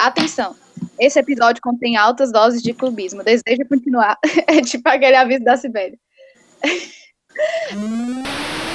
Atenção! 0.00 0.56
Esse 0.98 1.18
episódio 1.18 1.60
contém 1.62 1.94
altas 1.94 2.32
doses 2.32 2.62
de 2.62 2.72
clubismo. 2.72 3.22
Deseja 3.22 3.66
continuar? 3.68 4.16
É 4.48 4.62
tipo 4.62 4.88
aquele 4.88 5.16
aviso 5.16 5.44
da 5.44 5.58
Sibéria. 5.58 5.98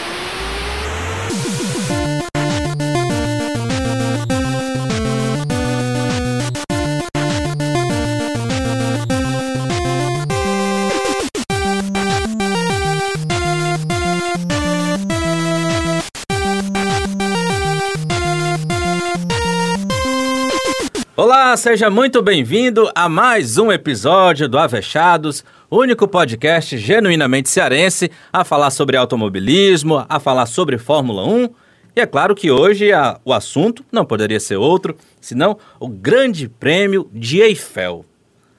Olá, 21.55 21.61
seja 21.61 21.89
muito 21.89 22.21
bem-vindo 22.21 22.91
a 22.93 23.07
mais 23.07 23.57
um 23.57 23.71
episódio 23.71 24.49
do 24.49 24.59
Avechados, 24.59 25.41
único 25.71 26.05
podcast 26.05 26.77
genuinamente 26.77 27.47
cearense 27.47 28.11
a 28.31 28.43
falar 28.43 28.71
sobre 28.71 28.97
automobilismo, 28.97 30.05
a 30.09 30.19
falar 30.19 30.47
sobre 30.47 30.77
Fórmula 30.77 31.25
1. 31.25 31.49
E 31.95 32.01
é 32.01 32.05
claro 32.05 32.35
que 32.35 32.51
hoje 32.51 32.91
a, 32.91 33.21
o 33.23 33.31
assunto 33.31 33.85
não 33.89 34.03
poderia 34.03 34.37
ser 34.37 34.57
outro, 34.57 34.97
senão 35.21 35.57
o 35.79 35.87
Grande 35.87 36.49
Prêmio 36.49 37.09
de 37.13 37.39
Eiffel. 37.39 38.05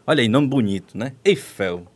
Olha 0.07 0.23
aí, 0.23 0.29
nome 0.29 0.47
bonito, 0.49 0.97
né? 0.97 1.13
Eiffel. 1.23 1.87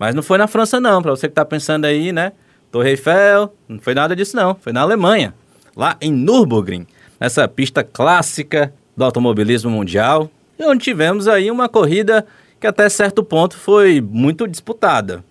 Mas 0.00 0.16
não 0.16 0.22
foi 0.24 0.36
na 0.36 0.48
França 0.48 0.80
não, 0.80 1.00
para 1.00 1.12
você 1.12 1.28
que 1.28 1.32
está 1.32 1.44
pensando 1.44 1.84
aí, 1.84 2.10
né? 2.10 2.32
Torre 2.72 2.90
Eiffel, 2.90 3.54
não 3.68 3.78
foi 3.78 3.94
nada 3.94 4.16
disso 4.16 4.34
não, 4.34 4.56
foi 4.56 4.72
na 4.72 4.80
Alemanha, 4.80 5.32
lá 5.76 5.96
em 6.00 6.10
Nürburgring, 6.10 6.88
nessa 7.20 7.46
pista 7.46 7.84
clássica 7.84 8.74
do 8.96 9.04
automobilismo 9.04 9.70
mundial, 9.70 10.30
onde 10.60 10.84
tivemos 10.84 11.26
aí 11.26 11.50
uma 11.50 11.68
corrida 11.68 12.26
que 12.60 12.66
até 12.66 12.88
certo 12.88 13.24
ponto 13.24 13.56
foi 13.56 14.00
muito 14.00 14.46
disputada, 14.46 15.24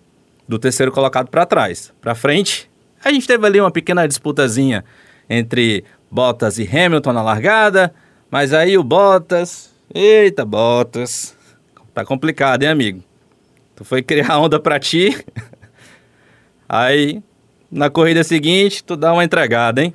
do 0.46 0.58
terceiro 0.58 0.92
colocado 0.92 1.28
para 1.28 1.46
trás. 1.46 1.92
Para 2.00 2.14
frente, 2.14 2.70
a 3.02 3.10
gente 3.10 3.26
teve 3.26 3.46
ali 3.46 3.60
uma 3.60 3.70
pequena 3.70 4.06
disputazinha 4.06 4.84
entre 5.28 5.84
Bottas 6.10 6.58
e 6.58 6.68
Hamilton 6.68 7.12
na 7.12 7.22
largada, 7.22 7.94
mas 8.30 8.52
aí 8.52 8.76
o 8.76 8.84
Bottas, 8.84 9.72
eita 9.94 10.44
Bottas, 10.44 11.36
tá 11.94 12.04
complicado, 12.04 12.64
hein, 12.64 12.68
amigo? 12.68 13.02
Tu 13.74 13.84
foi 13.84 14.02
criar 14.02 14.38
onda 14.38 14.60
para 14.60 14.78
ti. 14.78 15.16
aí 16.68 17.22
na 17.70 17.88
corrida 17.88 18.22
seguinte, 18.22 18.84
tu 18.84 18.94
dá 18.94 19.12
uma 19.12 19.24
entregada, 19.24 19.82
hein? 19.82 19.94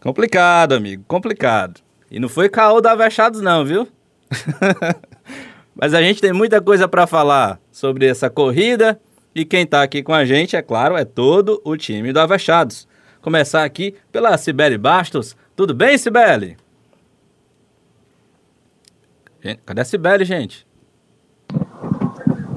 Complicado, 0.00 0.72
amigo, 0.72 1.04
complicado. 1.06 1.82
E 2.10 2.18
não 2.18 2.28
foi 2.28 2.48
caô 2.48 2.80
da 2.80 2.92
Avechados 2.92 3.40
não, 3.40 3.64
viu? 3.64 3.86
Mas 5.74 5.94
a 5.94 6.02
gente 6.02 6.20
tem 6.20 6.32
muita 6.32 6.60
coisa 6.60 6.88
para 6.88 7.06
falar 7.06 7.60
sobre 7.70 8.06
essa 8.06 8.28
corrida 8.28 9.00
e 9.34 9.44
quem 9.44 9.62
está 9.62 9.82
aqui 9.82 10.02
com 10.02 10.12
a 10.12 10.24
gente, 10.24 10.56
é 10.56 10.62
claro, 10.62 10.96
é 10.96 11.04
todo 11.04 11.60
o 11.64 11.76
time 11.76 12.12
do 12.12 12.18
Avechados. 12.18 12.88
Começar 13.22 13.64
aqui 13.64 13.94
pela 14.10 14.36
Cibele 14.36 14.76
Bastos. 14.76 15.36
Tudo 15.54 15.72
bem, 15.72 15.96
Cibele? 15.96 16.56
Cadê 19.64 19.80
a 19.80 19.84
Cibele, 19.84 20.24
gente? 20.24 20.66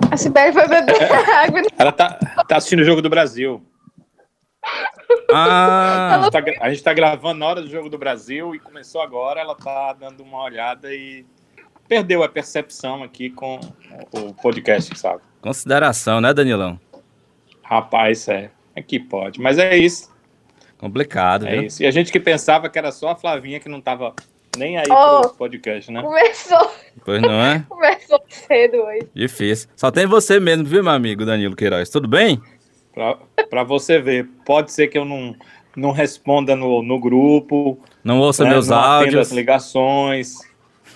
A 0.09 0.17
Cibele 0.17 0.51
foi 0.51 0.67
beber 0.67 1.11
água. 1.11 1.61
Ela 1.77 1.91
tá, 1.91 2.09
tá 2.47 2.57
assistindo 2.57 2.79
o 2.79 2.85
Jogo 2.85 3.01
do 3.01 3.09
Brasil. 3.09 3.63
Ah, 5.33 6.15
A 6.15 6.21
gente, 6.23 6.31
tá, 6.31 6.43
a 6.65 6.69
gente 6.69 6.83
tá 6.83 6.93
gravando 6.93 7.39
na 7.39 7.45
hora 7.47 7.61
do 7.61 7.69
Jogo 7.69 7.89
do 7.89 7.97
Brasil 7.97 8.53
e 8.53 8.59
começou 8.59 9.01
agora, 9.01 9.39
ela 9.39 9.55
tá 9.55 9.93
dando 9.93 10.21
uma 10.23 10.43
olhada 10.43 10.93
e 10.93 11.25
perdeu 11.87 12.23
a 12.23 12.29
percepção 12.29 13.03
aqui 13.03 13.29
com 13.29 13.59
o 14.11 14.33
podcast, 14.35 14.97
sabe? 14.97 15.21
consideração, 15.41 16.21
né, 16.21 16.33
Danilão? 16.33 16.79
Rapaz, 17.63 18.27
é. 18.27 18.49
É 18.75 18.81
que 18.81 18.99
pode. 18.99 19.39
Mas 19.41 19.57
é 19.59 19.75
isso. 19.77 20.11
Complicado, 20.77 21.47
É 21.47 21.51
viu? 21.51 21.63
isso. 21.63 21.83
E 21.83 21.85
a 21.85 21.91
gente 21.91 22.11
que 22.11 22.19
pensava 22.19 22.69
que 22.69 22.77
era 22.77 22.91
só 22.91 23.09
a 23.09 23.15
Flavinha 23.15 23.59
que 23.59 23.69
não 23.69 23.79
tava 23.81 24.13
nem 24.57 24.77
aí 24.77 24.85
Oh. 24.89 25.21
pro 25.21 25.33
podcast, 25.35 25.91
né? 25.91 26.01
Começou, 26.01 26.71
Pois 27.03 27.21
não 27.21 27.41
é? 27.41 27.65
começou 27.69 28.21
cedo 28.29 28.77
hoje. 28.77 29.09
Difícil. 29.15 29.69
Só 29.75 29.89
tem 29.91 30.05
você 30.05 30.39
mesmo, 30.39 30.65
viu, 30.65 30.83
meu 30.83 30.91
amigo 30.93 31.25
Danilo 31.25 31.55
Queiroz? 31.55 31.89
Tudo 31.89 32.07
bem? 32.07 32.41
Pra, 32.93 33.17
pra 33.49 33.63
você 33.63 33.99
ver. 33.99 34.27
Pode 34.45 34.71
ser 34.71 34.87
que 34.87 34.97
eu 34.97 35.05
não, 35.05 35.35
não 35.75 35.91
responda 35.91 36.55
no, 36.55 36.81
no 36.83 36.99
grupo. 36.99 37.79
Não 38.03 38.19
ouça 38.19 38.43
né? 38.43 38.51
meus 38.51 38.67
não 38.69 38.77
atenda 38.77 38.95
áudios. 38.97 39.27
as 39.27 39.31
ligações. 39.31 40.37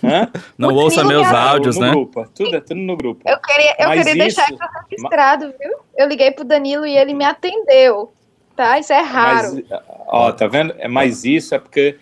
Hã? 0.03 0.29
Não 0.55 0.69
O 0.69 0.75
ouça 0.75 1.03
meus 1.03 1.25
é 1.25 1.35
áudios, 1.35 1.75
no 1.75 1.81
né? 1.81 1.89
grupo. 1.89 2.23
Tudo, 2.35 2.55
é 2.55 2.59
tudo 2.61 2.75
no 2.79 2.95
grupo. 2.95 3.27
Eu 3.27 3.39
queria, 3.39 3.75
eu 3.79 3.87
Mas 3.87 4.05
queria 4.05 4.23
deixar 4.25 4.43
isso- 4.43 4.53
isso 4.53 4.63
registrado, 4.91 5.53
viu? 5.59 5.71
Eu 5.97 6.07
liguei 6.07 6.29
pro 6.29 6.43
Danilo 6.45 6.85
e 6.85 6.95
ele 6.95 7.15
me 7.15 7.25
atendeu. 7.25 8.11
Tá? 8.55 8.77
Isso 8.77 8.93
é 8.93 9.01
raro. 9.01 9.55
Mas, 9.55 9.63
ó, 10.07 10.31
tá 10.31 10.45
vendo? 10.45 10.75
É, 10.77 10.87
mas 10.87 11.25
isso 11.25 11.55
é 11.55 11.57
porque 11.59 11.97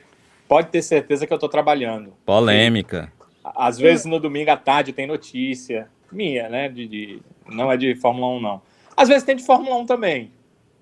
pode 0.45 0.67
ter 0.69 0.81
certeza 0.81 1.25
que 1.25 1.31
eu 1.34 1.39
tô 1.39 1.47
trabalhando. 1.47 2.11
Polêmica. 2.25 3.09
Às 3.44 3.78
vezes 3.78 4.05
no 4.05 4.19
domingo 4.19 4.51
à 4.51 4.57
tarde 4.57 4.91
tem 4.91 5.07
notícia 5.07 5.88
minha, 6.11 6.50
né? 6.50 6.67
De, 6.67 6.85
de- 6.88 7.22
não 7.50 7.72
é 7.72 7.78
de 7.78 7.95
Fórmula 7.95 8.28
1, 8.35 8.41
não. 8.41 8.61
Às 8.95 9.09
vezes 9.09 9.23
tem 9.23 9.35
de 9.35 9.44
Fórmula 9.45 9.75
1 9.78 9.85
também, 9.85 10.31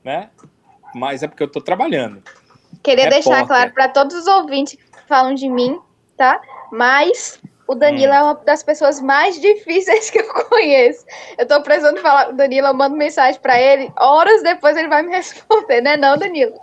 né? 0.04 0.30
Mas 0.94 1.24
é 1.24 1.28
porque 1.28 1.44
eu 1.44 1.52
tô 1.52 1.60
trabalhando. 1.62 2.22
Queria 2.82 3.06
repórter. 3.06 3.24
deixar 3.24 3.48
claro 3.48 3.74
para 3.74 3.88
todos 3.88 4.16
os 4.16 4.28
ouvintes 4.28 4.76
que 4.76 5.08
falam 5.08 5.34
de 5.34 5.50
mim, 5.50 5.80
tá? 6.18 6.40
Mas 6.72 7.40
o 7.68 7.76
Danilo 7.76 8.12
Hum. 8.12 8.16
é 8.16 8.22
uma 8.24 8.34
das 8.36 8.64
pessoas 8.64 9.02
mais 9.02 9.40
difíceis 9.42 10.10
que 10.10 10.20
eu 10.20 10.34
conheço. 10.46 11.06
Eu 11.38 11.48
tô 11.48 11.62
precisando 11.62 12.00
falar 12.02 12.26
com 12.28 12.34
o 12.34 12.36
Danilo, 12.36 12.68
eu 12.68 12.74
mando 12.74 12.96
mensagem 12.96 13.40
para 13.42 13.60
ele, 13.60 13.92
horas 13.98 14.44
depois 14.44 14.78
ele 14.78 14.88
vai 14.88 15.02
me 15.02 15.12
responder, 15.16 15.82
né 15.82 15.98
não, 15.98 16.18
Danilo? 16.18 16.54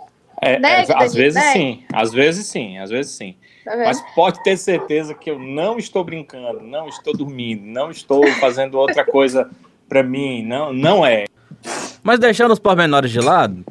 É, 0.41 0.57
Né, 0.57 0.83
é, 0.83 0.85
às 0.95 1.13
vezes 1.13 1.35
né? 1.35 1.53
sim, 1.53 1.85
às 1.93 2.11
vezes 2.11 2.47
sim, 2.47 2.77
às 2.79 2.89
vezes 2.89 3.11
sim. 3.11 3.35
Tá? 3.63 3.77
Mas 3.77 4.01
pode 4.15 4.41
ter 4.41 4.57
certeza 4.57 5.13
que 5.13 5.29
eu 5.29 5.37
não 5.37 5.77
estou 5.77 6.03
brincando, 6.03 6.61
não 6.61 6.87
estou 6.87 7.15
dormindo, 7.15 7.63
não 7.63 7.91
estou 7.91 8.25
fazendo 8.39 8.75
outra 8.79 9.05
coisa 9.05 9.51
para 9.87 10.01
mim, 10.01 10.41
não, 10.41 10.73
não 10.73 11.05
é. 11.05 11.25
Mas 12.03 12.19
deixando 12.19 12.51
os 12.51 12.59
pormenores 12.59 13.11
de 13.11 13.19
lado, 13.19 13.63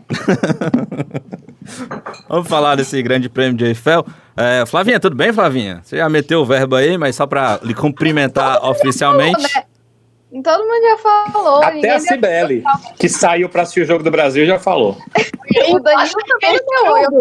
vamos 2.29 2.49
falar 2.49 2.77
desse 2.77 3.03
grande 3.03 3.29
prêmio 3.29 3.57
de 3.57 3.65
Eiffel. 3.67 4.07
É, 4.37 4.65
Flavinha, 4.67 5.01
tudo 5.01 5.17
bem, 5.17 5.33
Flavinha? 5.33 5.81
Você 5.83 5.97
já 5.97 6.09
meteu 6.09 6.41
o 6.41 6.47
verbo 6.47 6.77
aí, 6.77 6.97
mas 6.97 7.17
só 7.17 7.27
para 7.27 7.59
lhe 7.63 7.75
cumprimentar 7.75 8.65
oficialmente. 8.65 9.43
né? 9.43 9.65
Todo 10.45 10.61
mundo 10.65 10.83
já 10.83 10.99
falou. 11.33 11.63
Até 11.65 11.91
a 11.91 11.99
Cibele, 11.99 12.63
que 12.99 13.09
saiu 13.09 13.49
para 13.49 13.63
assistir 13.63 13.81
o 13.83 13.85
Jogo 13.85 14.05
do 14.05 14.11
Brasil, 14.11 14.47
já 14.47 14.59
falou. 14.59 14.97
O 15.69 15.81
Danilo 15.81 16.15
também 16.29 16.57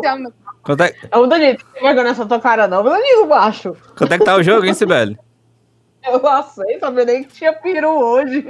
chamo. 0.03 0.33
Quanto 0.61 0.83
é, 0.83 0.93
Ô, 1.15 1.25
Danilo, 1.25 1.57
não 1.57 1.71
tem 1.73 1.81
vergonha 1.81 2.03
nessa 2.03 2.27
tua 2.27 2.39
cara, 2.39 2.67
não. 2.67 2.83
Danilo, 2.83 3.27
macho. 3.27 3.75
quanto 3.97 4.13
é 4.13 4.19
que 4.19 4.23
tá 4.23 4.35
o 4.35 4.43
jogo, 4.43 4.67
hein, 4.67 4.73
Sibeli? 4.75 5.17
Eu 6.05 6.21
não 6.21 6.43
sei, 6.43 6.79
sabia 6.79 7.05
nem 7.05 7.23
que 7.23 7.33
tinha 7.33 7.51
peru 7.53 7.89
hoje. 7.89 8.45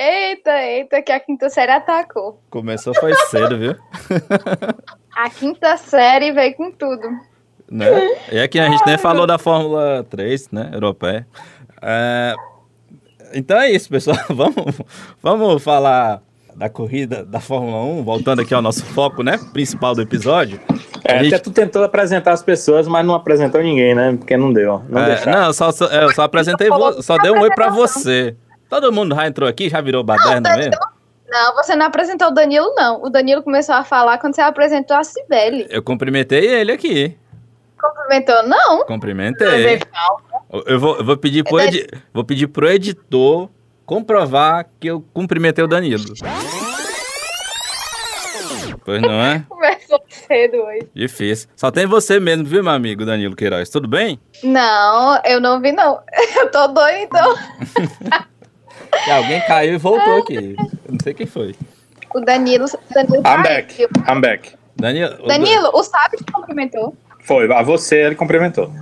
Eita, 0.00 0.62
eita, 0.62 1.02
que 1.02 1.10
a 1.10 1.18
quinta 1.18 1.50
série 1.50 1.72
atacou. 1.72 2.40
Começou 2.50 2.94
foi 2.94 3.12
cedo, 3.30 3.58
viu? 3.58 3.74
A 5.16 5.28
quinta 5.28 5.76
série 5.76 6.30
veio 6.30 6.54
com 6.54 6.70
tudo. 6.70 7.08
Né? 7.68 7.86
E 8.30 8.38
aqui 8.38 8.60
a 8.60 8.68
gente 8.70 8.86
nem 8.86 8.96
falou 8.96 9.26
da 9.26 9.38
Fórmula 9.38 10.06
3, 10.08 10.50
né, 10.52 10.70
europeia. 10.72 11.26
É, 11.82 12.32
então 13.34 13.58
é 13.60 13.72
isso, 13.72 13.88
pessoal. 13.90 14.16
Vamos, 14.30 14.80
vamos 15.20 15.62
falar 15.64 16.22
da 16.54 16.68
corrida 16.68 17.24
da 17.24 17.40
Fórmula 17.40 17.82
1, 17.82 18.04
voltando 18.04 18.40
aqui 18.42 18.54
ao 18.54 18.62
nosso 18.62 18.84
foco, 18.86 19.24
né, 19.24 19.36
principal 19.52 19.96
do 19.96 20.02
episódio. 20.02 20.60
É, 21.04 21.14
A 21.18 21.22
gente- 21.24 21.34
Até 21.34 21.42
tu 21.42 21.50
tentou 21.50 21.82
apresentar 21.82 22.32
as 22.32 22.42
pessoas, 22.42 22.86
mas 22.86 23.04
não 23.04 23.14
apresentou 23.14 23.60
ninguém, 23.62 23.94
né? 23.96 24.14
Porque 24.16 24.36
não 24.36 24.52
deu. 24.52 24.80
Não 24.88 25.00
É, 25.02 25.26
não, 25.26 25.46
eu 25.46 25.52
só, 25.52 25.72
só- 25.72 25.86
eu 25.86 26.12
só 26.14 26.22
apresentei, 26.22 26.68
vo- 26.68 27.02
só 27.02 27.16
dei 27.18 27.32
um 27.32 27.40
oi 27.40 27.50
pra 27.50 27.68
você. 27.68 28.36
Todo 28.68 28.92
mundo 28.92 29.14
já 29.14 29.26
entrou 29.26 29.48
aqui, 29.48 29.68
já 29.68 29.80
virou 29.80 30.02
baderna 30.04 30.56
mesmo? 30.56 30.72
Não, 31.30 31.54
você 31.54 31.74
não 31.76 31.86
apresentou 31.86 32.28
o 32.28 32.30
Danilo, 32.30 32.74
não. 32.74 33.02
O 33.02 33.10
Danilo 33.10 33.42
começou 33.42 33.74
a 33.74 33.84
falar 33.84 34.18
quando 34.18 34.34
você 34.34 34.40
apresentou 34.40 34.96
a 34.96 35.04
Cibele. 35.04 35.66
Eu 35.70 35.82
cumprimentei 35.82 36.46
ele 36.46 36.72
aqui. 36.72 37.16
Cumprimentou, 37.80 38.42
não. 38.44 38.84
Cumprimentei. 38.86 39.78
Eu- 40.66 40.80
vou, 40.80 40.96
eu 40.98 41.04
vou, 41.04 41.16
pedir 41.16 41.44
pro 41.44 41.60
edi- 41.60 41.86
vou 42.12 42.24
pedir 42.24 42.46
pro 42.48 42.68
editor 42.70 43.50
comprovar 43.84 44.66
que 44.80 44.86
eu 44.88 45.04
cumprimentei 45.12 45.62
o 45.62 45.68
Danilo. 45.68 46.04
Pois 48.84 49.02
não 49.02 49.12
é? 49.22 49.44
Começou 49.48 50.02
cedo 50.08 50.56
hoje. 50.56 50.88
Difícil. 50.94 51.48
Só 51.54 51.70
tem 51.70 51.86
você 51.86 52.18
mesmo, 52.18 52.44
viu, 52.44 52.62
meu 52.64 52.72
amigo 52.72 53.04
Danilo 53.04 53.36
Queiroz? 53.36 53.68
Tudo 53.68 53.86
bem? 53.86 54.18
Não, 54.42 55.20
eu 55.26 55.40
não 55.40 55.60
vi, 55.60 55.72
não. 55.72 56.00
Eu 56.36 56.50
tô 56.50 56.68
doida, 56.68 56.98
então. 57.00 57.34
Alguém 59.12 59.40
caiu 59.46 59.74
e 59.74 59.78
voltou 59.78 60.18
aqui. 60.18 60.54
Eu 60.58 60.92
não 60.92 60.98
sei 61.02 61.14
quem 61.14 61.26
foi. 61.26 61.54
O 62.14 62.20
Danilo. 62.20 62.64
o 62.66 62.94
Danilo 62.94 63.22
I'm 63.26 63.42
back. 63.42 63.82
I'm 64.08 64.20
back. 64.20 64.52
Danilo. 64.76 65.24
o 65.24 65.26
Danilo, 65.26 65.70
o 65.74 65.82
Sábio 65.82 66.18
te 66.24 66.32
cumprimentou. 66.32 66.96
Foi, 67.20 67.52
a 67.52 67.62
você 67.62 68.02
ele 68.06 68.14
cumprimentou. 68.14 68.72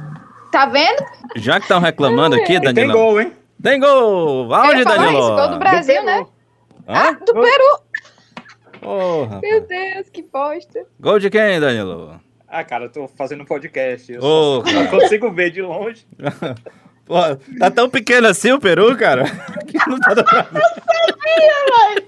Tá 0.52 0.66
vendo? 0.66 1.04
Já 1.36 1.54
que 1.58 1.62
estão 1.64 1.80
reclamando 1.80 2.36
aqui, 2.36 2.54
E 2.54 2.60
tem 2.60 2.72
Danilo. 2.74 2.92
gol, 2.92 3.20
hein? 3.20 3.32
Tem 3.62 3.80
gol! 3.80 4.52
Aonde, 4.54 4.84
Danilo? 4.84 5.18
isso, 5.18 5.34
gol 5.34 5.48
do 5.48 5.58
Brasil, 5.58 6.04
né? 6.04 6.24
Hã? 6.86 7.12
Do 7.14 7.32
Peru. 7.32 7.78
Porra. 8.80 9.40
Meu 9.42 9.60
Deus, 9.66 10.08
que 10.12 10.22
bosta. 10.22 10.84
Gol 11.00 11.18
de 11.18 11.30
quem, 11.30 11.58
Danilo? 11.58 12.20
Ah, 12.46 12.62
cara, 12.62 12.84
eu 12.84 12.92
tô 12.92 13.08
fazendo 13.08 13.42
um 13.42 13.46
podcast. 13.46 14.12
Eu 14.12 14.22
Ô, 14.22 14.62
só, 14.64 14.70
só 14.70 14.86
consigo 15.00 15.32
ver 15.32 15.50
de 15.50 15.62
longe. 15.62 16.06
Pô, 17.06 17.14
tá 17.58 17.70
tão 17.70 17.88
pequeno 17.88 18.26
assim 18.26 18.52
o 18.52 18.60
Peru, 18.60 18.96
cara? 18.96 19.24
Que 19.66 19.78
não 19.88 19.98
tá 19.98 20.14
dando 20.14 20.24
pra 20.24 20.42
ver. 20.42 22.06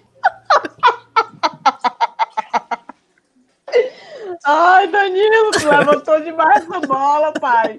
Ai, 4.47 4.87
Danilo, 4.89 5.51
tu 5.53 5.69
levantou 5.69 6.21
demais 6.21 6.67
a 6.71 6.81
bola, 6.81 7.33
pai. 7.33 7.79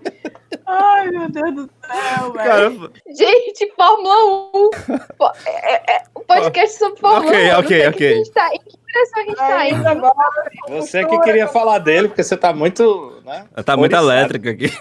Ai, 0.68 1.08
meu 1.10 1.30
Deus 1.32 1.56
do 1.56 1.70
céu, 1.88 2.34
velho. 2.34 2.92
Gente, 3.18 3.74
Fórmula 3.76 4.16
1. 4.54 4.70
Pô, 5.18 5.32
é- 5.46 5.74
é- 5.76 5.96
é 5.96 6.04
um 6.16 6.24
podcast 6.24 6.78
sobre 6.78 7.00
Fórmula 7.00 7.26
Ok, 7.26 7.38
1. 7.38 7.42
Eu 7.48 7.54
não 7.54 7.60
ok, 7.60 7.78
sei 7.80 7.88
ok. 7.88 7.98
que 7.98 8.06
a 8.06 8.18
gente 8.18 8.32
tá- 8.32 8.50
em 8.54 8.60
que 8.60 8.78
direção 8.86 9.20
a 9.22 9.26
gente 9.26 9.36
tá 9.38 9.70
indo? 9.70 9.88
Agora, 9.88 10.52
Você 10.70 11.06
que 11.06 11.20
queria 11.22 11.48
falar 11.48 11.80
dele, 11.80 12.08
porque 12.10 12.24
você 12.24 12.38
tá 12.38 12.54
muito. 12.54 13.20
Né, 13.26 13.46
tá 13.66 13.76
muito 13.76 13.96
elétrica 13.96 14.52
aqui. 14.52 14.72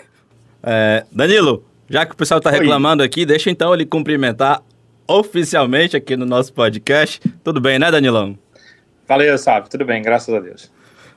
É, 0.63 1.05
Danilo, 1.13 1.65
já 1.89 2.05
que 2.05 2.13
o 2.13 2.17
pessoal 2.17 2.41
tá 2.41 2.51
Oi. 2.51 2.59
reclamando 2.59 3.03
aqui, 3.03 3.25
deixa 3.25 3.51
então 3.51 3.73
ele 3.73 3.87
cumprimentar 3.87 4.63
oficialmente 5.07 5.97
aqui 5.97 6.17
no 6.17 6.27
nosso 6.27 6.53
podcast. 6.53 7.21
Tudo 7.43 7.61
bem, 7.61 7.79
né, 7.79 7.91
Danilão? 7.91 8.39
Valeu, 9.07 9.39
sabe? 9.39 9.71
Tudo 9.71 9.87
bem, 9.87 10.03
graças 10.03 10.35
a 10.35 10.39
Deus. 10.39 10.71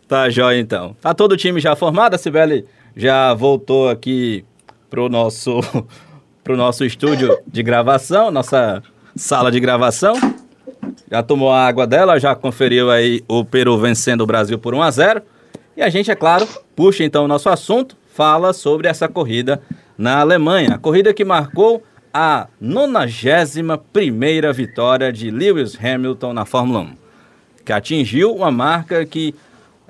Tá 0.07 0.29
jóia, 0.29 0.59
então. 0.59 0.95
Tá 1.01 1.13
todo 1.13 1.33
o 1.33 1.37
time 1.37 1.59
já 1.59 1.75
formado? 1.75 2.15
A 2.15 2.17
Sibeli 2.17 2.65
já 2.95 3.33
voltou 3.33 3.89
aqui 3.89 4.45
pro 4.89 5.09
nosso, 5.09 5.59
pro 6.41 6.55
nosso 6.55 6.85
estúdio 6.85 7.37
de 7.45 7.61
gravação, 7.61 8.31
nossa 8.31 8.81
sala 9.13 9.51
de 9.51 9.59
gravação. 9.59 10.13
Já 11.09 11.21
tomou 11.21 11.51
a 11.51 11.67
água 11.67 11.85
dela, 11.85 12.17
já 12.17 12.33
conferiu 12.33 12.89
aí 12.89 13.21
o 13.27 13.43
Peru 13.43 13.77
vencendo 13.77 14.21
o 14.21 14.25
Brasil 14.25 14.57
por 14.57 14.73
1 14.73 14.81
a 14.81 14.91
0 14.91 15.21
E 15.75 15.81
a 15.81 15.89
gente, 15.89 16.09
é 16.09 16.15
claro, 16.15 16.47
puxa 16.73 17.03
então 17.03 17.25
o 17.25 17.27
nosso 17.27 17.49
assunto, 17.49 17.97
fala 18.13 18.53
sobre 18.53 18.87
essa 18.87 19.09
corrida 19.09 19.61
na 20.01 20.19
Alemanha. 20.19 20.73
A 20.73 20.77
corrida 20.79 21.13
que 21.13 21.23
marcou 21.23 21.83
a 22.11 22.47
91ª 22.61 24.51
vitória 24.51 25.13
de 25.13 25.29
Lewis 25.29 25.77
Hamilton 25.81 26.33
na 26.33 26.43
Fórmula 26.43 26.79
1 26.79 27.01
que 27.63 27.71
atingiu 27.71 28.33
uma 28.35 28.49
marca 28.49 29.05
que 29.05 29.35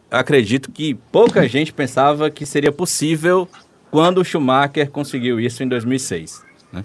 acredito 0.09 0.69
que 0.69 0.93
pouca 1.11 1.47
gente 1.47 1.71
pensava 1.71 2.29
que 2.29 2.45
seria 2.45 2.71
possível 2.71 3.47
quando 3.89 4.17
o 4.19 4.25
Schumacher 4.25 4.89
conseguiu 4.91 5.39
isso 5.39 5.63
em 5.63 5.69
2006. 5.69 6.43
né? 6.73 6.83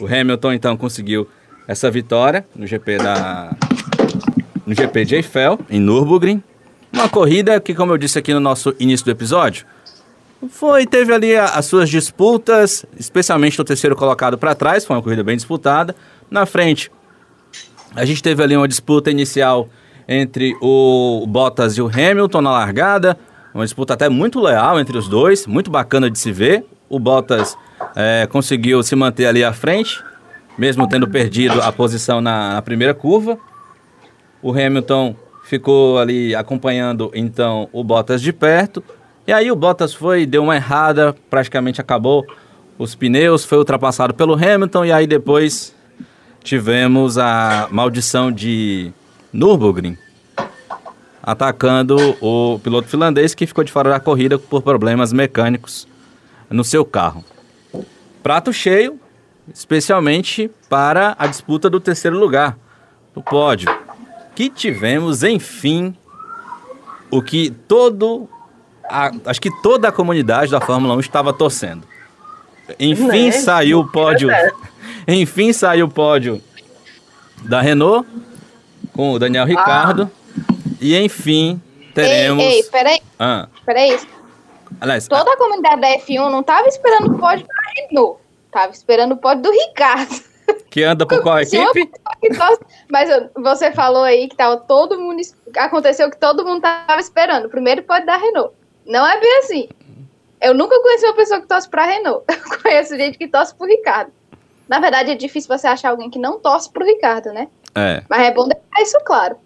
O 0.00 0.06
Hamilton 0.06 0.52
então 0.52 0.76
conseguiu 0.76 1.28
essa 1.66 1.90
vitória 1.90 2.46
no 2.54 2.64
GP 2.64 2.98
da 2.98 3.56
no 4.64 4.72
GP 4.72 5.04
de 5.04 5.14
Eiffel 5.16 5.58
em 5.68 5.80
Nürburgring, 5.80 6.40
uma 6.92 7.08
corrida 7.08 7.60
que, 7.60 7.74
como 7.74 7.92
eu 7.92 7.98
disse 7.98 8.18
aqui 8.18 8.32
no 8.32 8.40
nosso 8.40 8.74
início 8.78 9.04
do 9.04 9.10
episódio, 9.10 9.66
foi 10.48 10.86
teve 10.86 11.12
ali 11.12 11.36
a- 11.36 11.46
as 11.46 11.66
suas 11.66 11.88
disputas, 11.88 12.84
especialmente 12.98 13.58
no 13.58 13.64
terceiro 13.64 13.96
colocado 13.96 14.36
para 14.38 14.54
trás, 14.54 14.84
foi 14.84 14.96
uma 14.96 15.02
corrida 15.02 15.22
bem 15.24 15.36
disputada. 15.36 15.94
Na 16.30 16.44
frente, 16.46 16.90
a 17.94 18.04
gente 18.04 18.22
teve 18.22 18.42
ali 18.42 18.56
uma 18.56 18.68
disputa 18.68 19.10
inicial 19.10 19.68
entre 20.08 20.54
o 20.60 21.24
Bottas 21.26 21.76
e 21.76 21.82
o 21.82 21.86
Hamilton 21.88 22.40
na 22.40 22.50
largada, 22.52 23.18
uma 23.54 23.64
disputa 23.64 23.94
até 23.94 24.08
muito 24.08 24.40
leal 24.40 24.78
entre 24.78 24.96
os 24.98 25.08
dois, 25.08 25.46
muito 25.46 25.70
bacana 25.70 26.10
de 26.10 26.18
se 26.18 26.30
ver. 26.30 26.64
O 26.88 26.98
Bottas 27.00 27.56
eh, 27.96 28.28
conseguiu 28.30 28.82
se 28.82 28.94
manter 28.94 29.26
ali 29.26 29.42
à 29.42 29.52
frente, 29.52 30.04
mesmo 30.58 30.86
tendo 30.88 31.08
perdido 31.08 31.60
a 31.62 31.72
posição 31.72 32.20
na, 32.20 32.54
na 32.54 32.62
primeira 32.62 32.94
curva. 32.94 33.38
O 34.42 34.52
Hamilton 34.52 35.16
ficou 35.44 35.98
ali 35.98 36.34
acompanhando 36.34 37.10
então 37.14 37.68
o 37.72 37.82
Bottas 37.82 38.20
de 38.22 38.32
perto. 38.32 38.84
E 39.26 39.32
aí 39.32 39.50
o 39.50 39.56
Bottas 39.56 39.92
foi, 39.92 40.24
deu 40.24 40.44
uma 40.44 40.54
errada, 40.54 41.14
praticamente 41.28 41.80
acabou 41.80 42.24
os 42.78 42.94
pneus, 42.94 43.44
foi 43.44 43.58
ultrapassado 43.58 44.14
pelo 44.14 44.34
Hamilton 44.34 44.84
e 44.84 44.92
aí 44.92 45.06
depois 45.06 45.74
tivemos 46.44 47.18
a 47.18 47.66
maldição 47.72 48.30
de 48.30 48.92
Nürburgring 49.32 49.98
atacando 51.20 51.96
o 52.20 52.60
piloto 52.60 52.86
finlandês 52.86 53.34
que 53.34 53.48
ficou 53.48 53.64
de 53.64 53.72
fora 53.72 53.90
da 53.90 53.98
corrida 53.98 54.38
por 54.38 54.62
problemas 54.62 55.12
mecânicos 55.12 55.88
no 56.48 56.62
seu 56.62 56.84
carro. 56.84 57.24
Prato 58.22 58.52
cheio, 58.52 59.00
especialmente 59.52 60.48
para 60.68 61.16
a 61.18 61.26
disputa 61.26 61.68
do 61.68 61.80
terceiro 61.80 62.16
lugar 62.16 62.56
do 63.12 63.20
pódio, 63.20 63.68
que 64.36 64.48
tivemos, 64.48 65.24
enfim, 65.24 65.96
o 67.10 67.20
que 67.20 67.50
todo 67.50 68.28
a- 68.88 69.12
acho 69.26 69.40
que 69.40 69.50
toda 69.62 69.88
a 69.88 69.92
comunidade 69.92 70.50
da 70.50 70.60
Fórmula 70.60 70.94
1 70.94 71.00
estava 71.00 71.32
torcendo. 71.32 71.82
Enfim 72.78 73.26
Né? 73.26 73.32
saiu 73.32 73.80
o 73.80 73.90
pódio. 73.90 74.28
Enfim 75.06 75.52
saiu 75.52 75.86
o 75.86 75.90
pódio 75.90 76.42
da 77.44 77.60
Renault 77.60 78.08
com 78.92 79.12
o 79.12 79.18
Daniel 79.18 79.44
Ricardo. 79.44 80.10
E 80.80 80.96
enfim 80.96 81.60
teremos. 81.94 82.42
Ei, 82.44 82.56
ei, 82.56 82.62
peraí, 82.64 83.00
Ah, 83.18 83.48
peraí. 83.64 83.98
aliás, 84.80 85.06
Toda 85.08 85.32
a 85.32 85.36
comunidade 85.36 85.80
da 85.80 85.88
F1 85.98 86.28
não 86.30 86.42
tava 86.42 86.66
esperando 86.68 87.14
o 87.14 87.18
pódio 87.18 87.46
da 87.46 87.54
Renault. 87.88 88.20
Tava 88.50 88.72
esperando 88.72 89.12
o 89.12 89.16
pódio 89.16 89.42
do 89.44 89.50
Ricardo. 89.50 90.14
que 90.70 90.82
anda 90.82 91.06
por 91.06 91.22
qual 91.22 91.38
equipe? 91.40 91.90
Mas 92.90 93.08
você 93.34 93.70
falou 93.72 94.02
aí 94.02 94.28
que 94.28 94.36
tava 94.36 94.56
todo 94.58 94.98
mundo. 94.98 95.20
Aconteceu 95.56 96.10
que 96.10 96.16
todo 96.18 96.44
mundo 96.44 96.60
tava 96.62 97.00
esperando. 97.00 97.48
Primeiro 97.48 97.82
pódio 97.82 98.06
da 98.06 98.16
Renault. 98.16 98.52
Não 98.86 99.06
é 99.06 99.20
bem 99.20 99.38
assim. 99.38 99.68
Eu 100.40 100.54
nunca 100.54 100.80
conheci 100.80 101.04
uma 101.04 101.14
pessoa 101.14 101.40
que 101.40 101.46
torce 101.46 101.68
pra 101.68 101.84
Renault. 101.84 102.24
Eu 102.28 102.62
conheço 102.62 102.96
gente 102.96 103.18
que 103.18 103.26
torce 103.26 103.54
pro 103.54 103.66
Ricardo. 103.66 104.12
Na 104.68 104.80
verdade, 104.80 105.10
é 105.10 105.14
difícil 105.14 105.48
você 105.48 105.66
achar 105.66 105.90
alguém 105.90 106.10
que 106.10 106.18
não 106.18 106.38
torce 106.40 106.70
pro 106.70 106.84
Ricardo, 106.84 107.32
né? 107.32 107.48
É. 107.74 108.02
Mas 108.08 108.22
é 108.22 108.30
bom 108.32 108.48
deixar 108.48 108.82
isso 108.82 108.98
claro. 109.04 109.36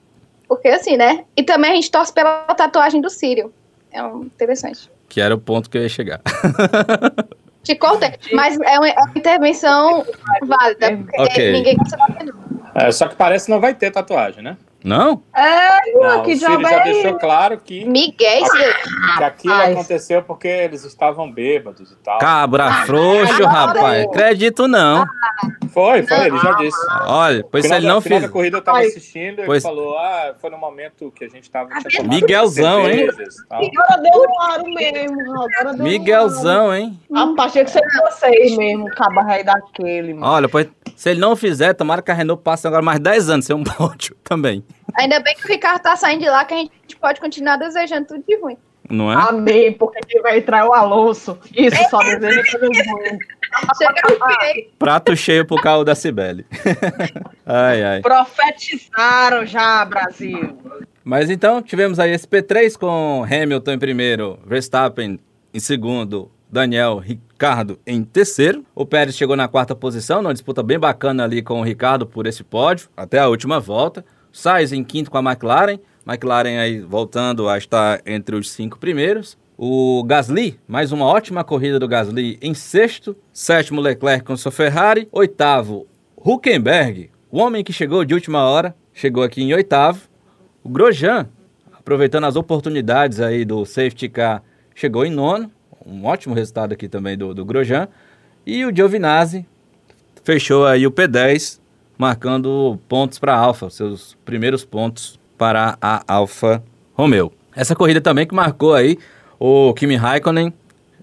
Porque 0.49 0.69
assim, 0.69 0.97
né? 0.97 1.25
E 1.37 1.43
também 1.43 1.73
a 1.73 1.75
gente 1.75 1.91
torce 1.91 2.13
pela 2.13 2.43
tatuagem 2.55 3.01
do 3.01 3.09
Sírio. 3.11 3.53
É 3.93 4.03
um, 4.03 4.23
interessante. 4.23 4.91
Que 5.09 5.21
era 5.21 5.35
o 5.35 5.39
ponto 5.39 5.69
que 5.69 5.79
eu 5.79 5.83
ia 5.83 5.89
chegar. 5.89 6.21
Te 7.63 7.75
cortei. 7.75 8.15
Mas 8.33 8.59
é 8.61 8.79
uma, 8.79 8.89
é 8.89 8.99
uma 8.99 9.13
intervenção 9.15 10.05
válida. 10.43 10.97
Porque 10.97 11.23
Ok. 11.23 11.53
ninguém 11.53 11.77
gosta 11.77 11.97
da 11.97 12.07
Renault. 12.07 12.39
É, 12.75 12.91
só 12.91 13.09
que 13.09 13.17
parece 13.17 13.47
que 13.47 13.53
não 13.53 13.61
vai 13.61 13.75
ter 13.75 13.91
tatuagem, 13.91 14.43
né? 14.43 14.57
Não? 14.83 15.23
É, 15.37 15.93
Não, 15.95 16.23
que 16.23 16.33
o 16.33 16.37
Ciro 16.39 16.61
já 16.63 16.71
é 16.81 16.85
deixou 16.85 17.19
claro 17.19 17.59
que, 17.59 17.85
Miguel, 17.85 18.43
isso 18.43 18.53
daí. 18.53 18.75
que 19.19 19.25
aquilo 19.25 19.55
Rapaz. 19.55 19.73
aconteceu 19.77 20.23
porque 20.23 20.49
eles 20.49 20.85
estavam 20.85 21.31
bêbados 21.31 21.91
e 21.93 21.97
tal. 21.97 22.19
Cabra 22.19 22.73
frouxo, 22.87 23.45
agora 23.47 23.49
rapaz. 23.81 24.05
eu- 24.05 24.11
Acredito 24.11 24.67
não. 24.67 25.05
Foi, 25.73 26.03
foi, 26.03 26.27
ele 26.27 26.39
já 26.39 26.53
disse. 26.55 26.79
Olha, 27.07 27.45
pois 27.51 27.63
se 27.65 27.69
final 27.69 27.79
ele 27.79 27.87
não 27.89 28.01
fiz. 28.01 28.23
da 28.23 28.29
corrida 28.29 28.57
eu 28.57 28.63
tava 28.63 28.81
assistindo 28.81 29.43
e 29.43 29.47
Pois- 29.47 29.65
ele 29.65 29.75
falou: 29.75 29.97
Ah, 29.99 30.35
foi 30.41 30.51
no 30.51 30.59
momento 30.59 31.13
que 31.15 31.25
a 31.25 31.29
gente 31.29 31.49
tava. 31.51 31.69
tomado 31.69 32.09
Miguelzão, 32.09 32.89
hein? 32.89 33.07
cervejas. 33.07 33.37
Agora 33.49 34.03
deu 34.03 34.21
um 34.29 34.41
aro 34.43 34.65
mesmo. 34.65 35.21
Agora 35.43 35.75
deu 35.75 35.85
Miguelzão, 35.85 36.75
hein? 36.75 36.99
Um 37.09 37.17
aro. 37.17 37.31
Rapaz, 37.31 37.53
tinha 37.53 37.65
que 37.65 37.71
ser 37.71 37.83
vocês 38.03 38.57
mesmo, 38.57 38.87
caba 38.97 39.23
rei 39.23 39.45
daquele, 39.45 40.15
mano. 40.15 40.27
Olha, 40.33 40.49
pois 40.49 40.67
se 41.01 41.09
ele 41.09 41.19
não 41.19 41.35
fizer, 41.35 41.73
tomara 41.73 42.03
que 42.03 42.11
a 42.11 42.15
Renault 42.15 42.43
passe 42.43 42.67
agora 42.67 42.83
mais 42.83 43.01
10 43.01 43.31
anos 43.31 43.47
sem 43.47 43.57
um 43.57 43.65
pódio 43.65 44.15
também. 44.23 44.63
Ainda 44.99 45.19
bem 45.19 45.35
que 45.35 45.47
o 45.47 45.49
Ricardo 45.49 45.81
tá 45.81 45.97
saindo 45.97 46.21
de 46.21 46.29
lá, 46.29 46.45
que 46.45 46.53
a 46.53 46.59
gente 46.59 46.97
pode 47.01 47.19
continuar 47.19 47.57
desejando 47.57 48.09
tudo 48.09 48.23
de 48.29 48.37
ruim. 48.39 48.59
Não 48.91 49.11
é? 49.11 49.15
Amém, 49.17 49.73
porque 49.73 49.99
quem 50.07 50.21
vai 50.21 50.41
entrar 50.41 50.59
é 50.59 50.65
o 50.65 50.75
Alonso. 50.75 51.39
Isso, 51.57 51.83
só 51.89 52.01
deseja 52.01 52.43
coisa 52.43 52.67
ruim. 52.93 53.19
Chega 53.79 54.03
no 54.11 54.15
fim. 54.15 54.69
Prato 54.79 55.17
cheio 55.17 55.47
pro 55.47 55.57
carro 55.63 55.85
da 55.85 55.95
Cibele. 55.95 56.45
ai, 57.47 57.83
ai. 57.83 58.03
Profetizaram 58.03 59.47
já, 59.47 59.83
Brasil. 59.87 60.59
Mas 61.03 61.31
então, 61.31 61.63
tivemos 61.63 61.99
aí 61.99 62.11
esse 62.11 62.27
P3 62.27 62.77
com 62.77 63.25
Hamilton 63.25 63.73
em 63.73 63.79
primeiro, 63.79 64.39
Verstappen 64.45 65.19
em 65.55 65.61
segundo, 65.61 66.31
Daniel 66.51 66.99
Ricardo 66.99 67.79
em 67.87 68.03
terceiro. 68.03 68.65
O 68.75 68.85
Pérez 68.85 69.17
chegou 69.17 69.37
na 69.37 69.49
quarta 69.49 69.75
posição, 69.75 70.21
numa 70.23 70.33
disputa 70.33 70.63
bem 70.63 70.79
bacana 70.79 71.25
ali 71.25 71.43
com 71.43 71.61
o 71.61 71.65
Ricardo 71.65 72.07
por 72.07 72.27
esse 72.27 72.43
pódio, 72.43 72.89
até 72.97 73.19
a 73.19 73.29
última 73.29 73.61
volta. 73.61 74.05
Sainz 74.33 74.73
em 74.73 74.85
quinto 74.85 75.11
com 75.11 75.19
a 75.19 75.23
McLaren, 75.23 75.79
McLaren 76.07 76.59
aí 76.59 76.81
voltando 76.81 77.49
a 77.49 77.59
estar 77.59 78.01
entre 78.07 78.37
os 78.37 78.51
cinco 78.51 78.79
primeiros. 78.79 79.39
O 79.57 80.03
Gasly, 80.05 80.59
mais 80.67 80.91
uma 80.91 81.05
ótima 81.05 81.45
corrida 81.45 81.79
do 81.79 81.87
Gasly 81.87 82.39
em 82.41 82.55
sexto. 82.55 83.17
Sétimo, 83.33 83.81
Leclerc 83.81 84.25
com 84.25 84.37
sua 84.37 84.51
Ferrari. 84.51 85.07
Oitavo, 85.13 85.87
Huckenberg, 86.17 87.11
o 87.31 87.39
homem 87.39 87.63
que 87.63 87.73
chegou 87.73 88.05
de 88.05 88.15
última 88.15 88.45
hora, 88.45 88.75
chegou 88.93 89.23
aqui 89.23 89.43
em 89.43 89.53
oitavo. 89.53 90.09
O 90.65 90.69
Grosjean, 90.69 91.29
aproveitando 91.73 92.25
as 92.25 92.37
oportunidades 92.37 93.21
aí 93.21 93.45
do 93.45 93.65
safety 93.65 94.09
car, 94.09 94.43
chegou 94.75 95.05
em 95.05 95.11
nono, 95.11 95.51
um 95.91 96.05
ótimo 96.05 96.35
resultado 96.35 96.73
aqui 96.73 96.89
também 96.89 97.17
do, 97.19 97.35
do 97.35 97.45
Grosjean. 97.45 97.89
E 98.47 98.65
o 98.65 98.75
Giovinazzi 98.75 99.45
fechou 100.23 100.67
aí 100.67 100.87
o 100.87 100.91
P10, 100.91 101.59
marcando 101.99 102.79
pontos 102.89 103.19
para 103.19 103.35
a 103.35 103.39
Alfa, 103.39 103.69
seus 103.69 104.17
primeiros 104.25 104.65
pontos 104.65 105.19
para 105.37 105.77
a 105.81 106.03
Alfa 106.07 106.63
Romeo. 106.95 107.33
Essa 107.55 107.75
corrida 107.75 108.01
também 108.01 108.27
que 108.27 108.35
marcou 108.35 108.75
aí 108.75 108.99
o 109.39 109.75
Kimi 109.75 109.97
Raikkonen, 109.97 110.53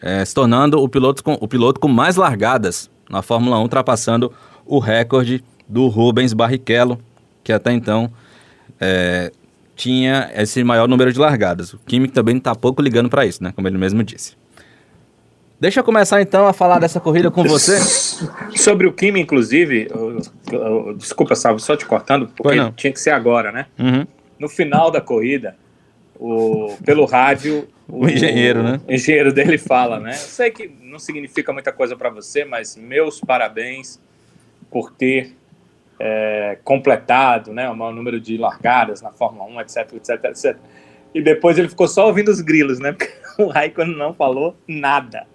é, 0.01 0.23
se 0.23 0.33
tornando 0.33 0.81
o 0.81 0.87
piloto, 0.87 1.23
com, 1.23 1.33
o 1.33 1.47
piloto 1.47 1.79
com 1.79 1.87
mais 1.87 2.15
largadas 2.15 2.89
na 3.09 3.21
Fórmula 3.21 3.57
1, 3.59 3.61
ultrapassando 3.63 4.31
o 4.65 4.79
recorde 4.79 5.43
do 5.67 5.87
Rubens 5.87 6.33
Barrichello, 6.33 6.99
que 7.43 7.51
até 7.51 7.73
então 7.73 8.11
é, 8.79 9.31
tinha 9.75 10.29
esse 10.35 10.63
maior 10.63 10.87
número 10.87 11.11
de 11.11 11.19
largadas. 11.19 11.73
O 11.73 11.79
Kimi 11.79 12.07
também 12.07 12.37
está 12.37 12.55
pouco 12.55 12.81
ligando 12.81 13.09
para 13.09 13.25
isso, 13.25 13.43
né? 13.43 13.51
Como 13.55 13.67
ele 13.67 13.77
mesmo 13.77 14.03
disse. 14.03 14.35
Deixa 15.59 15.79
eu 15.79 15.83
começar 15.83 16.21
então 16.21 16.47
a 16.47 16.53
falar 16.53 16.77
dessa 16.77 16.99
corrida 16.99 17.31
com 17.31 17.43
você. 17.43 17.79
Sobre 18.55 18.85
o 18.85 18.93
Kimi, 18.93 19.19
inclusive, 19.19 19.87
eu, 19.89 20.19
eu, 20.51 20.93
desculpa, 20.95 21.35
Salvo, 21.35 21.59
só 21.59 21.75
te 21.75 21.85
cortando, 21.85 22.27
porque 22.35 22.71
tinha 22.75 22.93
que 22.93 22.99
ser 22.99 23.09
agora, 23.09 23.51
né? 23.51 23.65
Uhum. 23.79 24.05
No 24.37 24.47
final 24.47 24.91
da 24.91 25.01
corrida, 25.01 25.55
o, 26.19 26.77
pelo 26.85 27.05
rádio, 27.05 27.67
o, 27.87 28.05
o 28.05 28.09
engenheiro, 28.09 28.61
né? 28.61 28.79
O 28.87 28.91
engenheiro 28.93 29.33
dele 29.33 29.57
fala, 29.57 29.99
né? 29.99 30.11
Eu 30.11 30.15
sei 30.15 30.51
que 30.51 30.71
não 30.83 30.99
significa 30.99 31.51
muita 31.51 31.71
coisa 31.71 31.95
para 31.95 32.11
você, 32.11 32.45
mas 32.45 32.75
meus 32.75 33.19
parabéns 33.19 33.99
por 34.69 34.91
ter 34.91 35.35
é, 35.99 36.59
completado, 36.63 37.51
né? 37.51 37.67
O 37.67 37.75
maior 37.75 37.93
número 37.93 38.19
de 38.19 38.37
largadas 38.37 39.01
na 39.01 39.11
Fórmula 39.11 39.45
1, 39.45 39.61
etc, 39.61 39.93
etc, 39.93 40.25
etc. 40.25 40.57
E 41.15 41.21
depois 41.21 41.57
ele 41.57 41.67
ficou 41.67 41.87
só 41.87 42.05
ouvindo 42.05 42.29
os 42.29 42.41
grilos, 42.41 42.77
né? 42.77 42.91
Porque 42.93 43.11
o 43.39 43.47
Raikkonen 43.47 43.97
não 43.97 44.13
falou 44.13 44.55
nada. 44.67 45.25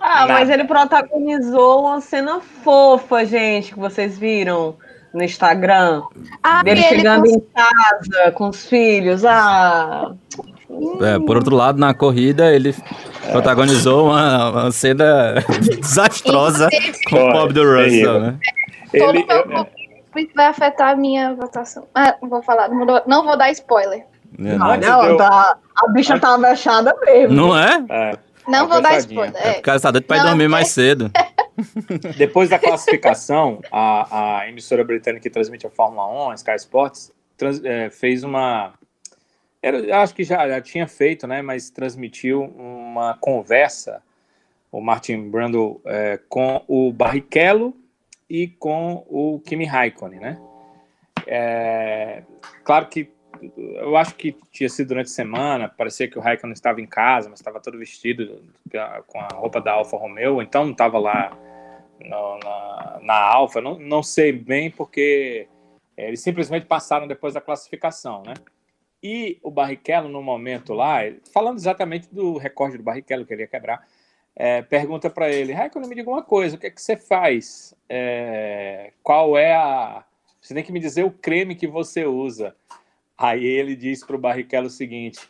Ah, 0.00 0.20
Nada. 0.20 0.32
mas 0.32 0.50
ele 0.50 0.64
protagonizou 0.64 1.86
uma 1.86 2.00
cena 2.00 2.40
fofa, 2.40 3.24
gente, 3.24 3.72
que 3.72 3.78
vocês 3.78 4.18
viram 4.18 4.76
no 5.12 5.22
Instagram. 5.22 6.02
Ah, 6.42 6.62
dele 6.62 6.82
chegando 6.82 7.24
cons... 7.24 7.34
em 7.34 7.40
casa 7.40 8.32
com 8.32 8.48
os 8.48 8.66
filhos. 8.66 9.24
Ah. 9.24 10.12
É, 11.00 11.18
por 11.18 11.36
outro 11.36 11.56
lado, 11.56 11.78
na 11.78 11.94
corrida, 11.94 12.52
ele 12.52 12.74
protagonizou 13.32 14.06
uma, 14.06 14.50
uma 14.50 14.70
cena 14.70 15.34
desastrosa 15.80 16.68
com 17.08 17.16
o 17.16 17.32
Bob 17.32 17.52
do 17.52 17.62
Russell, 17.62 18.20
né? 18.20 18.38
Ele, 18.92 19.26
Isso 20.16 20.32
vai 20.34 20.46
afetar 20.46 20.90
a 20.90 20.96
minha 20.96 21.34
votação. 21.34 21.86
Ah, 21.94 22.16
vou 22.22 22.42
falar, 22.42 22.68
não 22.68 22.86
vou, 22.86 23.02
não 23.06 23.24
vou 23.24 23.36
dar 23.36 23.50
spoiler. 23.50 24.04
É, 24.38 24.56
não, 24.56 24.76
não, 24.76 25.16
tá, 25.16 25.56
a 25.74 25.88
bicha 25.88 26.18
tá 26.18 26.36
vexada 26.36 26.94
mesmo. 27.04 27.34
Não 27.34 27.58
é? 27.58 27.84
É. 27.88 28.18
Não 28.48 28.66
vou 28.66 28.80
dar 28.80 28.98
spoiler. 28.98 29.34
É. 29.36 29.58
O 29.58 29.62
cara 29.62 29.76
está 29.76 29.90
doido 29.90 30.04
para 30.04 30.24
dormir 30.24 30.44
é 30.44 30.48
mais 30.48 30.68
cedo. 30.68 31.10
Depois 32.16 32.48
da 32.48 32.58
classificação, 32.58 33.60
a, 33.70 34.40
a, 34.40 34.48
emissora 34.48 34.84
britânica 34.84 35.22
que 35.22 35.30
transmite 35.30 35.66
a 35.66 35.70
Fórmula 35.70 36.26
1, 36.28 36.30
a 36.30 36.34
Sky 36.34 36.54
Sports, 36.56 37.12
trans, 37.36 37.62
é, 37.64 37.90
fez 37.90 38.22
uma. 38.24 38.74
Era, 39.60 40.02
acho 40.02 40.14
que 40.14 40.22
já, 40.22 40.48
já 40.48 40.60
tinha 40.60 40.86
feito, 40.86 41.26
né? 41.26 41.42
Mas 41.42 41.70
transmitiu 41.70 42.42
uma 42.42 43.14
conversa, 43.14 44.02
o 44.70 44.80
Martin 44.80 45.28
Brundle, 45.28 45.80
é, 45.84 46.20
com 46.28 46.62
o 46.68 46.92
Barrichello 46.92 47.74
e 48.30 48.48
com 48.48 49.04
o 49.08 49.40
Kimi 49.44 49.64
Raikkonen, 49.64 50.20
né? 50.20 50.38
É, 51.26 52.22
claro 52.64 52.86
que 52.86 53.10
eu 53.56 53.96
acho 53.96 54.14
que 54.14 54.36
tinha 54.50 54.68
sido 54.68 54.88
durante 54.88 55.06
a 55.06 55.10
semana, 55.10 55.68
parecia 55.68 56.08
que 56.08 56.18
o 56.18 56.20
Raikkonen 56.20 56.52
estava 56.52 56.80
em 56.80 56.86
casa, 56.86 57.28
mas 57.28 57.40
estava 57.40 57.60
todo 57.60 57.78
vestido 57.78 58.42
com 59.06 59.20
a 59.20 59.28
roupa 59.34 59.60
da 59.60 59.72
Alfa 59.72 59.96
Romeo, 59.96 60.40
então 60.42 60.64
não 60.64 60.72
estava 60.72 60.98
lá 60.98 61.36
no, 62.00 62.38
na, 62.38 62.98
na 63.02 63.14
Alfa, 63.14 63.60
não, 63.60 63.78
não 63.78 64.02
sei 64.02 64.32
bem 64.32 64.70
porque 64.70 65.48
eles 65.96 66.20
simplesmente 66.20 66.66
passaram 66.66 67.08
depois 67.08 67.34
da 67.34 67.40
classificação, 67.40 68.22
né? 68.24 68.34
E 69.02 69.38
o 69.42 69.50
Barrichello, 69.50 70.08
no 70.08 70.22
momento 70.22 70.74
lá, 70.74 71.00
falando 71.32 71.58
exatamente 71.58 72.12
do 72.12 72.36
recorde 72.36 72.76
do 72.76 72.82
Barrichello 72.82 73.24
que 73.24 73.32
ele 73.32 73.42
ia 73.42 73.48
quebrar, 73.48 73.86
é, 74.34 74.62
pergunta 74.62 75.10
para 75.10 75.28
ele, 75.28 75.52
Raikkonen, 75.52 75.88
me 75.88 75.94
diga 75.96 76.10
uma 76.10 76.22
coisa, 76.22 76.56
o 76.56 76.58
que 76.58 76.68
é 76.68 76.70
que 76.70 76.80
você 76.80 76.96
faz? 76.96 77.74
É, 77.88 78.92
qual 79.02 79.36
é 79.36 79.54
a... 79.54 80.04
Você 80.40 80.54
tem 80.54 80.62
que 80.62 80.72
me 80.72 80.78
dizer 80.78 81.04
o 81.04 81.10
creme 81.10 81.56
que 81.56 81.66
você 81.66 82.04
usa. 82.06 82.54
Aí 83.18 83.44
ele 83.44 83.74
disse 83.74 84.06
para 84.06 84.14
o 84.14 84.18
Barrichello 84.18 84.68
o 84.68 84.70
seguinte: 84.70 85.28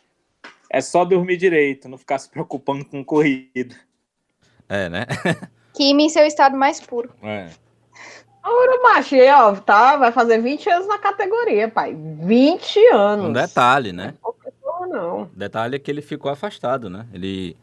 é 0.69 0.79
só 0.79 1.03
dormir 1.03 1.37
direito, 1.37 1.89
não 1.89 1.97
ficar 1.97 2.19
se 2.19 2.29
preocupando 2.29 2.85
com 2.85 3.03
corrida. 3.03 3.75
É, 4.69 4.87
né? 4.87 5.07
Kimi 5.73 6.05
em 6.05 6.09
seu 6.09 6.25
estado 6.25 6.55
mais 6.55 6.79
puro. 6.79 7.09
É. 7.23 7.49
Ora, 8.43 8.81
macho, 8.81 9.15
ó, 9.15 9.55
tá, 9.55 9.97
vai 9.97 10.11
fazer 10.11 10.39
20 10.41 10.69
anos 10.69 10.87
na 10.87 10.97
categoria, 10.97 11.67
pai. 11.67 11.95
20 11.95 12.87
anos. 12.93 13.25
Um 13.25 13.33
detalhe, 13.33 13.91
né? 13.91 14.13
Não, 14.63 14.87
não. 14.87 15.29
Detalhe 15.35 15.75
é 15.75 15.79
que 15.79 15.89
ele 15.89 16.01
ficou 16.01 16.31
afastado, 16.31 16.89
né? 16.89 17.05
Ele 17.13 17.57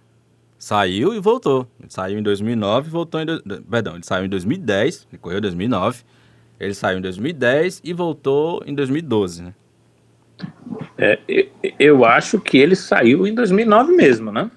saiu 0.59 1.15
e 1.15 1.21
voltou. 1.21 1.67
Ele 1.81 1.91
saiu 1.91 2.19
em 2.19 2.23
2009 2.23 2.89
e 2.89 2.91
voltou 2.91 3.21
em... 3.21 3.27
Do... 3.27 3.41
Perdão, 3.63 3.95
ele 3.95 4.05
saiu 4.05 4.27
em 4.27 4.29
2010, 4.29 5.09
ele 5.11 5.19
correu 5.19 5.39
em 5.39 5.43
2009. 5.43 6.05
Ele 6.59 6.75
saiu 6.75 6.99
em 6.99 7.03
2010 7.03 7.83
e 7.85 7.93
voltou 7.93 8.63
em 8.67 8.75
2012, 8.75 9.43
né? 9.43 9.55
É, 10.99 11.19
eu 11.79 12.05
acho 12.05 12.41
que 12.41 12.59
ele 12.59 12.75
saiu 12.75 13.27
em 13.27 13.35
2009 13.35 13.93
mesmo, 13.93 14.33
né? 14.33 14.51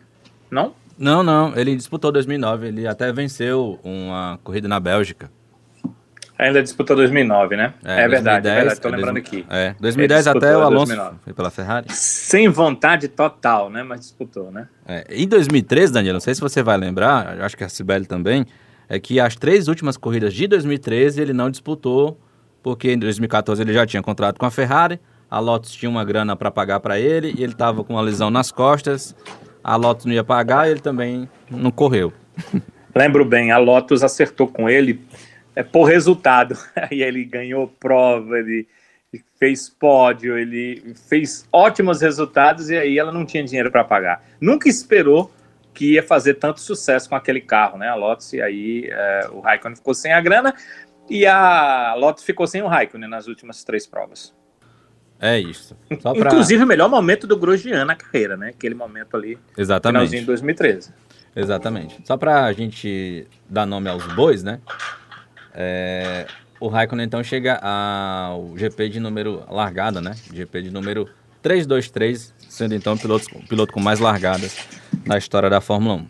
Não? 0.49 0.73
Não, 0.97 1.23
não. 1.23 1.55
Ele 1.55 1.75
disputou 1.75 2.11
2009. 2.11 2.67
Ele 2.67 2.87
até 2.87 3.11
venceu 3.11 3.79
uma 3.83 4.39
corrida 4.43 4.67
na 4.67 4.79
Bélgica. 4.79 5.31
Ainda 6.37 6.63
disputou 6.63 6.95
2009, 6.95 7.57
né? 7.57 7.73
É, 7.83 8.03
é 8.03 8.07
2010, 8.07 8.11
verdade, 8.11 8.47
é 8.47 8.55
verdade. 8.55 8.81
Tô 8.81 8.87
é 8.87 8.91
lembrando 8.91 9.17
aqui. 9.17 9.45
É, 9.49 9.75
2010 9.77 10.27
até 10.27 10.55
o 10.55 10.61
Alonso 10.61 10.85
2009. 10.85 11.17
foi 11.21 11.33
pela 11.33 11.51
Ferrari. 11.51 11.87
Sem 11.89 12.47
vontade 12.47 13.09
total, 13.09 13.69
né? 13.69 13.83
Mas 13.83 13.99
disputou, 13.99 14.49
né? 14.49 14.69
É, 14.87 15.05
em 15.09 15.27
2013, 15.27 15.91
Daniel, 15.91 16.13
não 16.13 16.21
sei 16.21 16.33
se 16.33 16.39
você 16.39 16.63
vai 16.63 16.77
lembrar, 16.77 17.41
acho 17.41 17.57
que 17.57 17.63
a 17.65 17.67
Sibeli 17.67 18.05
também, 18.05 18.45
é 18.87 18.97
que 18.99 19.19
as 19.19 19.35
três 19.35 19.67
últimas 19.67 19.97
corridas 19.97 20.33
de 20.33 20.47
2013 20.47 21.21
ele 21.21 21.33
não 21.33 21.49
disputou, 21.49 22.17
porque 22.63 22.93
em 22.93 22.97
2014 22.97 23.61
ele 23.61 23.73
já 23.73 23.85
tinha 23.85 24.01
contrato 24.01 24.39
com 24.39 24.45
a 24.45 24.51
Ferrari, 24.51 24.97
a 25.29 25.39
Lotus 25.39 25.71
tinha 25.71 25.89
uma 25.89 26.03
grana 26.03 26.35
para 26.35 26.49
pagar 26.49 26.79
para 26.79 26.99
ele 26.99 27.33
e 27.37 27.43
ele 27.43 27.53
estava 27.53 27.83
com 27.83 27.93
uma 27.93 28.01
lesão 28.01 28.29
nas 28.29 28.51
costas. 28.51 29.15
A 29.63 29.75
Lotus 29.75 30.05
não 30.05 30.13
ia 30.13 30.23
pagar 30.23 30.67
e 30.67 30.71
ele 30.71 30.79
também 30.79 31.29
não 31.49 31.69
correu. 31.69 32.11
Lembro 32.95 33.23
bem, 33.23 33.51
a 33.51 33.57
Lotus 33.57 34.03
acertou 34.03 34.47
com 34.47 34.69
ele 34.69 34.99
é, 35.55 35.61
por 35.61 35.83
resultado. 35.83 36.57
Aí 36.75 37.03
ele 37.03 37.23
ganhou 37.23 37.67
prova, 37.67 38.39
ele 38.39 38.67
fez 39.37 39.69
pódio, 39.69 40.37
ele 40.37 40.93
fez 41.07 41.47
ótimos 41.51 42.01
resultados 42.01 42.69
e 42.69 42.77
aí 42.77 42.99
ela 42.99 43.11
não 43.11 43.25
tinha 43.25 43.43
dinheiro 43.43 43.71
para 43.71 43.83
pagar. 43.83 44.23
Nunca 44.39 44.69
esperou 44.69 45.31
que 45.73 45.93
ia 45.93 46.03
fazer 46.03 46.35
tanto 46.35 46.59
sucesso 46.59 47.09
com 47.09 47.15
aquele 47.15 47.41
carro, 47.41 47.77
né? 47.77 47.87
A 47.87 47.95
Lotus, 47.95 48.33
e 48.33 48.41
aí 48.41 48.87
é, 48.91 49.29
o 49.31 49.39
Raikkonen 49.39 49.75
ficou 49.75 49.93
sem 49.93 50.13
a 50.13 50.21
grana 50.21 50.53
e 51.09 51.25
a 51.25 51.95
Lotus 51.97 52.23
ficou 52.23 52.45
sem 52.45 52.61
o 52.61 52.67
Raikkonen 52.67 53.09
nas 53.09 53.27
últimas 53.27 53.63
três 53.63 53.87
provas. 53.87 54.35
É 55.19 55.37
isso. 55.37 55.75
Pra... 56.01 56.11
Inclusive 56.15 56.63
o 56.63 56.67
melhor 56.67 56.89
momento 56.89 57.27
do 57.27 57.35
Grosjean 57.35 57.83
na 57.85 57.95
carreira, 57.95 58.37
né? 58.37 58.49
Aquele 58.49 58.75
momento 58.75 59.17
ali, 59.17 59.37
Exatamente. 59.57 59.99
finalzinho 59.99 60.21
de 60.21 60.27
2013. 60.27 60.93
Exatamente. 61.35 61.99
Só 62.05 62.17
para 62.17 62.45
a 62.45 62.53
gente 62.53 63.27
dar 63.49 63.65
nome 63.65 63.89
aos 63.89 64.05
bois, 64.13 64.43
né? 64.43 64.59
É... 65.53 66.25
O 66.59 66.67
Raikkonen 66.67 67.05
então 67.05 67.23
chega 67.23 67.55
ao 67.55 68.57
GP 68.57 68.89
de 68.89 68.99
número 68.99 69.43
largada, 69.49 70.01
né? 70.01 70.15
GP 70.33 70.63
de 70.63 70.71
número 70.71 71.07
323, 71.41 72.33
sendo 72.49 72.75
então 72.75 72.93
o 72.93 72.99
piloto, 72.99 73.25
o 73.33 73.47
piloto 73.47 73.71
com 73.71 73.79
mais 73.79 73.99
largadas 73.99 74.57
na 75.05 75.17
história 75.17 75.49
da 75.49 75.61
Fórmula 75.61 75.95
1. 75.95 76.05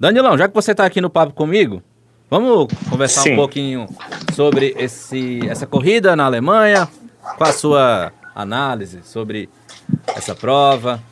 Danilão, 0.00 0.38
já 0.38 0.48
que 0.48 0.54
você 0.54 0.72
está 0.72 0.86
aqui 0.86 1.00
no 1.00 1.10
papo 1.10 1.34
comigo, 1.34 1.82
vamos 2.30 2.72
conversar 2.88 3.22
Sim. 3.22 3.32
um 3.34 3.36
pouquinho 3.36 3.86
sobre 4.34 4.74
esse, 4.78 5.46
essa 5.46 5.66
corrida 5.66 6.16
na 6.16 6.24
Alemanha, 6.24 6.88
com 7.36 7.44
a 7.44 7.52
sua 7.52 8.12
análise 8.34 9.02
sobre 9.02 9.48
essa 10.14 10.34
prova? 10.34 11.02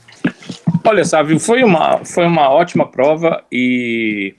Olha, 0.85 1.05
Sávio, 1.05 1.39
foi 1.39 1.63
uma, 1.63 2.05
foi 2.05 2.27
uma 2.27 2.49
ótima 2.49 2.91
prova 2.91 3.45
e 3.51 4.35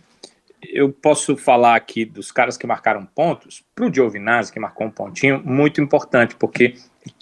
eu 0.64 0.92
posso 0.92 1.36
falar 1.36 1.76
aqui 1.76 2.06
dos 2.06 2.32
caras 2.32 2.58
que 2.58 2.68
marcaram 2.68 3.06
pontos, 3.06 3.64
para 3.76 3.86
o 3.86 3.94
Giovinazzi, 3.94 4.52
que 4.52 4.60
marcou 4.60 4.88
um 4.88 4.92
pontinho, 4.92 5.42
muito 5.44 5.82
importante, 5.82 6.36
porque 6.36 6.76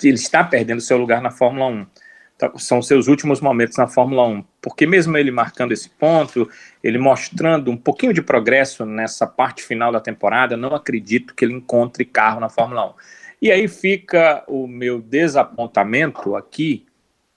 ele 0.03 0.15
está 0.15 0.43
perdendo 0.43 0.81
seu 0.81 0.97
lugar 0.97 1.21
na 1.21 1.31
Fórmula 1.31 1.67
1. 1.67 1.87
Então, 2.35 2.57
são 2.57 2.81
seus 2.81 3.07
últimos 3.07 3.41
momentos 3.41 3.77
na 3.77 3.87
Fórmula 3.87 4.25
1. 4.25 4.43
Porque 4.61 4.87
mesmo 4.87 5.17
ele 5.17 5.29
marcando 5.29 5.73
esse 5.73 5.89
ponto, 5.89 6.49
ele 6.81 6.97
mostrando 6.97 7.69
um 7.69 7.75
pouquinho 7.75 8.13
de 8.13 8.21
progresso 8.21 8.85
nessa 8.85 9.27
parte 9.27 9.61
final 9.61 9.91
da 9.91 9.99
temporada, 9.99 10.55
não 10.55 10.73
acredito 10.73 11.35
que 11.35 11.43
ele 11.43 11.53
encontre 11.53 12.05
carro 12.05 12.39
na 12.39 12.47
Fórmula 12.47 12.91
1. 12.91 12.93
E 13.41 13.49
aí 13.51 13.69
fica 13.69 14.43
o 14.47 14.67
meu 14.67 14.99
desapontamento 15.01 16.35
aqui 16.35 16.85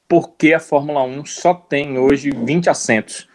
porque 0.09 0.52
a 0.52 0.59
Fórmula 0.59 1.02
1 1.04 1.25
só 1.25 1.54
tem 1.54 1.97
hoje 1.97 2.32
20 2.32 2.68
assentos. 2.68 3.28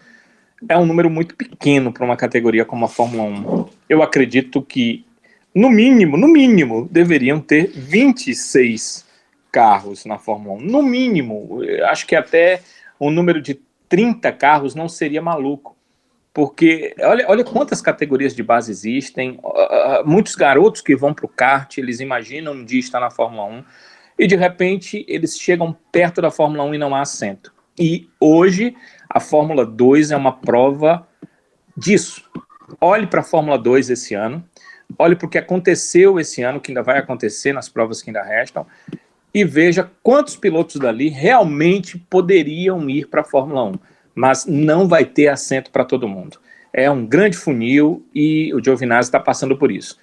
É 0.68 0.78
um 0.78 0.86
número 0.86 1.10
muito 1.10 1.34
pequeno 1.34 1.94
para 1.94 2.04
uma 2.04 2.18
categoria 2.18 2.66
como 2.66 2.84
a 2.84 2.90
Fórmula 2.90 3.24
1. 3.24 3.66
Eu 3.88 4.04
acredito 4.04 4.62
que, 4.62 5.06
no 5.56 5.70
mínimo, 5.70 6.18
no 6.18 6.28
mínimo, 6.28 6.90
deveriam 6.92 7.40
ter 7.40 7.72
26 7.74 9.06
carros 9.50 10.04
na 10.04 10.18
Fórmula 10.18 10.58
1. 10.58 10.66
No 10.66 10.84
mínimo, 10.84 11.62
acho 11.86 12.06
que 12.06 12.18
até 12.18 12.62
um 13.00 13.10
número 13.10 13.42
de 13.42 13.60
30 13.88 14.30
carros 14.34 14.76
não 14.76 14.90
seria 14.90 15.22
maluco. 15.22 15.77
Porque 16.38 16.94
olha, 17.00 17.26
olha 17.28 17.44
quantas 17.44 17.82
categorias 17.82 18.36
de 18.36 18.44
base 18.44 18.70
existem, 18.70 19.40
uh, 19.44 20.06
muitos 20.06 20.36
garotos 20.36 20.82
que 20.82 20.96
vão 20.96 21.12
para 21.12 21.26
o 21.26 21.28
kart, 21.28 21.80
eles 21.80 22.00
imaginam 22.00 22.54
um 22.54 22.64
dia 22.64 22.80
estar 22.80 23.00
na 23.00 23.10
Fórmula 23.10 23.46
1, 23.46 23.64
e 24.20 24.28
de 24.28 24.36
repente 24.36 25.04
eles 25.08 25.36
chegam 25.40 25.76
perto 25.92 26.22
da 26.22 26.30
Fórmula 26.30 26.64
1 26.66 26.76
e 26.76 26.78
não 26.78 26.94
há 26.94 27.02
assento. 27.02 27.52
E 27.76 28.08
hoje 28.20 28.76
a 29.10 29.20
Fórmula 29.20 29.66
2 29.66 30.12
é 30.12 30.16
uma 30.16 30.32
prova 30.32 31.08
disso. 31.76 32.24
Olhe 32.80 33.08
para 33.08 33.22
a 33.22 33.24
Fórmula 33.24 33.58
2 33.58 33.90
esse 33.90 34.14
ano, 34.14 34.48
olhe 35.00 35.16
para 35.16 35.26
o 35.26 35.30
que 35.32 35.40
aconteceu 35.40 36.20
esse 36.20 36.44
ano, 36.44 36.62
que 36.62 36.70
ainda 36.70 36.84
vai 36.84 37.00
acontecer 37.00 37.52
nas 37.52 37.68
provas 37.68 38.00
que 38.00 38.12
ainda 38.12 38.22
restam, 38.22 38.64
e 39.34 39.44
veja 39.44 39.90
quantos 40.04 40.36
pilotos 40.36 40.76
dali 40.76 41.10
realmente 41.10 41.98
poderiam 41.98 42.88
ir 42.88 43.08
para 43.08 43.22
a 43.22 43.26
Fórmula 43.26 43.64
1, 43.64 43.74
mas 44.18 44.48
não 44.48 44.88
vai 44.88 45.06
ter 45.06 45.28
assento 45.28 45.70
para 45.70 45.86
todo 45.86 46.08
mundo. 46.08 46.40
É 46.74 46.90
um 46.90 47.06
grande 47.06 47.38
funil 47.38 48.04
e 48.14 48.52
o 48.52 48.64
Giovinazzi 48.64 49.10
está 49.10 49.20
passando 49.20 49.56
por 49.56 49.72
isso. 49.72 50.00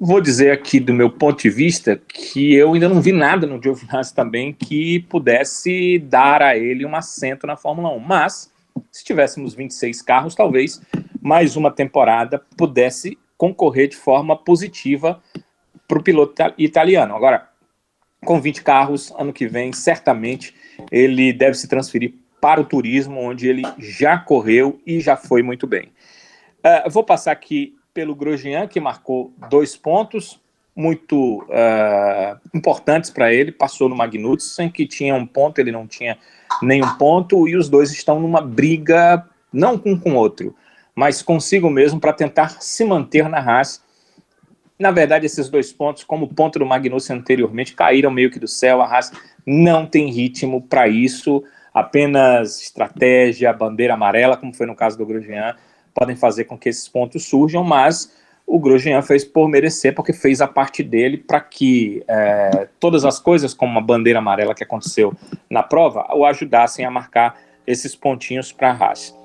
Vou 0.00 0.20
dizer 0.20 0.52
aqui 0.52 0.78
do 0.78 0.94
meu 0.94 1.10
ponto 1.10 1.42
de 1.42 1.50
vista 1.50 2.00
que 2.08 2.54
eu 2.54 2.72
ainda 2.72 2.88
não 2.88 3.00
vi 3.00 3.10
nada 3.10 3.44
no 3.44 3.60
Giovinazzi 3.60 4.14
também 4.14 4.52
que 4.52 5.00
pudesse 5.08 5.98
dar 5.98 6.42
a 6.42 6.56
ele 6.56 6.86
um 6.86 6.94
assento 6.94 7.44
na 7.44 7.56
Fórmula 7.56 7.90
1, 7.90 7.98
mas 7.98 8.52
se 8.90 9.04
tivéssemos 9.04 9.52
26 9.52 10.00
carros, 10.02 10.34
talvez 10.36 10.80
mais 11.20 11.56
uma 11.56 11.72
temporada 11.72 12.40
pudesse 12.56 13.18
concorrer 13.36 13.88
de 13.88 13.96
forma 13.96 14.36
positiva 14.36 15.20
para 15.88 15.98
o 15.98 16.02
piloto 16.02 16.40
italiano. 16.56 17.16
Agora, 17.16 17.48
com 18.24 18.40
20 18.40 18.62
carros, 18.62 19.12
ano 19.18 19.32
que 19.32 19.48
vem, 19.48 19.72
certamente 19.72 20.54
ele 20.90 21.32
deve 21.32 21.54
se 21.54 21.68
transferir 21.68 22.14
para 22.44 22.60
o 22.60 22.64
turismo, 22.64 23.20
onde 23.20 23.48
ele 23.48 23.62
já 23.78 24.18
correu 24.18 24.78
e 24.86 25.00
já 25.00 25.16
foi 25.16 25.42
muito 25.42 25.66
bem. 25.66 25.90
Uh, 26.58 26.90
vou 26.90 27.02
passar 27.02 27.32
aqui 27.32 27.74
pelo 27.94 28.14
Grosjean, 28.14 28.66
que 28.66 28.78
marcou 28.78 29.32
dois 29.48 29.74
pontos 29.78 30.38
muito 30.76 31.42
uh, 31.44 32.38
importantes 32.52 33.08
para 33.08 33.32
ele. 33.32 33.50
Passou 33.50 33.88
no 33.88 33.96
Magnussen, 33.96 34.68
que 34.68 34.86
tinha 34.86 35.14
um 35.14 35.24
ponto, 35.26 35.58
ele 35.58 35.72
não 35.72 35.86
tinha 35.86 36.18
nenhum 36.60 36.98
ponto, 36.98 37.48
e 37.48 37.56
os 37.56 37.70
dois 37.70 37.90
estão 37.90 38.20
numa 38.20 38.42
briga, 38.42 39.26
não 39.50 39.80
um 39.82 39.98
com 39.98 40.12
o 40.12 40.16
outro, 40.16 40.54
mas 40.94 41.22
consigo 41.22 41.70
mesmo 41.70 41.98
para 41.98 42.12
tentar 42.12 42.60
se 42.60 42.84
manter 42.84 43.26
na 43.26 43.40
raça 43.40 43.80
na 44.78 44.90
verdade, 44.90 45.24
esses 45.24 45.48
dois 45.48 45.72
pontos, 45.72 46.02
como 46.02 46.26
o 46.26 46.28
ponto 46.28 46.58
do 46.58 46.66
Magnussen 46.66 47.16
anteriormente, 47.16 47.74
caíram 47.74 48.10
meio 48.10 48.28
que 48.28 48.40
do 48.40 48.48
céu. 48.48 48.82
A 48.82 48.86
Haas 48.86 49.12
não 49.46 49.86
tem 49.86 50.10
ritmo 50.10 50.60
para 50.60 50.88
isso, 50.88 51.44
apenas 51.74 52.62
estratégia, 52.62 53.52
bandeira 53.52 53.94
amarela, 53.94 54.36
como 54.36 54.54
foi 54.54 54.64
no 54.64 54.76
caso 54.76 54.96
do 54.96 55.04
Grosjean, 55.04 55.56
podem 55.92 56.14
fazer 56.14 56.44
com 56.44 56.56
que 56.56 56.68
esses 56.68 56.88
pontos 56.88 57.24
surjam, 57.24 57.64
mas 57.64 58.16
o 58.46 58.58
Grosjean 58.60 59.02
fez 59.02 59.24
por 59.24 59.48
merecer, 59.48 59.94
porque 59.94 60.12
fez 60.12 60.40
a 60.40 60.46
parte 60.46 60.82
dele 60.82 61.18
para 61.18 61.40
que 61.40 62.04
é, 62.06 62.68
todas 62.78 63.04
as 63.04 63.18
coisas, 63.18 63.52
como 63.52 63.78
a 63.78 63.82
bandeira 63.82 64.20
amarela 64.20 64.54
que 64.54 64.62
aconteceu 64.62 65.12
na 65.50 65.62
prova, 65.62 66.06
o 66.14 66.24
ajudassem 66.24 66.84
a 66.84 66.90
marcar 66.90 67.38
esses 67.66 67.96
pontinhos 67.96 68.52
para 68.52 68.70
a 68.70 68.72
Haas. 68.72 69.16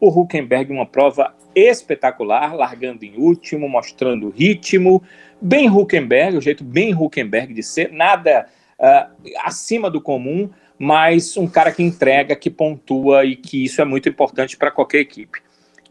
O 0.00 0.08
Huckenberg, 0.08 0.72
uma 0.72 0.86
prova 0.86 1.34
espetacular, 1.54 2.54
largando 2.54 3.04
em 3.04 3.16
último, 3.16 3.68
mostrando 3.68 4.30
ritmo, 4.30 5.02
bem 5.40 5.68
Huckenberg, 5.68 6.36
o 6.36 6.40
jeito 6.40 6.62
bem 6.62 6.94
Huckenberg 6.94 7.52
de 7.52 7.64
ser, 7.64 7.92
nada 7.92 8.46
uh, 8.78 9.30
acima 9.42 9.90
do 9.90 10.00
comum, 10.00 10.48
mas 10.78 11.36
um 11.36 11.46
cara 11.46 11.72
que 11.72 11.82
entrega, 11.82 12.36
que 12.36 12.50
pontua 12.50 13.24
e 13.24 13.34
que 13.34 13.64
isso 13.64 13.80
é 13.80 13.84
muito 13.84 14.08
importante 14.08 14.56
para 14.56 14.70
qualquer 14.70 15.00
equipe. 15.00 15.40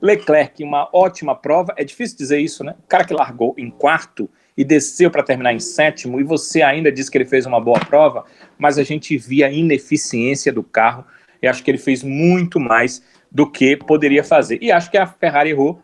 Leclerc, 0.01 0.63
uma 0.63 0.87
ótima 0.93 1.35
prova, 1.35 1.73
é 1.75 1.83
difícil 1.83 2.17
dizer 2.17 2.39
isso, 2.39 2.63
né? 2.63 2.75
O 2.85 2.87
cara 2.87 3.03
que 3.03 3.13
largou 3.13 3.53
em 3.57 3.69
quarto 3.69 4.29
e 4.55 4.63
desceu 4.63 5.11
para 5.11 5.23
terminar 5.23 5.53
em 5.53 5.59
sétimo, 5.59 6.19
e 6.19 6.23
você 6.23 6.61
ainda 6.61 6.91
diz 6.91 7.09
que 7.09 7.17
ele 7.17 7.25
fez 7.25 7.45
uma 7.45 7.59
boa 7.59 7.79
prova, 7.79 8.25
mas 8.57 8.77
a 8.79 8.83
gente 8.83 9.15
via 9.17 9.47
a 9.47 9.51
ineficiência 9.51 10.51
do 10.51 10.63
carro, 10.63 11.05
e 11.41 11.47
acho 11.47 11.63
que 11.63 11.69
ele 11.69 11.77
fez 11.77 12.01
muito 12.03 12.59
mais 12.59 13.03
do 13.31 13.49
que 13.49 13.75
poderia 13.75 14.23
fazer. 14.23 14.57
E 14.61 14.71
acho 14.71 14.89
que 14.89 14.97
a 14.97 15.05
Ferrari 15.05 15.51
errou 15.51 15.81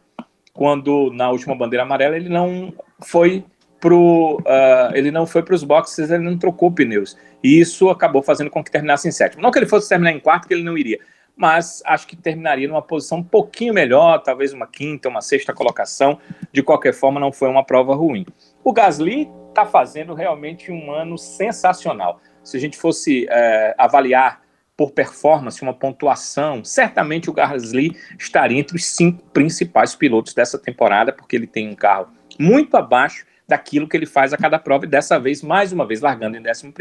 quando 0.54 1.12
na 1.12 1.30
última 1.30 1.56
bandeira 1.56 1.84
amarela 1.84 2.16
ele 2.16 2.30
não 2.30 2.74
foi 3.00 3.44
pro 3.84 4.38
uh, 4.38 4.96
ele 4.96 5.12
não 5.12 5.28
foi 5.28 5.44
para 5.44 5.54
os 5.54 5.62
boxes, 5.62 6.10
ele 6.10 6.24
não 6.24 6.38
trocou 6.38 6.72
pneus. 6.72 7.18
E 7.44 7.60
isso 7.60 7.90
acabou 7.90 8.24
fazendo 8.24 8.50
com 8.50 8.64
que 8.64 8.72
terminasse 8.72 9.10
em 9.10 9.12
sétimo. 9.12 9.44
Não 9.44 9.52
que 9.52 9.60
ele 9.60 9.66
fosse 9.66 9.90
terminar 9.90 10.14
em 10.14 10.22
quarto, 10.22 10.48
que 10.48 10.54
ele 10.54 10.64
não 10.64 10.78
iria, 10.78 11.00
mas 11.36 11.84
acho 11.86 12.08
que 12.08 12.16
terminaria 12.16 12.66
numa 12.66 12.82
posição 12.82 13.18
um 13.18 13.24
pouquinho 13.24 13.74
melhor, 13.74 14.20
talvez 14.20 14.54
uma 14.54 14.66
quinta, 14.66 15.10
uma 15.10 15.20
sexta 15.20 15.52
colocação. 15.52 16.18
De 16.50 16.64
qualquer 16.64 16.94
forma, 16.94 17.20
não 17.20 17.34
foi 17.34 17.50
uma 17.50 17.62
prova 17.62 17.94
ruim. 17.94 18.26
O 18.64 18.72
Gasly 18.72 19.30
está 19.50 19.66
fazendo 19.66 20.14
realmente 20.14 20.72
um 20.72 20.90
ano 20.90 21.18
sensacional. 21.18 22.22
Se 22.42 22.56
a 22.56 22.60
gente 22.62 22.78
fosse 22.78 23.26
uh, 23.26 23.76
avaliar 23.78 24.44
por 24.78 24.92
performance, 24.92 25.62
uma 25.62 25.74
pontuação, 25.74 26.64
certamente 26.64 27.30
o 27.30 27.34
Gasly 27.34 27.98
estaria 28.18 28.58
entre 28.58 28.78
os 28.78 28.86
cinco 28.86 29.22
principais 29.32 29.94
pilotos 29.94 30.34
dessa 30.34 30.58
temporada, 30.58 31.12
porque 31.12 31.36
ele 31.36 31.48
tem 31.48 31.70
um 31.70 31.76
carro 31.76 32.08
muito 32.40 32.78
abaixo 32.78 33.26
daquilo 33.54 33.88
que 33.88 33.96
ele 33.96 34.08
faz 34.08 34.34
a 34.34 34.38
cada 34.38 34.58
prova, 34.58 34.86
e 34.86 34.88
dessa 34.88 35.20
vez, 35.20 35.44
mais 35.44 35.72
uma 35.72 35.86
vez, 35.86 36.02
largando 36.02 36.36
em 36.36 36.42
11 36.42 36.74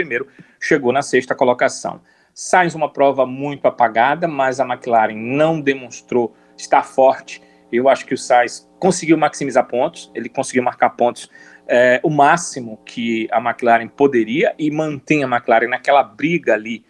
chegou 0.59 0.91
na 0.91 1.03
sexta 1.03 1.35
colocação. 1.35 2.01
Sainz 2.33 2.75
uma 2.75 2.91
prova 2.91 3.27
muito 3.27 3.67
apagada, 3.67 4.27
mas 4.27 4.59
a 4.59 4.65
McLaren 4.65 5.15
não 5.15 5.61
demonstrou 5.61 6.35
estar 6.57 6.83
forte. 6.83 7.43
Eu 7.71 7.91
acho 7.91 8.07
que 8.07 8.15
o 8.15 8.19
Sainz 8.19 8.67
conseguiu 8.79 9.19
maximizar 9.19 9.67
pontos, 9.67 10.11
ele 10.15 10.31
conseguiu 10.31 10.63
marcar 10.63 10.91
pontos 10.91 11.31
é, 11.69 12.01
o 12.03 12.09
máximo 12.09 12.81
que 12.87 13.29
a 13.31 13.39
McLaren 13.39 13.87
poderia 13.87 14.55
e 14.59 14.71
mantém 14.71 15.23
a 15.23 15.27
McLaren 15.27 15.69
naquela 15.69 16.03
briga 16.03 16.55
ali 16.55 16.87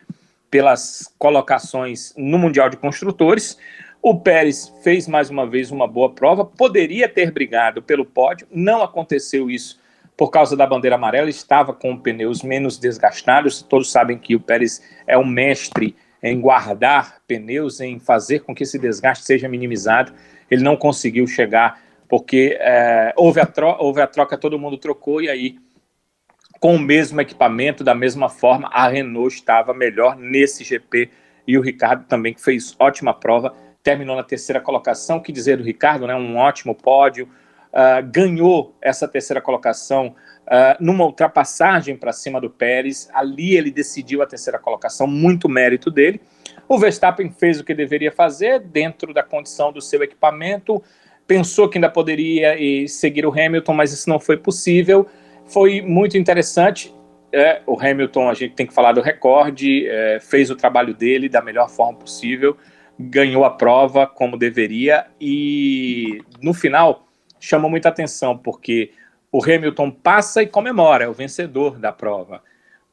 pelas 0.48 1.12
colocações 1.18 2.14
no 2.16 2.38
Mundial 2.38 2.70
de 2.70 2.76
Construtores. 2.76 3.58
O 4.02 4.18
Pérez 4.18 4.74
fez 4.82 5.06
mais 5.06 5.30
uma 5.30 5.46
vez 5.46 5.70
uma 5.70 5.86
boa 5.86 6.12
prova, 6.12 6.44
poderia 6.44 7.08
ter 7.08 7.30
brigado 7.30 7.80
pelo 7.80 8.04
pódio, 8.04 8.48
não 8.50 8.82
aconteceu 8.82 9.48
isso 9.48 9.80
por 10.16 10.28
causa 10.28 10.56
da 10.56 10.66
bandeira 10.66 10.96
amarela, 10.96 11.30
estava 11.30 11.72
com 11.72 11.96
pneus 11.96 12.42
menos 12.42 12.78
desgastados. 12.78 13.62
Todos 13.62 13.92
sabem 13.92 14.18
que 14.18 14.34
o 14.34 14.40
Pérez 14.40 14.82
é 15.06 15.16
um 15.16 15.24
mestre 15.24 15.94
em 16.20 16.40
guardar 16.40 17.18
pneus, 17.28 17.80
em 17.80 18.00
fazer 18.00 18.40
com 18.40 18.52
que 18.52 18.64
esse 18.64 18.76
desgaste 18.76 19.24
seja 19.24 19.48
minimizado. 19.48 20.12
Ele 20.50 20.64
não 20.64 20.76
conseguiu 20.76 21.26
chegar 21.28 21.80
porque 22.08 22.58
é, 22.60 23.14
houve, 23.16 23.40
a 23.40 23.48
houve 23.78 24.00
a 24.00 24.06
troca, 24.08 24.36
todo 24.36 24.58
mundo 24.58 24.76
trocou 24.76 25.22
e 25.22 25.30
aí 25.30 25.56
com 26.58 26.74
o 26.74 26.78
mesmo 26.78 27.20
equipamento, 27.20 27.82
da 27.82 27.94
mesma 27.94 28.28
forma, 28.28 28.68
a 28.68 28.86
Renault 28.86 29.34
estava 29.34 29.72
melhor 29.72 30.16
nesse 30.16 30.62
GP 30.62 31.08
e 31.46 31.56
o 31.56 31.60
Ricardo 31.60 32.04
também, 32.04 32.34
que 32.34 32.42
fez 32.42 32.76
ótima 32.78 33.14
prova, 33.14 33.52
terminou 33.82 34.16
na 34.16 34.22
terceira 34.22 34.60
colocação. 34.60 35.20
que 35.20 35.32
dizer 35.32 35.56
do 35.56 35.64
Ricardo, 35.64 36.06
né? 36.06 36.14
Um 36.14 36.36
ótimo 36.36 36.74
pódio, 36.74 37.28
uh, 37.72 38.06
ganhou 38.10 38.74
essa 38.80 39.08
terceira 39.08 39.40
colocação 39.40 40.14
uh, 40.46 40.76
numa 40.80 41.04
ultrapassagem 41.04 41.96
para 41.96 42.12
cima 42.12 42.40
do 42.40 42.48
Pérez. 42.48 43.08
Ali 43.12 43.56
ele 43.56 43.70
decidiu 43.70 44.22
a 44.22 44.26
terceira 44.26 44.58
colocação, 44.58 45.06
muito 45.06 45.48
mérito 45.48 45.90
dele. 45.90 46.20
O 46.68 46.78
Verstappen 46.78 47.30
fez 47.30 47.60
o 47.60 47.64
que 47.64 47.74
deveria 47.74 48.12
fazer 48.12 48.60
dentro 48.60 49.12
da 49.12 49.22
condição 49.22 49.72
do 49.72 49.80
seu 49.80 50.02
equipamento, 50.02 50.82
pensou 51.26 51.68
que 51.68 51.78
ainda 51.78 51.90
poderia 51.90 52.56
seguir 52.86 53.26
o 53.26 53.30
Hamilton, 53.30 53.74
mas 53.74 53.92
isso 53.92 54.08
não 54.08 54.20
foi 54.20 54.36
possível 54.36 55.08
foi 55.46 55.82
muito 55.82 56.16
interessante. 56.16 56.94
É, 57.32 57.62
o 57.66 57.78
Hamilton, 57.78 58.28
a 58.28 58.34
gente 58.34 58.54
tem 58.54 58.66
que 58.66 58.74
falar 58.74 58.92
do 58.92 59.00
recorde, 59.00 59.86
é, 59.88 60.18
fez 60.20 60.50
o 60.50 60.56
trabalho 60.56 60.94
dele 60.94 61.28
da 61.28 61.40
melhor 61.40 61.68
forma 61.68 61.98
possível, 61.98 62.56
ganhou 63.10 63.44
a 63.44 63.50
prova 63.50 64.06
como 64.06 64.36
deveria 64.36 65.06
e 65.20 66.22
no 66.40 66.54
final 66.54 67.06
chamou 67.40 67.70
muita 67.70 67.88
atenção 67.88 68.36
porque 68.36 68.92
o 69.30 69.42
Hamilton 69.42 69.90
passa 69.90 70.42
e 70.42 70.46
comemora, 70.46 71.04
é 71.04 71.08
o 71.08 71.12
vencedor 71.12 71.78
da 71.78 71.92
prova. 71.92 72.42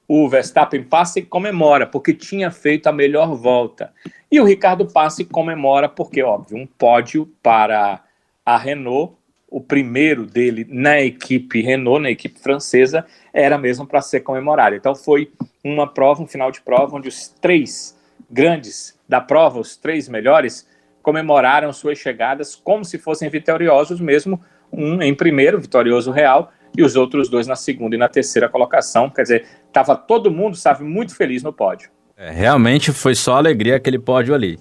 O 0.08 0.28
Verstappen 0.28 0.84
passa 0.84 1.19
e 1.19 1.24
comemora 1.24 1.86
porque 1.86 2.13
tinha 2.13 2.50
feito 2.50 2.88
a 2.88 2.91
melhor 2.91 3.36
volta. 3.36 3.93
E 4.32 4.39
o 4.39 4.45
Ricardo 4.45 4.88
passa 4.88 5.22
e 5.22 5.26
comemora 5.26 5.88
porque, 5.88 6.24
óbvio, 6.24 6.58
um 6.58 6.65
pódio 6.65 7.32
para 7.43 8.02
a 8.45 8.58
Renault 8.58 9.19
o 9.50 9.60
primeiro 9.60 10.26
dele 10.26 10.65
na 10.69 11.02
equipe 11.02 11.62
Renault, 11.62 12.02
na 12.02 12.12
equipe 12.12 12.39
francesa, 12.39 13.06
era 13.34 13.58
mesmo 13.58 13.86
para 13.86 14.02
ser 14.02 14.22
comemorado. 14.22 14.76
Então 14.76 14.93
foi 14.93 15.32
uma 15.63 15.88
prova, 15.88 16.22
um 16.22 16.28
final 16.28 16.52
de 16.52 16.62
prova, 16.62 16.95
onde 16.95 17.10
os 17.10 17.28
três 17.28 17.98
grandes 18.30 18.98
da 19.08 19.20
prova, 19.20 19.60
os 19.60 19.76
três 19.76 20.08
melhores, 20.08 20.68
comemoraram 21.02 21.74
suas 21.74 21.98
chegadas 21.98 22.56
como 22.56 22.86
se 22.86 22.98
fossem 22.98 23.30
vitoriosos 23.30 24.00
mesmo, 24.00 24.39
um 24.72 25.02
em 25.02 25.13
primeiro, 25.15 25.60
vitorioso 25.60 26.12
real, 26.12 26.52
e 26.78 26.84
os 26.84 26.96
outros 26.96 27.30
dois 27.30 27.48
na 27.48 27.56
segunda 27.56 27.96
e 27.96 28.00
na 28.00 28.08
terceira 28.08 28.48
colocação. 28.48 29.10
Quer 29.10 29.24
dizer, 29.24 29.46
estava 29.68 29.96
todo 29.96 30.30
mundo, 30.30 30.56
sabe, 30.56 30.84
muito 30.84 31.15
feliz 31.15 31.42
no 31.42 31.52
pódio. 31.52 31.89
É, 32.15 32.30
realmente 32.30 32.92
foi 32.92 33.15
só 33.15 33.38
alegria 33.38 33.76
aquele 33.76 33.98
pódio 33.98 34.36
ali. 34.36 34.60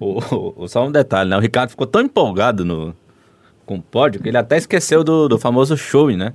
O, 0.00 0.62
o, 0.62 0.68
só 0.68 0.86
um 0.86 0.92
detalhe, 0.92 1.28
né? 1.28 1.36
O 1.36 1.40
Ricardo 1.40 1.70
ficou 1.70 1.86
tão 1.86 2.00
empolgado 2.00 2.64
no, 2.64 2.96
com 3.66 3.76
o 3.76 3.82
pódio 3.82 4.22
que 4.22 4.28
ele 4.28 4.38
até 4.38 4.56
esqueceu 4.56 5.04
do, 5.04 5.28
do 5.28 5.38
famoso 5.38 5.76
show, 5.76 6.10
né? 6.10 6.32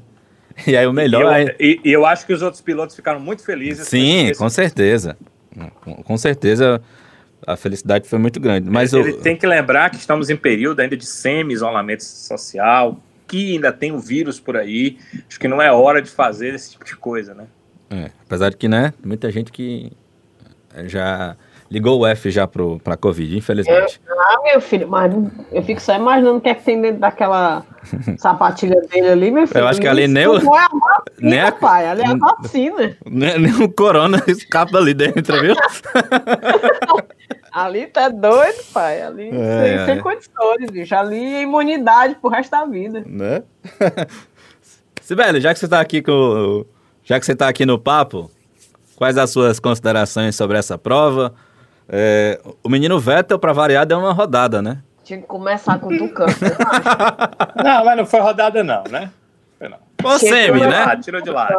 E 0.65 0.75
aí 0.75 0.87
o 0.87 0.93
melhor. 0.93 1.21
E 1.21 1.25
eu, 1.25 1.31
é... 1.31 1.55
e, 1.59 1.81
e 1.85 1.91
eu 1.91 2.05
acho 2.05 2.25
que 2.25 2.33
os 2.33 2.41
outros 2.41 2.61
pilotos 2.61 2.95
ficaram 2.95 3.19
muito 3.19 3.43
felizes. 3.43 3.87
Sim, 3.87 4.31
com 4.37 4.49
certeza. 4.49 5.17
Com, 6.03 6.17
certeza 6.17 6.81
a 7.45 7.55
felicidade 7.55 8.07
foi 8.07 8.19
muito 8.19 8.39
grande. 8.39 8.69
Mas 8.69 8.93
ele, 8.93 9.09
ele 9.09 9.17
tem 9.17 9.35
que 9.35 9.47
lembrar 9.47 9.89
que 9.89 9.97
estamos 9.97 10.29
em 10.29 10.35
período 10.35 10.79
ainda 10.79 10.95
de 10.95 11.05
semi-isolamento 11.05 12.03
social, 12.03 12.99
que 13.27 13.53
ainda 13.53 13.71
tem 13.71 13.91
o 13.91 13.99
vírus 13.99 14.39
por 14.39 14.57
aí. 14.57 14.97
Acho 15.27 15.39
que 15.39 15.47
não 15.47 15.61
é 15.61 15.71
hora 15.71 16.01
de 16.01 16.09
fazer 16.09 16.53
esse 16.53 16.71
tipo 16.71 16.85
de 16.85 16.95
coisa, 16.95 17.33
né? 17.33 17.45
É, 17.89 18.11
apesar 18.25 18.49
de 18.49 18.57
que, 18.57 18.67
né, 18.67 18.93
muita 19.03 19.31
gente 19.31 19.51
que 19.51 19.91
já 20.85 21.35
ligou 21.69 21.99
o 21.99 22.05
F 22.05 22.31
já 22.31 22.47
pro, 22.47 22.79
pra 22.79 22.95
Covid, 22.95 23.37
infelizmente. 23.37 23.99
Eu, 24.07 24.19
ah, 24.19 24.41
meu 24.43 24.61
filho, 24.61 24.87
mas 24.87 25.13
eu 25.51 25.61
fico 25.63 25.81
só 25.81 25.95
imaginando 25.95 26.37
o 26.37 26.41
que 26.41 26.49
é 26.49 26.55
que 26.55 26.63
tem 26.63 26.81
dentro 26.81 26.99
daquela 26.99 27.65
sapatilha 28.17 28.79
dele 28.81 29.09
ali, 29.09 29.31
meu 29.31 29.47
filho. 29.47 29.59
Eu 29.59 29.67
acho 29.67 29.79
que 29.79 29.87
ali 29.87 30.07
nem 30.07 30.27
o... 30.27 30.35
É 30.35 30.37
a 30.37 30.41
vacina, 30.41 31.03
nem 31.19 31.39
a... 31.39 31.51
pai, 31.51 31.87
ali 31.87 32.01
é 32.01 32.07
a 32.07 32.15
vacina. 32.15 32.97
Nem, 33.05 33.39
nem 33.39 33.63
o 33.63 33.71
corona 33.71 34.23
escapa 34.27 34.77
ali 34.77 34.93
dentro, 34.93 35.39
viu? 35.41 35.55
ali 37.51 37.87
tá 37.87 38.09
doido, 38.09 38.63
pai, 38.73 39.01
ali 39.01 39.29
é, 39.29 39.85
sem, 39.85 39.97
é. 39.97 40.01
condições, 40.01 40.71
bicho. 40.71 40.95
Ali 40.95 41.35
é 41.35 41.41
imunidade 41.41 42.15
pro 42.15 42.29
resto 42.29 42.51
da 42.51 42.65
vida. 42.65 43.03
Né? 43.05 43.43
Sibeli, 45.01 45.41
já 45.41 45.53
que 45.53 45.59
você 45.59 45.67
tá 45.67 45.79
aqui 45.79 46.01
com... 46.01 46.65
Já 47.03 47.19
que 47.19 47.25
você 47.25 47.33
tá 47.33 47.47
aqui 47.47 47.65
no 47.65 47.79
papo, 47.79 48.29
quais 48.97 49.17
as 49.17 49.29
suas 49.29 49.61
considerações 49.61 50.35
sobre 50.35 50.57
essa 50.57 50.77
prova? 50.77 51.33
É, 51.89 52.39
o 52.63 52.69
menino 52.69 52.99
Vettel, 52.99 53.39
para 53.39 53.53
variar, 53.53 53.85
deu 53.85 53.97
uma 53.99 54.11
rodada, 54.11 54.61
né? 54.61 54.83
Tinha 55.03 55.21
que 55.21 55.25
começar 55.25 55.79
com 55.79 55.87
o 55.87 55.97
Tucano. 55.97 56.33
não, 57.63 57.85
mas 57.85 57.97
não 57.97 58.05
foi 58.05 58.19
rodada, 58.19 58.63
não, 58.63 58.83
né? 58.89 59.09
Foi 59.57 59.69
não. 59.69 59.77
Foi 60.01 60.11
uma 60.11 60.19
semi, 60.19 60.59
né? 60.59 60.83
Ah, 60.83 60.97
tirou 60.97 61.21
de 61.21 61.29
lado. 61.29 61.53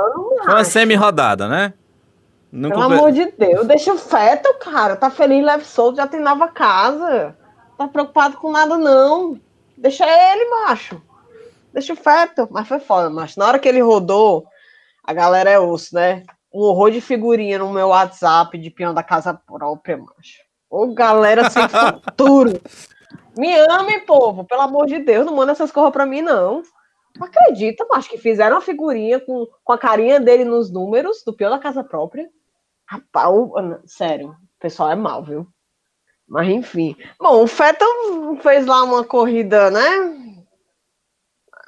Foi 0.44 0.54
uma 0.54 0.64
semi-rodada, 0.64 1.48
né? 1.48 1.72
Não 2.50 2.70
Pelo 2.70 2.82
amor 2.82 3.12
de 3.12 3.26
Deus, 3.32 3.66
deixa 3.66 3.92
o 3.92 3.96
Vettel, 3.96 4.54
cara. 4.54 4.96
Tá 4.96 5.10
feliz, 5.10 5.44
leve 5.44 5.64
solto, 5.64 5.96
já 5.96 6.06
tem 6.06 6.20
nova 6.20 6.48
casa. 6.48 7.36
Tá 7.76 7.88
preocupado 7.88 8.36
com 8.36 8.50
nada, 8.50 8.76
não. 8.76 9.38
Deixa 9.76 10.04
ele, 10.04 10.50
macho. 10.50 11.00
Deixa 11.72 11.92
o 11.92 11.96
Vettel. 11.96 12.48
Mas 12.50 12.66
foi 12.66 12.80
foda, 12.80 13.10
macho. 13.10 13.38
Na 13.38 13.46
hora 13.46 13.58
que 13.58 13.68
ele 13.68 13.80
rodou, 13.80 14.46
a 15.04 15.12
galera 15.12 15.50
é 15.50 15.58
osso, 15.58 15.94
né? 15.94 16.22
Um 16.59 16.62
horror 16.62 16.90
de 16.90 17.01
figurinha 17.01 17.59
no 17.59 17.73
meu 17.73 17.88
WhatsApp 17.88 18.59
de 18.59 18.68
peão 18.68 18.92
da 18.92 19.03
casa 19.03 19.33
própria, 19.33 19.97
macho. 19.97 20.38
Ô, 20.68 20.92
galera 20.92 21.49
sem 21.49 21.62
futuro. 21.71 22.61
Me 23.37 23.55
ame, 23.71 24.01
povo, 24.01 24.44
pelo 24.44 24.62
amor 24.62 24.87
de 24.87 24.99
Deus, 24.99 25.25
não 25.25 25.37
manda 25.37 25.53
essas 25.53 25.71
coisas 25.71 25.92
pra 25.92 26.05
mim, 26.05 26.21
não. 26.21 26.62
Não 27.16 27.27
acredita, 27.29 27.87
macho, 27.88 28.11
que 28.11 28.18
fizeram 28.18 28.57
uma 28.57 28.62
figurinha 28.62 29.21
com, 29.21 29.47
com 29.62 29.73
a 29.73 29.79
carinha 29.79 30.18
dele 30.18 30.44
nos 30.44 30.68
números 30.71 31.23
do 31.25 31.33
peão 31.33 31.51
da 31.51 31.61
casa 31.61 31.85
própria. 31.85 32.29
Rapaz, 32.85 33.33
sério, 33.87 34.31
o 34.31 34.61
pessoal 34.61 34.90
é 34.90 34.97
mal, 34.97 35.23
viu? 35.23 35.47
Mas 36.27 36.49
enfim. 36.49 36.97
Bom, 37.21 37.44
o 37.44 37.47
Fettel 37.47 37.88
fez 38.42 38.66
lá 38.66 38.83
uma 38.83 39.05
corrida, 39.05 39.71
né? 39.71 39.88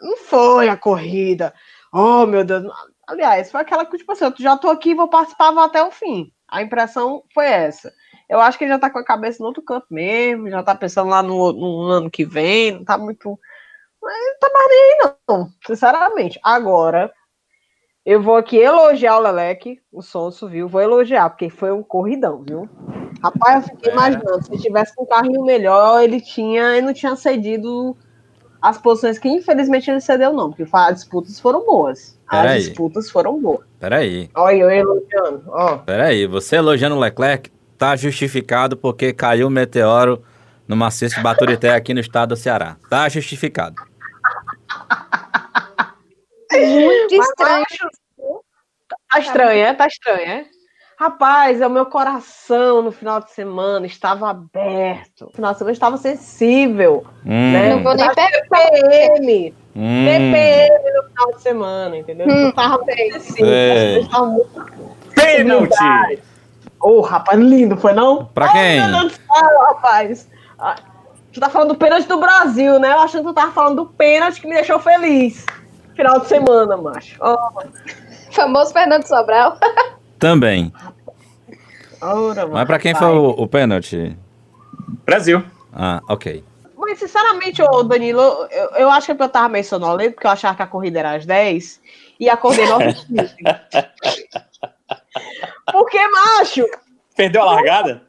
Não 0.03 0.16
foi 0.16 0.68
a 0.68 0.76
corrida. 0.76 1.55
Oh, 1.92 2.26
meu 2.26 2.44
Deus. 2.44 2.64
Aliás, 3.10 3.50
foi 3.50 3.60
aquela 3.60 3.84
que, 3.84 3.98
tipo 3.98 4.12
assim, 4.12 4.24
eu 4.24 4.32
já 4.38 4.56
tô 4.56 4.70
aqui, 4.70 4.94
vou 4.94 5.08
participar 5.08 5.50
vou 5.50 5.64
até 5.64 5.82
o 5.82 5.90
fim. 5.90 6.30
A 6.48 6.62
impressão 6.62 7.24
foi 7.34 7.46
essa. 7.46 7.92
Eu 8.28 8.40
acho 8.40 8.56
que 8.56 8.62
ele 8.62 8.72
já 8.72 8.78
tá 8.78 8.88
com 8.88 9.00
a 9.00 9.04
cabeça 9.04 9.38
no 9.40 9.46
outro 9.46 9.64
canto 9.64 9.86
mesmo, 9.90 10.48
já 10.48 10.62
tá 10.62 10.76
pensando 10.76 11.10
lá 11.10 11.20
no, 11.20 11.52
no 11.52 11.82
ano 11.88 12.08
que 12.08 12.24
vem, 12.24 12.70
não 12.70 12.84
tá 12.84 12.96
muito. 12.96 13.36
Mas 14.00 14.14
não 14.16 14.38
tá 14.38 14.50
mais 14.54 14.68
nem 14.68 14.78
aí, 14.78 15.16
não, 15.28 15.48
sinceramente. 15.66 16.38
Agora, 16.40 17.12
eu 18.06 18.22
vou 18.22 18.36
aqui 18.36 18.56
elogiar 18.56 19.16
o 19.16 19.20
Leleque, 19.20 19.80
o 19.90 20.02
Sonso, 20.02 20.48
viu? 20.48 20.68
Vou 20.68 20.80
elogiar, 20.80 21.30
porque 21.30 21.50
foi 21.50 21.72
um 21.72 21.82
corridão, 21.82 22.44
viu? 22.46 22.68
Rapaz, 23.20 23.68
eu 23.68 23.74
fiquei 23.74 23.90
é. 23.90 23.94
imaginando, 23.94 24.44
se 24.44 24.62
tivesse 24.62 24.94
um 25.00 25.04
carrinho 25.04 25.44
melhor, 25.44 26.00
ele 26.00 26.20
tinha, 26.20 26.76
ele 26.76 26.86
não 26.86 26.94
tinha 26.94 27.16
cedido 27.16 27.96
as 28.62 28.78
posições 28.78 29.18
que 29.18 29.28
infelizmente 29.28 29.90
ele 29.90 30.00
cedeu, 30.00 30.32
não, 30.32 30.50
porque 30.52 30.64
as 30.72 30.94
disputas 30.94 31.40
foram 31.40 31.66
boas. 31.66 32.19
Pera 32.30 32.50
as 32.50 32.54
aí. 32.54 32.60
disputas 32.60 33.10
foram 33.10 33.40
boas. 33.40 33.66
Peraí. 33.78 34.30
Olha, 34.34 34.56
eu 34.56 34.70
elogiando. 34.70 35.42
Ó. 35.48 35.78
Peraí, 35.78 36.26
você 36.26 36.56
elogiando 36.56 36.94
o 36.94 37.00
Leclerc 37.00 37.50
tá 37.76 37.96
justificado 37.96 38.76
porque 38.76 39.12
caiu 39.12 39.48
um 39.48 39.50
meteoro 39.50 40.22
no 40.68 40.76
maciço 40.76 41.16
de 41.16 41.22
Baturité 41.22 41.74
aqui 41.74 41.92
no 41.92 42.00
estado 42.00 42.30
do 42.30 42.36
Ceará. 42.36 42.76
Tá 42.88 43.08
justificado. 43.08 43.74
Muito 46.52 47.14
estranho. 47.14 47.64
Tá 49.10 49.18
estranho, 49.18 49.64
é? 49.64 49.74
Tá 49.74 49.86
estranho, 49.86 50.20
é? 50.20 50.46
Rapaz, 51.00 51.62
é 51.62 51.66
o 51.66 51.70
meu 51.70 51.86
coração 51.86 52.82
no 52.82 52.92
final 52.92 53.20
de 53.22 53.30
semana 53.30 53.86
estava 53.86 54.28
aberto. 54.28 55.24
No 55.24 55.30
final 55.30 55.52
de 55.52 55.56
semana 55.56 55.72
estava 55.72 55.96
sensível. 55.96 57.06
Hum. 57.24 57.52
Né? 57.52 57.74
Não 57.74 57.82
vou 57.82 57.94
nem 57.94 58.06
TPM. 58.10 59.54
Hum. 59.74 60.04
TPM 60.04 60.92
no 60.92 61.02
final 61.08 61.32
de 61.32 61.40
semana, 61.40 61.96
entendeu? 61.96 62.26
Hum. 62.28 62.48
Eu 62.48 62.52
tava 62.52 62.84
sensível. 62.84 63.46
É. 63.46 64.00
Pênalti! 65.14 66.22
Ô, 66.82 66.98
oh, 66.98 67.00
rapaz, 67.00 67.40
lindo, 67.40 67.78
foi 67.78 67.94
não? 67.94 68.26
Pra 68.26 68.52
quem? 68.52 68.82
Meu 68.82 69.00
Deus 69.00 69.12
do 69.12 69.34
céu, 69.34 69.60
rapaz. 69.68 70.28
Ah, 70.58 70.76
tu 71.32 71.40
tá 71.40 71.48
falando 71.48 71.68
do 71.68 71.76
pênalti 71.76 72.06
do 72.06 72.20
Brasil, 72.20 72.78
né? 72.78 72.92
Eu 72.92 72.98
achando 72.98 73.22
que 73.22 73.28
tu 73.28 73.34
tava 73.34 73.52
falando 73.52 73.76
do 73.76 73.86
pênalti 73.86 74.38
que 74.38 74.46
me 74.46 74.52
deixou 74.52 74.78
feliz. 74.78 75.46
Final 75.96 76.20
de 76.20 76.26
semana, 76.26 76.76
macho. 76.76 77.18
Oh. 77.22 77.62
Famoso 78.32 78.74
Fernando 78.74 79.06
Sobral. 79.06 79.56
Também. 80.20 80.70
Ora, 82.00 82.46
Mas 82.46 82.66
pra 82.66 82.78
quem 82.78 82.94
foi 82.94 83.09
o, 83.09 83.30
o 83.30 83.48
pênalti? 83.48 84.16
Brasil. 85.04 85.42
Ah, 85.72 86.02
ok. 86.09 86.44
Mas, 86.76 86.98
sinceramente, 86.98 87.62
ô 87.62 87.83
Danilo, 87.83 88.20
eu, 88.50 88.70
eu 88.76 88.90
acho 88.90 89.14
que 89.14 89.22
eu 89.22 89.28
tava 89.28 89.48
meio 89.48 89.64
sonolento, 89.64 90.14
porque 90.14 90.26
eu 90.26 90.30
achava 90.30 90.56
que 90.56 90.62
a 90.62 90.66
corrida 90.66 90.98
era 90.98 91.14
às 91.14 91.24
10 91.24 91.80
e 92.18 92.28
acordei 92.28 92.66
9 92.66 92.94
Porque, 95.72 96.09
macho. 96.09 96.66
Perdeu 97.16 97.42
a 97.42 97.46
largada? 97.54 98.02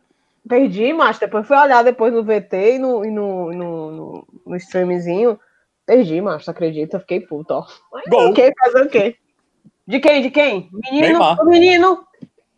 Perdi, 0.47 0.91
macho. 0.91 1.19
Depois 1.19 1.47
fui 1.47 1.55
olhar 1.57 1.83
depois 1.83 2.11
no 2.11 2.23
VT 2.23 2.75
e 2.75 2.79
no, 2.79 3.05
e 3.05 3.11
no, 3.11 3.53
no, 3.53 3.91
no, 3.91 4.27
no 4.47 4.55
streamzinho. 4.57 5.39
Perdi, 5.85 6.19
macho, 6.21 6.49
acredita? 6.51 6.99
Fiquei 6.99 7.21
puto, 7.21 7.53
ó. 7.53 7.65
Gol. 8.09 8.31
Ok, 8.31 8.51
fazer 8.59 8.85
o 8.85 8.89
quê? 8.89 9.15
De 9.87 9.99
quem? 9.99 10.21
De 10.21 10.29
quem? 10.29 10.69
Menino, 10.71 11.07
Neymar. 11.07 11.45
menino. 11.45 12.05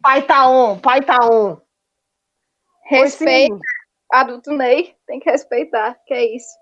Pai 0.02 0.22
tá 0.24 0.50
on, 0.50 0.80
pai 0.80 1.02
tá 1.02 1.18
on. 1.24 1.58
Respeita. 2.86 3.58
Adulto 4.12 4.52
Ney, 4.52 4.96
tem 5.08 5.20
que 5.20 5.30
respeitar, 5.30 5.98
que 6.06 6.14
é 6.14 6.36
isso. 6.36 6.56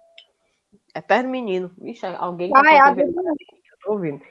Eterno 0.96 1.30
menino. 1.30 1.72
Vixe, 1.78 2.06
alguém 2.06 2.52
que 2.52 2.58
Ai, 2.58 2.78
adulto 2.78 3.22
Ney. 3.22 3.36
Eu 3.72 3.78
tô 3.84 3.92
ouvindo. 3.94 4.22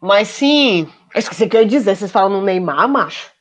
Mas 0.00 0.28
sim, 0.28 0.88
eu 1.14 1.18
esqueci 1.18 1.44
o 1.44 1.48
que 1.48 1.56
eu 1.56 1.62
ia 1.62 1.66
dizer. 1.66 1.96
Vocês 1.96 2.12
falam 2.12 2.30
no 2.30 2.42
Neymar, 2.42 2.88
macho? 2.88 3.32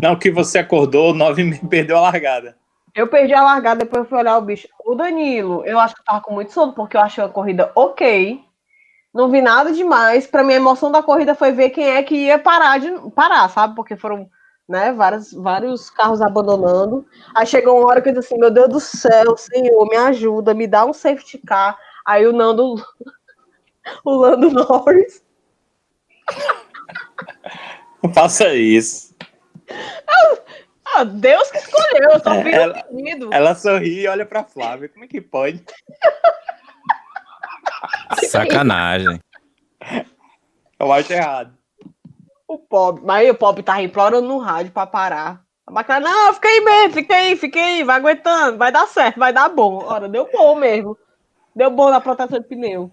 Não, 0.00 0.16
que 0.16 0.30
você 0.30 0.58
acordou, 0.58 1.12
nove 1.12 1.42
e 1.42 1.58
perdeu 1.68 1.98
a 1.98 2.02
largada. 2.02 2.56
Eu 2.94 3.06
perdi 3.08 3.34
a 3.34 3.42
largada, 3.42 3.84
depois 3.84 4.04
eu 4.04 4.08
fui 4.08 4.18
olhar 4.18 4.36
o 4.38 4.42
bicho. 4.42 4.68
O 4.84 4.94
Danilo, 4.94 5.64
eu 5.64 5.78
acho 5.78 5.94
que 5.94 6.00
eu 6.00 6.04
tava 6.04 6.20
com 6.20 6.34
muito 6.34 6.52
sono, 6.52 6.72
porque 6.72 6.96
eu 6.96 7.00
achei 7.00 7.22
a 7.22 7.28
corrida 7.28 7.70
ok. 7.74 8.42
Não 9.12 9.28
vi 9.28 9.42
nada 9.42 9.72
demais. 9.72 10.26
Para 10.26 10.44
mim, 10.44 10.52
a 10.52 10.56
emoção 10.56 10.90
da 10.90 11.02
corrida 11.02 11.34
foi 11.34 11.52
ver 11.52 11.70
quem 11.70 11.88
é 11.88 12.02
que 12.02 12.14
ia 12.14 12.38
parar 12.38 12.78
de 12.78 12.90
parar, 13.10 13.48
sabe? 13.48 13.74
Porque 13.74 13.96
foram 13.96 14.28
né, 14.68 14.92
vários, 14.92 15.32
vários 15.32 15.90
carros 15.90 16.22
abandonando. 16.22 17.04
Aí 17.34 17.44
chegou 17.44 17.78
uma 17.78 17.88
hora 17.88 18.00
que 18.00 18.08
eu 18.08 18.14
disse 18.14 18.32
assim: 18.32 18.40
Meu 18.40 18.50
Deus 18.50 18.68
do 18.68 18.80
céu, 18.80 19.36
Senhor, 19.36 19.84
me 19.88 19.96
ajuda, 19.96 20.54
me 20.54 20.66
dá 20.66 20.84
um 20.84 20.92
safety 20.92 21.38
car. 21.38 21.76
Aí 22.06 22.24
o 22.26 22.32
Nando, 22.32 22.76
o 24.04 24.14
Lando 24.14 24.50
Norris. 24.50 25.24
Não 28.02 28.12
faça 28.14 28.54
isso. 28.54 29.14
Ah, 30.94 31.04
Deus 31.04 31.50
que 31.50 31.58
escolheu, 31.58 32.10
eu 32.12 32.20
só 32.20 32.42
fiz 32.42 32.52
ela, 32.52 32.84
ela 33.32 33.54
sorri 33.54 34.02
e 34.02 34.08
olha 34.08 34.26
para 34.26 34.44
Flávia. 34.44 34.88
Como 34.88 35.04
é 35.04 35.08
que 35.08 35.20
pode? 35.20 35.64
Sacanagem. 38.28 39.20
Eu 40.78 40.92
acho 40.92 41.12
errado. 41.12 41.52
O 42.48 42.58
pobre. 42.58 43.02
Mas 43.04 43.16
aí 43.16 43.30
o 43.30 43.34
pobre 43.34 43.62
tava 43.62 43.82
implorando 43.82 44.26
no 44.26 44.38
rádio 44.38 44.72
pra 44.72 44.86
parar. 44.86 45.42
A 45.66 45.72
bacana, 45.72 46.10
não, 46.10 46.34
fica 46.34 46.48
aí 46.48 46.60
mesmo, 46.60 46.94
fica 46.94 47.14
aí, 47.14 47.36
fica 47.36 47.58
aí, 47.60 47.84
vai 47.84 47.96
aguentando, 47.96 48.58
vai 48.58 48.72
dar 48.72 48.88
certo, 48.88 49.18
vai 49.18 49.32
dar 49.32 49.48
bom. 49.48 49.84
Ora, 49.84 50.08
deu 50.08 50.28
bom 50.32 50.56
mesmo. 50.56 50.98
Deu 51.54 51.70
bom 51.70 51.90
na 51.90 52.00
proteção 52.00 52.40
de 52.40 52.46
pneu. 52.46 52.90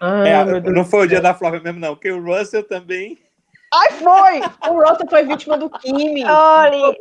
Ai, 0.00 0.28
é, 0.28 0.60
não 0.60 0.84
foi 0.84 1.06
o 1.06 1.08
dia 1.08 1.20
da 1.20 1.34
Flávia 1.34 1.60
mesmo, 1.60 1.80
não, 1.80 1.94
porque 1.94 2.10
o 2.10 2.22
Russell 2.22 2.62
também. 2.62 3.18
Ai, 3.74 3.90
foi! 3.92 4.70
O 4.70 4.80
Russell 4.80 5.08
foi 5.08 5.24
vítima 5.24 5.58
do 5.58 5.68
Kimi. 5.68 6.24
Olha, 6.24 6.96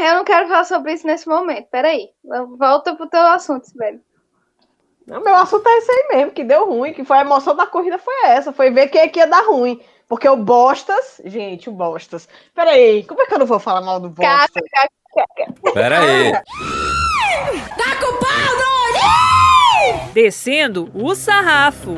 eu 0.00 0.14
não 0.14 0.24
quero 0.24 0.48
falar 0.48 0.64
sobre 0.64 0.94
isso 0.94 1.06
nesse 1.06 1.28
momento. 1.28 1.68
Peraí. 1.70 2.10
Volta 2.58 2.96
pro 2.96 3.08
teu 3.08 3.20
assunto, 3.20 3.66
velho. 3.76 4.00
Não, 5.06 5.22
meu 5.22 5.34
assunto 5.34 5.66
é 5.68 5.78
esse 5.78 5.90
aí 5.90 6.08
mesmo, 6.16 6.32
que 6.32 6.44
deu 6.44 6.66
ruim, 6.68 6.92
que 6.92 7.04
foi 7.04 7.18
a 7.18 7.22
emoção 7.22 7.56
da 7.56 7.66
corrida 7.66 7.98
foi 7.98 8.14
essa, 8.24 8.52
foi 8.52 8.70
ver 8.70 8.88
quem 8.88 9.00
é 9.00 9.08
que 9.08 9.18
ia 9.18 9.26
dar 9.26 9.44
ruim. 9.46 9.80
Porque 10.08 10.28
o 10.28 10.36
Bostas, 10.36 11.20
gente, 11.24 11.68
o 11.68 11.72
Bostas. 11.72 12.28
Peraí, 12.54 13.02
como 13.04 13.22
é 13.22 13.26
que 13.26 13.34
eu 13.34 13.38
não 13.38 13.46
vou 13.46 13.58
falar 13.58 13.80
mal 13.80 13.98
do 13.98 14.10
Bostas? 14.10 14.62
Peraí. 15.74 16.32
Tá 16.32 17.96
com 18.00 18.18
pau, 18.18 18.52
Descendo 20.12 20.90
o 20.94 21.14
sarrafo. 21.14 21.96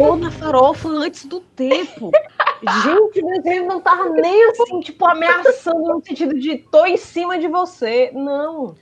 Pegou 0.00 0.16
na 0.16 0.30
farofa 0.30 0.88
antes 0.88 1.24
do 1.26 1.40
tempo. 1.40 2.10
Gente, 2.82 3.22
mas 3.22 3.44
ele 3.46 3.64
não 3.64 3.80
tava 3.80 4.10
nem 4.10 4.50
assim, 4.50 4.80
tipo, 4.80 5.06
ameaçando 5.06 5.80
no 5.80 6.04
sentido 6.04 6.38
de 6.38 6.58
tô 6.58 6.84
em 6.84 6.96
cima 6.96 7.38
de 7.38 7.48
você. 7.48 8.10
Não. 8.12 8.74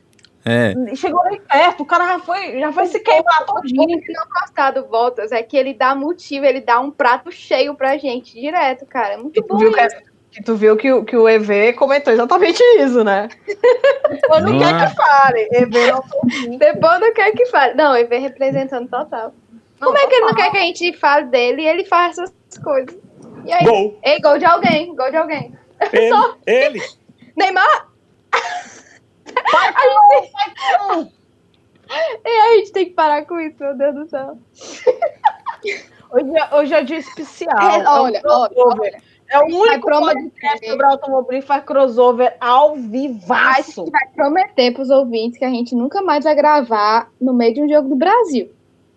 É. 0.45 0.75
Chegou 0.95 1.21
aí 1.25 1.41
perto, 1.41 1.83
o 1.83 1.87
cara 1.87 2.07
já 2.07 2.19
foi, 2.21 2.59
já 2.59 2.73
foi 2.73 2.87
se 2.87 3.01
queimar 3.01 3.45
todinho. 3.45 3.99
O 3.99 4.01
que 4.01 4.13
não 4.13 4.25
gostar 4.41 4.71
do 4.71 4.87
Voltas 4.87 5.31
é 5.31 5.43
que 5.43 5.57
ele 5.57 5.75
dá 5.75 5.95
motivo, 5.95 6.47
ele 6.47 6.61
dá 6.61 6.81
um 6.81 6.91
prato 6.91 7.31
cheio 7.31 7.75
pra 7.75 7.99
gente 7.99 8.33
direto, 8.33 8.87
cara. 8.87 9.15
É 9.15 9.17
muito 9.19 9.45
bom. 9.47 9.59
Viu 9.59 9.73
que, 9.73 9.89
que, 10.31 10.43
tu 10.43 10.57
viu 10.57 10.77
que, 10.77 11.05
que 11.05 11.17
o 11.17 11.29
EV 11.29 11.75
comentou 11.75 12.13
exatamente 12.13 12.63
isso, 12.79 13.05
né? 13.05 13.29
Depois 14.09 14.43
não, 14.43 14.53
não 14.53 14.59
quer 14.59 14.75
é. 14.75 14.87
que 14.87 14.97
fale. 14.97 15.49
EV 15.53 15.93
não 15.93 16.59
Depois 16.59 17.01
não 17.01 17.13
quer 17.13 17.33
que 17.33 17.47
fale. 17.47 17.75
Não, 17.75 17.97
EV 17.97 18.19
representando 18.19 18.89
total. 18.89 19.35
Não, 19.79 19.89
Como 19.89 19.99
é 19.99 20.07
que 20.07 20.15
ele 20.15 20.27
não 20.27 20.35
quer 20.35 20.51
que 20.51 20.57
a 20.57 20.63
gente 20.63 20.93
fale 20.95 21.27
dele 21.27 21.63
e 21.63 21.69
ele 21.69 21.85
faz 21.85 22.17
essas 22.17 22.33
coisas? 22.63 23.08
E 23.49 23.53
aí? 23.53 23.65
Gol. 23.65 23.99
Ei, 24.05 24.21
gol 24.21 24.39
de 24.39 24.45
alguém, 24.45 24.95
gol 24.95 25.11
de 25.11 25.17
alguém. 25.17 25.55
Ele. 25.91 26.09
Só... 26.11 26.37
ele. 26.47 26.81
Neymar. 27.35 27.89
Vai, 29.53 29.69
a 29.69 31.01
gente... 31.01 31.15
E 32.25 32.29
a 32.29 32.57
gente 32.57 32.73
tem 32.73 32.85
que 32.87 32.91
parar 32.91 33.25
com 33.25 33.41
isso, 33.41 33.57
meu 33.59 33.75
Deus 33.75 33.95
do 33.95 34.09
céu. 34.09 34.39
Hoje, 36.11 36.39
é, 36.39 36.57
hoje 36.57 36.73
é 36.73 36.83
dia 36.85 36.97
especial. 36.97 37.59
É, 37.59 37.87
olha, 37.87 38.17
é 38.17 38.27
um 38.27 38.31
olha, 38.31 38.53
olha. 38.57 39.03
É 39.31 39.39
o 39.41 39.45
único 39.45 39.91
podcast 39.91 40.67
sobre 40.67 40.87
automobilismo 40.87 41.47
faz 41.47 41.63
crossover 41.65 42.35
ao 42.41 42.77
vivaço. 42.77 43.83
A 43.83 43.85
gente 43.85 43.91
vai 43.91 44.09
prometer 44.15 44.73
para 44.73 44.83
os 44.83 44.89
ouvintes 44.89 45.39
que 45.39 45.45
a 45.45 45.51
gente 45.51 45.75
nunca 45.75 46.01
mais 46.01 46.25
vai 46.25 46.35
gravar 46.35 47.11
no 47.21 47.35
meio 47.35 47.53
de 47.53 47.63
um 47.63 47.69
jogo 47.69 47.91
do 47.91 47.97
Brasil. 47.97 48.51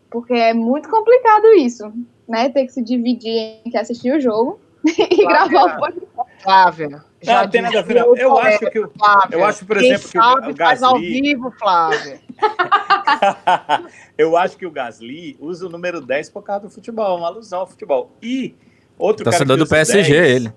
Porque 0.09 0.33
é 0.33 0.53
muito 0.53 0.89
complicado 0.89 1.47
isso, 1.55 1.91
né? 2.31 2.49
Ter 2.49 2.65
que 2.65 2.73
se 2.73 2.81
dividir 2.81 3.59
entre 3.65 3.77
assistir 3.77 4.15
o 4.15 4.19
jogo 4.19 4.59
e 4.85 5.27
gravar 5.27 5.75
o 5.75 5.79
podcast. 5.79 6.31
Flávia. 6.41 7.03
Já 7.21 7.43
não, 7.43 7.49
tem 7.49 7.61
nada 7.61 7.79
a 7.79 7.81
ver. 7.83 7.97
Eu, 7.97 8.15
eu 8.15 8.37
acho 8.39 8.71
que 8.71 8.79
o, 8.79 8.91
eu 9.29 9.43
acho, 9.43 9.65
por 9.65 9.77
exemplo, 9.77 10.09
que 10.09 10.17
o, 10.17 10.49
o 10.49 10.55
Gasly 10.55 10.85
ao 10.85 10.99
vivo, 10.99 11.51
Flávia. 11.51 12.19
eu 14.17 14.35
acho 14.35 14.57
que 14.57 14.65
o 14.65 14.71
Gasly 14.71 15.37
usa 15.39 15.67
o 15.67 15.69
número 15.69 16.01
10 16.01 16.31
por 16.31 16.41
causa 16.41 16.65
do 16.65 16.71
futebol, 16.71 17.17
uma 17.17 17.27
alusão 17.27 17.59
ao 17.59 17.67
futebol. 17.67 18.11
E 18.23 18.55
outro 18.97 19.23
tá 19.23 19.29
usa 19.29 19.45
do 19.45 19.67
PSG 19.67 20.01
10, 20.01 20.11
ele. 20.11 20.53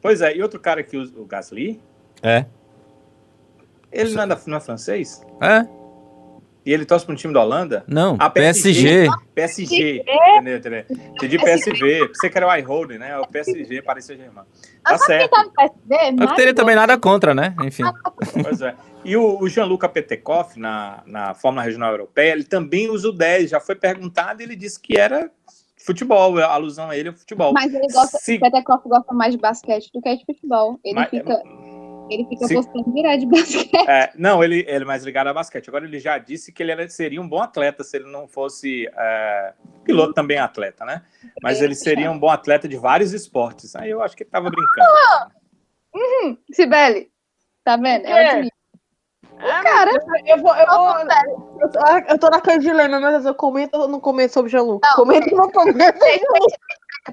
Pois 0.00 0.22
é, 0.22 0.34
e 0.34 0.42
outro 0.42 0.58
cara 0.58 0.82
que 0.82 0.96
usa 0.96 1.12
o 1.18 1.26
Gasly? 1.26 1.80
É. 2.22 2.46
Ele 3.92 4.14
não 4.14 4.22
é, 4.22 4.38
não 4.46 4.56
é 4.56 4.60
francês? 4.60 5.22
É. 5.40 5.83
E 6.64 6.72
ele 6.72 6.86
torce 6.86 7.04
para 7.04 7.12
um 7.12 7.16
time 7.16 7.34
da 7.34 7.42
Holanda? 7.42 7.84
Não, 7.86 8.16
a 8.18 8.30
PSG. 8.30 9.06
PSG. 9.34 10.02
Entendeu, 10.06 10.56
entendeu? 10.56 10.84
Entendi 10.90 11.38
PSV. 11.38 12.08
Você 12.08 12.30
que 12.30 12.38
era 12.38 12.48
o 12.48 12.56
iHolding, 12.56 12.98
né? 12.98 13.18
O 13.18 13.26
PSG, 13.26 13.82
Paris 13.82 14.06
Saint-Germain. 14.06 14.44
Tá 14.82 14.96
certo. 14.96 15.30
Tá 15.30 15.68
PSG, 15.88 16.12
não 16.12 16.34
teria 16.34 16.54
também 16.54 16.74
nada 16.74 16.98
contra, 16.98 17.34
né? 17.34 17.54
Enfim. 17.62 17.84
Pois 18.42 18.62
é. 18.62 18.74
E 19.04 19.16
o, 19.16 19.38
o 19.38 19.48
Gianluca 19.48 19.88
Petekoff, 19.88 20.58
na, 20.58 21.02
na 21.06 21.34
Fórmula 21.34 21.64
Regional 21.64 21.90
Europeia, 21.90 22.32
ele 22.32 22.44
também 22.44 22.88
usa 22.88 23.08
o 23.08 23.12
10. 23.12 23.50
Já 23.50 23.60
foi 23.60 23.74
perguntado 23.74 24.40
e 24.40 24.44
ele 24.44 24.56
disse 24.56 24.80
que 24.80 24.98
era 24.98 25.30
futebol, 25.84 26.38
a 26.38 26.46
alusão 26.46 26.88
a 26.88 26.96
ele 26.96 27.10
é 27.10 27.12
futebol. 27.12 27.52
Mas 27.52 27.72
ele 27.74 27.86
gosta, 27.92 28.16
Se... 28.16 28.36
o 28.36 28.40
Petekoff 28.40 28.88
gosta 28.88 29.12
mais 29.12 29.34
de 29.34 29.38
basquete 29.38 29.90
do 29.92 30.00
que 30.00 30.16
de 30.16 30.24
futebol. 30.24 30.80
Ele 30.82 30.94
Mas, 30.94 31.10
fica... 31.10 31.42
Ele 32.10 32.26
fica 32.28 32.46
Se... 32.46 32.54
postando 32.54 32.92
direto 32.92 33.20
de 33.20 33.26
basquete. 33.26 33.88
É, 33.88 34.12
não, 34.16 34.42
ele, 34.44 34.64
ele 34.68 34.84
é 34.84 34.86
mais 34.86 35.04
ligado 35.04 35.28
a 35.28 35.34
basquete. 35.34 35.68
Agora 35.68 35.84
ele 35.84 35.98
já 35.98 36.18
disse 36.18 36.52
que 36.52 36.62
ele 36.62 36.72
era, 36.72 36.88
seria 36.88 37.20
um 37.20 37.28
bom 37.28 37.40
atleta 37.40 37.82
se 37.82 37.96
ele 37.96 38.10
não 38.10 38.28
fosse 38.28 38.88
é, 38.94 39.54
piloto 39.84 40.12
também 40.12 40.38
atleta, 40.38 40.84
né? 40.84 41.02
Mas 41.42 41.60
ele 41.62 41.74
seria 41.74 42.10
um 42.10 42.18
bom 42.18 42.30
atleta 42.30 42.68
de 42.68 42.76
vários 42.76 43.12
esportes. 43.12 43.74
Aí 43.74 43.90
eu 43.90 44.02
acho 44.02 44.16
que 44.16 44.22
ele 44.22 44.30
tava 44.30 44.50
brincando. 44.50 44.88
Ah, 44.88 45.28
uhum. 45.94 46.38
Sibeli, 46.52 47.10
tá 47.64 47.76
vendo? 47.76 48.06
É, 48.06 48.40
é. 48.40 48.48
É, 49.38 49.62
cara, 49.62 49.90
eu 50.26 50.38
vou, 50.40 50.54
eu 50.54 50.66
vou. 50.66 50.94
Eu 51.60 51.70
tô, 51.70 51.80
eu 52.08 52.18
tô 52.18 52.30
naquele 52.30 52.58
dilema, 52.60 53.00
mas 53.00 53.24
eu 53.24 53.34
comento 53.34 53.76
ou 53.76 53.88
não 53.88 53.98
comento 53.98 54.32
sobre 54.32 54.48
o 54.48 54.50
Jean-Luc? 54.50 54.86
Comento 54.94 55.34
ou 55.34 55.38
não 55.38 55.50
comento? 55.52 55.98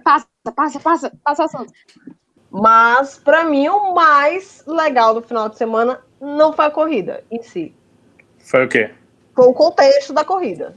Passa, 0.03 0.27
passa, 0.55 0.79
passa, 0.79 1.11
passa 1.23 1.41
o 1.41 1.45
assunto. 1.45 1.73
Mas, 2.51 3.17
para 3.17 3.45
mim, 3.45 3.69
o 3.69 3.93
mais 3.93 4.61
legal 4.67 5.13
do 5.13 5.21
final 5.21 5.47
de 5.47 5.57
semana 5.57 6.01
não 6.19 6.51
foi 6.51 6.65
a 6.65 6.71
corrida 6.71 7.23
em 7.31 7.41
si. 7.41 7.73
Foi 8.39 8.65
o 8.65 8.67
quê? 8.67 8.91
Foi 9.33 9.47
o 9.47 9.53
contexto 9.53 10.11
da 10.11 10.25
corrida. 10.25 10.75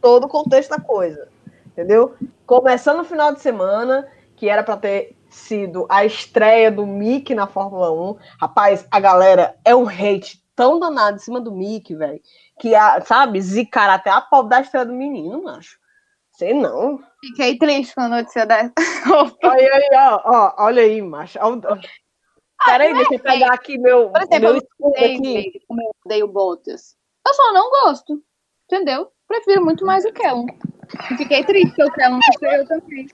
Todo 0.00 0.24
o 0.24 0.28
contexto 0.28 0.70
da 0.70 0.80
coisa. 0.80 1.28
Entendeu? 1.66 2.14
Começando 2.46 3.00
o 3.00 3.04
final 3.04 3.34
de 3.34 3.40
semana, 3.40 4.06
que 4.36 4.48
era 4.48 4.62
para 4.62 4.76
ter 4.76 5.16
sido 5.28 5.84
a 5.88 6.04
estreia 6.04 6.70
do 6.70 6.86
Mick 6.86 7.34
na 7.34 7.48
Fórmula 7.48 7.90
1. 7.90 8.16
Rapaz, 8.40 8.86
a 8.90 9.00
galera 9.00 9.56
é 9.64 9.74
um 9.74 9.88
hate 9.88 10.42
tão 10.54 10.78
danado 10.78 11.16
em 11.16 11.20
cima 11.20 11.40
do 11.40 11.52
Mick, 11.52 11.94
velho, 11.94 12.20
que, 12.58 12.74
a, 12.74 13.00
sabe, 13.02 13.40
zicar 13.40 13.90
até 13.90 14.10
a 14.10 14.20
pobre 14.20 14.50
da 14.50 14.60
estreia 14.60 14.86
do 14.86 14.92
menino, 14.92 15.42
macho. 15.42 15.76
Sei 16.36 16.52
não. 16.52 17.00
Fiquei 17.20 17.56
triste 17.56 17.94
com 17.94 18.02
a 18.02 18.08
notícia 18.08 18.44
dessa. 18.44 18.72
olha 19.42 19.74
aí, 19.74 19.88
ó, 19.94 20.20
ó, 20.24 20.54
olha 20.64 20.82
aí, 20.82 21.00
macho. 21.00 21.38
Peraí, 22.64 22.92
deixa 22.92 23.14
eu 23.14 23.20
pegar 23.20 23.54
aqui 23.54 23.78
meu, 23.78 24.10
Por 24.10 24.20
exemplo, 24.20 24.40
meu 24.40 24.56
escudo 24.56 24.96
aqui. 24.96 25.62
Como 25.66 25.80
eu 25.80 25.90
odeio 26.04 26.28
Bottas. 26.28 26.94
Eu 27.26 27.34
só 27.34 27.52
não 27.52 27.70
gosto, 27.70 28.22
entendeu? 28.64 29.10
Prefiro 29.26 29.64
muito 29.64 29.86
mais 29.86 30.04
o 30.04 30.12
Kellen. 30.12 30.46
Fiquei 31.16 31.42
triste 31.42 31.74
que 31.74 31.82
o 31.82 31.92
Kellen 31.92 32.12
não 32.12 32.20
estreou 32.20 32.66
também. 32.66 33.08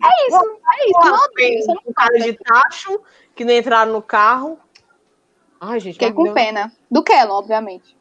É 0.00 0.26
isso, 0.28 0.40
é 0.40 0.86
isso. 0.86 1.10
Não 1.10 1.24
odeio, 1.26 1.62
só 1.62 1.74
não 1.74 1.92
cara 1.92 2.18
de 2.18 2.32
tacho 2.32 3.00
que 3.34 3.44
nem 3.44 3.58
entraram 3.58 3.92
no 3.92 4.02
carro. 4.02 4.58
Ai, 5.60 5.78
gente. 5.78 5.94
Fiquei 5.94 6.12
com 6.12 6.24
deu... 6.24 6.32
pena. 6.32 6.72
Do 6.90 7.02
Kellen, 7.02 7.32
obviamente. 7.32 7.97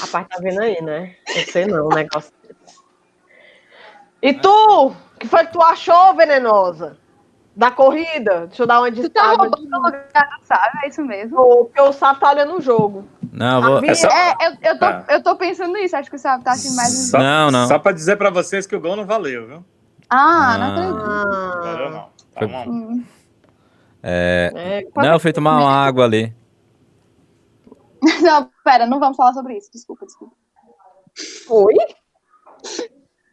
Rapaz, 0.00 0.26
tá 0.28 0.36
vendo 0.40 0.60
aí, 0.60 0.80
né? 0.82 1.14
Não 1.28 1.44
sei 1.44 1.66
não, 1.66 1.86
o 1.86 1.88
negócio. 1.88 2.32
E 4.22 4.34
tu? 4.34 4.86
O 4.88 5.18
que 5.18 5.26
foi 5.26 5.46
que 5.46 5.52
tu 5.52 5.62
achou, 5.62 6.14
venenosa? 6.14 6.96
Da 7.56 7.70
corrida? 7.70 8.46
Deixa 8.46 8.62
eu 8.62 8.66
dar 8.66 8.80
uma 8.80 8.90
de 8.90 9.08
tá 9.08 9.36
sabe? 10.42 10.78
É 10.84 10.88
isso 10.88 11.04
mesmo. 11.04 11.36
Porque 11.36 11.80
o 11.80 11.92
Sábio 11.92 12.20
tá 12.20 12.30
olhando 12.30 12.56
o 12.56 12.60
jogo. 12.60 13.06
Não, 13.32 13.60
vou... 13.60 13.84
é, 13.84 13.94
só... 13.94 14.08
é 14.08 14.34
eu, 14.40 14.70
eu, 14.70 14.78
tô, 14.78 14.84
ah. 14.84 15.04
eu 15.08 15.22
tô 15.22 15.36
pensando 15.36 15.72
nisso. 15.72 15.96
Acho 15.96 16.08
que 16.08 16.16
o 16.16 16.18
Sábio 16.18 16.44
tá 16.44 16.52
assim 16.52 16.74
mais. 16.76 17.10
Só, 17.10 17.18
não, 17.18 17.50
não. 17.50 17.66
Só 17.66 17.78
pra 17.78 17.92
dizer 17.92 18.16
pra 18.16 18.30
vocês 18.30 18.66
que 18.66 18.76
o 18.76 18.80
gol 18.80 18.96
não 18.96 19.04
valeu, 19.04 19.46
viu? 19.46 19.64
Ah, 20.08 20.54
ah. 20.54 20.58
não 20.58 20.70
acredito. 20.72 21.04
Ah. 21.04 21.60
Valeu, 21.62 21.90
não. 21.90 22.08
Tá 22.34 22.46
bom. 22.46 22.70
Hum. 22.70 23.04
É... 24.02 24.52
é 24.54 25.02
não, 25.02 25.12
eu 25.12 25.20
fui 25.20 25.32
tomar 25.32 25.58
uma 25.58 25.72
água 25.72 26.04
ali. 26.04 26.34
Não, 28.22 28.50
pera, 28.64 28.86
não 28.86 28.98
vamos 28.98 29.16
falar 29.16 29.34
sobre 29.34 29.56
isso. 29.56 29.70
Desculpa, 29.72 30.06
desculpa. 30.06 30.34
Oi? 31.48 31.74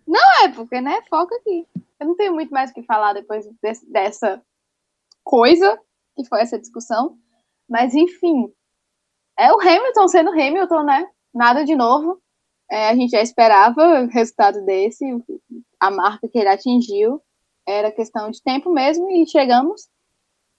Não 0.05 0.43
é, 0.43 0.49
porque, 0.49 0.81
né? 0.81 1.01
Foca 1.09 1.35
aqui. 1.35 1.65
Eu 1.99 2.07
não 2.07 2.15
tenho 2.15 2.33
muito 2.33 2.51
mais 2.51 2.71
o 2.71 2.73
que 2.73 2.83
falar 2.83 3.13
depois 3.13 3.45
desse, 3.61 3.89
dessa 3.91 4.41
coisa 5.23 5.79
que 6.15 6.25
foi 6.25 6.41
essa 6.41 6.59
discussão. 6.59 7.17
Mas, 7.69 7.93
enfim. 7.93 8.51
É 9.37 9.51
o 9.53 9.59
Hamilton 9.59 10.07
sendo 10.07 10.31
Hamilton, 10.31 10.83
né? 10.83 11.07
Nada 11.33 11.63
de 11.63 11.75
novo. 11.75 12.21
É, 12.69 12.89
a 12.89 12.95
gente 12.95 13.11
já 13.11 13.21
esperava 13.21 14.03
o 14.03 14.07
resultado 14.07 14.63
desse, 14.65 15.05
a 15.79 15.89
marca 15.91 16.27
que 16.27 16.37
ele 16.37 16.49
atingiu. 16.49 17.21
Era 17.65 17.91
questão 17.91 18.31
de 18.31 18.41
tempo 18.41 18.71
mesmo 18.71 19.09
e 19.11 19.27
chegamos. 19.27 19.87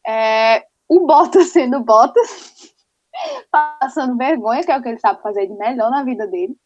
É, 0.07 0.65
o 0.89 1.07
Bottas 1.07 1.49
sendo 1.49 1.81
Bottas, 1.81 2.73
passando 3.51 4.17
vergonha, 4.17 4.63
que 4.63 4.71
é 4.71 4.77
o 4.77 4.83
que 4.83 4.89
ele 4.89 4.99
sabe 4.99 5.23
fazer 5.23 5.47
de 5.47 5.55
melhor 5.55 5.91
na 5.91 6.03
vida 6.05 6.27
dele. 6.27 6.57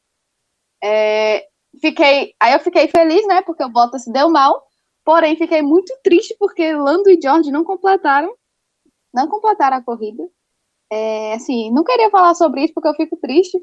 É, 0.82 1.46
fiquei, 1.80 2.34
aí 2.40 2.52
eu 2.52 2.60
fiquei 2.60 2.88
feliz, 2.88 3.26
né, 3.26 3.42
porque 3.42 3.62
o 3.64 3.68
Bottas 3.68 4.04
se 4.04 4.12
deu 4.12 4.28
mal, 4.28 4.66
porém 5.04 5.36
fiquei 5.36 5.62
muito 5.62 5.92
triste 6.02 6.34
porque 6.38 6.74
Lando 6.74 7.08
e 7.10 7.20
George 7.20 7.50
não 7.50 7.64
completaram, 7.64 8.34
não 9.14 9.28
completaram 9.28 9.76
a 9.76 9.82
corrida. 9.82 10.28
É, 10.90 11.34
assim, 11.34 11.70
não 11.70 11.84
queria 11.84 12.10
falar 12.10 12.34
sobre 12.34 12.64
isso 12.64 12.74
porque 12.74 12.88
eu 12.88 12.94
fico 12.94 13.16
triste. 13.16 13.58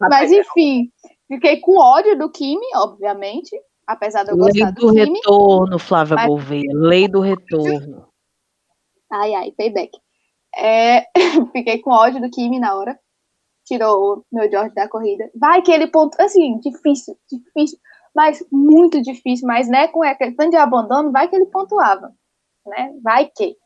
Mas 0.00 0.32
enfim, 0.32 0.90
fiquei 1.28 1.60
com 1.60 1.78
ódio 1.78 2.18
do 2.18 2.30
Kimi, 2.30 2.64
obviamente, 2.76 3.54
apesar 3.86 4.24
de 4.24 4.30
eu 4.30 4.36
Lei 4.36 4.46
gostar 4.52 4.70
do, 4.72 4.86
do 4.86 4.92
Kimi. 4.94 5.16
retorno, 5.18 5.78
Flávia 5.78 6.14
Mas- 6.16 6.26
Gouveia. 6.26 6.70
Lei 6.72 7.06
do 7.06 7.20
retorno. 7.20 8.08
Ai, 9.10 9.34
ai, 9.34 9.52
payback. 9.52 9.90
É, 10.56 11.06
fiquei 11.52 11.80
com 11.80 11.90
ódio 11.92 12.20
do 12.20 12.30
Kimi 12.30 12.58
na 12.58 12.74
hora. 12.74 12.98
Tirou 13.64 14.18
o 14.18 14.24
meu 14.32 14.50
George 14.50 14.74
da 14.74 14.88
corrida. 14.88 15.30
Vai 15.34 15.62
que 15.62 15.72
ele 15.72 15.86
ponto. 15.86 16.20
Assim, 16.20 16.58
difícil, 16.60 17.16
difícil. 17.30 17.78
Mas 18.14 18.44
muito 18.50 19.00
difícil. 19.02 19.46
Mas, 19.46 19.68
né, 19.68 19.88
com 19.88 20.02
aquele 20.02 20.32
tanto 20.34 20.50
de 20.50 20.56
abandono, 20.56 21.12
vai 21.12 21.28
que 21.28 21.36
ele 21.36 21.46
pontuava. 21.46 22.12
Né? 22.66 22.92
Vai 23.02 23.26
que. 23.34 23.56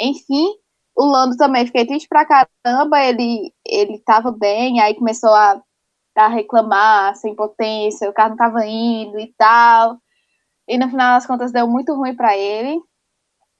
Enfim, 0.00 0.48
o 0.96 1.04
Lando 1.04 1.36
também, 1.36 1.66
fiquei 1.66 1.86
triste 1.86 2.08
pra 2.08 2.26
caramba. 2.26 3.00
Ele, 3.04 3.52
ele 3.66 3.98
tava 4.00 4.32
bem, 4.32 4.80
aí 4.80 4.94
começou 4.94 5.30
a, 5.30 5.62
a 6.16 6.28
reclamar, 6.28 7.14
sem 7.16 7.34
potência, 7.36 8.08
o 8.10 8.14
carro 8.14 8.30
não 8.30 8.36
tava 8.36 8.66
indo 8.66 9.18
e 9.20 9.32
tal. 9.38 9.98
E 10.68 10.78
no 10.78 10.88
final 10.88 11.14
das 11.14 11.26
contas 11.26 11.52
deu 11.52 11.68
muito 11.68 11.94
ruim 11.94 12.16
pra 12.16 12.36
ele. 12.36 12.80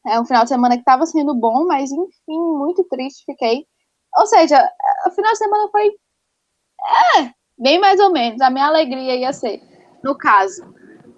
É 0.06 0.20
um 0.20 0.24
final 0.24 0.44
de 0.44 0.50
semana 0.50 0.76
que 0.76 0.82
estava 0.82 1.04
sendo 1.06 1.34
bom, 1.34 1.66
mas 1.66 1.90
enfim, 1.90 2.38
muito 2.38 2.84
triste 2.84 3.24
fiquei. 3.26 3.66
Ou 4.16 4.26
seja, 4.26 4.70
o 5.06 5.10
final 5.10 5.32
de 5.32 5.38
semana 5.38 5.68
foi 5.70 5.88
é, 7.18 7.30
bem 7.58 7.78
mais 7.78 7.98
ou 8.00 8.12
menos. 8.12 8.40
A 8.40 8.50
minha 8.50 8.66
alegria 8.66 9.16
ia 9.16 9.32
ser, 9.32 9.60
no 10.02 10.16
caso, 10.16 10.62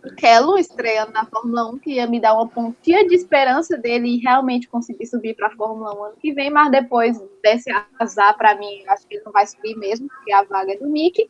o 0.05 0.15
Kellum 0.15 0.57
estreando 0.57 1.13
na 1.13 1.27
Fórmula 1.27 1.71
1, 1.71 1.79
que 1.79 1.93
ia 1.93 2.07
me 2.07 2.19
dar 2.19 2.35
uma 2.35 2.49
pontinha 2.49 3.07
de 3.07 3.15
esperança 3.15 3.77
dele 3.77 4.21
realmente 4.23 4.69
conseguir 4.69 5.07
subir 5.07 5.35
para 5.35 5.49
a 5.49 5.57
Fórmula 5.57 5.95
1 5.95 6.05
ano 6.05 6.17
que 6.17 6.33
vem, 6.33 6.51
mas 6.51 6.71
depois 6.71 7.21
desse 7.43 7.71
azar 7.99 8.37
para 8.37 8.55
mim, 8.55 8.85
acho 8.89 9.07
que 9.07 9.17
ele 9.17 9.25
não 9.25 9.33
vai 9.33 9.47
subir 9.47 9.77
mesmo, 9.77 10.09
porque 10.09 10.33
a 10.33 10.45
vaga 10.45 10.73
é 10.73 10.79
do 10.79 10.89
Mick. 10.89 11.29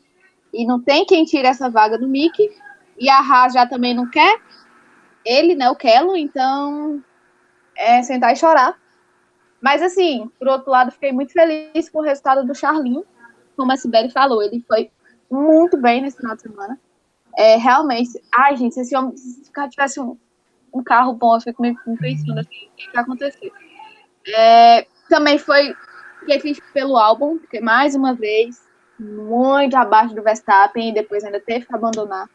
E 0.53 0.65
não 0.65 0.81
tem 0.81 1.05
quem 1.05 1.25
tire 1.25 1.47
essa 1.47 1.69
vaga 1.69 1.99
do 1.99 2.09
Mick. 2.09 2.51
E 2.99 3.11
a 3.11 3.19
Haas 3.19 3.53
já 3.53 3.67
também 3.67 3.95
não 3.95 4.09
quer. 4.09 4.41
Ele, 5.25 5.55
né, 5.55 5.69
o 5.69 5.77
Kellum, 5.77 6.17
então 6.17 7.03
é 7.79 8.03
sentar 8.03 8.33
e 8.33 8.37
chorar. 8.37 8.77
Mas, 9.61 9.81
assim, 9.81 10.31
por 10.39 10.49
outro 10.49 10.71
lado, 10.71 10.91
fiquei 10.91 11.13
muito 11.13 11.33
feliz 11.33 11.89
com 11.89 12.01
o 12.01 12.03
resultado 12.03 12.45
do 12.45 12.55
Charlinho. 12.55 13.05
Como 13.57 13.73
a 13.73 13.77
Sibeli 13.77 14.11
falou, 14.11 14.43
ele 14.43 14.65
foi 14.67 14.91
muito 15.31 15.77
bem 15.77 16.03
nesse 16.03 16.17
final 16.17 16.37
de 16.37 16.43
semana. 16.43 16.79
É, 17.37 17.57
realmente, 17.57 18.21
ai, 18.35 18.57
gente, 18.57 18.75
se 18.75 18.81
esse 18.81 18.97
homem 18.97 19.17
se 19.17 19.51
tivesse 19.71 20.01
um, 20.01 20.17
um 20.73 20.83
carro 20.83 21.13
bom, 21.13 21.37
eu 21.37 21.41
fico 21.41 21.63
me, 21.63 21.77
me 21.87 21.97
pensando 21.97 22.41
assim, 22.41 22.69
o 22.73 22.77
que 22.77 22.93
vai 22.93 23.03
acontecer. 23.03 23.53
É, 24.27 24.87
também 25.09 25.39
foi, 25.39 25.75
fiquei 26.21 26.39
triste 26.39 26.63
pelo 26.73 26.97
álbum, 26.97 27.39
porque 27.39 27.61
mais 27.61 27.95
uma 27.95 28.15
vez, 28.15 28.61
muito 28.99 29.77
abaixo 29.77 30.15
do 30.15 30.23
Verstappen, 30.23 30.91
e 30.91 30.95
depois 30.95 31.25
ainda 31.25 31.41
teve 31.41 31.67
que 31.67 31.75
abandonar. 31.75 32.29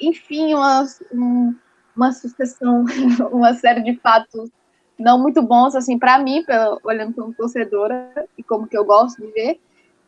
Enfim, 0.00 0.54
um, 0.54 1.54
uma 1.96 2.12
sucessão, 2.12 2.84
uma 3.32 3.54
série 3.54 3.82
de 3.82 3.96
fatos 3.96 4.50
não 4.98 5.18
muito 5.18 5.42
bons, 5.42 5.74
assim, 5.74 5.98
para 5.98 6.18
mim, 6.18 6.44
olhando 6.82 7.14
como 7.14 7.34
torcedora 7.34 8.26
e 8.36 8.42
como 8.42 8.66
que 8.66 8.76
eu 8.76 8.84
gosto 8.84 9.20
de 9.20 9.30
ver, 9.32 9.60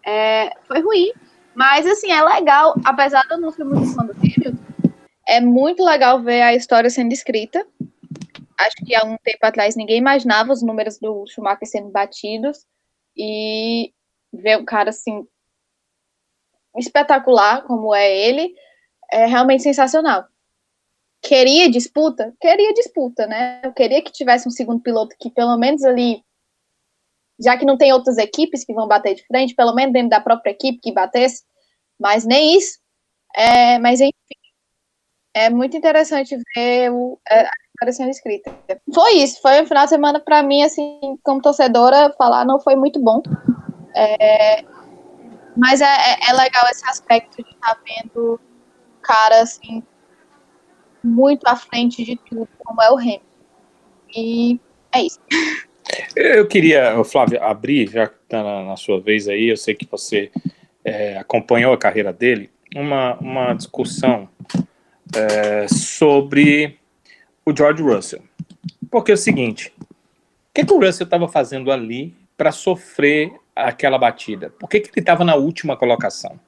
é, 0.04 0.50
foi 0.66 0.80
ruim. 0.80 1.12
Mas, 1.54 1.86
assim, 1.86 2.10
é 2.10 2.22
legal, 2.22 2.74
apesar 2.84 3.22
de 3.26 3.34
eu 3.34 3.40
não 3.40 3.50
ser 3.50 3.64
muito 3.64 3.94
fã 3.94 4.04
do 4.04 4.12
Hamilton, 4.12 4.56
é 5.26 5.40
muito 5.40 5.84
legal 5.84 6.22
ver 6.22 6.40
a 6.40 6.54
história 6.54 6.88
sendo 6.88 7.12
escrita. 7.12 7.66
Acho 8.56 8.76
que 8.76 8.94
há 8.94 9.04
um 9.04 9.16
tempo 9.22 9.44
atrás 9.44 9.76
ninguém 9.76 9.98
imaginava 9.98 10.52
os 10.52 10.62
números 10.62 10.98
do 10.98 11.26
Schumacher 11.26 11.68
sendo 11.68 11.90
batidos 11.90 12.64
e 13.14 13.92
ver 14.32 14.56
um 14.58 14.64
cara, 14.64 14.88
assim, 14.88 15.26
espetacular 16.78 17.62
como 17.64 17.94
é 17.94 18.10
ele, 18.10 18.54
é 19.12 19.26
realmente 19.26 19.62
sensacional 19.62 20.26
queria 21.22 21.70
disputa? 21.70 22.34
Queria 22.40 22.72
disputa, 22.72 23.26
né? 23.26 23.60
Eu 23.62 23.72
queria 23.72 24.02
que 24.02 24.12
tivesse 24.12 24.48
um 24.48 24.50
segundo 24.50 24.82
piloto 24.82 25.16
que 25.18 25.30
pelo 25.30 25.56
menos 25.56 25.84
ali, 25.84 26.22
já 27.38 27.56
que 27.56 27.64
não 27.64 27.76
tem 27.76 27.92
outras 27.92 28.18
equipes 28.18 28.64
que 28.64 28.74
vão 28.74 28.88
bater 28.88 29.14
de 29.14 29.26
frente, 29.26 29.54
pelo 29.54 29.74
menos 29.74 29.92
dentro 29.92 30.10
da 30.10 30.20
própria 30.20 30.50
equipe 30.50 30.80
que 30.80 30.92
batesse, 30.92 31.44
mas 31.98 32.24
nem 32.24 32.56
isso. 32.56 32.78
É, 33.34 33.78
mas 33.78 34.00
enfim, 34.00 34.14
é 35.34 35.50
muito 35.50 35.76
interessante 35.76 36.36
ver 36.54 36.90
o, 36.92 37.20
é, 37.28 37.40
a 37.40 37.50
história 37.72 37.92
sendo 37.92 38.10
escrita. 38.10 38.56
Foi 38.92 39.12
isso, 39.14 39.40
foi 39.40 39.62
um 39.62 39.66
final 39.66 39.84
de 39.84 39.90
semana 39.90 40.20
para 40.20 40.42
mim, 40.42 40.62
assim, 40.62 41.18
como 41.22 41.42
torcedora, 41.42 42.14
falar 42.18 42.44
não 42.44 42.60
foi 42.60 42.74
muito 42.76 43.00
bom. 43.00 43.22
É, 43.94 44.62
mas 45.56 45.80
é, 45.80 45.84
é, 45.84 46.30
é 46.30 46.32
legal 46.32 46.64
esse 46.70 46.88
aspecto 46.88 47.42
de 47.42 47.50
estar 47.50 47.74
tá 47.74 47.80
vendo 47.84 48.40
cara 49.02 49.42
assim 49.42 49.82
muito 51.02 51.46
à 51.46 51.56
frente 51.56 52.04
de 52.04 52.16
tudo, 52.16 52.48
como 52.58 52.82
é 52.82 52.90
o 52.90 52.96
Hamilton. 52.96 53.22
E 54.14 54.60
é 54.92 55.02
isso. 55.02 55.20
Eu 56.14 56.46
queria, 56.46 57.02
Flávio, 57.04 57.42
abrir, 57.42 57.90
já 57.90 58.06
que 58.06 58.16
está 58.22 58.42
na, 58.42 58.64
na, 58.64 58.76
sua 58.76 59.00
vez 59.00 59.28
aí, 59.28 59.48
eu 59.48 59.56
sei 59.56 59.74
que 59.74 59.86
você 59.90 60.30
é, 60.84 61.18
acompanhou 61.18 61.72
a 61.72 61.78
carreira 61.78 62.12
dele, 62.12 62.50
uma, 62.74 63.16
uma 63.18 63.54
discussão 63.54 64.28
é, 65.14 65.66
sobre 65.68 66.78
o 67.44 67.56
George 67.56 67.82
Russell. 67.82 68.22
Porque 68.90 69.10
é 69.10 69.14
o 69.14 69.18
seguinte, 69.18 69.72
o 69.80 69.86
que, 70.54 70.64
que 70.64 70.72
o 70.72 70.80
Russell 70.80 71.04
estava 71.04 71.28
fazendo 71.28 71.70
ali 71.70 72.14
para 72.36 72.52
sofrer 72.52 73.32
aquela 73.54 73.98
batida? 73.98 74.50
Por 74.50 74.68
que, 74.68 74.80
que 74.80 74.90
ele 74.90 75.00
estava 75.00 75.24
na 75.24 75.34
última 75.34 75.76
colocação? 75.76 76.38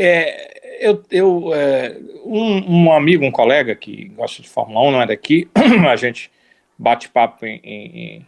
É, 0.00 0.78
eu, 0.80 1.02
eu 1.10 1.52
é, 1.52 1.98
um, 2.24 2.84
um, 2.84 2.92
amigo, 2.92 3.24
um 3.24 3.32
colega 3.32 3.74
que 3.74 4.04
gosta 4.10 4.40
de 4.40 4.48
Fórmula 4.48 4.80
1, 4.86 4.90
não 4.92 5.02
é 5.02 5.06
daqui, 5.08 5.48
a 5.90 5.96
gente 5.96 6.30
bate 6.78 7.08
papo 7.08 7.44
em, 7.44 7.60
em, 7.64 8.26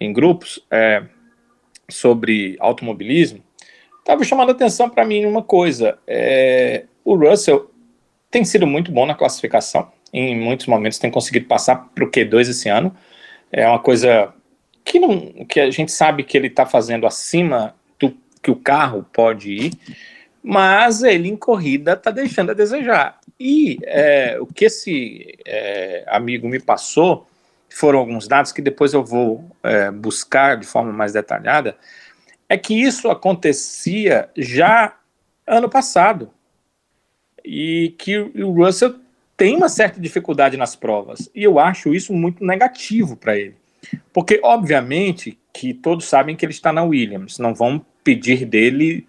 em 0.00 0.12
grupos 0.12 0.64
é, 0.70 1.02
sobre 1.90 2.56
automobilismo, 2.58 3.44
estava 3.98 4.24
chamando 4.24 4.48
a 4.48 4.52
atenção 4.52 4.88
para 4.88 5.04
mim 5.04 5.26
uma 5.26 5.42
coisa. 5.42 5.98
É, 6.06 6.86
o 7.04 7.14
Russell 7.14 7.70
tem 8.30 8.42
sido 8.42 8.66
muito 8.66 8.90
bom 8.90 9.04
na 9.04 9.14
classificação, 9.14 9.92
em 10.14 10.34
muitos 10.34 10.66
momentos 10.66 10.98
tem 10.98 11.10
conseguido 11.10 11.46
passar 11.46 11.90
para 11.94 12.04
o 12.04 12.10
Q2 12.10 12.48
esse 12.48 12.70
ano. 12.70 12.96
É 13.52 13.68
uma 13.68 13.78
coisa 13.78 14.32
que, 14.82 14.98
não, 14.98 15.44
que 15.44 15.60
a 15.60 15.70
gente 15.70 15.92
sabe 15.92 16.24
que 16.24 16.38
ele 16.38 16.46
está 16.46 16.64
fazendo 16.64 17.06
acima 17.06 17.74
do 17.98 18.16
que 18.42 18.50
o 18.50 18.56
carro 18.56 19.06
pode 19.12 19.52
ir 19.52 19.72
mas 20.42 21.02
ele 21.02 21.28
em 21.28 21.36
corrida 21.36 21.92
está 21.92 22.10
deixando 22.10 22.50
a 22.50 22.54
desejar. 22.54 23.20
E 23.38 23.78
é, 23.84 24.38
o 24.40 24.46
que 24.46 24.64
esse 24.64 25.38
é, 25.46 26.04
amigo 26.08 26.48
me 26.48 26.58
passou 26.58 27.26
foram 27.70 27.98
alguns 27.98 28.28
dados 28.28 28.52
que 28.52 28.60
depois 28.60 28.92
eu 28.92 29.04
vou 29.04 29.44
é, 29.62 29.90
buscar 29.90 30.56
de 30.56 30.66
forma 30.66 30.92
mais 30.92 31.12
detalhada. 31.12 31.76
É 32.48 32.58
que 32.58 32.74
isso 32.74 33.08
acontecia 33.08 34.28
já 34.36 34.96
ano 35.46 35.68
passado 35.68 36.30
e 37.44 37.94
que 37.98 38.18
o 38.18 38.52
Russell 38.52 38.96
tem 39.36 39.56
uma 39.56 39.68
certa 39.68 40.00
dificuldade 40.00 40.56
nas 40.56 40.76
provas 40.76 41.30
e 41.34 41.42
eu 41.42 41.58
acho 41.58 41.94
isso 41.94 42.12
muito 42.12 42.44
negativo 42.44 43.16
para 43.16 43.36
ele, 43.36 43.56
porque 44.12 44.40
obviamente 44.42 45.38
que 45.52 45.74
todos 45.74 46.04
sabem 46.04 46.36
que 46.36 46.44
ele 46.44 46.52
está 46.52 46.72
na 46.72 46.84
Williams, 46.84 47.38
não 47.38 47.54
vão 47.54 47.84
pedir 48.04 48.44
dele 48.44 49.06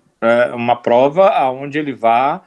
uma 0.53 0.75
prova 0.75 1.49
onde 1.49 1.77
ele 1.77 1.93
vá 1.93 2.43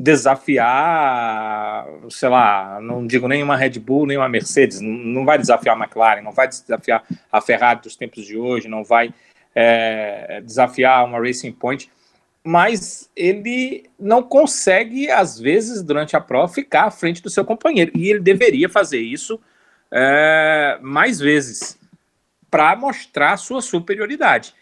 desafiar, 0.00 1.86
sei 2.08 2.30
lá, 2.30 2.80
não 2.80 3.06
digo 3.06 3.28
nem 3.28 3.42
uma 3.42 3.54
Red 3.54 3.78
Bull, 3.78 4.06
nem 4.06 4.16
uma 4.16 4.30
Mercedes, 4.30 4.80
não 4.80 5.26
vai 5.26 5.36
desafiar 5.36 5.76
a 5.76 5.78
McLaren, 5.78 6.22
não 6.22 6.32
vai 6.32 6.48
desafiar 6.48 7.04
a 7.30 7.38
Ferrari 7.42 7.82
dos 7.82 7.96
tempos 7.96 8.24
de 8.24 8.34
hoje, 8.34 8.66
não 8.66 8.82
vai 8.82 9.12
é, 9.54 10.40
desafiar 10.42 11.04
uma 11.04 11.20
Racing 11.20 11.52
Point, 11.52 11.90
mas 12.42 13.10
ele 13.14 13.90
não 13.98 14.22
consegue, 14.22 15.10
às 15.10 15.38
vezes, 15.38 15.82
durante 15.82 16.16
a 16.16 16.20
prova, 16.20 16.50
ficar 16.50 16.84
à 16.84 16.90
frente 16.90 17.22
do 17.22 17.28
seu 17.28 17.44
companheiro, 17.44 17.92
e 17.94 18.08
ele 18.08 18.20
deveria 18.20 18.70
fazer 18.70 19.00
isso 19.00 19.38
é, 19.92 20.78
mais 20.80 21.20
vezes 21.20 21.78
para 22.50 22.74
mostrar 22.74 23.36
sua 23.36 23.60
superioridade 23.60 24.54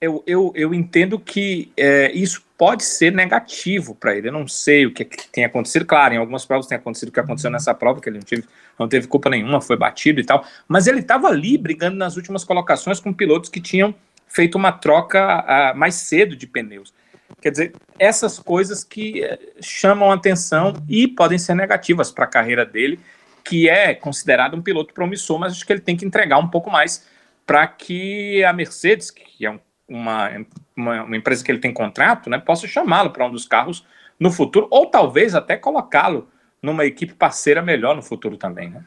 eu, 0.00 0.22
eu, 0.26 0.52
eu 0.54 0.72
entendo 0.72 1.18
que 1.18 1.72
é, 1.76 2.12
isso 2.12 2.44
pode 2.56 2.84
ser 2.84 3.12
negativo 3.12 3.94
para 3.94 4.16
ele. 4.16 4.28
Eu 4.28 4.32
não 4.32 4.46
sei 4.46 4.86
o 4.86 4.92
que, 4.92 5.04
que, 5.04 5.28
tem 5.28 5.44
acontecido. 5.44 5.84
Claro, 5.84 6.14
em 6.14 6.18
algumas 6.18 6.44
provas 6.44 6.66
tem 6.66 6.78
acontecido 6.78 7.08
o 7.08 7.12
que 7.12 7.20
aconteceu 7.20 7.50
nessa 7.50 7.74
prova, 7.74 8.00
que 8.00 8.08
ele 8.08 8.18
não 8.18 8.24
teve, 8.24 8.44
não 8.78 8.88
teve 8.88 9.08
culpa 9.08 9.28
nenhuma, 9.28 9.60
foi 9.60 9.76
batido 9.76 10.20
e 10.20 10.24
tal. 10.24 10.44
Mas 10.68 10.86
ele 10.86 11.00
estava 11.00 11.28
ali 11.28 11.58
brigando 11.58 11.96
nas 11.96 12.16
últimas 12.16 12.44
colocações 12.44 13.00
com 13.00 13.12
pilotos 13.12 13.50
que 13.50 13.60
tinham 13.60 13.94
feito 14.28 14.56
uma 14.56 14.70
troca 14.70 15.72
uh, 15.74 15.76
mais 15.76 15.96
cedo 15.96 16.36
de 16.36 16.46
pneus. 16.46 16.94
Quer 17.40 17.50
dizer, 17.50 17.72
essas 17.98 18.38
coisas 18.38 18.84
que 18.84 19.24
uh, 19.24 19.38
chamam 19.60 20.12
atenção 20.12 20.74
e 20.88 21.08
podem 21.08 21.38
ser 21.38 21.54
negativas 21.54 22.12
para 22.12 22.24
a 22.24 22.28
carreira 22.28 22.64
dele, 22.64 23.00
que 23.44 23.68
é 23.68 23.94
considerado 23.94 24.56
um 24.56 24.62
piloto 24.62 24.94
promissor, 24.94 25.38
mas 25.40 25.54
acho 25.54 25.66
que 25.66 25.72
ele 25.72 25.80
tem 25.80 25.96
que 25.96 26.04
entregar 26.04 26.38
um 26.38 26.48
pouco 26.48 26.70
mais 26.70 27.06
para 27.46 27.66
que 27.66 28.44
a 28.44 28.52
Mercedes, 28.52 29.10
que 29.10 29.44
é 29.44 29.50
um 29.50 29.58
uma, 29.88 30.30
uma, 30.76 31.04
uma 31.04 31.16
empresa 31.16 31.44
que 31.44 31.50
ele 31.50 31.60
tem 31.60 31.72
contrato, 31.72 32.28
né, 32.28 32.38
possa 32.38 32.68
chamá-lo 32.68 33.10
para 33.10 33.26
um 33.26 33.30
dos 33.30 33.46
carros 33.46 33.86
no 34.18 34.30
futuro, 34.30 34.68
ou 34.70 34.86
talvez 34.86 35.34
até 35.34 35.56
colocá-lo 35.56 36.28
numa 36.62 36.84
equipe 36.84 37.14
parceira 37.14 37.62
melhor 37.62 37.94
no 37.94 38.02
futuro 38.02 38.36
também, 38.36 38.70
né? 38.70 38.84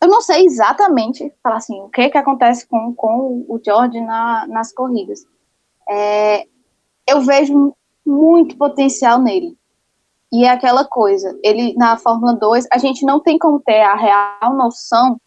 Eu 0.00 0.08
não 0.08 0.20
sei 0.20 0.44
exatamente 0.44 1.32
falar 1.42 1.56
assim, 1.56 1.80
o 1.80 1.88
que 1.88 2.10
que 2.10 2.18
acontece 2.18 2.66
com, 2.66 2.94
com 2.94 3.44
o 3.48 3.60
George 3.64 3.98
na, 4.00 4.46
nas 4.46 4.72
corridas. 4.72 5.26
É, 5.88 6.46
eu 7.08 7.22
vejo 7.22 7.74
muito 8.04 8.56
potencial 8.56 9.20
nele. 9.20 9.56
E 10.30 10.44
é 10.44 10.50
aquela 10.50 10.84
coisa, 10.84 11.38
ele 11.42 11.72
na 11.74 11.96
Fórmula 11.96 12.34
2, 12.34 12.66
a 12.70 12.78
gente 12.78 13.06
não 13.06 13.20
tem 13.20 13.38
como 13.38 13.60
ter 13.60 13.80
a 13.80 13.94
real 13.94 14.54
noção, 14.54 15.20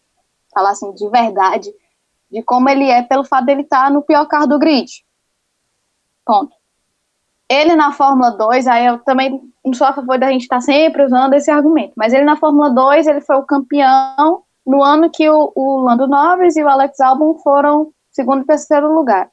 falar 0.54 0.70
assim, 0.70 0.92
de 0.92 1.08
verdade, 1.08 1.72
de 2.30 2.42
como 2.42 2.68
ele 2.68 2.84
é 2.84 3.02
pelo 3.02 3.24
fato 3.24 3.46
dele 3.46 3.62
estar 3.62 3.84
tá 3.84 3.90
no 3.90 4.02
pior 4.02 4.26
carro 4.26 4.46
do 4.46 4.58
grid. 4.58 5.04
Ponto. 6.24 6.54
Ele 7.48 7.74
na 7.74 7.92
Fórmula 7.92 8.30
2, 8.30 8.66
aí 8.68 8.86
eu 8.86 8.98
também 9.00 9.40
não 9.64 9.74
sou 9.74 9.86
a 9.86 9.92
favor 9.92 10.18
da 10.18 10.30
gente 10.30 10.42
estar 10.42 10.56
tá 10.56 10.60
sempre 10.60 11.04
usando 11.04 11.34
esse 11.34 11.50
argumento, 11.50 11.92
mas 11.96 12.12
ele 12.12 12.24
na 12.24 12.36
Fórmula 12.36 12.70
2, 12.70 13.06
ele 13.08 13.20
foi 13.20 13.36
o 13.36 13.44
campeão 13.44 14.44
no 14.64 14.82
ano 14.82 15.10
que 15.10 15.28
o, 15.28 15.52
o 15.56 15.80
Lando 15.80 16.06
Norris 16.06 16.56
e 16.56 16.62
o 16.62 16.68
Alex 16.68 17.00
Albon 17.00 17.34
foram 17.38 17.92
segundo 18.10 18.42
e 18.42 18.46
terceiro 18.46 18.94
lugar. 18.94 19.30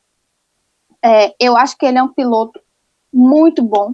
É, 1.03 1.35
eu 1.39 1.55
acho 1.55 1.77
que 1.77 1.85
ele 1.85 1.99
é 1.99 2.03
um 2.03 2.13
piloto 2.13 2.59
muito 3.13 3.61
bom 3.61 3.93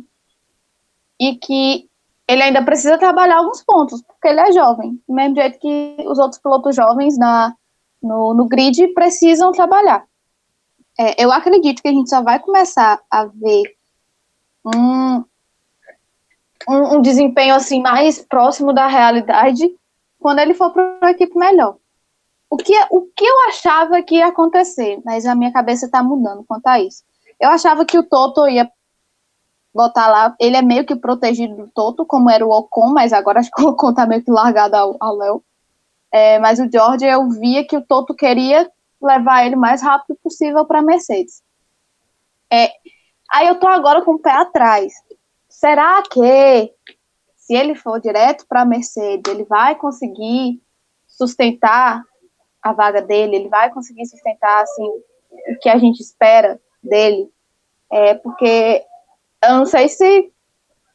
e 1.20 1.36
que 1.36 1.90
ele 2.28 2.44
ainda 2.44 2.64
precisa 2.64 2.98
trabalhar 2.98 3.38
alguns 3.38 3.62
pontos, 3.64 4.02
porque 4.02 4.28
ele 4.30 4.40
é 4.40 4.52
jovem, 4.54 5.02
do 5.08 5.14
mesmo 5.14 5.36
jeito 5.36 5.60
que 5.60 5.98
os 6.08 6.18
outros 6.18 6.42
pilotos 6.42 6.76
jovens 6.76 7.18
na, 7.18 7.54
no, 8.04 8.34
no 8.34 8.46
grid 8.48 8.88
precisam 8.90 9.52
trabalhar. 9.52 10.06
É, 11.00 11.24
eu 11.24 11.32
acredito 11.32 11.82
que 11.82 11.88
a 11.88 11.92
gente 11.92 12.10
só 12.10 12.22
vai 12.22 12.40
começar 12.40 13.00
a 13.10 13.26
ver 13.26 13.64
um, 14.64 15.24
um, 16.70 16.96
um, 16.96 17.02
desempenho 17.02 17.56
assim 17.56 17.82
mais 17.82 18.20
próximo 18.20 18.72
da 18.74 18.88
realidade 18.88 19.68
quando 20.20 20.40
ele 20.40 20.54
for 20.54 20.72
para 20.72 20.98
uma 21.02 21.12
equipe 21.12 21.38
melhor. 21.38 21.78
O 22.50 22.58
que, 22.58 22.74
o 22.92 23.02
que 23.16 23.26
eu 23.26 23.48
achava 23.48 24.02
que 24.04 24.18
ia 24.18 24.28
acontecer, 24.28 25.02
mas 25.04 25.26
a 25.26 25.34
minha 25.34 25.52
cabeça 25.52 25.88
está 25.88 26.04
mudando 26.04 26.44
quanto 26.48 26.68
a 26.68 26.80
isso. 26.80 27.04
Eu 27.40 27.50
achava 27.50 27.84
que 27.84 27.98
o 27.98 28.04
Toto 28.04 28.48
ia 28.48 28.72
botar 29.74 30.08
lá, 30.08 30.36
ele 30.40 30.56
é 30.56 30.62
meio 30.62 30.86
que 30.86 30.96
protegido 30.96 31.56
do 31.56 31.68
Toto, 31.72 32.06
como 32.06 32.30
era 32.30 32.46
o 32.46 32.52
Ocon, 32.52 32.94
mas 32.94 33.12
agora 33.12 33.40
acho 33.40 33.50
que 33.50 33.64
o 33.64 33.70
Ocon 33.70 33.94
tá 33.94 34.06
meio 34.06 34.24
que 34.24 34.30
largado 34.30 34.76
ao 35.00 35.18
Léo. 35.18 35.44
É, 36.14 36.38
mas 36.38 36.60
o 36.60 36.70
George, 36.72 37.04
eu 37.04 37.28
via 37.28 37.66
que 37.66 37.76
o 37.76 37.82
Toto 37.82 38.14
queria 38.14 38.72
levar 39.02 39.48
ele 39.48 39.56
o 39.56 39.60
mais 39.60 39.82
rápido 39.82 40.16
possível 40.22 40.64
para 40.64 40.78
a 40.78 40.84
Mercedes. 40.84 41.42
É, 42.52 42.70
aí 43.32 43.48
eu 43.48 43.60
tô 43.60 43.68
agora 43.68 44.04
com 44.04 44.12
o 44.12 44.20
pé 44.20 44.30
atrás. 44.30 44.94
Será 45.50 46.04
que 46.04 46.72
se 47.36 47.56
ele 47.56 47.74
for 47.74 48.00
direto 48.00 48.46
para 48.48 48.62
a 48.62 48.66
Mercedes, 48.66 49.24
ele 49.34 49.44
vai 49.44 49.74
conseguir 49.74 50.62
sustentar 51.08 52.04
a 52.62 52.74
vaga 52.74 53.02
dele? 53.02 53.36
Ele 53.36 53.50
vai 53.50 53.72
conseguir 53.72 54.06
sustentar 54.06 54.62
assim 54.62 54.86
o 54.86 55.60
que 55.60 55.68
a 55.68 55.80
gente 55.80 56.00
espera 56.00 56.62
dele? 56.84 57.28
É 57.92 58.14
porque 58.14 58.86
eu 59.44 59.58
não 59.58 59.66
sei 59.66 59.90
se 59.90 60.32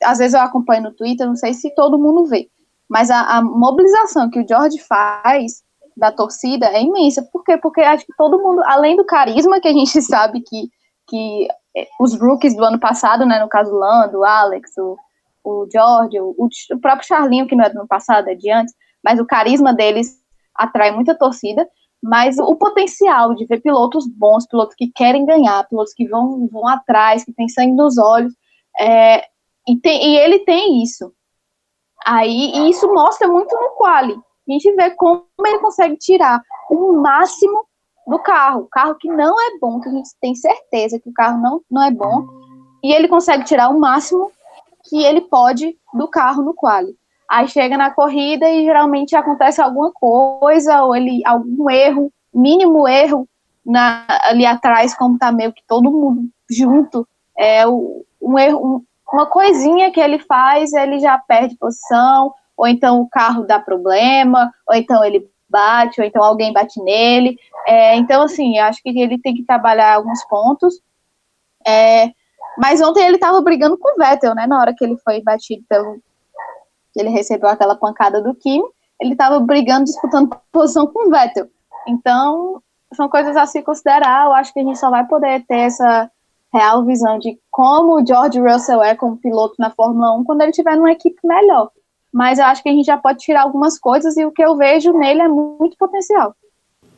às 0.00 0.18
vezes 0.18 0.34
eu 0.34 0.40
acompanho 0.40 0.84
no 0.84 0.94
Twitter, 0.94 1.26
não 1.26 1.34
sei 1.34 1.54
se 1.54 1.74
todo 1.74 1.98
mundo 1.98 2.24
vê. 2.26 2.48
Mas 2.88 3.10
a, 3.10 3.38
a, 3.38 3.42
mobilização 3.42 4.30
que 4.30 4.40
o 4.40 4.48
George 4.48 4.78
faz 4.80 5.62
da 5.96 6.10
torcida 6.10 6.66
é 6.66 6.82
imensa. 6.82 7.22
Por 7.32 7.44
quê? 7.44 7.56
Porque 7.56 7.80
acho 7.80 8.06
que 8.06 8.16
todo 8.16 8.38
mundo, 8.38 8.62
além 8.64 8.96
do 8.96 9.04
carisma 9.04 9.60
que 9.60 9.68
a 9.68 9.72
gente 9.72 10.00
sabe 10.02 10.40
que, 10.40 10.68
que 11.06 11.48
eh, 11.76 11.86
os 12.00 12.18
rookies 12.18 12.56
do 12.56 12.64
ano 12.64 12.78
passado, 12.78 13.26
né, 13.26 13.38
no 13.40 13.48
caso 13.48 13.74
Lando, 13.74 14.18
o 14.18 14.24
Alex, 14.24 14.70
o, 14.78 14.96
o 15.44 15.68
George, 15.70 16.18
o, 16.20 16.34
o 16.38 16.80
próprio 16.80 17.06
Charlinho, 17.06 17.46
que 17.46 17.56
não 17.56 17.64
é 17.64 17.70
do 17.70 17.78
ano 17.78 17.88
passado, 17.88 18.28
é 18.28 18.34
de 18.34 18.50
antes, 18.50 18.74
mas 19.04 19.20
o 19.20 19.26
carisma 19.26 19.74
deles 19.74 20.16
atrai 20.54 20.90
muita 20.90 21.14
torcida, 21.14 21.68
mas 22.02 22.38
o 22.38 22.54
potencial 22.56 23.34
de 23.34 23.44
ver 23.46 23.60
pilotos 23.60 24.06
bons, 24.06 24.46
pilotos 24.46 24.74
que 24.76 24.90
querem 24.94 25.26
ganhar, 25.26 25.66
pilotos 25.68 25.92
que 25.92 26.06
vão, 26.08 26.48
vão 26.48 26.66
atrás, 26.66 27.24
que 27.24 27.32
têm 27.32 27.48
sangue 27.48 27.72
nos 27.72 27.98
olhos, 27.98 28.32
é, 28.78 29.24
e, 29.68 29.76
tem, 29.76 30.12
e 30.12 30.16
ele 30.16 30.40
tem 30.40 30.82
isso. 30.82 31.12
Aí, 32.06 32.52
e 32.54 32.70
isso 32.70 32.92
mostra 32.92 33.28
muito 33.28 33.54
no 33.54 33.70
quali. 33.76 34.14
A 34.48 34.52
gente 34.52 34.72
vê 34.74 34.90
como 34.90 35.24
ele 35.44 35.58
consegue 35.58 35.96
tirar 35.96 36.40
o 36.70 36.92
máximo 36.92 37.66
do 38.06 38.18
carro. 38.18 38.66
Carro 38.70 38.94
que 38.94 39.08
não 39.08 39.34
é 39.38 39.58
bom, 39.60 39.80
que 39.80 39.88
a 39.88 39.92
gente 39.92 40.08
tem 40.20 40.34
certeza 40.34 40.98
que 40.98 41.10
o 41.10 41.12
carro 41.12 41.40
não, 41.40 41.60
não 41.70 41.82
é 41.82 41.90
bom. 41.90 42.26
E 42.82 42.92
ele 42.92 43.08
consegue 43.08 43.44
tirar 43.44 43.68
o 43.68 43.78
máximo 43.78 44.30
que 44.88 45.04
ele 45.04 45.20
pode 45.20 45.76
do 45.92 46.08
carro 46.08 46.42
no 46.42 46.54
quali. 46.54 46.96
Aí 47.28 47.46
chega 47.46 47.76
na 47.76 47.90
corrida 47.90 48.48
e 48.48 48.64
geralmente 48.64 49.14
acontece 49.14 49.60
alguma 49.60 49.92
coisa, 49.92 50.82
ou 50.82 50.96
ele 50.96 51.20
algum 51.26 51.68
erro, 51.68 52.10
mínimo 52.32 52.88
erro 52.88 53.28
na, 53.64 54.06
ali 54.22 54.46
atrás, 54.46 54.96
como 54.96 55.18
tá 55.18 55.30
meio 55.30 55.52
que 55.52 55.62
todo 55.66 55.90
mundo 55.90 56.22
junto. 56.50 57.06
É 57.36 57.66
um 57.68 58.38
erro, 58.38 58.82
uma 59.12 59.26
coisinha 59.26 59.90
que 59.90 60.00
ele 60.00 60.18
faz, 60.18 60.72
ele 60.72 60.98
já 60.98 61.18
perde 61.18 61.56
posição, 61.56 62.32
ou 62.56 62.66
então 62.66 63.00
o 63.00 63.08
carro 63.08 63.44
dá 63.44 63.58
problema, 63.58 64.52
ou 64.66 64.74
então 64.74 65.04
ele 65.04 65.30
bate, 65.48 66.00
ou 66.00 66.06
então 66.06 66.22
alguém 66.22 66.52
bate 66.52 66.82
nele. 66.82 67.38
É, 67.66 67.96
então, 67.96 68.22
assim, 68.22 68.58
acho 68.58 68.82
que 68.82 68.90
ele 68.90 69.18
tem 69.18 69.34
que 69.34 69.44
trabalhar 69.44 69.94
alguns 69.94 70.24
pontos. 70.26 70.80
É, 71.66 72.10
mas 72.58 72.80
ontem 72.80 73.04
ele 73.04 73.16
estava 73.16 73.40
brigando 73.40 73.78
com 73.78 73.94
o 73.94 73.96
Vettel, 73.96 74.34
né? 74.34 74.46
Na 74.46 74.60
hora 74.60 74.74
que 74.76 74.84
ele 74.84 74.96
foi 74.98 75.22
batido 75.22 75.64
pelo. 75.68 76.00
Ele 76.96 77.10
recebeu 77.10 77.48
aquela 77.48 77.76
pancada 77.76 78.20
do 78.20 78.34
Kim, 78.34 78.60
ele 79.00 79.12
estava 79.12 79.38
brigando, 79.38 79.84
disputando 79.84 80.36
posição 80.50 80.86
com 80.86 81.06
o 81.06 81.10
Vettel. 81.10 81.46
Então, 81.86 82.60
são 82.94 83.08
coisas 83.08 83.36
a 83.36 83.46
se 83.46 83.62
considerar. 83.62 84.26
Eu 84.26 84.32
acho 84.32 84.52
que 84.52 84.58
a 84.58 84.64
gente 84.64 84.78
só 84.78 84.90
vai 84.90 85.06
poder 85.06 85.44
ter 85.46 85.60
essa 85.60 86.10
real 86.58 86.84
visão 86.84 87.18
de 87.18 87.38
como 87.50 88.00
o 88.00 88.06
George 88.06 88.40
Russell 88.40 88.82
é 88.82 88.94
como 88.94 89.16
piloto 89.16 89.54
na 89.58 89.70
Fórmula 89.70 90.16
1 90.16 90.24
quando 90.24 90.42
ele 90.42 90.52
tiver 90.52 90.76
numa 90.76 90.90
equipe 90.90 91.18
melhor. 91.24 91.70
Mas 92.12 92.38
eu 92.38 92.44
acho 92.46 92.62
que 92.62 92.68
a 92.68 92.72
gente 92.72 92.86
já 92.86 92.96
pode 92.96 93.20
tirar 93.20 93.42
algumas 93.42 93.78
coisas 93.78 94.16
e 94.16 94.24
o 94.24 94.32
que 94.32 94.42
eu 94.42 94.56
vejo 94.56 94.92
nele 94.92 95.22
é 95.22 95.28
muito 95.28 95.76
potencial. 95.78 96.34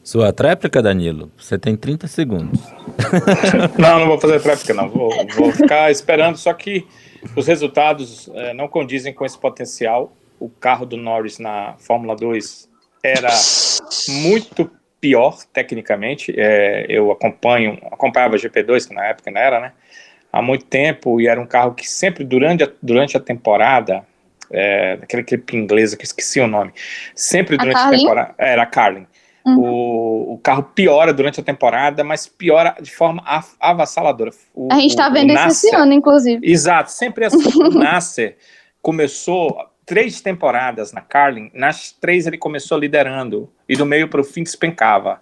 Sua 0.02 0.32
tréplica, 0.32 0.80
Danilo, 0.80 1.30
você 1.36 1.58
tem 1.58 1.76
30 1.76 2.06
segundos. 2.06 2.60
não, 3.78 4.00
não 4.00 4.06
vou 4.06 4.18
fazer 4.18 4.40
tréplica, 4.40 4.72
não. 4.72 4.88
Vou, 4.88 5.10
vou 5.36 5.52
ficar 5.52 5.90
esperando, 5.90 6.36
só 6.36 6.54
que 6.54 6.86
os 7.36 7.46
resultados 7.46 8.30
é, 8.32 8.54
não 8.54 8.66
condizem 8.66 9.12
com 9.12 9.26
esse 9.26 9.38
potencial. 9.38 10.12
O 10.38 10.48
carro 10.48 10.86
do 10.86 10.96
Norris 10.96 11.38
na 11.38 11.74
Fórmula 11.78 12.16
2 12.16 12.68
era 13.04 13.28
muito 14.08 14.70
pior 15.00 15.38
tecnicamente. 15.52 16.34
É, 16.36 16.86
eu 16.88 17.10
acompanho, 17.10 17.78
acompanhava 17.90 18.36
GP2, 18.36 18.88
que 18.88 18.94
na 18.94 19.06
época 19.06 19.30
não 19.30 19.40
era, 19.40 19.60
né? 19.60 19.72
Há 20.32 20.40
muito 20.40 20.64
tempo, 20.66 21.20
e 21.20 21.26
era 21.26 21.40
um 21.40 21.46
carro 21.46 21.74
que 21.74 21.88
sempre, 21.88 22.22
durante 22.22 22.62
a, 22.62 22.70
durante 22.80 23.16
a 23.16 23.20
temporada, 23.20 24.04
é, 24.50 24.98
aquele 25.02 25.24
clipe 25.24 25.56
inglês 25.56 25.94
que 25.94 26.02
eu 26.02 26.04
esqueci 26.04 26.40
o 26.40 26.46
nome, 26.46 26.72
sempre 27.14 27.56
durante 27.56 27.76
a, 27.76 27.88
a 27.88 27.90
temporada. 27.90 28.34
Era 28.38 28.62
a 28.62 28.66
Carlin. 28.66 29.06
Uhum. 29.44 29.58
O, 29.58 30.34
o, 30.34 30.38
carro 30.38 30.62
piora 30.62 31.12
durante 31.14 31.40
a 31.40 31.42
temporada, 31.42 32.04
mas 32.04 32.26
piora 32.26 32.76
de 32.80 32.90
forma 32.90 33.22
avassaladora. 33.58 34.30
O, 34.54 34.68
a 34.70 34.76
gente 34.76 34.90
está 34.90 35.08
vendo 35.08 35.32
isso 35.32 35.46
esse 35.46 35.74
ano, 35.74 35.92
inclusive. 35.92 36.46
Exato, 36.46 36.90
sempre 36.90 37.24
assim. 37.24 37.38
o 37.58 37.70
Nasser 37.70 38.36
começou 38.82 39.69
três 39.90 40.20
temporadas 40.20 40.92
na 40.92 41.00
Carlin, 41.00 41.50
nas 41.52 41.90
três 41.90 42.24
ele 42.24 42.38
começou 42.38 42.78
liderando 42.78 43.52
e 43.68 43.74
do 43.74 43.84
meio 43.84 44.06
para 44.06 44.20
o 44.20 44.24
fim 44.24 44.44
despencava. 44.44 45.20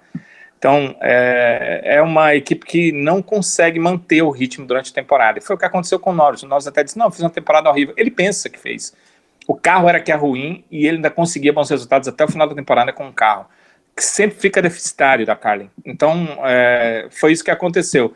Então, 0.59 0.95
é, 1.01 1.81
é, 1.85 2.03
uma 2.03 2.35
equipe 2.35 2.66
que 2.66 2.93
não 2.93 3.23
consegue 3.23 3.81
manter 3.81 4.21
o 4.21 4.29
ritmo 4.29 4.66
durante 4.66 4.91
a 4.91 4.95
temporada. 4.95 5.39
E 5.39 5.43
foi 5.43 5.57
o 5.57 5.59
que 5.59 5.64
aconteceu 5.64 5.99
com 5.99 6.11
o 6.11 6.14
Norris. 6.14 6.43
O 6.43 6.47
Norris 6.47 6.66
até 6.66 6.85
disse: 6.85 6.99
não, 6.99 7.11
fiz 7.11 7.23
uma 7.23 7.31
temporada 7.31 7.71
horrível. 7.71 7.95
Ele 7.97 8.11
pensa 8.11 8.51
que 8.51 8.59
fez. 8.59 8.95
O 9.47 9.55
carro 9.55 9.89
era 9.89 10.01
que 10.01 10.12
é 10.12 10.14
ruim 10.14 10.62
e 10.71 10.87
ele 10.87 10.97
ainda 10.97 11.11
conseguia 11.11 11.51
bons 11.51 11.71
resultados 11.71 12.07
até 12.07 12.23
o 12.27 12.29
final 12.29 12.47
da 12.47 12.55
temporada 12.55 12.93
com 12.93 13.09
o 13.09 13.12
carro, 13.12 13.47
que 13.97 14.05
sempre 14.05 14.39
fica 14.39 14.61
deficitário 14.61 15.25
da 15.25 15.35
Carlin. 15.35 15.71
Então, 15.83 16.29
é, 16.45 17.07
foi 17.11 17.33
isso 17.33 17.43
que 17.43 17.51
aconteceu. 17.51 18.14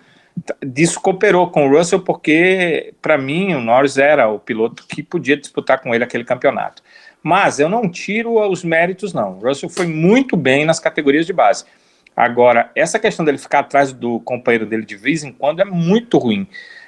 Disso 0.64 1.00
cooperou 1.00 1.50
com 1.50 1.68
o 1.68 1.76
Russell, 1.76 2.00
porque, 2.00 2.94
para 3.00 3.18
mim, 3.18 3.54
o 3.54 3.60
Norris 3.60 3.98
era 3.98 4.28
o 4.28 4.38
piloto 4.38 4.84
que 4.88 5.02
podia 5.02 5.36
disputar 5.36 5.80
com 5.80 5.94
ele 5.94 6.04
aquele 6.04 6.24
campeonato. 6.24 6.82
Mas 7.22 7.60
eu 7.60 7.68
não 7.68 7.88
tiro 7.88 8.40
os 8.50 8.64
méritos, 8.64 9.12
não. 9.12 9.38
O 9.38 9.46
Russell 9.46 9.68
foi 9.68 9.86
muito 9.86 10.36
bem 10.36 10.64
nas 10.64 10.80
categorias 10.80 11.26
de 11.26 11.32
base. 11.32 11.64
Agora, 12.16 12.70
essa 12.74 12.98
questão 12.98 13.24
dele 13.24 13.38
ficar 13.38 13.60
atrás 13.60 13.92
do 13.92 14.20
companheiro 14.20 14.66
dele 14.66 14.84
de 14.84 14.96
vez 14.96 15.24
em 15.24 15.32
quando 15.32 15.60
é 15.60 15.64
muito 15.64 16.18
ruim. 16.18 16.46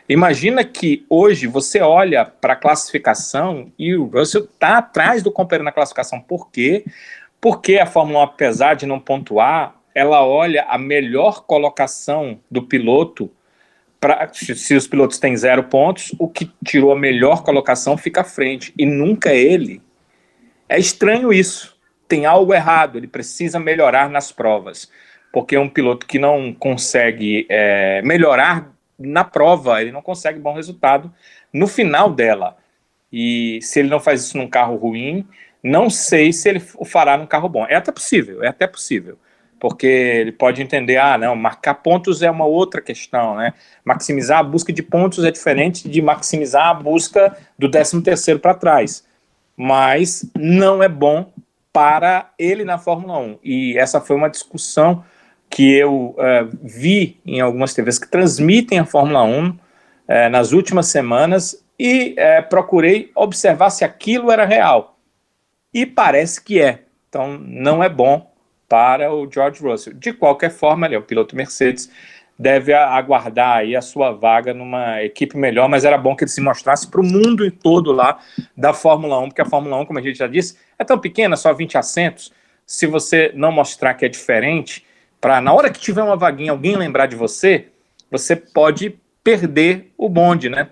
Imagina 0.09 0.63
que 0.65 1.07
hoje 1.09 1.47
você 1.47 1.81
olha 1.81 2.27
para 2.27 2.53
a 2.53 2.57
classificação 2.57 3.73
e 3.79 3.95
o 3.95 4.05
Russell 4.05 4.45
está 4.45 4.79
atrás 4.79 5.23
do 5.23 5.33
companheiro 5.33 5.65
na 5.65 5.73
classificação. 5.73 6.21
Por 6.21 6.51
quê? 6.51 6.85
Porque 7.41 7.79
a 7.79 7.87
Fórmula 7.87 8.21
1, 8.21 8.23
apesar 8.23 8.75
de 8.75 8.85
não 8.85 9.01
pontuar, 9.01 9.75
ela 9.95 10.27
olha 10.27 10.65
a 10.65 10.77
melhor 10.77 11.45
colocação 11.45 12.41
do 12.51 12.63
piloto. 12.63 13.31
Pra, 14.01 14.29
se 14.33 14.75
os 14.75 14.87
pilotos 14.87 15.19
têm 15.19 15.37
zero 15.37 15.65
pontos, 15.65 16.13
o 16.19 16.29
que 16.29 16.51
tirou 16.65 16.93
a 16.93 16.99
melhor 16.99 17.43
colocação 17.43 17.97
fica 17.97 18.23
à 18.23 18.25
frente. 18.25 18.75
E 18.77 18.85
nunca 18.85 19.33
ele. 19.33 19.81
É 20.69 20.79
estranho 20.79 21.33
isso. 21.33 21.79
Tem 22.09 22.27
algo 22.27 22.53
errado. 22.53 22.99
Ele 22.99 23.07
precisa 23.07 23.61
melhorar 23.61 24.11
nas 24.11 24.33
provas. 24.33 24.91
Porque 25.33 25.57
um 25.57 25.69
piloto 25.69 26.07
que 26.07 26.19
não 26.19 26.53
consegue 26.53 27.47
é, 27.49 28.03
melhorar 28.03 28.73
na 28.99 29.25
prova, 29.25 29.81
ele 29.81 29.91
não 29.91 30.03
consegue 30.03 30.39
bom 30.39 30.55
resultado 30.55 31.13
no 31.53 31.67
final 31.67 32.11
dela. 32.11 32.57
E 33.13 33.61
se 33.63 33.79
ele 33.79 33.89
não 33.89 34.01
faz 34.01 34.23
isso 34.23 34.37
num 34.37 34.49
carro 34.49 34.77
ruim, 34.77 35.27
não 35.63 35.89
sei 35.89 36.33
se 36.33 36.49
ele 36.49 36.63
o 36.77 36.85
fará 36.85 37.17
num 37.17 37.27
carro 37.27 37.49
bom. 37.49 37.65
É 37.69 37.75
até 37.75 37.91
possível, 37.91 38.43
é 38.43 38.49
até 38.49 38.67
possível 38.67 39.19
porque 39.65 39.87
ele 39.87 40.31
pode 40.31 40.61
entender, 40.61 40.99
ah, 40.99 41.17
não, 41.17 41.35
marcar 41.35 41.73
pontos 41.77 42.21
é 42.21 42.31
uma 42.31 42.45
outra 42.45 42.83
questão, 42.83 43.37
né? 43.37 43.55
Maximizar 43.83 44.41
a 44.41 44.43
busca 44.43 44.71
de 44.71 44.83
pontos 44.83 45.25
é 45.25 45.31
diferente 45.31 45.89
de 45.89 46.03
maximizar 46.03 46.69
a 46.69 46.75
busca 46.75 47.35
do 47.59 47.71
13 47.71 48.03
terceiro 48.03 48.39
para 48.39 48.53
trás, 48.53 49.07
mas 49.57 50.31
não 50.37 50.83
é 50.83 50.89
bom 50.89 51.33
para 51.73 52.31
ele 52.39 52.63
na 52.63 52.77
Fórmula 52.77 53.19
1, 53.19 53.39
e 53.43 53.79
essa 53.79 54.03
foi 54.03 54.15
uma 54.15 54.29
discussão 54.29 55.03
que 55.49 55.73
eu 55.73 56.15
uh, 56.19 56.59
vi 56.63 57.19
em 57.25 57.41
algumas 57.41 57.73
TVs 57.73 57.99
que 57.99 58.11
transmitem 58.11 58.81
a 58.81 58.85
Fórmula 58.85 59.23
1 59.23 59.49
uh, 59.49 59.59
eh, 60.09 60.29
nas 60.29 60.53
últimas 60.53 60.89
semanas, 60.89 61.65
e 61.79 62.15
uh, 62.19 62.47
procurei 62.51 63.11
observar 63.15 63.71
se 63.71 63.83
aquilo 63.83 64.31
era 64.31 64.45
real, 64.45 64.99
e 65.73 65.87
parece 65.87 66.45
que 66.45 66.61
é, 66.61 66.81
então 67.09 67.39
não 67.39 67.83
é 67.83 67.89
bom 67.89 68.34
para 68.69 69.13
o 69.13 69.31
George 69.31 69.63
Russell. 69.63 69.95
De 69.95 70.13
qualquer 70.13 70.51
forma, 70.51 70.87
ele 70.87 70.95
é 70.95 70.99
o 70.99 71.03
piloto 71.03 71.37
Mercedes, 71.37 71.91
deve 72.39 72.73
aguardar 72.73 73.59
aí 73.59 73.77
a 73.77 73.81
sua 73.81 74.13
vaga 74.13 74.53
numa 74.53 75.03
equipe 75.03 75.37
melhor, 75.37 75.69
mas 75.69 75.85
era 75.85 75.97
bom 75.97 76.17
que 76.17 76.25
ele 76.25 76.31
se 76.31 76.41
mostrasse 76.41 76.89
para 76.89 77.01
o 77.01 77.05
mundo 77.05 77.49
todo 77.51 77.93
lá 77.93 78.19
da 78.57 78.73
Fórmula 78.73 79.19
1, 79.21 79.29
porque 79.29 79.43
a 79.43 79.47
Fórmula 79.47 79.77
1, 79.79 79.87
como 79.87 79.99
a 79.99 80.03
gente 80.03 80.19
já 80.19 80.27
disse, 80.27 80.57
é 80.79 80.85
tão 80.85 80.99
pequena, 80.99 81.37
só 81.37 81.53
20 81.53 81.79
assentos. 81.79 82.33
Se 82.67 82.87
você 82.87 83.31
não 83.35 83.53
mostrar 83.53 83.95
que 83.95 84.05
é 84.05 84.09
diferente, 84.09 84.85
para 85.21 85.41
na 85.41 85.53
hora 85.53 85.71
que 85.71 85.81
tiver 85.81 86.03
uma 86.03 86.17
vaguinha 86.17 86.51
alguém 86.51 86.77
lembrar 86.77 87.07
de 87.07 87.17
você, 87.17 87.69
você 88.11 88.35
pode 88.35 88.99
perder 89.23 89.93
o 89.97 90.09
bonde, 90.09 90.49
né? 90.49 90.69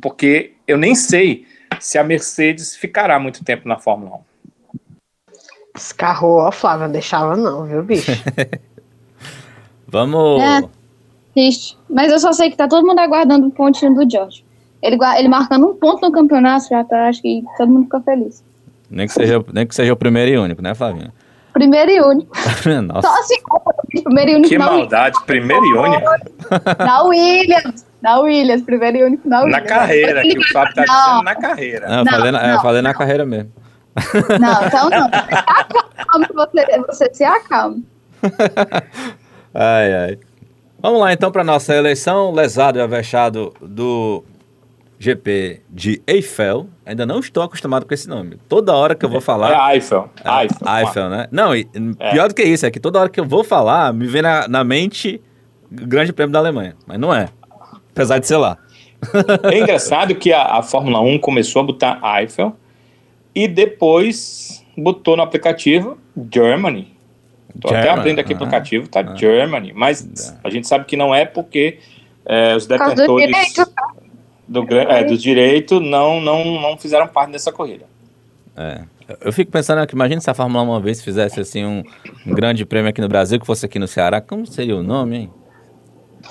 Porque 0.00 0.54
eu 0.66 0.78
nem 0.78 0.94
sei 0.94 1.46
se 1.78 1.98
a 1.98 2.04
Mercedes 2.04 2.74
ficará 2.74 3.18
muito 3.18 3.44
tempo 3.44 3.68
na 3.68 3.78
Fórmula 3.78 4.16
1. 4.16 4.31
Escarrou, 5.74 6.38
ó, 6.38 6.52
Flávia, 6.52 6.86
não 6.86 6.92
deixava 6.92 7.36
não, 7.36 7.64
viu, 7.64 7.82
bicho? 7.82 8.12
Vamos. 9.88 10.40
É, 10.40 10.62
triste. 11.34 11.78
Mas 11.88 12.10
eu 12.10 12.18
só 12.18 12.32
sei 12.32 12.50
que 12.50 12.56
tá 12.56 12.68
todo 12.68 12.86
mundo 12.86 12.98
aguardando 12.98 13.46
o 13.46 13.50
pontinho 13.50 13.94
do 13.94 14.10
George. 14.10 14.44
Ele, 14.82 14.98
ele 15.16 15.28
marcando 15.28 15.66
um 15.68 15.74
ponto 15.74 16.02
no 16.02 16.12
campeonato, 16.12 16.68
já 16.68 16.82
tá, 16.82 17.08
acho 17.08 17.22
que 17.22 17.44
todo 17.56 17.70
mundo 17.70 17.84
fica 17.84 18.00
feliz. 18.00 18.42
Nem 18.90 19.06
que 19.06 19.12
seja, 19.12 19.44
nem 19.52 19.66
que 19.66 19.74
seja 19.74 19.92
o 19.92 19.96
primeiro 19.96 20.30
e 20.30 20.38
único, 20.38 20.60
né, 20.60 20.74
Flavinha? 20.74 21.12
Primeiro 21.52 21.90
e 21.90 22.00
único. 22.00 22.36
Nossa. 22.86 23.08
Só 23.08 23.20
assim, 23.20 23.36
primeiro 24.02 24.30
e 24.30 24.34
único. 24.34 24.48
Que 24.48 24.58
maldade, 24.58 25.16
Williams. 25.16 25.26
primeiro 25.26 25.64
e 25.64 25.72
único. 25.72 26.06
Na 26.84 27.02
Williams. 27.02 27.86
Na 28.02 28.20
Williams, 28.20 28.62
primeiro 28.62 28.96
e 28.96 29.04
único 29.04 29.28
na 29.28 29.42
Williams. 29.42 29.62
Na 29.62 29.68
carreira, 29.68 30.22
que 30.22 30.36
o 30.36 30.48
Fábio 30.52 30.74
tá 30.74 30.84
dizendo 30.84 31.22
na 31.22 31.34
carreira. 31.36 31.88
Não, 31.88 32.04
não, 32.04 32.12
falei, 32.12 32.30
na, 32.32 32.48
não. 32.48 32.62
falei 32.62 32.82
na 32.82 32.94
carreira 32.94 33.24
mesmo. 33.24 33.52
Não, 34.40 34.66
então 34.66 34.90
não. 34.90 35.06
Acalme, 35.96 36.26
você, 36.34 36.82
você 36.86 37.14
se 37.14 37.24
acalme. 37.24 37.84
ai, 39.54 39.94
ai. 39.94 40.18
Vamos 40.80 41.00
lá 41.00 41.12
então 41.12 41.30
para 41.30 41.44
nossa 41.44 41.74
eleição. 41.74 42.32
Lesado 42.32 42.78
e 42.78 42.82
avexado 42.82 43.52
do 43.60 44.24
GP 44.98 45.60
de 45.68 46.02
Eiffel. 46.06 46.68
Ainda 46.86 47.04
não 47.04 47.20
estou 47.20 47.42
acostumado 47.42 47.86
com 47.86 47.92
esse 47.92 48.08
nome. 48.08 48.38
Toda 48.48 48.74
hora 48.74 48.94
que 48.94 49.04
eu 49.04 49.10
vou 49.10 49.20
falar. 49.20 49.70
É 49.70 49.74
Eiffel. 49.74 50.08
É, 50.24 50.42
Eiffel, 50.42 50.68
Eiffel 50.78 51.08
né? 51.08 51.28
Não, 51.30 51.54
e, 51.54 51.68
é. 51.98 52.10
pior 52.12 52.28
do 52.28 52.34
que 52.34 52.42
isso, 52.42 52.64
é 52.64 52.70
que 52.70 52.80
toda 52.80 52.98
hora 52.98 53.08
que 53.08 53.20
eu 53.20 53.26
vou 53.26 53.44
falar, 53.44 53.92
me 53.92 54.06
vem 54.06 54.22
na, 54.22 54.48
na 54.48 54.64
mente 54.64 55.20
o 55.70 55.86
Grande 55.86 56.12
Prêmio 56.12 56.32
da 56.32 56.38
Alemanha. 56.38 56.76
Mas 56.86 56.98
não 56.98 57.14
é. 57.14 57.28
Apesar 57.90 58.18
de 58.18 58.26
ser 58.26 58.36
lá. 58.36 58.56
É 59.52 59.58
engraçado 59.58 60.14
que 60.14 60.32
a, 60.32 60.58
a 60.58 60.62
Fórmula 60.62 61.00
1 61.00 61.18
começou 61.18 61.62
a 61.62 61.64
botar 61.64 62.00
Eiffel 62.20 62.56
e 63.34 63.48
depois 63.48 64.64
botou 64.76 65.16
no 65.16 65.22
aplicativo 65.22 65.98
Germany. 66.32 66.92
Estou 67.54 67.74
até 67.76 67.90
abrindo 67.90 68.18
aqui 68.18 68.32
o 68.32 68.36
aplicativo, 68.36 68.88
tá 68.88 69.00
ah, 69.00 69.14
Germany, 69.14 69.72
mas 69.74 70.34
a 70.42 70.48
gente 70.48 70.66
sabe 70.66 70.86
que 70.86 70.96
não 70.96 71.14
é 71.14 71.24
porque 71.24 71.78
é, 72.24 72.56
os 72.56 72.66
detentores 72.66 73.54
do, 74.48 74.62
do, 74.62 74.78
é, 74.78 75.04
dos 75.04 75.22
direitos 75.22 75.80
não, 75.80 76.20
não, 76.20 76.60
não 76.60 76.78
fizeram 76.78 77.06
parte 77.06 77.32
dessa 77.32 77.52
corrida. 77.52 77.84
É. 78.56 78.82
Eu 79.20 79.32
fico 79.32 79.50
pensando 79.50 79.86
que 79.86 79.94
imagina 79.94 80.20
se 80.20 80.30
a 80.30 80.34
Fórmula 80.34 80.64
1 80.64 80.68
uma 80.70 80.80
vez 80.80 81.02
fizesse 81.02 81.40
assim 81.40 81.64
um, 81.64 81.82
um, 82.26 82.34
grande 82.34 82.64
prêmio 82.64 82.88
aqui 82.88 83.00
no 83.00 83.08
Brasil, 83.08 83.38
que 83.38 83.46
fosse 83.46 83.66
aqui 83.66 83.78
no 83.78 83.86
Ceará, 83.86 84.20
como 84.20 84.46
seria 84.46 84.76
o 84.76 84.82
nome, 84.82 85.16
hein? 85.16 85.30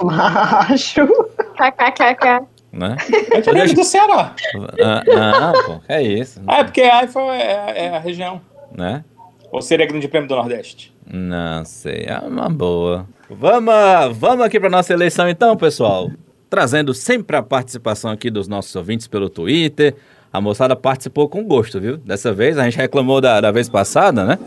Macho. 0.02 1.08
KKKK. 1.56 2.48
Né? 2.72 2.96
É 3.32 3.42
diferente 3.42 3.74
do 3.74 3.84
Ceará. 3.84 4.34
Ah, 4.82 5.04
não, 5.40 5.64
pô, 5.64 5.82
é 5.88 6.02
isso. 6.02 6.42
Ah, 6.48 6.60
é 6.60 6.64
porque 6.64 6.82
a 6.82 7.04
IFA 7.04 7.20
é, 7.36 7.86
é, 7.86 7.90
a 7.90 8.00
região. 8.00 8.42
Né? 8.76 9.04
Ou 9.52 9.62
seria 9.62 9.86
Grande 9.86 10.08
Prêmio 10.08 10.30
do 10.30 10.36
Nordeste? 10.36 10.94
Não 11.06 11.66
sei, 11.66 12.06
é 12.08 12.18
uma 12.20 12.50
boa. 12.50 13.06
Vamos, 13.30 13.74
vamos 14.18 14.46
aqui 14.46 14.60
para 14.60 14.70
nossa 14.70 14.94
eleição 14.94 15.28
então, 15.28 15.58
pessoal. 15.58 16.10
Trazendo 16.50 16.94
sempre 16.94 17.36
a 17.36 17.44
participação 17.44 18.12
aqui 18.12 18.30
dos 18.30 18.48
nossos 18.48 18.74
ouvintes 18.76 19.08
pelo 19.08 19.30
Twitter. 19.30 19.96
A 20.32 20.40
moçada 20.40 20.76
participou 20.76 21.28
com 21.28 21.44
gosto, 21.44 21.80
viu? 21.80 21.98
Dessa 21.98 22.32
vez, 22.32 22.58
a 22.58 22.64
gente 22.64 22.78
reclamou 22.78 23.20
da, 23.20 23.42
da 23.42 23.52
vez 23.52 23.68
passada, 23.68 24.24
né? 24.24 24.40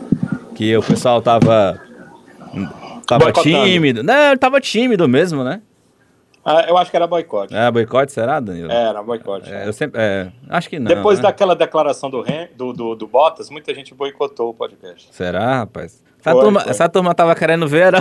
Que 0.54 0.74
o 0.76 0.82
pessoal 0.82 1.20
tava. 1.20 1.78
Tava 3.06 3.32
tímido. 3.32 4.02
Não, 4.02 4.36
tava 4.38 4.60
tímido 4.60 5.06
mesmo, 5.06 5.44
né? 5.44 5.60
Ah, 6.44 6.66
eu 6.68 6.76
acho 6.76 6.90
que 6.90 6.96
era 6.96 7.06
boicote. 7.06 7.54
É, 7.56 7.70
boicote, 7.70 8.12
será, 8.12 8.38
Danilo? 8.38 8.70
É, 8.70 8.88
era 8.88 9.02
boicote. 9.02 9.50
É, 9.50 9.66
eu 9.66 9.72
sempre, 9.72 9.98
é, 10.00 10.30
acho 10.50 10.68
que 10.68 10.78
não. 10.78 10.86
Depois 10.94 11.18
né? 11.18 11.22
daquela 11.22 11.56
declaração 11.56 12.10
do, 12.10 12.22
do, 12.54 12.72
do, 12.74 12.94
do, 12.94 13.06
Bottas, 13.06 13.48
muita 13.48 13.74
gente 13.74 13.94
boicotou 13.94 14.50
o 14.50 14.54
podcast. 14.54 15.08
Será, 15.10 15.60
rapaz? 15.60 16.02
Essa, 16.20 16.32
foi, 16.32 16.42
turma, 16.42 16.60
foi. 16.60 16.70
essa 16.70 16.88
turma 16.88 17.14
tava 17.14 17.34
querendo 17.34 17.66
ver 17.66 17.94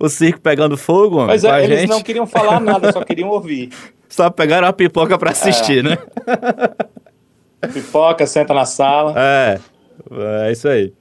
o 0.00 0.08
circo 0.08 0.40
pegando 0.40 0.76
fogo, 0.76 1.26
Mas 1.26 1.44
é, 1.44 1.64
eles 1.64 1.80
gente. 1.80 1.90
não 1.90 2.00
queriam 2.00 2.26
falar 2.26 2.60
nada, 2.60 2.90
só 2.92 3.04
queriam 3.04 3.28
ouvir. 3.28 3.70
Só 4.08 4.30
pegaram 4.30 4.68
a 4.68 4.72
pipoca 4.72 5.18
para 5.18 5.30
assistir, 5.30 5.84
é. 5.84 5.90
né? 5.90 5.98
Pipoca, 7.72 8.26
senta 8.26 8.52
na 8.52 8.64
sala. 8.64 9.14
É, 9.16 9.60
é 10.46 10.52
isso 10.52 10.66
aí. 10.66 10.92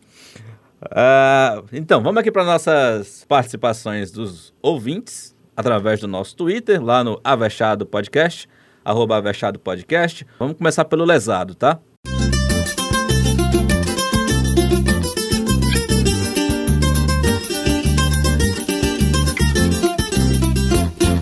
Uh, 0.83 1.65
então, 1.73 2.01
vamos 2.01 2.19
aqui 2.19 2.31
para 2.31 2.43
nossas 2.43 3.25
participações 3.27 4.11
dos 4.11 4.53
ouvintes 4.61 5.30
através 5.61 5.99
do 5.99 6.07
nosso 6.07 6.35
Twitter, 6.35 6.83
lá 6.83 7.03
no 7.03 7.19
Avechado 7.23 7.85
Podcast, 7.85 8.49
arroba 8.83 9.17
Avechado 9.17 9.59
Podcast. 9.59 10.25
Vamos 10.39 10.57
começar 10.57 10.85
pelo 10.85 11.05
lesado, 11.05 11.55
tá? 11.55 11.79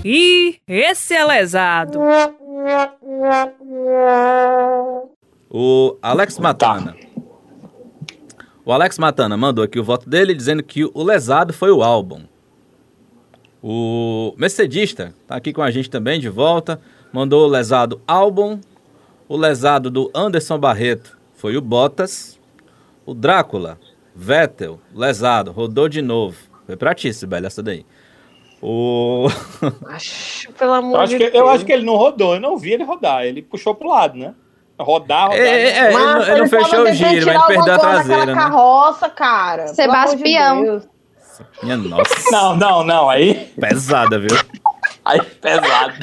E 0.04 0.56
esse 0.68 1.14
é 1.14 1.24
lesado. 1.24 2.00
O 5.50 5.98
Alex 6.02 6.40
Matana. 6.40 6.96
O 8.66 8.72
Alex 8.72 8.98
Matana 8.98 9.36
mandou 9.36 9.64
aqui 9.64 9.80
o 9.80 9.84
voto 9.84 10.10
dele 10.10 10.34
dizendo 10.34 10.64
que 10.64 10.86
o 10.86 11.04
lesado 11.04 11.52
foi 11.52 11.72
o 11.72 11.84
álbum. 11.84 12.24
O 13.62 14.34
Mercedista 14.38 15.14
está 15.22 15.36
aqui 15.36 15.52
com 15.52 15.62
a 15.62 15.70
gente 15.72 15.90
também 15.90 16.20
de 16.20 16.30
volta. 16.30 16.80
Mandou 17.12 17.46
o 17.46 17.48
lesado 17.50 18.02
álbum. 18.08 18.60
O 19.28 19.36
lesado 19.38 19.90
do 19.92 20.10
Anderson 20.16 20.58
Barreto 20.58 21.18
foi 21.36 21.58
o 21.58 21.62
Bottas. 21.62 22.40
O 23.06 23.14
Drácula, 23.14 23.80
Vettel, 24.16 24.80
lesado, 24.96 25.52
rodou 25.52 25.90
de 25.90 26.02
novo. 26.02 26.38
Foi 26.66 26.76
pra 26.78 26.94
ti, 26.94 27.12
Sibeli, 27.14 27.48
essa 27.48 27.62
daí. 27.64 27.86
O... 28.62 29.28
Acho, 29.88 30.52
pelo 30.54 30.74
amor 30.74 30.96
Eu 30.98 31.02
acho, 31.02 31.12
de 31.14 31.18
que, 31.18 31.24
Deus. 31.32 31.36
eu 31.36 31.50
acho 31.50 31.66
que 31.66 31.72
ele 31.72 31.86
não 31.86 31.96
rodou, 31.96 32.36
eu 32.36 32.42
não 32.42 32.58
vi 32.58 32.74
ele 32.74 32.84
rodar, 32.84 33.24
ele 33.24 33.42
puxou 33.42 33.74
pro 33.74 33.88
lado, 33.90 34.18
né? 34.18 34.34
Rodar, 34.78 35.28
rodar. 35.30 35.40
É, 35.40 35.70
é, 35.70 35.86
ele 35.88 35.98
não- 35.98 36.22
ele 36.22 36.40
não 36.42 36.48
fechou 36.48 36.84
o 36.84 36.92
giro, 36.94 37.26
mas 37.26 37.36
ele 37.36 37.48
perdeu 37.48 37.74
a 37.74 37.80
traseira, 37.80 38.26
né? 38.28 38.34
carroça, 38.34 39.10
cara. 39.10 39.64
Pelo 39.64 39.76
Sebastião. 39.76 40.82
Deus. 41.40 41.64
Minha 41.64 41.78
nossa. 41.78 42.16
Não, 42.32 42.56
não, 42.56 42.84
não, 42.84 43.10
aí, 43.10 43.52
Pesada, 43.60 44.20
viu? 44.20 44.38
aí 45.06 45.22
pesado. 45.42 45.94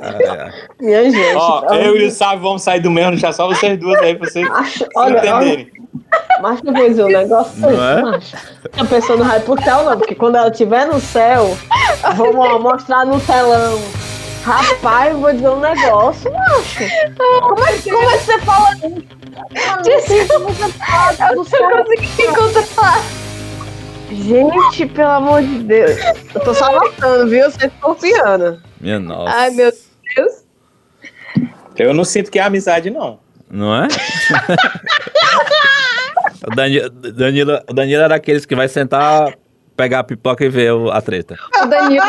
É, 0.00 0.52
Minha 0.80 1.10
gente. 1.10 1.34
Ó, 1.36 1.62
pelo 1.62 1.74
eu 1.80 1.96
e 1.96 2.06
o 2.06 2.10
Sábio 2.10 2.40
vamos 2.42 2.62
sair 2.62 2.80
do 2.80 2.90
mesmo, 2.90 3.12
deixar 3.12 3.32
só 3.32 3.46
vocês 3.48 3.78
duas 3.78 3.98
aí 4.00 4.14
pra 4.14 4.28
vocês 4.28 4.48
Acho- 4.52 4.86
olha, 4.96 5.18
entenderem. 5.18 5.72
Mas 6.40 6.60
eu 6.64 6.72
vou 6.72 6.88
dizer 6.88 7.04
um 7.04 7.08
negócio 7.08 7.58
Não 7.60 7.68
desse, 7.70 7.82
é? 7.82 8.02
macho. 8.02 8.36
A 8.78 8.84
pessoa 8.84 9.18
não 9.18 9.26
vai 9.26 9.40
pro 9.40 9.62
céu, 9.62 9.84
não, 9.84 9.98
porque 9.98 10.14
quando 10.14 10.36
ela 10.36 10.48
estiver 10.50 10.86
no 10.86 11.00
céu, 11.00 11.56
vamos 12.16 12.62
mostrar 12.62 13.04
no 13.04 13.20
telão. 13.20 13.80
Rapaz, 14.44 15.10
eu 15.12 15.20
vou 15.20 15.32
dizer 15.32 15.48
um 15.48 15.60
negócio, 15.60 16.32
macho. 16.32 16.78
Como 17.42 17.64
é, 17.66 17.72
que- 17.78 17.90
é 17.90 18.18
você 18.18 18.38
fala 18.40 18.70
isso? 18.76 18.82
Mano, 18.84 19.82
não 19.84 20.00
sei 20.02 20.22
se 20.26 20.38
você 20.38 20.68
fala 20.78 21.34
do 21.34 21.44
céu. 21.44 21.70
Eu 21.70 21.84
consegui 21.84 22.26
controlar. 22.28 23.02
Gente, 24.10 24.86
pelo 24.86 25.10
amor 25.10 25.42
de 25.42 25.58
Deus. 25.64 25.96
Eu 26.34 26.40
tô 26.40 26.54
só 26.54 26.64
anotando, 26.66 27.28
viu? 27.28 27.50
Você 27.50 27.64
é 27.64 27.66
escorpiana. 27.68 28.62
minha 28.80 28.98
nossa. 28.98 29.36
Ai, 29.36 29.50
meu 29.50 29.70
Deus. 30.16 30.44
Eu 31.76 31.94
não 31.94 32.04
sinto 32.04 32.30
que 32.30 32.38
é 32.38 32.42
amizade, 32.42 32.90
não. 32.90 33.20
Não 33.50 33.74
é? 33.74 33.88
o 36.46 36.54
Danilo, 36.54 36.90
Danilo, 36.90 37.60
o 37.68 37.72
Danilo 37.72 38.02
era 38.02 38.14
aqueles 38.16 38.44
que 38.44 38.54
vai 38.54 38.68
sentar, 38.68 39.34
pegar 39.76 40.00
a 40.00 40.04
pipoca 40.04 40.44
e 40.44 40.48
ver 40.48 40.72
a 40.92 41.00
treta. 41.00 41.36
O 41.62 41.66
Danilo. 41.66 42.04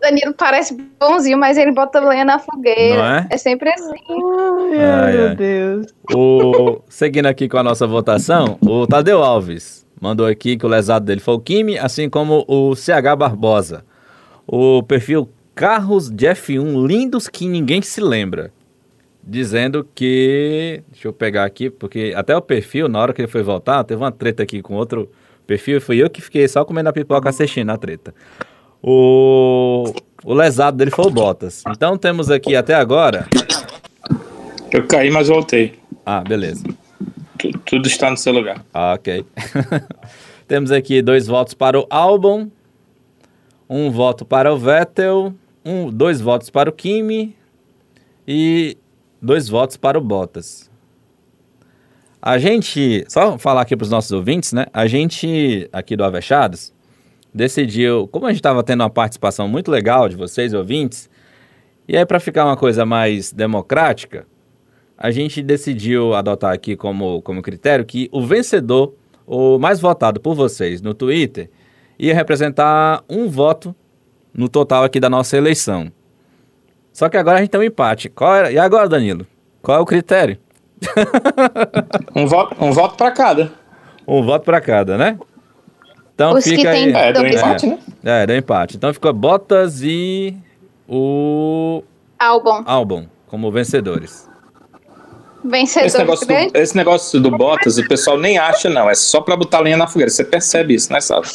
Danilo 0.00 0.34
parece 0.34 0.76
bonzinho, 1.00 1.38
mas 1.38 1.56
ele 1.56 1.72
bota 1.72 1.98
lenha 2.00 2.24
na 2.24 2.38
fogueira. 2.38 2.96
Não 2.96 3.14
é? 3.16 3.26
É 3.30 3.36
sempre 3.38 3.70
assim. 3.70 3.92
Ai, 4.72 4.78
Ai, 4.78 5.04
ai. 5.04 5.12
meu 5.12 5.34
Deus. 5.34 5.86
O, 6.14 6.80
seguindo 6.88 7.26
aqui 7.26 7.48
com 7.48 7.58
a 7.58 7.62
nossa 7.62 7.86
votação, 7.86 8.58
o 8.60 8.86
Tadeu 8.86 9.22
Alves 9.22 9.83
mandou 10.04 10.26
aqui 10.26 10.54
que 10.58 10.66
o 10.66 10.68
lesado 10.68 11.06
dele 11.06 11.20
foi 11.20 11.32
o 11.32 11.40
Kimi, 11.40 11.78
assim 11.78 12.10
como 12.10 12.44
o 12.46 12.76
CH 12.76 13.16
Barbosa. 13.16 13.82
O 14.46 14.82
perfil 14.82 15.30
Carros 15.54 16.10
de 16.10 16.26
F1 16.26 16.86
lindos 16.86 17.26
que 17.26 17.46
ninguém 17.46 17.80
se 17.80 18.02
lembra. 18.02 18.52
Dizendo 19.26 19.88
que. 19.94 20.82
Deixa 20.90 21.08
eu 21.08 21.12
pegar 21.12 21.44
aqui, 21.44 21.70
porque 21.70 22.12
até 22.14 22.36
o 22.36 22.42
perfil, 22.42 22.86
na 22.86 23.00
hora 23.00 23.14
que 23.14 23.22
ele 23.22 23.28
foi 23.28 23.42
voltar, 23.42 23.82
teve 23.84 24.02
uma 24.02 24.12
treta 24.12 24.42
aqui 24.42 24.60
com 24.60 24.74
outro 24.74 25.10
perfil 25.46 25.78
e 25.78 25.80
fui 25.80 26.02
eu 26.02 26.10
que 26.10 26.20
fiquei 26.20 26.46
só 26.46 26.62
comendo 26.66 26.90
a 26.90 26.92
pipoca 26.92 27.30
assistindo 27.30 27.70
a 27.70 27.78
treta. 27.78 28.14
O, 28.82 29.84
o 30.22 30.34
lesado 30.34 30.76
dele 30.76 30.90
foi 30.90 31.06
o 31.06 31.10
Bottas. 31.10 31.62
Então 31.66 31.96
temos 31.96 32.30
aqui 32.30 32.54
até 32.54 32.74
agora. 32.74 33.26
Eu 34.70 34.86
caí, 34.86 35.10
mas 35.10 35.28
voltei. 35.28 35.72
Ah, 36.04 36.20
beleza. 36.20 36.64
Tu- 37.74 37.76
Tudo 37.76 37.86
está 37.88 38.10
no 38.10 38.16
seu 38.16 38.32
lugar. 38.32 38.64
Ah, 38.72 38.94
ok. 38.94 39.24
Temos 40.46 40.70
aqui 40.70 41.00
dois 41.02 41.26
votos 41.26 41.54
para 41.54 41.78
o 41.78 41.86
Albon, 41.90 42.48
um 43.68 43.90
voto 43.90 44.24
para 44.24 44.52
o 44.52 44.58
Vettel, 44.58 45.34
um, 45.64 45.90
dois 45.90 46.20
votos 46.20 46.50
para 46.50 46.68
o 46.68 46.72
Kimi 46.72 47.34
e 48.28 48.76
dois 49.20 49.48
votos 49.48 49.76
para 49.76 49.98
o 49.98 50.00
Bottas. 50.00 50.70
A 52.20 52.38
gente, 52.38 53.04
só 53.08 53.36
falar 53.38 53.62
aqui 53.62 53.76
para 53.76 53.84
os 53.84 53.90
nossos 53.90 54.12
ouvintes, 54.12 54.52
né? 54.52 54.66
A 54.72 54.86
gente 54.86 55.68
aqui 55.72 55.96
do 55.96 56.04
Avechados 56.04 56.72
decidiu, 57.34 58.06
como 58.08 58.26
a 58.26 58.30
gente 58.30 58.38
estava 58.38 58.62
tendo 58.62 58.82
uma 58.82 58.90
participação 58.90 59.48
muito 59.48 59.70
legal 59.70 60.08
de 60.08 60.16
vocês, 60.16 60.54
ouvintes, 60.54 61.10
e 61.88 61.96
aí 61.96 62.06
para 62.06 62.20
ficar 62.20 62.44
uma 62.46 62.56
coisa 62.56 62.86
mais 62.86 63.32
democrática, 63.32 64.26
a 65.04 65.10
gente 65.10 65.42
decidiu 65.42 66.14
adotar 66.14 66.54
aqui 66.54 66.74
como, 66.76 67.20
como 67.20 67.42
critério 67.42 67.84
que 67.84 68.08
o 68.10 68.22
vencedor, 68.24 68.94
o 69.26 69.58
mais 69.58 69.78
votado 69.78 70.18
por 70.18 70.34
vocês 70.34 70.80
no 70.80 70.94
Twitter, 70.94 71.50
ia 71.98 72.14
representar 72.14 73.04
um 73.06 73.28
voto 73.28 73.74
no 74.32 74.48
total 74.48 74.82
aqui 74.82 74.98
da 74.98 75.10
nossa 75.10 75.36
eleição. 75.36 75.92
Só 76.90 77.10
que 77.10 77.18
agora 77.18 77.36
a 77.36 77.40
gente 77.42 77.50
tem 77.50 77.60
um 77.60 77.64
empate. 77.64 78.08
Qual 78.08 78.34
era? 78.34 78.50
E 78.50 78.58
agora, 78.58 78.88
Danilo? 78.88 79.26
Qual 79.60 79.76
é 79.76 79.80
o 79.80 79.84
critério? 79.84 80.38
Um 82.16 82.26
voto, 82.26 82.56
um 82.64 82.72
voto 82.72 82.96
pra 82.96 83.10
cada. 83.10 83.52
Um 84.08 84.22
voto 84.22 84.44
para 84.44 84.60
cada, 84.60 84.96
né? 84.96 85.18
Então 86.14 86.32
Os 86.32 86.44
que 86.44 86.56
fica 86.56 86.70
aí. 86.70 86.92
tem- 86.92 86.96
É, 86.96 87.12
deu 87.12 87.26
empate, 87.26 87.66
né? 87.66 87.78
É, 88.04 88.26
deu 88.26 88.36
empate. 88.38 88.76
Então 88.78 88.92
ficou 88.94 89.12
Bottas 89.12 89.82
e 89.82 90.34
o 90.88 91.82
Albon. 92.18 92.62
Albon 92.64 93.06
como 93.26 93.50
vencedores. 93.50 94.30
Vencedor 95.44 95.86
Esse 95.86 95.98
negócio, 95.98 96.26
do, 96.26 96.28
grande. 96.28 96.50
esse 96.54 96.76
negócio 96.76 97.20
do 97.20 97.30
Bottas, 97.30 97.76
o 97.76 97.86
pessoal 97.86 98.18
nem 98.18 98.38
acha, 98.38 98.70
não. 98.70 98.88
É 98.88 98.94
só 98.94 99.20
pra 99.20 99.36
botar 99.36 99.60
lenha 99.60 99.76
na 99.76 99.86
fogueira. 99.86 100.10
Você 100.10 100.24
percebe 100.24 100.74
isso, 100.74 100.90
né, 100.90 101.02
Sábio? 101.02 101.30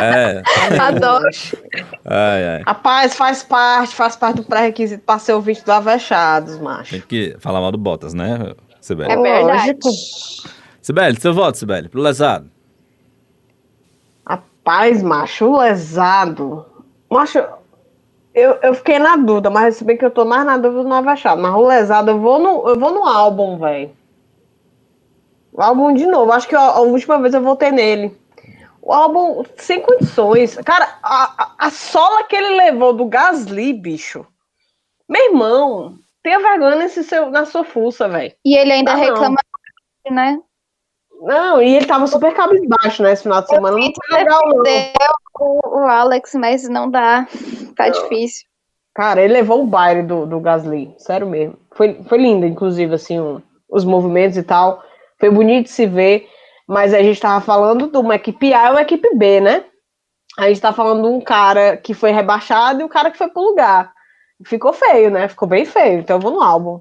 É. 0.00 0.40
Adoro. 0.80 1.28
Ai, 2.04 2.48
ai. 2.48 2.62
Rapaz, 2.64 3.16
faz 3.16 3.42
parte, 3.42 3.94
faz 3.94 4.14
parte 4.14 4.36
do 4.36 4.44
pré-requisito 4.44 5.02
para 5.04 5.18
ser 5.18 5.32
ouvinte 5.32 5.64
do 5.64 5.72
Avechados, 5.72 6.58
macho. 6.60 6.92
Tem 6.92 7.00
que 7.00 7.36
falar 7.40 7.60
mal 7.60 7.72
do 7.72 7.78
Bottas, 7.78 8.14
né, 8.14 8.54
Sibeli? 8.80 9.12
É 9.12 9.16
verdade. 9.16 9.78
Sibeli, 10.80 11.20
seu 11.20 11.34
voto, 11.34 11.58
Sibeli, 11.58 11.88
pro 11.88 12.00
lesado. 12.00 12.48
Rapaz, 14.24 15.02
macho, 15.02 15.46
o 15.46 15.58
lesado. 15.58 16.64
Macho, 17.10 17.44
eu, 18.34 18.58
eu 18.62 18.74
fiquei 18.74 18.98
na 18.98 19.16
dúvida, 19.16 19.50
mas 19.50 19.76
se 19.76 19.84
bem 19.84 19.96
que 19.96 20.04
eu 20.04 20.10
tô 20.10 20.24
mais 20.24 20.44
na 20.44 20.56
dúvida 20.56 20.82
no 20.84 20.94
Avechado. 20.94 21.40
Mas 21.40 21.54
o 21.54 21.66
lesado, 21.66 22.10
eu 22.10 22.18
vou 22.18 22.38
no, 22.38 22.68
eu 22.68 22.78
vou 22.78 22.90
no 22.92 23.04
álbum, 23.06 23.58
velho. 23.58 23.90
O 25.52 25.60
álbum 25.62 25.92
de 25.92 26.06
novo. 26.06 26.32
Acho 26.32 26.48
que 26.48 26.56
a, 26.56 26.60
a 26.60 26.80
última 26.80 27.18
vez 27.20 27.34
eu 27.34 27.42
votei 27.42 27.70
nele. 27.70 28.16
O 28.80 28.92
álbum 28.92 29.44
sem 29.56 29.80
condições. 29.80 30.56
Cara, 30.56 30.98
a, 31.02 31.24
a, 31.44 31.66
a 31.66 31.70
sola 31.70 32.24
que 32.24 32.34
ele 32.34 32.56
levou 32.56 32.92
do 32.92 33.04
Gasly, 33.04 33.72
bicho. 33.72 34.26
Meu 35.08 35.26
irmão, 35.26 35.98
tenha 36.22 36.40
vergonha 36.40 36.76
nesse 36.76 37.04
seu, 37.04 37.30
na 37.30 37.44
sua 37.44 37.64
fuça, 37.64 38.08
velho. 38.08 38.34
E 38.44 38.56
ele 38.56 38.72
ainda 38.72 38.92
Ah, 38.92 38.96
não. 38.96 39.04
reclama, 39.04 39.36
né? 40.10 40.40
Não, 41.20 41.62
e 41.62 41.76
ele 41.76 41.86
tava 41.86 42.06
super 42.08 42.34
cabisbaixo, 42.34 43.02
né, 43.02 43.12
esse 43.12 43.22
final 43.22 43.42
de 43.42 43.48
semana. 43.48 43.76
Não 43.76 43.92
foi 43.94 44.18
legal, 44.18 44.40
não. 44.48 44.62
O, 45.38 45.80
o 45.80 45.86
Alex, 45.86 46.34
mas 46.34 46.68
não 46.68 46.90
dá. 46.90 47.26
Tá 47.76 47.88
difícil. 47.88 48.46
Cara, 48.94 49.22
ele 49.22 49.32
levou 49.32 49.62
o 49.62 49.66
baile 49.66 50.02
do, 50.02 50.26
do 50.26 50.38
Gasly, 50.40 50.94
sério 50.98 51.26
mesmo. 51.26 51.56
Foi, 51.74 52.02
foi 52.08 52.18
lindo, 52.18 52.44
inclusive, 52.46 52.94
assim, 52.94 53.18
o- 53.18 53.42
os 53.70 53.84
movimentos 53.84 54.36
e 54.36 54.42
tal. 54.42 54.82
Foi 55.18 55.30
bonito 55.30 55.64
de 55.64 55.70
se 55.72 55.86
ver, 55.86 56.28
mas 56.68 56.92
a 56.92 57.02
gente 57.02 57.18
tava 57.20 57.40
falando 57.44 57.88
de 57.90 57.96
uma 57.96 58.14
equipe 58.16 58.52
A 58.52 58.66
e 58.68 58.70
uma 58.72 58.82
equipe 58.82 59.14
B, 59.16 59.40
né? 59.40 59.64
A 60.38 60.48
gente 60.48 60.60
tá 60.60 60.72
falando 60.72 61.02
de 61.02 61.08
um 61.08 61.20
cara 61.20 61.76
que 61.76 61.94
foi 61.94 62.10
rebaixado 62.10 62.80
e 62.80 62.84
um 62.84 62.88
cara 62.88 63.10
que 63.10 63.18
foi 63.18 63.28
pro 63.28 63.42
lugar. 63.42 63.92
Ficou 64.46 64.72
feio, 64.72 65.10
né? 65.10 65.28
Ficou 65.28 65.48
bem 65.48 65.64
feio, 65.64 66.00
então 66.00 66.16
eu 66.16 66.20
vou 66.20 66.32
no 66.32 66.42
álbum. 66.42 66.80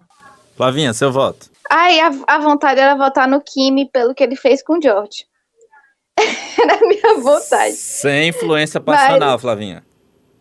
Flavinha, 0.58 0.94
seu 0.94 1.12
voto. 1.12 1.50
Ai, 1.70 2.00
a, 2.02 2.12
a 2.28 2.40
vontade 2.40 2.80
era 2.80 2.96
votar 2.96 3.28
no 3.28 3.42
Kimi 3.42 3.90
pelo 3.90 4.14
que 4.14 4.24
ele 4.24 4.36
fez 4.36 4.62
com 4.62 4.78
o 4.78 4.82
George. 4.82 5.26
era 6.62 6.76
a 6.76 6.88
minha 6.88 7.16
vontade. 7.22 7.74
Sem 7.74 8.30
influência 8.30 8.80
passional, 8.80 9.40
Flavinha. 9.40 9.86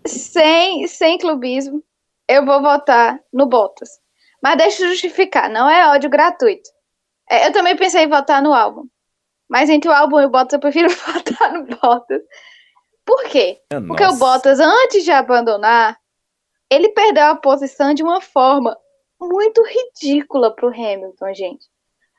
Sem, 0.06 0.86
sem 0.86 1.18
clubismo, 1.18 1.82
eu 2.28 2.44
vou 2.44 2.62
votar 2.62 3.20
no 3.32 3.46
Bottas. 3.46 3.90
Mas 4.42 4.56
deixa 4.56 4.84
eu 4.84 4.88
justificar, 4.88 5.50
não 5.50 5.68
é 5.68 5.88
ódio 5.88 6.08
gratuito. 6.08 6.70
É, 7.28 7.46
eu 7.46 7.52
também 7.52 7.76
pensei 7.76 8.04
em 8.04 8.08
votar 8.08 8.42
no 8.42 8.54
álbum. 8.54 8.86
Mas 9.48 9.68
entre 9.68 9.90
o 9.90 9.92
álbum 9.92 10.20
e 10.20 10.26
o 10.26 10.30
Bottas, 10.30 10.54
eu 10.54 10.60
prefiro 10.60 10.88
votar 11.06 11.52
no 11.52 11.66
Bottas. 11.66 12.22
Por 13.04 13.24
quê? 13.24 13.60
Porque 13.86 14.04
o 14.04 14.16
Bottas, 14.16 14.60
antes 14.60 15.04
de 15.04 15.10
abandonar, 15.10 15.98
ele 16.70 16.90
perdeu 16.90 17.24
a 17.26 17.36
posição 17.36 17.92
de 17.92 18.02
uma 18.02 18.20
forma 18.20 18.76
muito 19.20 19.62
ridícula 19.62 20.54
pro 20.54 20.68
Hamilton, 20.68 21.34
gente. 21.34 21.66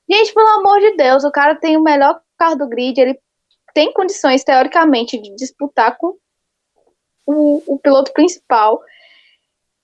Gente, 0.10 0.34
pelo 0.34 0.60
amor 0.60 0.80
de 0.82 0.95
Deus, 0.97 1.24
o 1.24 1.32
cara 1.32 1.56
tem 1.56 1.78
o 1.78 1.84
melhor 1.84 2.20
carro 2.38 2.58
do 2.58 2.68
grid, 2.68 2.99
ele 2.99 3.20
tem 3.74 3.93
condições, 3.93 4.43
teoricamente, 4.43 5.19
de 5.19 5.36
disputar 5.36 5.97
com 5.97 6.17
o, 7.26 7.76
o 7.76 7.80
piloto 7.80 8.13
principal. 8.13 8.82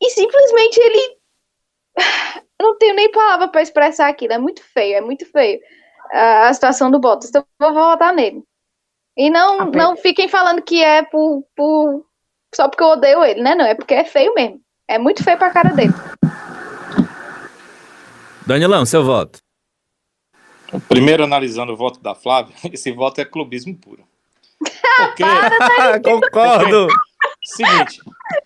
E 0.02 0.10
simplesmente 0.10 0.78
ele. 0.80 1.18
Eu 2.60 2.68
não 2.70 2.78
tenho 2.78 2.96
nem 2.96 3.12
palavra 3.12 3.48
para 3.48 3.62
expressar 3.62 4.10
aquilo. 4.10 4.34
É 4.34 4.38
muito 4.38 4.64
feio, 4.64 4.98
é 4.98 5.02
muito 5.02 5.26
feio 5.32 5.60
a, 6.12 6.50
a 6.50 6.54
situação 6.54 6.92
do 6.92 7.00
Bottas. 7.00 7.30
Então 7.30 7.46
eu 7.60 7.74
vou 7.74 7.90
votar 7.92 8.14
nele. 8.14 8.44
E 9.16 9.30
não, 9.30 9.62
Apenas. 9.62 9.76
não 9.76 9.98
fiquem 9.98 10.28
falando 10.28 10.62
que 10.62 10.84
é 10.84 11.04
por, 11.04 11.44
por. 11.56 12.06
Só 12.54 12.70
porque 12.70 12.84
eu 12.84 12.90
odeio 12.90 13.24
ele, 13.24 13.42
né? 13.42 13.56
Não, 13.56 13.66
é 13.66 13.74
porque 13.74 13.94
é 13.94 14.04
feio 14.04 14.34
mesmo. 14.36 14.62
É 14.88 14.98
muito 14.98 15.24
feio 15.24 15.38
pra 15.38 15.50
cara 15.50 15.70
dele. 15.70 15.94
Danilão, 18.46 18.86
seu 18.86 19.04
voto. 19.04 19.40
Primeiro, 20.88 21.24
analisando 21.24 21.74
o 21.74 21.78
voto 21.78 22.00
da 22.00 22.14
Flávia, 22.16 22.54
esse 22.72 22.92
voto 22.92 23.20
é 23.22 23.26
clubismo 23.26 23.76
puro. 23.76 24.04
Porque, 24.98 25.24
Concordo. 26.04 26.88
seguinte, 27.44 28.02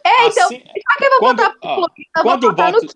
É, 0.06 0.28
então, 0.28 0.46
assim, 0.46 0.60
pra 0.60 0.96
que 0.98 1.06
eu 1.06 1.10
vou 1.10 1.20
quando, 1.20 1.58
ó, 1.62 1.88
Eu 2.16 2.22
quando 2.22 2.44
o 2.46 2.50
botar 2.52 2.72
no 2.72 2.82
Bottas, 2.82 2.96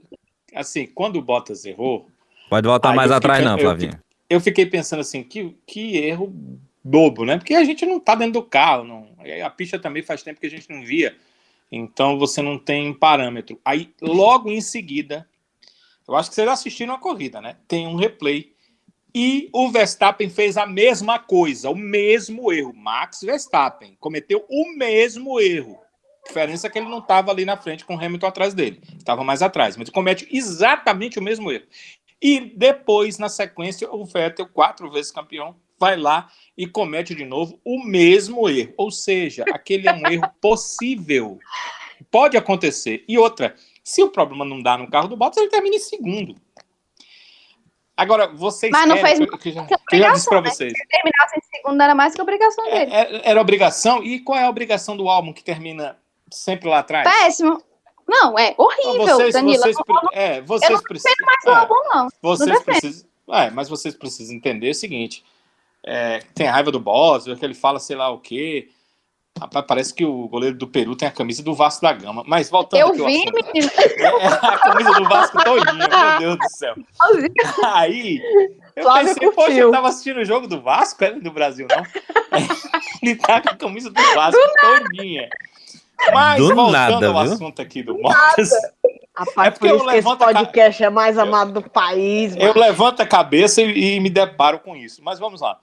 assim, 0.54 0.86
quando 0.88 1.16
o 1.18 1.22
Bottas 1.22 1.66
errou, 1.66 2.08
Pode 2.50 2.68
voltar 2.68 2.94
mais 2.94 3.10
eu 3.10 3.16
fiquei 3.16 3.32
atrás, 3.32 3.40
pe- 3.44 3.46
não, 3.50 3.58
eu 3.58 3.64
Flavinho. 3.64 4.00
eu 4.30 4.40
fiquei 4.42 4.66
pensando 4.68 5.00
assim, 5.00 5.24
que, 5.24 5.56
que 5.66 5.98
erro 5.98 6.32
bobo, 6.84 7.26
né? 7.26 7.38
Porque 7.38 7.56
a 7.56 7.64
gente 7.64 7.86
não 7.88 8.00
tá 8.00 8.14
dentro 8.14 8.34
do 8.34 8.44
carro, 8.44 8.84
não. 8.84 9.08
A 9.44 9.50
pista 9.50 9.80
também 9.80 10.04
faz 10.04 10.22
tempo 10.22 10.40
que 10.40 10.46
a 10.46 10.50
gente 10.50 10.70
não 10.70 10.86
via. 10.86 11.16
Então 11.72 12.20
você 12.20 12.42
não 12.44 12.60
tem 12.60 12.94
parâmetro. 12.94 13.60
Aí, 13.66 13.92
logo 14.00 14.52
em 14.52 14.62
seguida, 14.62 15.28
eu 16.08 16.16
acho 16.16 16.30
que 16.30 16.36
vocês 16.36 16.48
assistiram 16.48 16.94
a 16.94 17.00
corrida, 17.00 17.42
né? 17.42 17.56
Tem 17.68 17.88
um 17.88 17.96
replay. 17.96 18.54
E 19.18 19.50
o 19.54 19.72
Verstappen 19.72 20.30
fez 20.30 20.58
a 20.58 20.66
mesma 20.66 21.18
coisa, 21.18 21.70
o 21.70 21.76
mesmo 21.76 22.52
erro. 22.52 22.74
Max 22.76 23.22
Verstappen 23.22 23.96
cometeu 23.98 24.46
o 24.50 24.76
mesmo 24.76 25.40
erro. 25.40 25.80
A 26.26 26.28
diferença 26.28 26.68
é 26.68 26.70
que 26.70 26.78
ele 26.78 26.90
não 26.90 27.00
estava 27.00 27.32
ali 27.32 27.46
na 27.46 27.56
frente 27.56 27.86
com 27.86 27.96
o 27.96 27.98
Hamilton 27.98 28.28
atrás 28.28 28.54
dele. 28.54 28.82
Estava 28.98 29.24
mais 29.24 29.42
atrás, 29.42 29.78
mas 29.78 29.90
comete 29.90 30.28
exatamente 30.30 31.18
o 31.18 31.22
mesmo 31.22 31.50
erro. 31.50 31.64
E 32.22 32.42
depois, 32.58 33.18
na 33.18 33.30
sequência, 33.30 33.90
o 33.90 34.04
Vettel, 34.04 34.50
quatro 34.50 34.92
vezes 34.92 35.14
campeão, 35.14 35.56
vai 35.80 35.96
lá 35.96 36.30
e 36.58 36.68
comete 36.68 37.16
de 37.16 37.24
novo 37.24 37.58
o 37.64 37.86
mesmo 37.86 38.50
erro. 38.50 38.74
Ou 38.76 38.92
seja, 38.92 39.46
aquele 39.54 39.88
é 39.88 39.94
um 39.94 40.06
erro 40.12 40.30
possível. 40.42 41.40
Pode 42.12 42.36
acontecer. 42.36 43.06
E 43.08 43.18
outra, 43.18 43.56
se 43.82 44.04
o 44.04 44.10
problema 44.10 44.44
não 44.44 44.62
dá 44.62 44.78
no 44.78 44.90
carro 44.90 45.08
do 45.08 45.16
Bottas, 45.16 45.38
ele 45.38 45.50
termina 45.50 45.78
em 45.78 45.80
segundo. 45.80 46.36
Agora, 47.98 48.28
vocês 48.28 48.72
Mas 48.72 48.88
não 48.90 48.96
querem, 48.98 49.18
fez 49.28 49.40
que, 49.42 49.52
já- 49.54 49.66
que 49.66 49.74
eu 49.96 50.00
já 50.00 50.12
disse 50.12 50.28
para 50.30 50.42
vocês. 50.42 50.74
Se 50.74 50.88
terminasse 50.88 51.38
em 51.38 51.56
segundo, 51.56 51.82
era 51.82 51.96
mais 51.96 52.14
que 52.14 52.22
obrigação 52.22 52.66
É, 52.68 52.86
dele. 52.86 52.92
é, 52.94 53.22
era 53.30 53.40
obrigação. 53.42 54.04
E 54.04 54.20
qual 54.20 54.38
é 54.38 54.44
a 54.44 54.50
obrigação 54.50 54.98
do 54.98 55.08
álbum 55.10 55.32
que 55.32 55.44
termina 55.44 55.98
sempre 56.30 56.68
lá 56.70 56.80
atrás? 56.80 57.08
Péssimo. 57.10 57.62
Não, 58.08 58.38
é 58.38 58.54
horrível, 58.58 59.08
vocês, 59.16 59.34
Danilo. 59.34 59.58
vocês, 59.62 59.78
eu 59.78 59.86
pre- 59.86 59.96
não 59.96 60.10
é, 60.12 60.42
vocês 60.42 60.72
não 60.72 60.82
precisam. 60.82 61.14
mais 61.26 61.44
o 61.46 61.50
é, 61.50 61.54
álbum, 61.56 61.74
não. 61.94 62.08
vocês 62.22 62.48
não 62.50 62.56
defendo. 62.58 62.66
precisam. 62.82 63.08
É, 63.32 63.50
mas 63.50 63.68
vocês 63.70 63.96
precisam 63.96 64.36
entender 64.36 64.70
o 64.70 64.76
seguinte: 64.76 65.24
é, 65.84 66.20
tem 66.36 66.46
raiva 66.48 66.72
do 66.72 66.80
boss, 66.80 67.24
que 67.24 67.46
ele 67.46 67.56
fala 67.56 67.80
sei 67.80 67.96
lá 67.96 68.10
o 68.10 68.20
quê. 68.20 68.70
Rapaz, 69.40 69.66
parece 69.68 69.94
que 69.94 70.06
o 70.06 70.30
goleiro 70.30 70.56
do 70.58 70.66
Peru 70.66 70.96
tem 70.96 71.08
a 71.08 71.12
camisa 71.12 71.44
do 71.44 71.54
Vasco 71.54 71.82
da 71.82 71.92
Gama. 71.92 72.24
Mas 72.26 72.50
voltando 72.50 72.80
Eu 72.80 72.88
aqui 72.88 72.98
vi, 73.04 73.22
assunto, 73.24 73.34
menino. 73.54 73.72
é 74.00 74.28
a 74.28 74.58
camisa 74.60 74.92
do 74.94 75.04
Vasco 75.10 75.44
todinha, 75.44 76.20
meu 76.20 76.20
Deus 76.20 76.38
do 76.38 76.50
céu. 76.58 76.76
Aí, 77.66 78.22
eu 78.78 78.84
Flávio 78.84 79.14
pensei, 79.14 79.32
poxa, 79.32 79.48
curtiu. 79.48 79.58
eu 79.68 79.72
tava 79.72 79.88
assistindo 79.90 80.20
o 80.22 80.26
jogo 80.26 80.48
do 80.48 80.62
Vasco, 80.62 81.04
é 81.04 81.12
do 81.12 81.32
Brasil, 81.32 81.68
não? 81.70 81.84
Ele 83.04 83.16
tá 83.18 83.42
com 83.42 83.50
a 83.50 83.56
camisa 83.56 83.90
do 83.90 84.02
Vasco 84.14 84.42
todinha. 84.62 85.30
Mas, 86.14 86.38
Do 86.40 86.56
voltando 86.56 86.72
nada, 86.72 87.08
ao 87.08 87.24
viu? 87.26 87.34
assunto 87.34 87.62
aqui 87.62 87.84
do 87.84 87.96
Bottas, 87.98 88.52
Rapaz, 89.18 89.48
É 89.48 89.52
porque 89.52 89.68
por 89.68 89.70
eu 89.70 89.76
isso 89.78 89.86
que 89.86 89.90
esse 89.92 90.08
levanto 90.08 90.22
a 90.24 90.34
podcast 90.34 90.84
é 90.84 90.90
mais 90.90 91.18
amado 91.18 91.54
do 91.54 91.70
país, 91.70 92.36
eu 92.36 92.50
mano. 92.50 92.60
levanto 92.60 93.02
a 93.02 93.06
cabeça 93.06 93.62
e, 93.62 93.96
e 93.96 94.00
me 94.00 94.10
deparo 94.10 94.60
com 94.60 94.76
isso. 94.76 95.02
Mas 95.04 95.20
vamos 95.20 95.40
lá. 95.42 95.58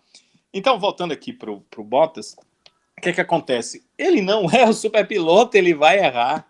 Então, 0.52 0.78
voltando 0.78 1.12
aqui 1.12 1.32
pro, 1.34 1.60
pro 1.70 1.84
Bottas, 1.84 2.34
que 3.02 3.12
que 3.12 3.20
acontece? 3.20 3.84
Ele 3.98 4.22
não 4.22 4.48
é 4.50 4.66
o 4.66 4.72
superpiloto, 4.72 5.56
ele 5.56 5.74
vai 5.74 5.98
errar. 5.98 6.46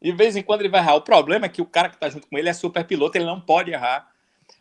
De 0.00 0.12
vez 0.12 0.36
em 0.36 0.42
quando 0.42 0.60
ele 0.60 0.68
vai 0.68 0.80
errar. 0.80 0.94
O 0.94 1.00
problema 1.00 1.46
é 1.46 1.48
que 1.48 1.62
o 1.62 1.66
cara 1.66 1.88
que 1.88 1.98
tá 1.98 2.08
junto 2.08 2.28
com 2.28 2.38
ele 2.38 2.48
é 2.48 2.52
superpiloto, 2.52 3.16
ele 3.16 3.24
não 3.24 3.40
pode 3.40 3.72
errar. 3.72 4.08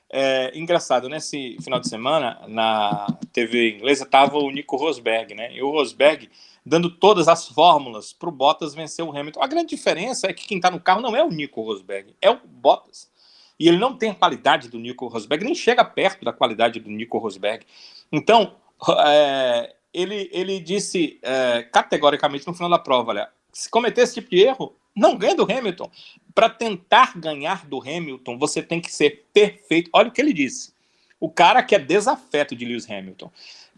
É, 0.10 0.58
engraçado, 0.58 1.10
nesse 1.10 1.58
final 1.62 1.80
de 1.80 1.90
semana, 1.90 2.42
na 2.48 3.06
TV 3.34 3.76
inglesa, 3.76 4.06
tava 4.06 4.38
o 4.38 4.50
Nico 4.50 4.78
Rosberg, 4.78 5.36
né? 5.36 5.54
E 5.54 5.62
o 5.62 5.70
Rosberg 5.70 6.30
dando 6.66 6.90
todas 6.90 7.28
as 7.28 7.48
fórmulas 7.48 8.14
para 8.14 8.30
o 8.30 8.32
Bottas 8.32 8.74
vencer 8.74 9.04
o 9.04 9.16
Hamilton. 9.16 9.44
A 9.44 9.48
grande 9.48 9.76
diferença 9.76 10.28
é 10.28 10.34
que 10.34 10.48
quem 10.48 10.58
está 10.58 10.72
no 10.72 10.80
carro 10.80 11.02
não 11.02 11.16
é 11.16 11.24
o 11.24 11.30
Nico 11.30 11.62
Rosberg, 11.62 12.16
é 12.22 12.32
o 12.32 12.40
Bottas. 12.46 13.12
E 13.60 13.68
ele 13.68 13.78
não 13.78 13.98
tem 13.98 14.12
a 14.12 14.16
qualidade 14.16 14.70
do 14.70 14.80
Nico 14.80 15.08
Rosberg, 15.08 15.44
nem 15.44 15.56
chega 15.56 15.84
perto 15.84 16.24
da 16.24 16.32
qualidade 16.32 16.80
do 16.80 16.90
Nico 16.90 17.18
Rosberg. 17.18 17.66
Então, 18.12 18.56
é, 19.06 19.76
ele, 19.98 20.30
ele 20.32 20.60
disse 20.60 21.20
é, 21.24 21.64
categoricamente 21.64 22.46
no 22.46 22.54
final 22.54 22.70
da 22.70 22.78
prova: 22.78 23.12
olha, 23.12 23.30
se 23.52 23.70
cometer 23.70 24.02
esse 24.02 24.16
tipo 24.16 24.30
de 24.30 24.42
erro, 24.42 24.76
não 24.96 25.18
ganha 25.18 25.36
do 25.36 25.44
Hamilton. 25.44 25.90
Para 26.36 26.50
tentar 26.50 27.18
ganhar 27.18 27.66
do 27.66 27.82
Hamilton, 27.82 28.38
você 28.38 28.62
tem 28.62 28.80
que 28.80 28.94
ser 28.94 29.26
perfeito. 29.34 29.90
Olha 29.92 30.10
o 30.10 30.12
que 30.12 30.22
ele 30.22 30.34
disse. 30.34 30.72
O 31.20 31.30
cara 31.30 31.64
que 31.64 31.74
é 31.74 31.80
desafeto 31.80 32.56
de 32.56 32.64
Lewis 32.64 32.90
Hamilton. 32.90 33.32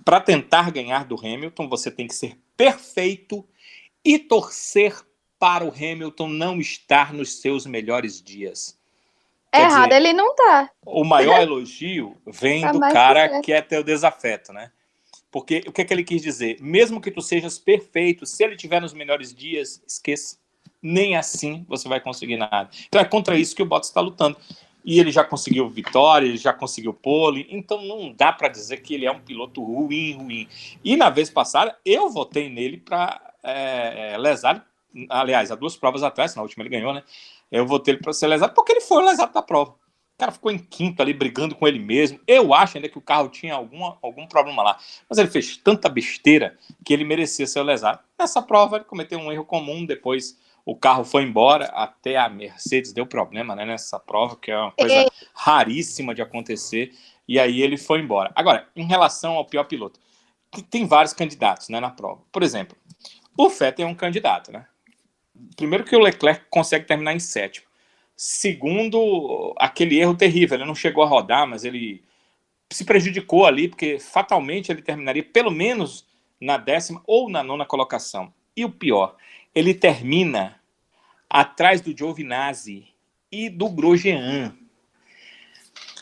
Para 0.04 0.20
tentar 0.20 0.72
ganhar 0.72 1.06
do 1.06 1.16
Hamilton, 1.16 1.70
você 1.70 1.90
tem 1.90 2.08
que 2.08 2.14
ser 2.14 2.38
perfeito 2.58 3.46
e 4.04 4.20
torcer 4.20 4.94
para 5.38 5.64
o 5.64 5.70
Hamilton 5.70 6.28
não 6.28 6.60
estar 6.60 7.14
nos 7.14 7.40
seus 7.40 7.66
melhores 7.66 8.22
dias. 8.22 8.78
Quer 9.52 9.62
Errado, 9.62 9.90
dizer, 9.90 9.96
ele 9.96 10.14
não 10.14 10.36
tá. 10.36 10.70
o 10.86 11.04
maior 11.04 11.42
elogio 11.42 12.16
vem 12.28 12.62
Tá 12.62 12.72
do 12.72 12.80
cara 12.80 13.42
que 13.42 13.52
é 13.52 13.62
teu 13.62 13.84
desafeto, 13.84 14.54
né? 14.54 14.72
Porque 15.32 15.64
o 15.68 15.72
que, 15.72 15.82
é 15.82 15.86
que 15.86 15.94
ele 15.94 16.04
quis 16.04 16.22
dizer? 16.22 16.58
Mesmo 16.60 17.00
que 17.00 17.12
tu 17.12 17.22
sejas 17.22 17.60
perfeito, 17.60 18.26
se 18.26 18.44
ele 18.44 18.56
tiver 18.56 18.82
nos 18.82 18.94
melhores 18.94 19.34
dias, 19.34 19.82
esqueça. 19.88 20.38
Nem 20.82 21.18
assim 21.18 21.66
você 21.68 21.90
vai 21.90 22.00
conseguir 22.00 22.38
nada. 22.38 22.70
Então 22.88 23.02
é 23.02 23.06
contra 23.06 23.38
isso 23.38 23.56
que 23.56 23.62
o 23.62 23.66
Bottas 23.66 23.90
está 23.90 24.02
lutando. 24.02 24.38
E 24.84 25.00
ele 25.00 25.12
já 25.12 25.26
conseguiu 25.26 25.70
vitória, 25.70 26.26
ele 26.26 26.38
já 26.38 26.54
conseguiu 26.54 26.94
pole, 26.94 27.46
então 27.50 27.84
não 27.86 28.14
dá 28.14 28.32
para 28.32 28.48
dizer 28.48 28.78
que 28.78 28.94
ele 28.94 29.06
é 29.06 29.12
um 29.12 29.20
piloto 29.20 29.62
ruim, 29.62 30.14
ruim. 30.14 30.48
E 30.84 30.96
na 30.96 31.10
vez 31.10 31.30
passada, 31.30 31.78
eu 31.86 32.10
votei 32.10 32.50
nele 32.50 32.78
para 32.78 33.34
é, 33.44 34.16
lesado. 34.18 34.62
Aliás, 35.10 35.52
há 35.52 35.56
duas 35.56 35.76
provas 35.76 36.02
atrás, 36.02 36.34
na 36.34 36.42
última 36.42 36.64
ele 36.64 36.70
ganhou, 36.70 36.94
né? 36.94 37.04
Eu 37.52 37.68
votei 37.68 37.94
ele 37.94 38.02
para 38.02 38.14
ser 38.14 38.28
lesado 38.28 38.54
porque 38.54 38.72
ele 38.72 38.82
foi 38.82 39.04
lesado 39.04 39.34
da 39.34 39.42
prova. 39.42 39.76
O 40.20 40.26
cara 40.28 40.34
ficou 40.34 40.52
em 40.52 40.58
quinto 40.58 41.02
ali, 41.02 41.14
brigando 41.14 41.56
com 41.56 41.66
ele 41.66 41.80
mesmo. 41.80 42.20
Eu 42.28 42.54
acho 42.54 42.76
ainda 42.76 42.90
que 42.90 42.98
o 42.98 43.02
carro 43.02 43.30
tinha 43.30 43.54
alguma, 43.54 43.98
algum 44.02 44.28
problema 44.28 44.62
lá. 44.62 44.78
Mas 45.08 45.18
ele 45.18 45.30
fez 45.30 45.56
tanta 45.56 45.88
besteira 45.88 46.58
que 46.84 46.94
ele 46.94 47.06
merecia 47.06 47.48
ser 47.48 47.64
lesado. 47.64 48.00
Nessa 48.20 48.42
prova, 48.42 48.76
ele 48.76 48.84
cometeu 48.84 49.18
um 49.18 49.32
erro 49.32 49.46
comum. 49.46 49.86
Depois, 49.86 50.38
o 50.66 50.76
carro 50.76 51.06
foi 51.06 51.24
embora. 51.24 51.68
Até 51.68 52.18
a 52.18 52.28
Mercedes 52.28 52.92
deu 52.92 53.08
problema 53.08 53.56
né, 53.56 53.64
nessa 53.64 53.98
prova, 53.98 54.36
que 54.36 54.52
é 54.52 54.60
uma 54.60 54.74
coisa 54.74 55.10
raríssima 55.34 56.14
de 56.14 56.22
acontecer. 56.22 56.92
E 57.26 57.40
aí 57.40 57.62
ele 57.62 57.78
foi 57.78 58.02
embora. 58.02 58.30
Agora, 58.36 58.68
em 58.76 58.86
relação 58.86 59.36
ao 59.36 59.46
pior 59.46 59.64
piloto, 59.64 60.02
tem 60.70 60.86
vários 60.86 61.14
candidatos 61.14 61.70
né, 61.70 61.80
na 61.80 61.92
prova. 61.92 62.24
Por 62.30 62.44
exemplo, 62.44 62.76
o 63.38 63.48
Vettel 63.48 63.88
é 63.88 63.90
um 63.90 63.96
candidato, 63.96 64.52
né? 64.52 64.66
Primeiro 65.56 65.86
que 65.86 65.96
o 65.96 66.00
Leclerc 66.00 66.48
consegue 66.50 66.86
terminar 66.86 67.14
em 67.14 67.20
sétimo. 67.20 67.69
Segundo, 68.22 69.56
aquele 69.58 69.98
erro 69.98 70.14
terrível, 70.14 70.58
ele 70.58 70.66
não 70.66 70.76
chegou 70.76 71.02
a 71.02 71.08
rodar, 71.08 71.48
mas 71.48 71.64
ele 71.64 72.04
se 72.70 72.84
prejudicou 72.84 73.46
ali, 73.46 73.70
porque 73.70 73.98
fatalmente 73.98 74.70
ele 74.70 74.82
terminaria 74.82 75.24
pelo 75.24 75.50
menos 75.50 76.06
na 76.38 76.58
décima 76.58 77.02
ou 77.08 77.30
na 77.30 77.42
nona 77.42 77.66
colocação. 77.66 78.34
E 78.58 78.66
o 78.66 78.70
pior, 78.70 79.16
ele 79.56 79.74
termina 79.74 80.60
atrás 81.30 81.80
do 81.80 81.98
Giovinazzi 81.98 82.90
e 83.32 83.48
do 83.50 83.70
Grosjean. 83.70 84.54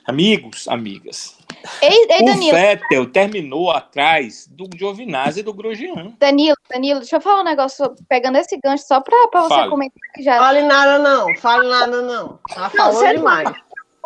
Amigos, 0.03 0.67
amigas, 0.67 1.36
Ei, 1.81 2.07
ei 2.09 2.21
o 2.21 2.25
Danilo, 2.25 2.57
Vettel 2.57 3.11
terminou 3.11 3.71
atrás 3.71 4.47
do 4.47 4.69
Giovinazzi 4.75 5.39
e 5.39 5.43
do 5.43 5.53
Grosjean. 5.53 6.15
Danilo, 6.19 6.55
Danilo, 6.69 6.99
deixa 6.99 7.17
eu 7.17 7.21
falar 7.21 7.41
um 7.41 7.45
negócio, 7.45 7.93
pegando 8.09 8.37
esse 8.37 8.57
gancho 8.63 8.85
só 8.85 9.01
pra, 9.01 9.27
pra 9.29 9.41
você 9.41 9.55
Fale. 9.55 9.69
comentar 9.69 10.11
que 10.13 10.23
já. 10.23 10.37
Fale 10.37 10.61
nada 10.63 10.99
não, 10.99 11.35
fale 11.37 11.67
nada 11.67 12.01
não. 12.01 12.39
Tá 12.53 12.69
falando 12.69 12.93
você 12.93 13.05
não- 13.07 13.13
demais. 13.13 13.49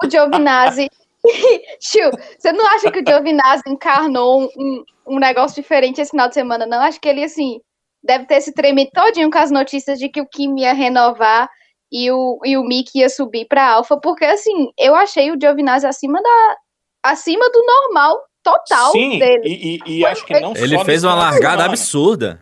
O 0.04 0.10
Giovinazzi. 0.10 0.90
Chiu, 1.80 2.10
você 2.38 2.52
não 2.52 2.66
acha 2.68 2.92
que 2.92 3.00
o 3.00 3.04
Giovinazzi 3.08 3.64
encarnou 3.68 4.42
um, 4.42 4.50
um, 4.58 4.84
um 5.08 5.20
negócio 5.20 5.62
diferente 5.62 6.02
esse 6.02 6.12
final 6.12 6.28
de 6.28 6.34
semana, 6.34 6.66
não? 6.66 6.82
Acho 6.82 7.00
que 7.00 7.08
ele, 7.08 7.24
assim, 7.24 7.60
deve 8.04 8.26
ter 8.26 8.42
se 8.42 8.52
tremido 8.54 8.90
todinho 8.92 9.30
com 9.30 9.38
as 9.38 9.52
notícias 9.52 10.00
de 10.00 10.10
que 10.10 10.20
o 10.22 10.28
Kim 10.28 10.60
ia 10.60 10.74
renovar 10.74 11.48
e 11.92 12.10
o, 12.10 12.40
e 12.44 12.58
o 12.58 12.64
Mick 12.64 12.98
ia 12.98 13.10
subir 13.10 13.46
pra 13.46 13.74
Alfa, 13.74 13.98
porque, 13.98 14.26
assim, 14.26 14.72
eu 14.80 14.96
achei 14.96 15.32
o 15.32 15.38
Giovinazzi 15.40 15.86
acima 15.86 16.22
da. 16.22 16.56
Acima 17.04 17.50
do 17.52 17.64
normal 17.66 18.22
total 18.44 18.92
Sim, 18.92 19.20
dele. 19.20 19.42
e, 19.46 19.80
e- 19.86 20.00
e 20.00 20.06
acho 20.06 20.26
que 20.26 20.40
não 20.40 20.54
Ele 20.56 20.78
só 20.78 20.86
fez 20.86 21.04
uma 21.04 21.14
largada 21.16 21.58
semana. 21.58 21.66
absurda. 21.66 22.42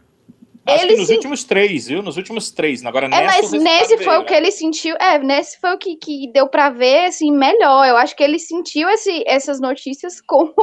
Acho 0.68 0.84
Ele 0.84 0.94
que 0.94 1.00
nos 1.00 1.08
sim- 1.08 1.16
últimos 1.16 1.44
três, 1.44 1.88
viu? 1.88 2.04
Nos 2.04 2.16
últimos 2.16 2.52
três. 2.52 2.86
Agora, 2.86 3.08
É, 3.08 3.10
nessa, 3.10 3.24
mas 3.24 3.36
resultado 3.38 3.64
nesse 3.64 3.98
foi 4.04 4.18
o 4.20 4.24
que 4.24 4.32
né? 4.34 4.38
ele 4.38 4.52
sentiu. 4.52 4.96
É, 4.98 5.18
nesse 5.18 5.60
foi 5.60 5.74
o 5.74 5.78
que, 5.80 5.96
que 5.96 6.32
deu 6.32 6.48
pra 6.48 6.70
ver, 6.70 7.06
assim, 7.06 7.32
melhor. 7.32 7.88
Eu 7.88 7.98
acho 7.98 8.16
que 8.16 8.22
ele 8.24 8.38
sentiu 8.38 8.88
esse, 8.88 9.24
essas 9.26 9.60
notícias 9.60 10.22
como 10.28 10.54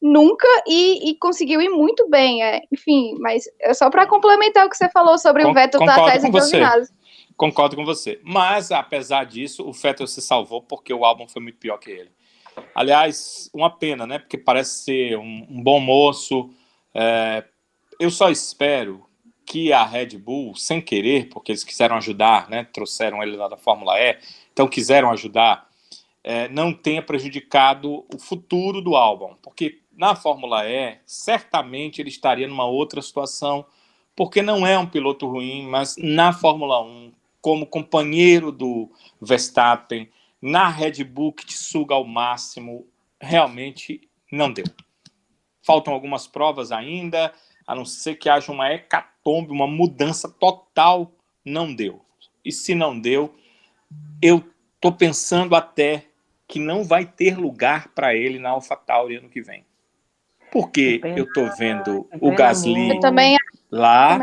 nunca 0.00 0.46
e, 0.66 1.10
e 1.10 1.14
conseguiu 1.18 1.60
ir 1.60 1.68
muito 1.68 2.08
bem. 2.08 2.42
É. 2.42 2.62
Enfim, 2.72 3.14
mas 3.18 3.44
é 3.60 3.74
só 3.74 3.90
pra 3.90 4.06
complementar 4.06 4.66
o 4.66 4.70
que 4.70 4.76
você 4.78 4.88
falou 4.88 5.18
sobre 5.18 5.42
Con- 5.42 5.50
o 5.50 5.54
Vettel 5.54 5.80
tá 5.80 5.86
concordo 5.86 6.00
atrás 6.02 6.22
com 6.22 6.30
do 6.30 6.38
você. 6.40 6.56
Giovinazzi. 6.56 6.92
Concordo 7.36 7.76
com 7.76 7.84
você. 7.84 8.18
Mas, 8.24 8.70
apesar 8.72 9.24
disso, 9.26 9.68
o 9.68 9.72
Vettel 9.72 10.06
se 10.06 10.22
salvou 10.22 10.62
porque 10.62 10.92
o 10.94 11.04
álbum 11.04 11.28
foi 11.28 11.42
muito 11.42 11.58
pior 11.58 11.76
que 11.76 11.90
ele. 11.90 12.10
Aliás, 12.74 13.50
uma 13.52 13.70
pena, 13.70 14.06
né? 14.06 14.18
Porque 14.18 14.38
parece 14.38 14.84
ser 14.84 15.18
um, 15.18 15.46
um 15.48 15.62
bom 15.62 15.80
moço. 15.80 16.50
é, 16.94 17.44
eu 17.98 18.10
só 18.10 18.30
espero 18.30 19.04
que 19.50 19.72
a 19.72 19.84
Red 19.84 20.16
Bull, 20.16 20.54
sem 20.54 20.80
querer, 20.80 21.28
porque 21.28 21.50
eles 21.50 21.64
quiseram 21.64 21.96
ajudar, 21.96 22.48
né, 22.48 22.62
trouxeram 22.72 23.20
ele 23.20 23.36
lá 23.36 23.48
da 23.48 23.56
Fórmula 23.56 23.98
E, 24.00 24.16
então 24.52 24.68
quiseram 24.68 25.10
ajudar, 25.10 25.68
é, 26.22 26.48
não 26.48 26.72
tenha 26.72 27.02
prejudicado 27.02 28.06
o 28.14 28.16
futuro 28.16 28.80
do 28.80 28.94
álbum, 28.94 29.34
porque 29.42 29.80
na 29.92 30.14
Fórmula 30.14 30.68
E, 30.68 30.98
certamente 31.04 32.00
ele 32.00 32.10
estaria 32.10 32.46
numa 32.46 32.64
outra 32.64 33.02
situação, 33.02 33.66
porque 34.14 34.40
não 34.40 34.64
é 34.64 34.78
um 34.78 34.86
piloto 34.86 35.26
ruim, 35.26 35.66
mas 35.66 35.96
na 35.98 36.32
Fórmula 36.32 36.80
1, 36.82 37.12
como 37.40 37.66
companheiro 37.66 38.52
do 38.52 38.88
Verstappen, 39.20 40.08
na 40.40 40.68
Red 40.68 41.04
Bull 41.04 41.32
que 41.32 41.46
te 41.46 41.54
suga 41.54 41.94
ao 41.94 42.04
máximo, 42.04 42.86
realmente 43.20 44.08
não 44.32 44.52
deu. 44.52 44.64
Faltam 45.62 45.92
algumas 45.92 46.26
provas 46.26 46.72
ainda, 46.72 47.32
a 47.66 47.74
não 47.74 47.84
ser 47.84 48.16
que 48.16 48.28
haja 48.28 48.50
uma 48.50 48.72
hecatombe, 48.72 49.52
uma 49.52 49.66
mudança 49.66 50.28
total, 50.28 51.12
não 51.44 51.74
deu. 51.74 52.04
E 52.44 52.50
se 52.50 52.74
não 52.74 52.98
deu, 52.98 53.34
eu 54.22 54.42
tô 54.80 54.90
pensando 54.90 55.54
até 55.54 56.06
que 56.48 56.58
não 56.58 56.82
vai 56.82 57.04
ter 57.04 57.38
lugar 57.38 57.88
para 57.88 58.14
ele 58.14 58.38
na 58.38 58.50
AlphaTauri 58.50 59.16
ano 59.16 59.28
que 59.28 59.42
vem. 59.42 59.64
Porque 60.50 61.00
eu 61.16 61.32
tô 61.32 61.46
vendo 61.56 62.08
o 62.20 62.34
Gasly 62.34 62.98
também, 62.98 63.36
lá, 63.70 64.18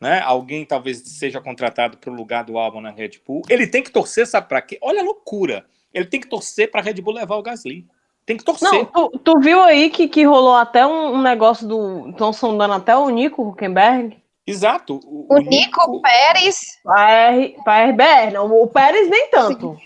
né? 0.00 0.20
Alguém 0.20 0.64
talvez 0.64 1.02
seja 1.04 1.40
contratado 1.40 1.96
para 1.98 2.10
o 2.10 2.14
lugar 2.14 2.44
do 2.44 2.58
álbum 2.58 2.80
na 2.80 2.90
Red 2.90 3.12
Bull. 3.26 3.42
Ele 3.48 3.66
tem 3.66 3.82
que 3.82 3.90
torcer, 3.90 4.26
sabe 4.26 4.48
para 4.48 4.62
quê? 4.62 4.78
Olha 4.80 5.00
a 5.00 5.04
loucura. 5.04 5.64
Ele 5.92 6.04
tem 6.04 6.20
que 6.20 6.28
torcer 6.28 6.70
para 6.70 6.80
a 6.80 6.84
Red 6.84 6.94
Bull 6.94 7.14
levar 7.14 7.36
o 7.36 7.42
Gasly. 7.42 7.86
Tem 8.24 8.36
que 8.36 8.44
torcer. 8.44 8.70
Não, 8.70 8.84
tu, 8.84 9.18
tu 9.18 9.40
viu 9.40 9.62
aí 9.62 9.88
que, 9.88 10.06
que 10.06 10.22
rolou 10.24 10.54
até 10.54 10.86
um, 10.86 11.14
um 11.14 11.22
negócio 11.22 11.66
do. 11.66 12.10
Estão 12.10 12.32
sondando 12.32 12.74
até 12.74 12.94
o 12.94 13.08
Nico 13.08 13.42
Huckenberg? 13.42 14.16
Exato. 14.46 15.00
O, 15.04 15.34
o 15.34 15.38
Nico, 15.38 15.50
Nico 15.50 16.02
Pérez. 16.02 16.78
Para 16.84 17.30
a 17.66 17.84
RBR, 17.86 18.32
não. 18.34 18.50
O 18.52 18.66
Pérez 18.66 19.08
nem 19.08 19.30
tanto. 19.30 19.78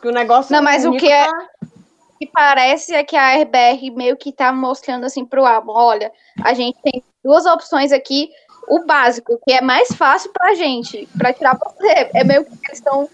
Que 0.00 0.08
o 0.08 0.12
negócio 0.12 0.52
não, 0.52 0.62
mas 0.62 0.84
o 0.84 0.92
que 0.92 1.06
é. 1.06 1.26
Tá... 1.26 1.48
que 2.18 2.26
parece 2.26 2.92
é 2.92 3.04
que 3.04 3.16
a 3.16 3.36
RBR 3.36 3.90
meio 3.92 4.16
que 4.16 4.32
tá 4.32 4.52
mostrando 4.52 5.04
assim 5.04 5.24
pro 5.24 5.46
álbum: 5.46 5.72
olha, 5.72 6.10
a 6.42 6.54
gente 6.54 6.76
tem 6.82 7.04
duas 7.24 7.46
opções 7.46 7.92
aqui. 7.92 8.30
O 8.68 8.84
básico, 8.84 9.38
que 9.44 9.52
é 9.52 9.60
mais 9.60 9.92
fácil 9.94 10.32
pra 10.32 10.54
gente, 10.54 11.08
pra 11.16 11.32
tirar 11.32 11.58
você. 11.58 12.10
É 12.14 12.24
meio 12.24 12.44
que 12.44 12.52
eles 12.52 12.78
estão. 12.78 13.08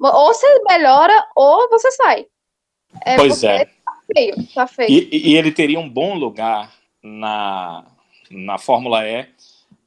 Ou 0.00 0.34
você 0.34 0.46
melhora, 0.68 1.26
ou 1.34 1.68
você 1.70 1.90
sai. 1.92 2.26
É 3.04 3.16
pois 3.16 3.42
é 3.44 3.68
feio, 4.12 4.34
tá 4.54 4.66
feio. 4.66 4.90
E, 4.90 5.30
e, 5.30 5.36
ele 5.36 5.52
teria 5.52 5.78
um 5.78 5.88
bom 5.88 6.14
lugar 6.14 6.72
na, 7.02 7.84
na 8.30 8.58
Fórmula 8.58 9.06
E. 9.06 9.28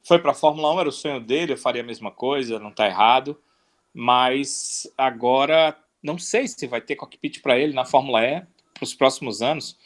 Foi 0.02 0.18
para 0.18 0.32
a 0.32 0.34
Fórmula 0.34 0.74
1, 0.74 0.80
era 0.80 0.88
o 0.88 0.92
sonho 0.92 1.20
dele, 1.20 1.52
eu 1.52 1.58
faria 1.58 1.82
a 1.82 1.86
mesma 1.86 2.10
coisa, 2.10 2.58
não 2.58 2.70
está 2.70 2.86
errado. 2.86 3.38
Mas 3.94 4.90
agora 4.96 5.76
não 6.02 6.18
sei 6.18 6.46
se 6.46 6.66
vai 6.66 6.80
ter 6.80 6.96
cockpit 6.96 7.40
para 7.40 7.58
ele 7.58 7.72
na 7.72 7.84
Fórmula 7.84 8.22
E 8.24 8.40
para 8.74 8.84
os 8.84 8.94
próximos 8.94 9.42
anos. 9.42 9.76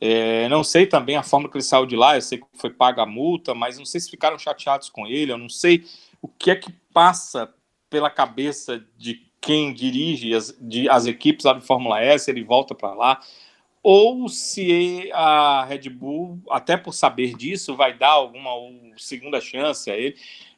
É, 0.00 0.48
não 0.48 0.62
sei 0.62 0.86
também 0.86 1.16
a 1.16 1.22
forma 1.22 1.48
que 1.48 1.56
ele 1.56 1.64
saiu 1.64 1.84
de 1.84 1.96
lá, 1.96 2.16
eu 2.16 2.22
sei 2.22 2.38
que 2.38 2.46
foi 2.54 2.70
paga 2.70 3.02
a 3.02 3.06
multa, 3.06 3.54
mas 3.54 3.78
não 3.78 3.84
sei 3.84 4.00
se 4.00 4.10
ficaram 4.10 4.38
chateados 4.38 4.88
com 4.88 5.06
ele, 5.06 5.32
eu 5.32 5.38
não 5.38 5.48
sei 5.48 5.84
o 6.22 6.28
que 6.28 6.50
é 6.50 6.56
que 6.56 6.72
passa 6.92 7.52
pela 7.90 8.10
cabeça 8.10 8.84
de 8.96 9.26
quem 9.40 9.72
dirige 9.72 10.34
as, 10.34 10.56
de, 10.60 10.88
as 10.88 11.06
equipes 11.06 11.44
lá 11.44 11.52
de 11.52 11.64
Fórmula 11.64 12.18
se 12.18 12.30
ele 12.30 12.44
volta 12.44 12.74
para 12.74 12.94
lá 12.94 13.20
ou 13.82 14.28
se 14.28 15.10
a 15.12 15.64
Red 15.64 15.88
Bull, 15.88 16.40
até 16.50 16.76
por 16.76 16.92
saber 16.92 17.34
disso, 17.34 17.76
vai 17.76 17.96
dar 17.96 18.10
alguma 18.10 18.50
segunda 18.96 19.40
chance 19.40 19.90
a 19.90 19.96
ele. 19.96 20.16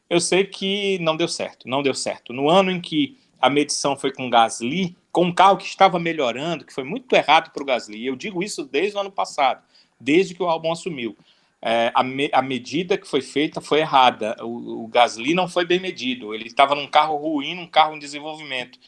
Eu 0.08 0.20
sei 0.20 0.44
que 0.44 0.98
não 0.98 1.16
deu 1.16 1.28
certo, 1.28 1.68
não 1.68 1.82
deu 1.82 1.94
certo. 1.94 2.32
No 2.32 2.48
ano 2.48 2.70
em 2.70 2.80
que 2.80 3.18
a 3.40 3.48
medição 3.48 3.96
foi 3.96 4.12
com 4.12 4.28
Gasly, 4.28 4.96
com 5.10 5.24
um 5.24 5.34
carro 5.34 5.56
que 5.56 5.64
estava 5.64 5.98
melhorando, 5.98 6.64
que 6.64 6.72
foi 6.72 6.84
muito 6.84 7.14
errado 7.14 7.50
para 7.50 7.62
o 7.62 7.66
Gasly. 7.66 8.06
Eu 8.06 8.16
digo 8.16 8.42
isso 8.42 8.64
desde 8.64 8.96
o 8.96 9.00
ano 9.00 9.10
passado, 9.10 9.62
desde 9.98 10.34
que 10.34 10.42
o 10.42 10.48
Albon 10.48 10.72
assumiu. 10.72 11.16
É, 11.62 11.92
a, 11.94 12.02
me, 12.02 12.30
a, 12.32 12.40
medida 12.40 12.96
que 12.96 13.06
foi 13.06 13.20
feita 13.20 13.60
foi 13.60 13.80
errada. 13.80 14.36
O, 14.40 14.84
o 14.84 14.88
Gasly 14.88 15.34
não 15.34 15.48
foi 15.48 15.64
bem 15.64 15.80
medido. 15.80 16.34
Ele 16.34 16.46
estava 16.46 16.74
num 16.74 16.86
carro 16.86 17.16
ruim, 17.16 17.54
num 17.54 17.66
carro 17.66 17.94
em 17.94 17.98
desenvolvimento. 17.98 18.78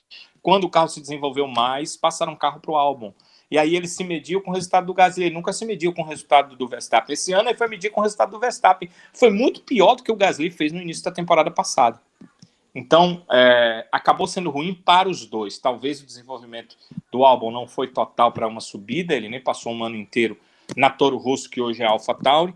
Quando 0.41 0.65
o 0.65 0.71
carro 0.71 0.89
se 0.89 1.01
desenvolveu 1.01 1.47
mais, 1.47 1.97
passaram 1.97 2.33
o 2.33 2.37
carro 2.37 2.61
para 2.61 2.73
o 2.73 2.77
Albon. 2.77 3.13
E 3.51 3.59
aí 3.59 3.77
ele 3.77 3.87
se 3.87 4.03
mediu 4.03 4.41
com 4.41 4.51
o 4.51 4.55
resultado 4.55 4.87
do 4.87 4.95
Gasly, 4.95 5.27
ele 5.27 5.35
nunca 5.35 5.53
se 5.53 5.67
mediu 5.67 5.93
com 5.93 6.01
o 6.01 6.07
resultado 6.07 6.57
do 6.57 6.67
Verstappen. 6.67 7.13
Esse 7.13 7.35
ano 7.35 7.51
ele 7.51 7.59
foi 7.59 7.69
medir 7.69 7.91
com 7.91 8.01
o 8.01 8.03
resultado 8.03 8.31
do 8.31 8.41
Verstappen. 8.41 8.89
Foi 9.13 9.31
muito 9.31 9.61
pior 9.61 9.95
do 9.95 10.03
que 10.03 10.11
o 10.11 10.17
Gasly 10.17 10.51
fez 10.51 10.73
no 10.73 10.81
início 10.81 11.05
da 11.05 11.13
temporada 11.13 11.51
passada. 11.51 12.01
Então, 12.75 13.25
é, 13.31 13.87
acabou 13.93 14.27
sendo 14.27 14.51
ruim 14.51 14.75
para 14.75 15.09
os 15.09 15.27
dois. 15.27 15.59
Talvez 15.59 16.01
o 16.01 16.07
desenvolvimento 16.07 16.77
do 17.11 17.25
álbum 17.25 17.51
não 17.51 17.67
foi 17.67 17.89
total 17.89 18.33
para 18.33 18.49
uma 18.49 18.61
subida, 18.61 19.15
ele 19.15 19.29
nem 19.29 19.41
passou 19.41 19.73
um 19.73 19.85
ano 19.85 19.97
inteiro 19.97 20.39
na 20.77 20.89
Toro 20.89 21.19
Rosso, 21.19 21.51
que 21.51 21.61
hoje 21.61 21.83
é 21.83 21.87
AlphaTauri, 21.87 22.55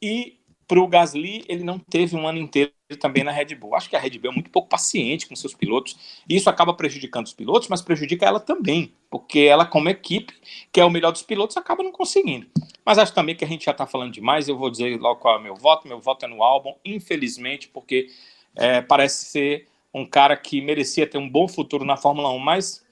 e 0.00 0.38
para 0.66 0.80
o 0.80 0.88
Gasly, 0.88 1.44
ele 1.48 1.64
não 1.64 1.78
teve 1.78 2.16
um 2.16 2.26
ano 2.26 2.38
inteiro 2.38 2.72
também 2.98 3.22
na 3.22 3.30
Red 3.30 3.54
Bull. 3.54 3.74
Acho 3.74 3.90
que 3.90 3.96
a 3.96 3.98
Red 3.98 4.18
Bull 4.18 4.30
é 4.30 4.34
muito 4.34 4.48
pouco 4.50 4.68
paciente 4.68 5.26
com 5.26 5.36
seus 5.36 5.54
pilotos, 5.54 5.96
e 6.28 6.34
isso 6.34 6.48
acaba 6.48 6.72
prejudicando 6.72 7.26
os 7.26 7.34
pilotos, 7.34 7.68
mas 7.68 7.82
prejudica 7.82 8.24
ela 8.24 8.40
também, 8.40 8.92
porque 9.10 9.40
ela, 9.40 9.66
como 9.66 9.88
equipe, 9.90 10.32
que 10.72 10.80
é 10.80 10.84
o 10.84 10.90
melhor 10.90 11.12
dos 11.12 11.22
pilotos, 11.22 11.56
acaba 11.56 11.82
não 11.82 11.92
conseguindo. 11.92 12.46
Mas 12.84 12.98
acho 12.98 13.14
também 13.14 13.36
que 13.36 13.44
a 13.44 13.48
gente 13.48 13.66
já 13.66 13.72
está 13.72 13.86
falando 13.86 14.12
demais, 14.12 14.48
eu 14.48 14.56
vou 14.56 14.70
dizer 14.70 14.98
logo 14.98 15.20
qual 15.20 15.36
é 15.36 15.38
o 15.38 15.42
meu 15.42 15.54
voto. 15.54 15.86
Meu 15.86 16.00
voto 16.00 16.24
é 16.24 16.28
no 16.28 16.42
álbum, 16.42 16.74
infelizmente, 16.84 17.68
porque 17.68 18.08
é, 18.56 18.80
parece 18.80 19.26
ser 19.26 19.68
um 19.94 20.06
cara 20.06 20.36
que 20.36 20.60
merecia 20.60 21.06
ter 21.06 21.18
um 21.18 21.28
bom 21.28 21.46
futuro 21.46 21.84
na 21.84 21.96
Fórmula 21.96 22.30
1, 22.32 22.38
mas 22.38 22.82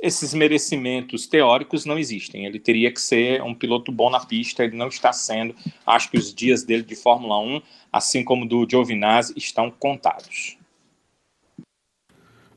esses 0.00 0.34
merecimentos 0.34 1.26
teóricos 1.26 1.84
não 1.84 1.98
existem. 1.98 2.46
Ele 2.46 2.58
teria 2.58 2.92
que 2.92 3.00
ser 3.00 3.42
um 3.42 3.54
piloto 3.54 3.90
bom 3.90 4.10
na 4.10 4.20
pista, 4.20 4.62
ele 4.62 4.76
não 4.76 4.88
está 4.88 5.12
sendo. 5.12 5.54
Acho 5.86 6.10
que 6.10 6.18
os 6.18 6.34
dias 6.34 6.62
dele 6.62 6.82
de 6.82 6.94
Fórmula 6.94 7.38
1, 7.38 7.62
assim 7.92 8.22
como 8.22 8.46
do 8.46 8.66
Giovinazzi, 8.68 9.32
estão 9.36 9.70
contados. 9.70 10.58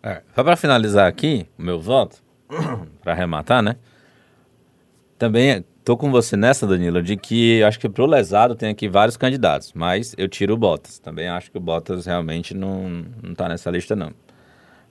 É, 0.04 0.22
só 0.36 0.44
para 0.44 0.56
finalizar 0.56 1.08
aqui, 1.08 1.48
o 1.58 1.62
meu 1.62 1.80
voto, 1.80 2.22
para 3.02 3.14
arrematar, 3.14 3.64
né? 3.64 3.78
Também 5.18 5.66
tô 5.88 5.96
com 5.96 6.12
você 6.12 6.36
nessa, 6.36 6.68
Danilo, 6.68 7.02
de 7.02 7.16
que 7.16 7.64
acho 7.64 7.80
que 7.80 7.88
pro 7.88 8.06
lesado 8.06 8.56
tem 8.56 8.72
aqui 8.72 8.90
vários 8.90 9.16
candidatos, 9.16 9.72
mas 9.74 10.14
eu 10.18 10.28
tiro 10.28 10.54
o 10.54 10.58
Bottas. 10.58 11.00
Também 11.00 11.30
acho 11.30 11.50
que 11.50 11.58
o 11.58 11.62
Bottas 11.62 12.06
realmente 12.06 12.54
não, 12.54 13.06
não 13.24 13.34
tá 13.34 13.48
nessa 13.48 13.72
lista, 13.72 13.96
não. 13.96 14.12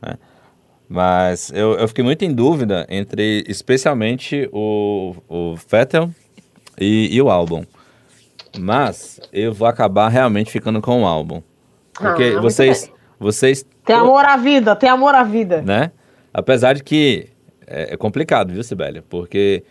É. 0.01 0.17
Mas 0.89 1.53
eu, 1.55 1.75
eu 1.75 1.87
fiquei 1.87 2.03
muito 2.03 2.25
em 2.25 2.33
dúvida 2.33 2.87
entre, 2.89 3.45
especialmente, 3.47 4.49
o, 4.51 5.15
o 5.29 5.55
Vettel 5.71 6.09
e, 6.81 7.15
e 7.15 7.21
o 7.21 7.29
álbum. 7.29 7.63
Mas 8.59 9.21
eu 9.35 9.53
vou 9.53 9.69
acabar 9.69 10.09
realmente 10.09 10.51
ficando 10.51 10.81
com 10.81 11.03
o 11.03 11.07
álbum. 11.07 11.43
Porque 11.93 12.37
ah, 12.39 12.41
vocês, 12.41 12.91
vocês. 13.21 13.67
Tem 13.85 13.97
amor 13.97 14.25
à 14.25 14.39
vida, 14.39 14.75
tem 14.75 14.89
amor 14.89 15.15
à 15.15 15.25
vida. 15.25 15.61
Né? 15.61 15.91
Apesar 16.33 16.73
de 16.73 16.83
que 16.83 17.29
é, 17.67 17.93
é 17.93 17.97
complicado, 17.99 18.51
viu, 18.51 18.65
Sibélia? 18.65 19.05
Porque. 19.07 19.63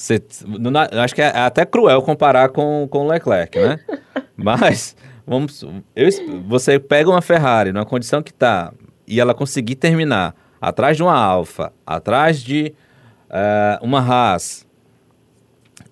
Cê, 0.00 0.18
acho 1.02 1.14
que 1.14 1.20
é 1.20 1.28
até 1.28 1.66
cruel 1.66 2.00
comparar 2.00 2.48
com, 2.48 2.88
com 2.90 3.04
o 3.04 3.06
Leclerc, 3.06 3.58
né? 3.58 3.78
Mas, 4.34 4.96
vamos. 5.26 5.62
Eu, 5.94 6.08
você 6.48 6.78
pega 6.78 7.10
uma 7.10 7.20
Ferrari 7.20 7.70
numa 7.70 7.84
condição 7.84 8.22
que 8.22 8.30
está 8.30 8.72
e 9.06 9.20
ela 9.20 9.34
conseguir 9.34 9.74
terminar 9.74 10.34
atrás 10.58 10.96
de 10.96 11.02
uma 11.02 11.12
Alfa, 11.14 11.70
atrás 11.86 12.40
de 12.40 12.72
uh, 13.28 13.84
uma 13.84 14.00
Haas, 14.00 14.66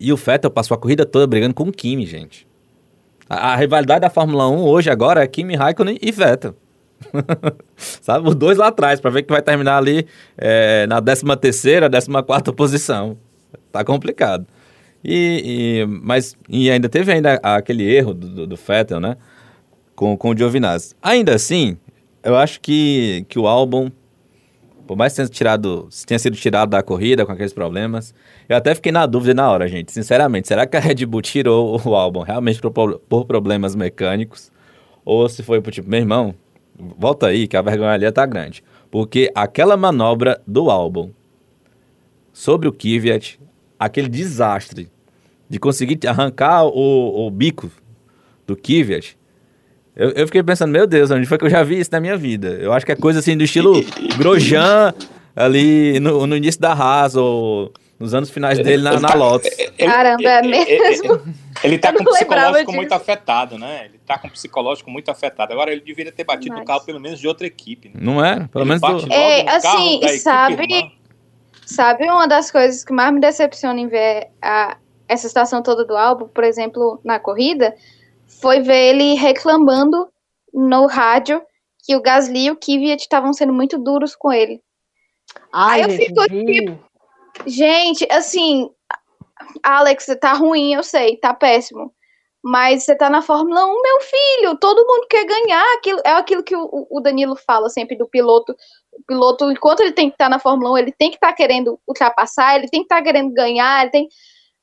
e 0.01 0.11
o 0.11 0.17
Vettel 0.17 0.51
passou 0.51 0.75
a 0.75 0.79
corrida 0.79 1.05
toda 1.05 1.27
brigando 1.27 1.53
com 1.53 1.65
o 1.65 1.73
Kimi, 1.73 2.07
gente. 2.07 2.49
A, 3.29 3.53
a 3.53 3.57
rivalidade 3.57 4.01
da 4.01 4.09
Fórmula 4.09 4.49
1 4.49 4.63
hoje 4.63 4.89
agora 4.89 5.23
é 5.23 5.27
Kimi 5.27 5.55
Raikkonen 5.55 5.99
e 6.01 6.11
Vettel. 6.11 6.57
Sabe? 7.77 8.27
Os 8.27 8.35
dois 8.35 8.57
lá 8.57 8.69
atrás, 8.69 9.03
para 9.03 9.11
ver 9.11 9.23
que 9.25 9.31
vai 9.31 9.43
terminar 9.43 9.77
ali 9.77 10.07
é, 10.39 10.87
na 10.87 10.99
13 11.03 11.25
terceira, 11.37 11.91
14 11.91 12.57
posição. 12.57 13.19
Tá 13.71 13.85
complicado. 13.85 14.47
E, 15.05 15.85
e, 15.85 15.87
mas 15.87 16.37
e 16.49 16.71
ainda 16.71 16.89
teve 16.89 17.13
ainda 17.13 17.35
aquele 17.43 17.85
erro 17.85 18.15
do, 18.15 18.29
do, 18.29 18.47
do 18.47 18.57
Vettel, 18.57 19.01
né? 19.01 19.17
Com, 19.95 20.17
com 20.17 20.31
o 20.31 20.37
Giovinazzi. 20.37 20.95
Ainda 21.03 21.35
assim, 21.35 21.77
eu 22.23 22.37
acho 22.37 22.61
que, 22.61 23.25
que 23.29 23.39
o 23.39 23.47
álbum, 23.47 23.91
por 24.87 24.97
mais 24.97 25.13
que 25.13 25.17
tenha, 25.17 25.29
tirado, 25.29 25.89
tenha 26.07 26.19
sido 26.19 26.37
tirado 26.37 26.71
da 26.71 26.83
corrida 26.83 27.25
com 27.25 27.33
aqueles 27.33 27.53
problemas, 27.53 28.15
eu 28.49 28.57
até 28.57 28.75
fiquei 28.75 28.93
na 28.93 29.07
dúvida 29.07 29.35
na 29.35 29.51
hora, 29.51 29.69
gente. 29.69 29.93
Sinceramente, 29.93 30.49
será 30.49 30.67
que 30.67 30.77
a 30.77 30.81
Red 30.81 31.07
Bull 31.07 31.23
tirou 31.23 31.81
o 31.85 31.95
álbum 31.95 32.21
realmente 32.21 32.61
por, 32.61 32.99
por 33.01 33.25
problemas 33.25 33.75
mecânicos? 33.75 34.51
Ou 35.05 35.29
se 35.29 35.43
foi 35.43 35.61
pro 35.61 35.73
tipo, 35.73 35.89
meu 35.89 36.01
irmão, 36.01 36.35
volta 36.79 37.29
aí 37.29 37.49
que 37.49 37.57
a 37.57 37.63
vergonha 37.63 37.93
ali 37.93 38.11
tá 38.13 38.27
grande. 38.27 38.63
Porque 38.91 39.31
aquela 39.35 39.77
manobra 39.77 40.41
do 40.47 40.71
álbum 40.71 41.11
sobre 42.39 42.69
o 42.69 42.73
Kvyat, 42.73 43.37
aquele 43.77 44.09
desastre 44.09 44.89
de 45.51 45.59
conseguir 45.59 45.99
arrancar 46.07 46.65
o, 46.67 47.27
o 47.27 47.31
bico 47.33 47.69
do 48.47 48.55
Kvyat, 48.57 49.19
eu, 49.97 50.11
eu 50.11 50.27
fiquei 50.27 50.41
pensando, 50.45 50.71
meu 50.71 50.87
Deus, 50.87 51.11
onde 51.11 51.27
foi 51.27 51.37
que 51.37 51.45
eu 51.47 51.51
já 51.51 51.65
vi 51.65 51.81
isso 51.81 51.91
na 51.91 51.99
minha 51.99 52.17
vida? 52.17 52.51
Eu 52.61 52.73
acho 52.73 52.87
que 52.87 52.93
é 52.93 52.95
coisa 52.97 53.19
assim 53.19 53.37
do 53.37 53.43
estilo 53.43 53.73
Grosjean 54.17 54.95
ali 55.35 55.99
no, 55.99 56.25
no 56.29 56.37
início 56.37 56.61
da 56.61 56.73
Haas 56.73 57.17
ou 57.17 57.73
nos 57.99 58.15
anos 58.15 58.31
finais 58.31 58.57
dele 58.61 58.85
na, 58.85 59.01
na 59.01 59.13
Lotus. 59.15 59.51
Caramba, 59.77 60.23
é 60.31 60.43
mesmo? 60.43 61.21
Ele 61.65 61.77
tá 61.79 61.89
Eu 61.91 61.95
com 61.97 62.05
o 62.05 62.13
psicológico 62.13 62.67
disso. 62.67 62.73
muito 62.77 62.93
afetado, 62.93 63.59
né? 63.59 63.87
Ele 63.87 63.99
tá 64.07 64.17
com 64.17 64.29
o 64.29 64.31
psicológico 64.31 64.89
muito 64.89 65.11
afetado. 65.11 65.53
Agora 65.53 65.73
ele 65.73 65.81
deveria 65.81 66.13
ter 66.13 66.23
batido 66.23 66.51
Mas- 66.51 66.61
no 66.61 66.65
carro 66.65 66.85
pelo 66.85 67.01
menos 67.01 67.19
de 67.19 67.27
outra 67.27 67.49
equipe. 67.49 67.89
Né? 67.89 67.95
Não 68.01 68.25
é? 68.25 68.47
Pelo 68.47 68.63
Ele 68.63 68.69
menos 68.69 68.81
bate 68.81 68.95
do... 68.95 69.01
logo 69.11 69.13
É, 69.13 69.39
no 69.43 69.47
carro 69.63 70.05
assim, 70.05 70.19
sabe- 70.19 70.63
irmã. 70.63 70.91
Sabe 71.69 72.11
uma 72.11 72.27
das 72.27 72.51
coisas 72.51 72.83
que 72.83 72.95
mais 72.95 73.13
me 73.13 73.21
decepciona 73.21 73.79
em 73.79 73.89
ver 73.89 74.31
a, 74.41 74.79
essa 75.07 75.29
situação 75.29 75.63
toda 75.63 75.85
do 75.85 75.95
álbum, 75.95 76.27
por 76.27 76.43
exemplo, 76.43 76.99
na 77.05 77.21
corrida, 77.21 77.77
foi 78.41 78.63
ver 78.63 78.95
ele 78.95 79.13
reclamando 79.13 80.09
no 80.51 80.87
rádio 80.87 81.43
que 81.85 81.95
o 81.95 82.01
Gasly 82.01 82.47
e 82.47 82.51
o 82.51 82.57
Kvyat 82.57 83.03
estavam 83.03 83.35
sendo 83.35 83.53
muito 83.53 83.79
duros 83.79 84.17
com 84.17 84.33
ele. 84.33 84.63
Ai, 85.53 85.83
Aí 85.83 85.91
eu 85.91 85.97
fico 85.99 86.23
vi. 86.31 86.79
Gente, 87.47 88.09
assim, 88.11 88.71
Alex, 89.63 90.07
tá 90.19 90.33
ruim, 90.33 90.73
eu 90.73 90.83
sei, 90.83 91.19
tá 91.19 91.35
péssimo. 91.35 91.95
Mas 92.43 92.85
você 92.85 92.97
tá 92.97 93.11
na 93.11 93.21
Fórmula 93.21 93.67
1, 93.67 93.83
meu 93.83 94.01
filho, 94.01 94.59
todo 94.59 94.87
mundo 94.87 95.07
quer 95.07 95.27
ganhar. 95.27 95.75
Aquilo, 95.75 96.01
é 96.03 96.13
aquilo 96.13 96.43
que 96.43 96.57
o, 96.57 96.87
o 96.91 96.99
Danilo 97.01 97.37
fala 97.37 97.69
sempre 97.69 97.95
do 97.95 98.09
piloto. 98.09 98.57
O 98.99 99.03
piloto, 99.07 99.51
enquanto 99.51 99.81
ele 99.81 99.93
tem 99.93 100.09
que 100.09 100.15
estar 100.15 100.29
na 100.29 100.39
Fórmula 100.39 100.73
1, 100.73 100.79
ele 100.79 100.93
tem 100.93 101.11
que 101.11 101.17
estar 101.17 101.33
querendo 101.33 101.79
ultrapassar, 101.87 102.57
ele 102.57 102.69
tem 102.69 102.81
que 102.81 102.87
estar 102.87 103.03
querendo 103.03 103.33
ganhar, 103.33 103.83
ele 103.83 103.91
tem. 103.91 104.09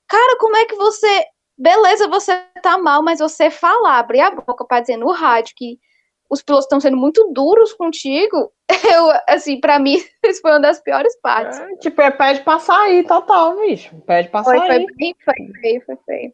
Cara, 0.07 0.37
como 0.39 0.57
é 0.57 0.65
que 0.65 0.75
você. 0.75 1.25
Beleza, 1.57 2.07
você 2.09 2.35
tá 2.61 2.77
mal, 2.77 3.01
mas 3.01 3.19
você 3.19 3.49
falar, 3.49 3.99
abrir 3.99 4.19
a 4.19 4.31
boca 4.31 4.65
pra 4.65 4.81
dizer 4.81 4.97
no 4.97 5.11
rádio 5.11 5.53
que 5.55 5.79
os 6.29 6.41
pilotos 6.41 6.65
estão 6.65 6.79
sendo 6.79 6.97
muito 6.97 7.31
duros 7.31 7.73
contigo, 7.73 8.51
eu, 8.93 9.11
assim, 9.27 9.59
pra 9.59 9.79
mim, 9.79 9.95
isso 10.25 10.41
foi 10.41 10.51
uma 10.51 10.59
das 10.59 10.81
piores 10.81 11.15
partes. 11.21 11.59
É, 11.59 11.75
tipo, 11.77 12.01
é 12.01 12.11
pede 12.11 12.41
pra 12.41 12.59
sair, 12.59 13.05
total, 13.05 13.57
bicho. 13.59 13.95
Pede 14.05 14.29
pra 14.29 14.43
Foi, 14.43 14.57
sair. 14.57 14.67
foi 14.67 14.95
bem, 14.95 15.15
foi 15.23 15.61
feio, 15.61 15.81
foi 15.85 15.97
feio. 16.05 16.33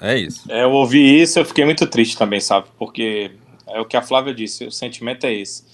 É 0.00 0.16
isso. 0.18 0.50
É, 0.50 0.64
eu 0.64 0.70
ouvi 0.72 1.20
isso, 1.20 1.38
eu 1.38 1.44
fiquei 1.44 1.64
muito 1.64 1.86
triste 1.86 2.18
também, 2.18 2.40
sabe? 2.40 2.68
Porque 2.76 3.32
é 3.68 3.80
o 3.80 3.86
que 3.86 3.96
a 3.96 4.02
Flávia 4.02 4.34
disse, 4.34 4.64
o 4.64 4.72
sentimento 4.72 5.24
é 5.24 5.32
esse. 5.32 5.64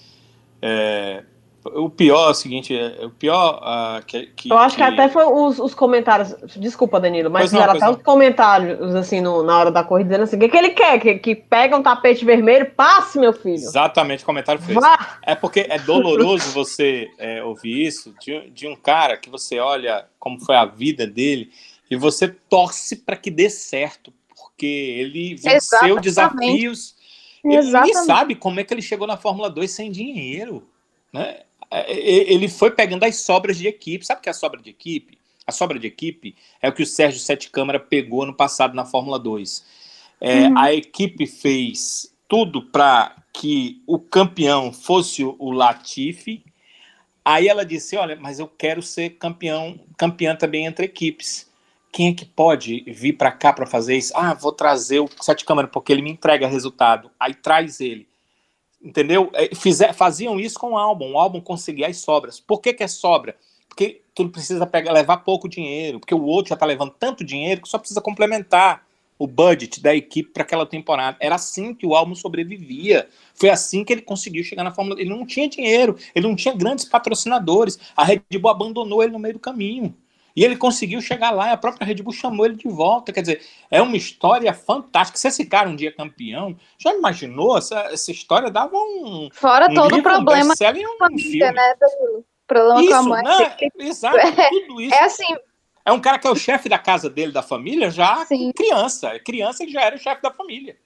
É, 0.61 1.23
o 1.65 1.89
pior 1.89 2.27
é 2.29 2.31
o 2.31 2.33
seguinte, 2.33 2.75
é, 2.75 3.05
o 3.05 3.09
pior 3.09 3.59
ah, 3.61 4.01
que, 4.07 4.27
que- 4.27 4.51
Eu 4.51 4.57
acho 4.57 4.77
que 4.77 4.81
que- 4.83 4.89
até 4.89 5.09
foi 5.09 5.25
os, 5.25 5.59
os 5.59 5.73
comentários. 5.73 6.33
Desculpa, 6.55 6.99
Danilo, 6.99 7.29
mas 7.29 7.49
fizeram 7.51 7.65
pois 7.71 7.83
até 7.83 7.91
não. 7.91 7.97
os 7.97 8.03
comentários, 8.03 8.95
assim, 8.95 9.19
no- 9.21 9.43
na 9.43 9.57
hora 9.59 9.71
da 9.71 9.83
corrida, 9.83 10.09
dizendo 10.09 10.23
assim: 10.23 10.37
o 10.37 10.39
que, 10.39 10.49
que 10.49 10.57
ele 10.57 10.69
quer? 10.69 10.99
Que, 10.99 11.15
que 11.19 11.35
pega 11.35 11.75
um 11.77 11.83
tapete 11.83 12.23
vermelho, 12.23 12.71
passe, 12.71 13.19
meu 13.19 13.33
filho. 13.33 13.55
Exatamente, 13.55 14.23
o 14.23 14.25
comentário 14.25 14.61
esse. 14.61 14.73
Vá! 14.73 15.19
É 15.21 15.35
porque 15.35 15.65
é 15.69 15.77
doloroso 15.79 16.51
você 16.51 17.09
é, 17.17 17.43
ouvir 17.43 17.85
isso 17.85 18.13
de, 18.21 18.49
de 18.51 18.67
um 18.67 18.75
cara 18.75 19.17
que 19.17 19.29
você 19.29 19.59
olha 19.59 20.05
como 20.17 20.39
foi 20.39 20.55
a 20.55 20.65
vida 20.65 21.05
dele 21.05 21.51
e 21.91 21.95
você 21.95 22.27
torce 22.27 22.95
para 22.95 23.15
que 23.17 23.29
dê 23.29 23.49
certo, 23.49 24.13
porque 24.29 24.65
ele 24.65 25.35
venceu 25.35 25.97
Exatamente. 25.97 26.01
desafios. 26.03 26.98
Ele 27.43 27.53
nem 27.55 27.57
Exatamente. 27.59 28.05
sabe 28.05 28.35
como 28.35 28.59
é 28.59 28.63
que 28.63 28.73
ele 28.73 28.81
chegou 28.81 29.07
na 29.07 29.17
Fórmula 29.17 29.49
2 29.49 29.69
sem 29.71 29.91
dinheiro. 29.91 30.67
Né? 31.13 31.41
É, 31.71 31.91
é, 31.91 32.33
Ele 32.33 32.47
foi 32.47 32.71
pegando 32.71 33.03
as 33.03 33.17
sobras 33.17 33.57
de 33.57 33.67
equipe. 33.67 34.05
Sabe 34.05 34.19
o 34.19 34.23
que 34.23 34.29
é 34.29 34.31
a 34.31 34.35
sobra 34.35 34.61
de 34.61 34.69
equipe? 34.69 35.17
A 35.45 35.51
sobra 35.51 35.79
de 35.79 35.87
equipe 35.87 36.35
é 36.61 36.69
o 36.69 36.73
que 36.73 36.83
o 36.83 36.85
Sérgio 36.85 37.19
Sete 37.19 37.49
Câmara 37.49 37.79
pegou 37.79 38.25
no 38.25 38.33
passado 38.35 38.75
na 38.75 38.85
Fórmula 38.85 39.17
2. 39.17 39.65
É, 40.21 40.47
Uhum. 40.47 40.57
A 40.57 40.73
equipe 40.73 41.25
fez 41.25 42.13
tudo 42.27 42.61
para 42.61 43.15
que 43.33 43.81
o 43.87 43.97
campeão 43.97 44.71
fosse 44.73 45.23
o- 45.23 45.35
o 45.39 45.51
Latifi. 45.51 46.43
Aí 47.23 47.47
ela 47.47 47.65
disse: 47.65 47.95
Olha, 47.95 48.15
mas 48.15 48.37
eu 48.39 48.47
quero 48.47 48.81
ser 48.81 49.11
campeão, 49.11 49.79
campeã 49.97 50.35
também 50.35 50.65
entre 50.65 50.85
equipes. 50.85 51.48
Quem 51.91 52.09
é 52.09 52.13
que 52.13 52.25
pode 52.25 52.81
vir 52.87 53.13
para 53.13 53.31
cá 53.31 53.51
para 53.51 53.65
fazer 53.65 53.97
isso? 53.97 54.13
Ah, 54.15 54.33
vou 54.33 54.51
trazer 54.51 54.99
o 54.99 55.09
Sete 55.21 55.43
Câmara 55.43 55.67
porque 55.67 55.91
ele 55.91 56.01
me 56.01 56.11
entrega 56.11 56.47
resultado. 56.47 57.09
Aí 57.19 57.33
traz 57.33 57.79
ele. 57.81 58.07
Entendeu? 58.81 59.29
É, 59.33 59.53
fizer- 59.55 59.93
faziam 59.93 60.39
isso 60.39 60.59
com 60.59 60.71
o 60.73 60.77
álbum. 60.77 61.13
O 61.13 61.17
álbum 61.19 61.41
conseguia 61.41 61.87
as 61.87 61.97
sobras. 61.97 62.39
Por 62.39 62.61
que, 62.61 62.73
que 62.73 62.83
é 62.83 62.87
sobra? 62.87 63.35
Porque 63.67 64.01
tu 64.15 64.29
precisa 64.29 64.65
pegar, 64.65 64.91
levar 64.93 65.17
pouco 65.17 65.49
dinheiro, 65.49 65.99
porque 65.99 66.15
o 66.15 66.23
outro 66.23 66.49
já 66.49 66.55
está 66.55 66.65
levando 66.65 66.93
tanto 66.97 67.23
dinheiro 67.23 67.61
que 67.61 67.69
só 67.69 67.77
precisa 67.77 68.01
complementar 68.01 68.85
o 69.17 69.27
budget 69.27 69.81
da 69.81 69.93
equipe 69.93 70.31
para 70.31 70.43
aquela 70.43 70.65
temporada. 70.65 71.17
Era 71.19 71.35
assim 71.35 71.73
que 71.73 71.85
o 71.85 71.93
álbum 71.95 72.15
sobrevivia. 72.15 73.07
Foi 73.35 73.49
assim 73.49 73.83
que 73.83 73.91
ele 73.91 74.01
conseguiu 74.01 74.43
chegar 74.43 74.63
na 74.63 74.71
Fórmula. 74.71 74.99
Ele 74.99 75.09
não 75.09 75.25
tinha 75.25 75.49
dinheiro, 75.49 75.97
ele 76.15 76.27
não 76.27 76.35
tinha 76.35 76.53
grandes 76.55 76.85
patrocinadores. 76.85 77.77
A 77.95 78.05
Red 78.05 78.21
Bull 78.39 78.49
abandonou 78.51 79.03
ele 79.03 79.11
no 79.11 79.19
meio 79.19 79.33
do 79.33 79.39
caminho. 79.39 79.93
E 80.35 80.43
ele 80.43 80.55
conseguiu 80.55 81.01
chegar 81.01 81.31
lá 81.31 81.49
e 81.49 81.51
a 81.51 81.57
própria 81.57 81.85
Red 81.85 81.95
Bull 81.95 82.13
chamou 82.13 82.45
ele 82.45 82.55
de 82.55 82.67
volta. 82.67 83.11
Quer 83.11 83.21
dizer, 83.21 83.41
é 83.69 83.81
uma 83.81 83.97
história 83.97 84.53
fantástica. 84.53 85.17
Se 85.17 85.27
esse 85.27 85.45
cara 85.45 85.69
um 85.69 85.75
dia 85.75 85.89
é 85.89 85.91
campeão, 85.91 86.55
já 86.77 86.93
imaginou? 86.93 87.57
Essa, 87.57 87.79
essa 87.91 88.11
história 88.11 88.49
dava 88.49 88.77
um. 88.77 89.29
Fora 89.33 89.67
um 89.69 89.73
todo 89.73 89.91
o 89.91 89.95
livro, 89.95 90.11
um 90.11 90.23
problema 90.23 90.53
um 90.53 90.97
família, 90.97 91.21
filme. 91.21 91.51
né, 91.51 91.75
Danilo? 91.79 92.25
Problema 92.47 92.73
com 92.87 92.93
a 92.93 92.99
Isso, 92.99 93.09
mãe. 93.09 93.23
né? 93.23 93.57
Exato, 93.79 94.17
tudo 94.67 94.81
isso. 94.81 94.95
É 94.95 95.03
assim, 95.03 95.35
É 95.85 95.91
um 95.91 95.99
cara 95.99 96.17
que 96.17 96.27
é 96.27 96.31
o 96.31 96.35
chefe 96.35 96.67
da 96.67 96.79
casa 96.79 97.09
dele, 97.09 97.31
da 97.31 97.43
família, 97.43 97.91
já 97.91 98.25
Sim. 98.25 98.51
criança. 98.53 99.09
É 99.09 99.19
criança 99.19 99.65
que 99.65 99.71
já 99.71 99.81
era 99.81 99.95
o 99.95 99.99
chefe 99.99 100.21
da 100.21 100.31
família. 100.31 100.77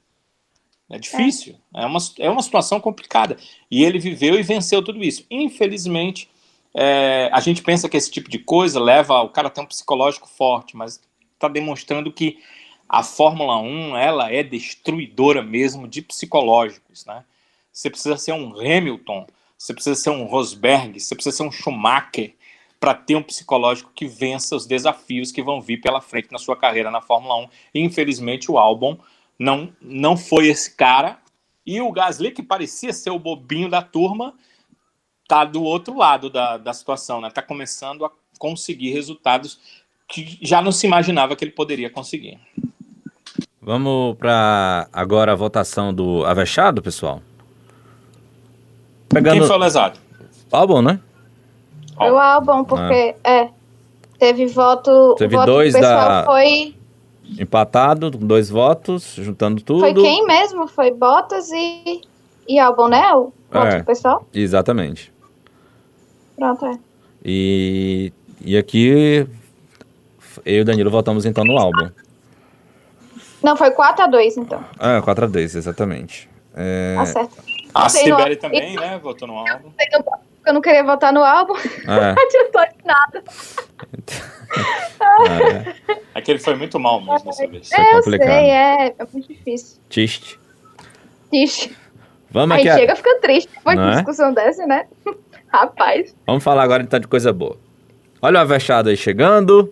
É 0.90 1.00
difícil. 1.00 1.56
É. 1.74 1.86
uma, 1.86 2.00
é 2.20 2.30
uma 2.30 2.44
situação 2.44 2.80
complicada. 2.80 3.38
E 3.72 3.84
ele 3.84 3.98
viveu 3.98 4.36
e 4.36 4.44
venceu 4.44 4.84
tudo 4.84 5.04
isso. 5.04 5.26
Infelizmente, 5.32 6.30
é, 6.74 7.30
a 7.32 7.40
gente 7.40 7.62
pensa 7.62 7.88
que 7.88 7.96
esse 7.96 8.10
tipo 8.10 8.30
de 8.30 8.40
coisa 8.40 8.80
leva 8.80 9.22
o 9.22 9.30
cara 9.30 9.48
a 9.48 9.52
ter 9.52 9.62
um 9.62 9.66
psicológico 9.66 10.28
forte, 10.28 10.76
mas 10.76 11.00
está 11.34 11.48
demonstrando 11.48 12.12
que 12.12 12.40
a 12.90 13.04
Fórmula 13.04 13.58
1 13.58 13.98
ela 13.98 14.32
é 14.32 14.44
destruidora 14.44 15.42
mesmo 15.44 15.88
de 15.88 16.02
psicológicos. 16.02 17.06
Né? 17.06 17.24
Você 17.72 17.90
precisa 17.90 18.18
ser 18.18 18.34
um 18.34 18.60
Hamilton, 18.60 19.28
você 19.58 19.74
precisa 19.74 19.96
ser 19.96 20.10
um 20.10 20.26
Rosberg, 20.26 21.00
você 21.00 21.16
precisa 21.16 21.36
ser 21.36 21.44
um 21.44 21.52
Schumacher 21.52 22.36
para 22.80 22.94
ter 22.94 23.16
um 23.16 23.24
psicológico 23.24 23.92
que 23.96 24.06
vença 24.06 24.56
os 24.56 24.66
desafios 24.66 25.32
que 25.32 25.42
vão 25.42 25.62
vir 25.62 25.80
pela 25.80 26.02
frente 26.02 26.32
na 26.32 26.38
sua 26.38 26.56
carreira 26.56 26.92
na 26.92 27.02
Fórmula 27.02 27.38
1. 27.46 27.50
E, 27.76 27.80
infelizmente, 27.82 28.52
o 28.52 28.58
Albon 28.58 28.98
não, 29.40 29.74
não 29.82 30.18
foi 30.18 30.48
esse 30.48 30.76
cara. 30.76 31.18
E 31.66 31.80
o 31.80 31.92
Gasly, 31.92 32.32
que 32.32 32.44
parecia 32.44 32.92
ser 32.92 33.10
o 33.10 33.18
bobinho 33.20 33.70
da 33.70 33.82
turma, 33.82 34.36
tá 35.34 35.46
do 35.46 35.64
outro 35.64 35.98
lado 35.98 36.30
da, 36.30 36.58
da 36.58 36.72
situação, 36.74 37.20
né? 37.20 37.30
Tá 37.32 37.42
começando 37.42 38.06
a 38.06 38.12
conseguir 38.38 38.92
resultados 38.92 39.60
que 40.08 40.38
já 40.42 40.62
não 40.62 40.72
se 40.72 40.86
imaginava 40.86 41.36
que 41.36 41.44
ele 41.44 41.52
poderia 41.52 41.90
conseguir. 41.90 42.40
Vamos 43.60 44.16
para 44.18 44.88
agora 44.94 45.32
a 45.32 45.36
votação 45.36 45.92
do 45.92 46.24
Avechado, 46.26 46.84
pessoal? 46.84 47.22
Pegando 49.10 49.40
Quem 49.40 49.48
foi 49.48 49.56
o 49.56 49.60
lesado? 49.60 50.00
álbum, 50.52 50.82
né? 50.82 51.00
foi 51.96 52.12
o 52.12 52.18
álbum, 52.20 52.64
porque 52.64 53.16
é. 53.24 53.50
Teve 54.20 54.46
voto. 54.48 55.16
Teve 55.18 55.36
o 55.36 55.40
voto 55.40 55.52
dois 55.52 55.74
do 55.74 55.80
pessoal 55.80 56.10
da- 56.10 56.24
foi. 56.26 56.76
Empatado, 57.40 58.12
com 58.12 58.26
dois 58.28 58.50
votos, 58.50 59.16
juntando 59.16 59.62
tudo. 59.62 59.80
Foi 59.80 59.94
quem 59.94 60.26
mesmo? 60.26 60.68
Foi 60.68 60.92
Bottas 60.92 61.50
e. 61.52 62.02
E 62.48 62.60
álbum, 62.60 62.88
né? 62.88 63.14
O 63.14 63.32
voto 63.52 63.68
É. 63.68 63.78
do 63.80 63.86
pessoal? 63.86 64.28
Exatamente. 64.34 65.13
Pronto, 66.36 66.66
é. 66.66 66.78
E, 67.24 68.12
e 68.44 68.58
aqui 68.58 68.88
eu 68.88 69.28
e 70.46 70.60
o 70.62 70.66
Danilo 70.66 70.90
votamos 70.92 71.26
então 71.26 71.44
no 71.46 71.58
álbum. 71.58 71.90
Não, 73.42 73.56
foi 73.58 73.72
4x2, 73.72 74.38
então. 74.38 74.64
Ah, 74.80 75.02
4 75.02 75.26
a 75.26 75.28
2 75.28 75.56
exatamente. 75.56 76.30
É, 76.56 76.96
Tá 76.98 77.06
certo. 77.06 77.44
A 77.74 77.84
lá. 77.84 77.90
Sibeli 77.90 78.36
também, 78.36 78.76
né? 78.76 79.00
Votou 79.02 79.28
no 79.28 79.38
álbum. 79.38 79.72
Eu 80.46 80.54
não 80.54 80.62
queria 80.62 80.84
votar 80.84 81.12
no 81.14 81.24
álbum, 81.24 81.54
é, 81.56 81.86
não 81.88 82.24
adiantou 82.24 82.62
de 82.66 82.86
nada. 82.86 83.24
é, 85.30 85.98
É 86.16 86.22
que 86.22 86.32
ele 86.32 86.40
foi 86.40 86.56
muito 86.56 86.80
mal 86.80 87.02
mesmo 87.02 87.26
dessa 87.26 87.48
vez. 87.48 87.72
É 87.72 87.76
É, 87.82 87.92
eu 87.92 87.96
complicado. 88.04 88.28
sei, 88.28 88.50
é, 88.50 88.88
é 89.00 89.08
muito 89.12 89.28
difícil. 89.28 89.78
triste. 89.90 90.40
Triste. 91.30 91.78
Vamos 92.30 92.58
Aí 92.58 92.68
aqui. 92.68 92.80
chega, 92.80 92.96
fica 92.96 93.20
triste 93.22 93.50
depois 93.56 93.76
de 93.76 93.82
Não 93.82 93.90
uma 93.90 93.94
é? 93.94 93.96
discussão 93.98 94.34
dessa, 94.34 94.66
né? 94.66 94.86
Rapaz. 95.54 96.16
Vamos 96.26 96.44
falar 96.44 96.64
agora 96.64 96.82
então 96.82 97.00
de 97.00 97.08
coisa 97.08 97.32
boa. 97.32 97.56
Olha 98.20 98.40
o 98.40 98.42
Avechado 98.42 98.90
aí 98.90 98.98
chegando. 98.98 99.72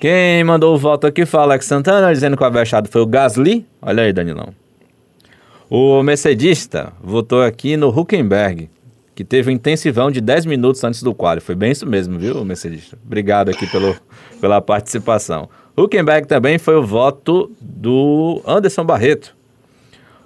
Quem 0.00 0.42
mandou 0.42 0.74
o 0.74 0.78
voto 0.78 1.06
aqui 1.06 1.24
foi 1.24 1.38
o 1.38 1.42
Alex 1.44 1.64
Santana, 1.66 2.12
dizendo 2.12 2.36
que 2.36 2.42
o 2.42 2.46
Avechado 2.46 2.88
foi 2.88 3.00
o 3.00 3.06
Gasly. 3.06 3.64
Olha 3.80 4.02
aí, 4.02 4.12
Danilão. 4.12 4.48
O 5.68 6.02
Mercedista 6.02 6.92
votou 7.00 7.42
aqui 7.44 7.76
no 7.76 7.88
Huckenberg, 7.88 8.68
que 9.14 9.22
teve 9.22 9.50
um 9.50 9.54
intensivão 9.54 10.10
de 10.10 10.20
10 10.20 10.46
minutos 10.46 10.82
antes 10.82 11.04
do 11.04 11.14
quadro. 11.14 11.44
Foi 11.44 11.54
bem 11.54 11.70
isso 11.70 11.86
mesmo, 11.86 12.18
viu, 12.18 12.44
Mercedes? 12.44 12.92
Obrigado 13.06 13.50
aqui 13.50 13.68
pelo, 13.68 13.94
pela 14.40 14.60
participação. 14.60 15.48
Huckenberg 15.76 16.26
também 16.26 16.58
foi 16.58 16.74
o 16.74 16.82
voto 16.82 17.48
do 17.60 18.42
Anderson 18.44 18.84
Barreto. 18.84 19.36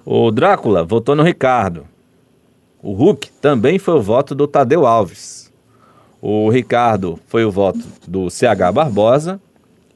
O 0.07 0.31
Drácula 0.31 0.85
votou 0.85 1.15
no 1.15 1.23
Ricardo. 1.23 1.87
O 2.85 2.93
Hulk 2.93 3.31
também 3.41 3.79
foi 3.79 3.95
o 3.95 4.03
voto 4.03 4.35
do 4.35 4.47
Tadeu 4.47 4.87
Alves. 4.87 5.51
O 6.21 6.51
Ricardo 6.51 7.19
foi 7.29 7.43
o 7.43 7.51
voto 7.51 7.81
do 8.07 8.29
CH 8.29 8.71
Barbosa. 8.75 9.41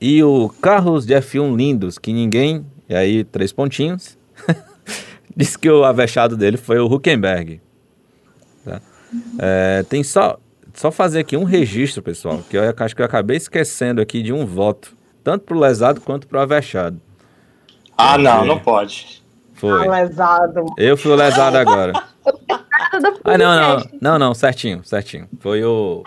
E 0.01 0.25
o 0.25 0.49
Carlos 0.63 1.05
de 1.05 1.13
F1 1.13 1.55
Lindos, 1.55 1.99
que 1.99 2.15
ninguém. 2.15 2.65
E 2.89 2.95
aí, 2.95 3.25
três 3.25 3.53
pontinhos. 3.53 4.17
disse 5.37 5.59
que 5.59 5.69
o 5.69 5.85
avexado 5.85 6.35
dele 6.35 6.57
foi 6.57 6.79
o 6.79 6.87
Huckenberg. 6.87 7.61
Tá? 8.65 8.81
É, 9.39 9.83
tem 9.83 10.03
só, 10.03 10.39
só 10.73 10.91
fazer 10.91 11.21
aqui 11.21 11.37
um 11.37 11.45
registro, 11.45 12.03
pessoal, 12.03 12.43
que 12.49 12.57
eu 12.57 12.63
acho 12.75 12.97
que 12.97 13.03
eu 13.03 13.07
acabei 13.07 13.37
esquecendo 13.37 14.01
aqui 14.01 14.23
de 14.23 14.33
um 14.33 14.47
voto, 14.47 14.97
tanto 15.23 15.45
pro 15.45 15.59
lesado 15.59 16.01
quanto 16.01 16.27
pro 16.27 16.41
avexado. 16.41 16.99
Ah, 17.99 18.17
não, 18.17 18.47
não 18.47 18.59
pode. 18.59 19.23
Foi. 19.53 19.87
Ah, 19.87 19.91
lesado. 19.91 20.67
Eu 20.79 20.97
fui 20.97 21.13
o 21.13 21.17
lesado 21.17 21.59
agora. 21.59 21.93
Ah, 23.25 23.37
não, 23.37 23.57
não, 23.57 23.87
não, 24.01 24.19
não, 24.19 24.35
certinho, 24.35 24.83
certinho. 24.85 25.29
Foi 25.41 25.63
o. 25.63 26.03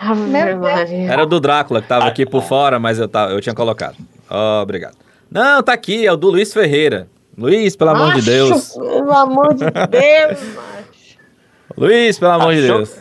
Era 1.08 1.22
o 1.22 1.26
do 1.26 1.38
Drácula 1.38 1.80
que 1.80 1.88
tava 1.88 2.06
aqui 2.06 2.26
por 2.26 2.42
fora, 2.42 2.78
mas 2.78 2.98
eu, 2.98 3.08
tava, 3.08 3.32
eu 3.32 3.40
tinha 3.40 3.54
colocado. 3.54 3.96
Ó, 4.28 4.62
obrigado. 4.62 4.96
Não, 5.30 5.62
tá 5.62 5.72
aqui, 5.72 6.06
é 6.06 6.12
o 6.12 6.16
do 6.16 6.30
Luiz 6.30 6.52
Ferreira. 6.52 7.08
Luiz, 7.36 7.74
pelo 7.76 7.90
amor 7.90 8.14
de 8.14 8.22
Deus. 8.22 8.72
Pelo 8.74 9.12
amor 9.12 9.54
de 9.54 9.64
Deus, 9.64 10.40
macho. 10.54 11.18
Luiz, 11.76 12.18
pelo 12.18 12.32
amor 12.32 12.54
de 12.54 12.62
Deus. 12.62 12.94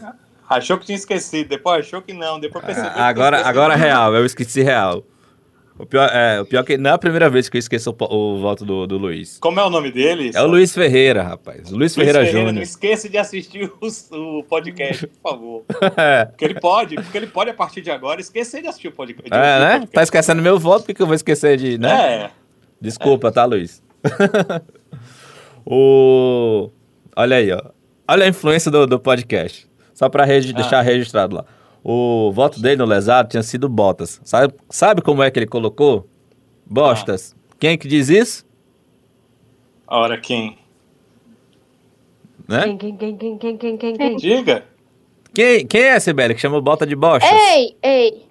Achou 0.49 0.77
que 0.77 0.85
tinha 0.85 0.97
esquecido, 0.97 1.49
depois 1.49 1.85
achou 1.85 2.01
que 2.01 2.13
não, 2.13 2.39
depois 2.39 2.63
percebeu. 2.63 2.91
que 2.91 2.99
Agora, 2.99 3.45
agora 3.45 3.73
é 3.73 3.77
real, 3.77 4.13
eu 4.13 4.25
esqueci 4.25 4.61
real. 4.61 5.03
O 5.81 5.85
pior, 5.87 6.09
é, 6.13 6.39
o 6.39 6.45
pior 6.45 6.63
que 6.63 6.77
não 6.77 6.91
é 6.91 6.93
a 6.93 6.97
primeira 6.97 7.29
vez 7.29 7.49
que 7.49 7.57
eu 7.57 7.59
esqueço 7.59 7.89
o, 7.99 8.15
o 8.15 8.39
voto 8.39 8.63
do, 8.63 8.85
do 8.85 8.97
Luiz. 8.97 9.39
Como 9.39 9.59
é 9.59 9.63
o 9.65 9.69
nome 9.69 9.91
dele? 9.91 10.29
É 10.33 10.41
o 10.41 10.45
Luiz 10.47 10.73
Ferreira, 10.73 11.23
rapaz. 11.23 11.71
Luiz 11.71 11.95
Luiz 11.95 11.95
Ferreira, 11.95 12.23
Não 12.23 12.31
Júnior. 12.47 12.61
esqueça 12.63 13.09
de 13.09 13.17
assistir 13.17 13.71
os- 13.81 14.07
o 14.11 14.43
podcast, 14.43 15.07
por 15.07 15.31
favor. 15.31 15.63
É, 15.97 16.25
Porque 16.25 16.45
ele 16.45 16.59
pode, 16.59 16.95
porque 16.95 17.17
ele 17.17 17.27
pode, 17.27 17.49
a 17.49 17.53
partir 17.53 17.81
de 17.81 17.89
agora, 17.89 18.21
esquecer 18.21 18.61
de 18.61 18.67
assistir 18.67 18.89
o 18.89 18.91
podcast. 18.91 19.29
é, 19.33 19.59
né? 19.79 19.87
Tá 19.91 20.03
esquecendo 20.03 20.41
meu 20.41 20.59
voto, 20.59 20.81
por 20.81 20.87
que 20.87 20.93
que 20.93 21.01
eu 21.01 21.07
vou 21.07 21.15
esquecer 21.15 21.57
de, 21.57 21.77
né? 21.79 22.23
É. 22.25 22.29
Desculpa, 22.79 23.31
tá, 23.31 23.43
Luiz? 23.45 23.81
o... 25.65 26.69
Olha 27.15 27.37
aí, 27.37 27.51
ó. 27.51 27.61
Olha 28.07 28.25
a 28.25 28.27
influência 28.27 28.69
do, 28.71 28.85
do 28.87 28.99
podcast. 28.99 29.67
Só 29.93 30.09
pra 30.09 30.25
regi- 30.25 30.51
Ah. 30.53 30.57
deixar 30.61 30.81
registrado 30.81 31.35
lá. 31.35 31.45
O 31.83 32.31
voto 32.31 32.61
dele 32.61 32.77
no 32.77 32.85
lesado 32.85 33.29
tinha 33.29 33.41
sido 33.41 33.67
Botas. 33.67 34.21
Sabe, 34.23 34.53
sabe 34.69 35.01
como 35.01 35.23
é 35.23 35.31
que 35.31 35.39
ele 35.39 35.47
colocou? 35.47 36.07
Bostas. 36.65 37.35
Quem 37.59 37.71
é 37.71 37.77
que 37.77 37.87
diz 37.87 38.09
isso? 38.09 38.45
Ora, 39.87 40.17
quem? 40.19 40.57
Né? 42.47 42.63
Quem, 42.63 42.77
quem, 42.77 42.97
quem, 42.97 43.17
quem, 43.17 43.37
quem, 43.37 43.57
quem, 43.57 43.77
quem, 43.77 43.97
quem? 43.97 44.15
Diga. 44.17 44.65
Quem, 45.33 45.65
quem 45.65 45.81
é 45.81 45.95
esse 45.95 46.05
Sibeli, 46.05 46.35
que 46.35 46.41
chamou 46.41 46.61
Bota 46.61 46.85
de 46.85 46.95
Bostas? 46.95 47.29
Ei, 47.31 47.77
ei. 47.81 48.25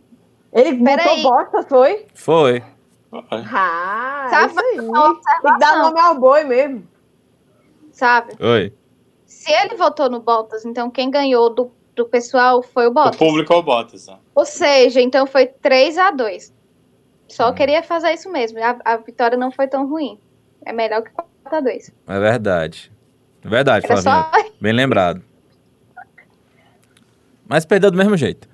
Ele 0.53 0.73
botou 0.75 1.23
bosta, 1.23 1.63
foi? 1.63 2.07
Foi. 2.15 2.63
Ah, 3.13 4.27
é 4.27 4.31
Sabe 4.31 4.61
aí. 4.61 4.77
Tem 4.77 5.53
que 5.53 5.59
dar 5.59 5.79
nome 5.79 6.01
ao 6.01 6.19
boi 6.19 6.45
mesmo. 6.45 6.87
Sabe? 7.93 8.35
Oi. 8.41 8.73
Se 9.27 9.51
ele 9.53 9.77
votou 9.77 10.11
no 10.11 10.21
Bottas, 10.21 10.65
então 10.65 10.91
quem 10.91 11.11
ganhou 11.11 11.53
do, 11.55 11.73
do 12.03 12.09
pessoal 12.09 12.63
foi 12.63 12.87
o 12.87 12.91
O 12.91 12.93
Bottas. 12.95 13.17
público 13.17 13.53
é 13.53 13.57
o 13.57 13.63
Bottas. 13.63 14.09
ó. 14.09 14.19
Ou 14.35 14.45
seja, 14.47 15.01
então 15.01 15.27
foi 15.27 15.47
3 15.47 15.99
a 15.99 16.11
2 16.11 16.53
Só 17.29 17.51
Hum. 17.51 17.55
queria 17.55 17.83
fazer 17.83 18.13
isso 18.13 18.31
mesmo. 18.31 18.59
A, 18.63 18.77
a 18.85 18.97
vitória 18.97 19.37
não 19.37 19.51
foi 19.53 19.67
tão 19.69 19.89
ruim. 19.89 20.19
É 20.65 20.73
melhor 20.73 21.03
que 21.03 21.11
4 21.11 21.31
a 21.45 21.61
2 21.61 21.93
É 22.09 22.19
verdade. 22.19 22.91
É 23.45 23.49
verdade, 23.49 23.87
Era 23.87 24.01
Flavinha. 24.03 24.31
só. 24.45 24.51
Bem 24.61 24.73
lembrado. 24.73 25.23
Mas 27.49 27.65
perdeu 27.65 27.91
do 27.91 27.97
mesmo 27.99 28.17
jeito. 28.17 28.49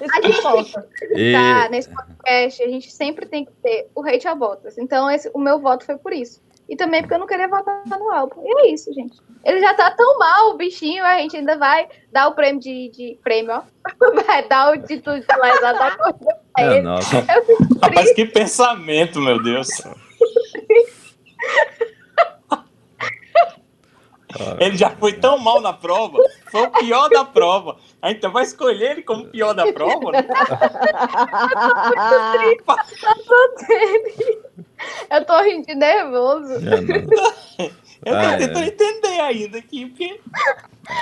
Isso 0.00 0.20
que 0.20 0.28
importa. 0.28 0.88
E... 1.12 1.32
Tá, 1.32 1.68
nesse 1.70 1.88
podcast, 1.90 2.62
a 2.62 2.68
gente 2.68 2.90
sempre 2.90 3.26
tem 3.26 3.44
que 3.44 3.52
ter 3.62 3.88
o 3.94 4.04
hate 4.04 4.26
a 4.26 4.34
Bottas. 4.34 4.76
Então, 4.78 5.10
esse, 5.10 5.30
o 5.32 5.38
meu 5.38 5.58
voto 5.60 5.84
foi 5.84 5.96
por 5.96 6.12
isso. 6.12 6.42
E 6.68 6.76
também 6.76 7.02
porque 7.02 7.14
eu 7.14 7.18
não 7.18 7.26
queria 7.26 7.48
votar 7.48 7.82
no 7.86 8.10
álbum. 8.10 8.42
E 8.44 8.66
é 8.66 8.72
isso, 8.72 8.92
gente. 8.94 9.18
Ele 9.44 9.60
já 9.60 9.74
tá 9.74 9.90
tão 9.90 10.18
mal, 10.18 10.50
o 10.50 10.56
bichinho, 10.56 11.04
a 11.04 11.18
gente 11.18 11.36
ainda 11.36 11.56
vai 11.56 11.88
dar 12.10 12.28
o 12.28 12.34
prêmio 12.34 12.60
de. 12.60 12.88
de 12.90 13.18
prêmio, 13.22 13.52
ó. 13.52 13.62
Vai 14.26 14.46
dar 14.46 14.72
o 14.72 14.80
título 14.80 15.18
de 15.18 15.26
lesado 15.26 15.78
da 15.78 15.90
corrida 15.96 16.38
pra 16.54 16.64
ele. 16.64 16.82
nossa. 16.82 17.20
Rapaz, 17.82 18.14
que 18.14 18.24
pensamento, 18.24 19.20
meu 19.20 19.42
Deus. 19.42 19.68
Ele 24.58 24.76
já 24.76 24.90
foi 24.90 25.12
tão 25.14 25.38
mal 25.38 25.60
na 25.60 25.72
prova, 25.72 26.18
foi 26.50 26.62
o 26.62 26.70
pior 26.70 27.08
da 27.10 27.24
prova. 27.24 27.76
Aí, 28.00 28.12
Então 28.14 28.30
vai 28.32 28.42
escolher 28.44 28.92
ele 28.92 29.02
como 29.02 29.24
o 29.24 29.28
pior 29.28 29.52
da 29.54 29.72
prova? 29.72 30.12
Né? 30.12 30.26
Eu 35.10 35.24
tô 35.24 35.40
rindo 35.42 35.66
de 35.66 35.74
nervoso. 35.74 36.52
É. 37.58 37.70
Eu 38.04 38.14
tô 38.14 38.18
Ah, 38.18 38.36
tentando 38.36 38.64
entender 38.64 39.20
ainda 39.20 39.58
aqui, 39.58 39.86
porque 39.86 40.18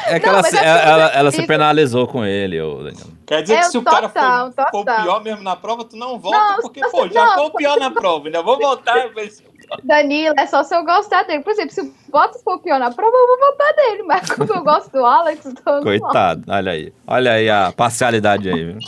É 0.04 0.20
que 0.20 0.26
Não, 0.26 0.34
ela, 0.34 0.42
se, 0.42 0.54
é 0.58 0.62
ela, 0.66 0.80
ela, 0.82 1.06
ela 1.14 1.30
se 1.30 1.46
penalizou 1.46 2.06
com 2.06 2.26
ele, 2.26 2.60
ô 2.60 2.74
Daniel. 2.82 3.06
quer 3.24 3.40
dizer 3.40 3.54
É, 3.54 3.58
que 3.60 3.64
se 3.70 3.78
o 3.78 3.82
cara 3.82 4.06
total, 4.06 4.52
for, 4.52 4.66
for 4.70 4.80
o 4.80 4.84
pior 4.84 5.22
mesmo 5.24 5.42
na 5.42 5.56
prova, 5.56 5.82
tu 5.82 5.96
não 5.96 6.18
volta, 6.18 6.38
Não, 6.38 6.56
porque, 6.60 6.80
pô, 6.90 7.08
já 7.08 7.24
não. 7.24 7.34
foi 7.36 7.46
o 7.46 7.50
pior 7.52 7.78
na 7.78 7.90
prova, 7.90 8.26
ainda 8.26 8.42
vou 8.42 8.58
voltar. 8.58 9.08
mas- 9.16 9.42
Danilo, 9.82 10.34
é 10.38 10.46
só 10.46 10.62
se 10.62 10.74
eu 10.74 10.84
gostar 10.84 11.22
dele. 11.24 11.42
Por 11.42 11.50
exemplo, 11.52 11.72
se 11.72 11.80
o 11.80 11.94
Bottas 12.08 12.42
for 12.42 12.58
pior 12.60 12.78
na 12.78 12.90
prova, 12.90 13.16
eu 13.16 13.26
vou 13.26 13.38
votar 13.50 13.74
dele. 13.74 14.02
Mas 14.02 14.30
como 14.30 14.52
eu 14.52 14.62
gosto 14.64 14.90
do 14.90 15.04
Alex, 15.04 15.46
então 15.46 15.76
não. 15.76 15.82
Coitado, 15.82 16.44
olha 16.48 16.72
aí. 16.72 16.92
Olha 17.06 17.32
aí 17.32 17.48
a 17.50 17.72
parcialidade 17.72 18.48
aí, 18.48 18.64
viu? 18.72 18.78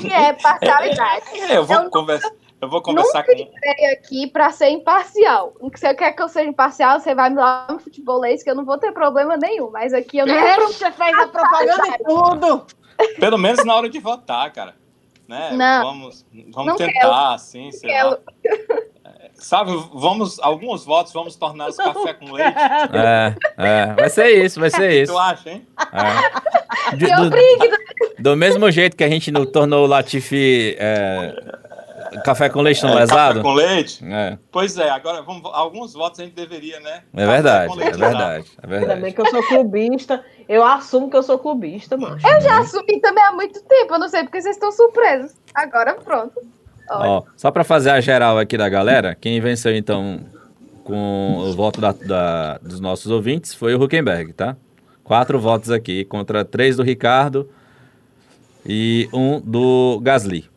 Que 0.00 0.12
é 0.12 0.32
parcialidade. 0.32 1.24
É, 1.48 1.56
eu 1.56 1.64
vou 1.64 1.76
Eu 1.76 1.90
conversar, 1.90 2.30
eu 2.60 2.68
vou 2.68 2.82
conversar 2.82 3.20
Nunca 3.20 3.34
com. 3.34 3.40
entrei 3.40 3.86
aqui 3.92 4.26
pra 4.26 4.50
ser 4.50 4.68
imparcial. 4.70 5.52
Se 5.74 5.80
você 5.80 5.94
quer 5.94 6.12
que 6.12 6.22
eu 6.22 6.28
seja 6.28 6.48
imparcial, 6.48 6.98
você 7.00 7.14
vai 7.14 7.30
me 7.30 7.36
dar 7.36 7.66
um 7.70 7.78
futebolês 7.78 8.42
que 8.42 8.50
eu 8.50 8.54
não 8.54 8.64
vou 8.64 8.78
ter 8.78 8.92
problema 8.92 9.36
nenhum. 9.36 9.70
Mas 9.70 9.92
aqui 9.94 10.18
eu 10.18 10.26
não 10.26 10.34
quero. 10.34 10.66
Você 10.68 10.90
fez 10.90 11.18
a 11.18 11.26
propaganda 11.28 11.88
e 11.88 12.04
tudo. 12.04 12.66
Pelo 13.18 13.38
menos 13.38 13.64
na 13.64 13.74
hora 13.74 13.88
de 13.88 13.98
votar, 13.98 14.50
cara. 14.52 14.74
Né? 15.28 15.50
Não. 15.54 15.82
Vamos, 15.82 16.24
vamos 16.52 16.66
Não 16.66 16.76
tentar, 16.76 17.34
assim, 17.34 17.72
sei 17.72 17.90
lá. 18.02 18.16
Sabe, 19.38 19.70
vamos, 19.92 20.38
alguns 20.40 20.84
votos 20.84 21.12
vamos 21.12 21.36
tornar 21.36 21.68
os 21.68 21.76
café 21.76 22.14
com 22.14 22.32
leite. 22.32 22.54
É, 22.92 23.34
é. 23.58 23.94
Vai 23.94 24.08
ser 24.08 24.44
isso, 24.44 24.58
vai 24.58 24.70
ser 24.70 24.90
isso. 25.02 25.12
Tu 25.12 25.18
acha, 25.18 25.50
hein? 25.50 25.66
É. 25.92 26.56
De- 26.96 27.06
do, 27.06 28.22
do 28.22 28.36
mesmo 28.36 28.70
jeito 28.70 28.96
que 28.96 29.02
a 29.02 29.08
gente 29.08 29.30
não 29.32 29.44
tornou 29.44 29.84
o 29.84 29.86
Latifi 29.88 30.76
é, 30.78 31.34
café 32.24 32.48
com 32.48 32.60
leite 32.62 32.84
no 32.84 32.92
É, 32.92 32.94
lesado. 33.00 33.40
Café 33.40 33.42
com 33.42 33.52
leite? 33.54 34.04
É, 34.06 34.38
Pois 34.52 34.78
é, 34.78 34.88
agora 34.88 35.20
vamos, 35.22 35.50
alguns 35.52 35.92
votos 35.94 36.20
a 36.20 36.22
gente 36.24 36.34
deveria, 36.34 36.78
né? 36.80 37.02
é 37.14 37.26
verdade, 37.26 37.72
é 37.82 37.90
verdade, 37.90 38.46
é 38.62 38.64
Ainda 38.64 38.78
verdade. 38.78 39.00
bem 39.00 39.12
que 39.12 39.20
eu 39.20 39.26
sou 39.26 39.42
clubista. 39.42 40.24
Eu 40.48 40.64
assumo 40.64 41.10
que 41.10 41.16
eu 41.16 41.22
sou 41.24 41.38
clubista, 41.40 41.96
macho. 41.96 42.24
Eu 42.26 42.40
já 42.40 42.58
assumi 42.60 43.00
também 43.00 43.24
há 43.24 43.32
muito 43.32 43.60
tempo. 43.64 43.94
Eu 43.94 43.98
não 43.98 44.08
sei 44.08 44.22
porque 44.22 44.40
vocês 44.40 44.54
estão 44.54 44.70
surpresos. 44.70 45.32
Agora 45.52 45.94
pronto. 45.94 46.40
Ó, 46.90 47.22
só 47.36 47.50
pra 47.50 47.64
fazer 47.64 47.90
a 47.90 48.00
geral 48.00 48.38
aqui 48.38 48.56
da 48.56 48.68
galera, 48.68 49.14
quem 49.14 49.40
venceu 49.40 49.74
então 49.76 50.20
com 50.84 51.38
o 51.38 51.52
voto 51.54 51.80
da- 51.80 51.92
da- 51.92 52.58
dos 52.58 52.78
nossos 52.80 53.10
ouvintes 53.10 53.52
foi 53.54 53.74
o 53.74 53.82
Huckenberg, 53.82 54.32
tá? 54.32 54.56
Quatro 55.02 55.38
votos 55.38 55.70
aqui 55.70 56.04
contra 56.04 56.44
três 56.44 56.76
do 56.76 56.82
Ricardo 56.82 57.48
e 58.64 59.08
um 59.12 59.40
do 59.40 59.98
Gasly. 60.02 60.48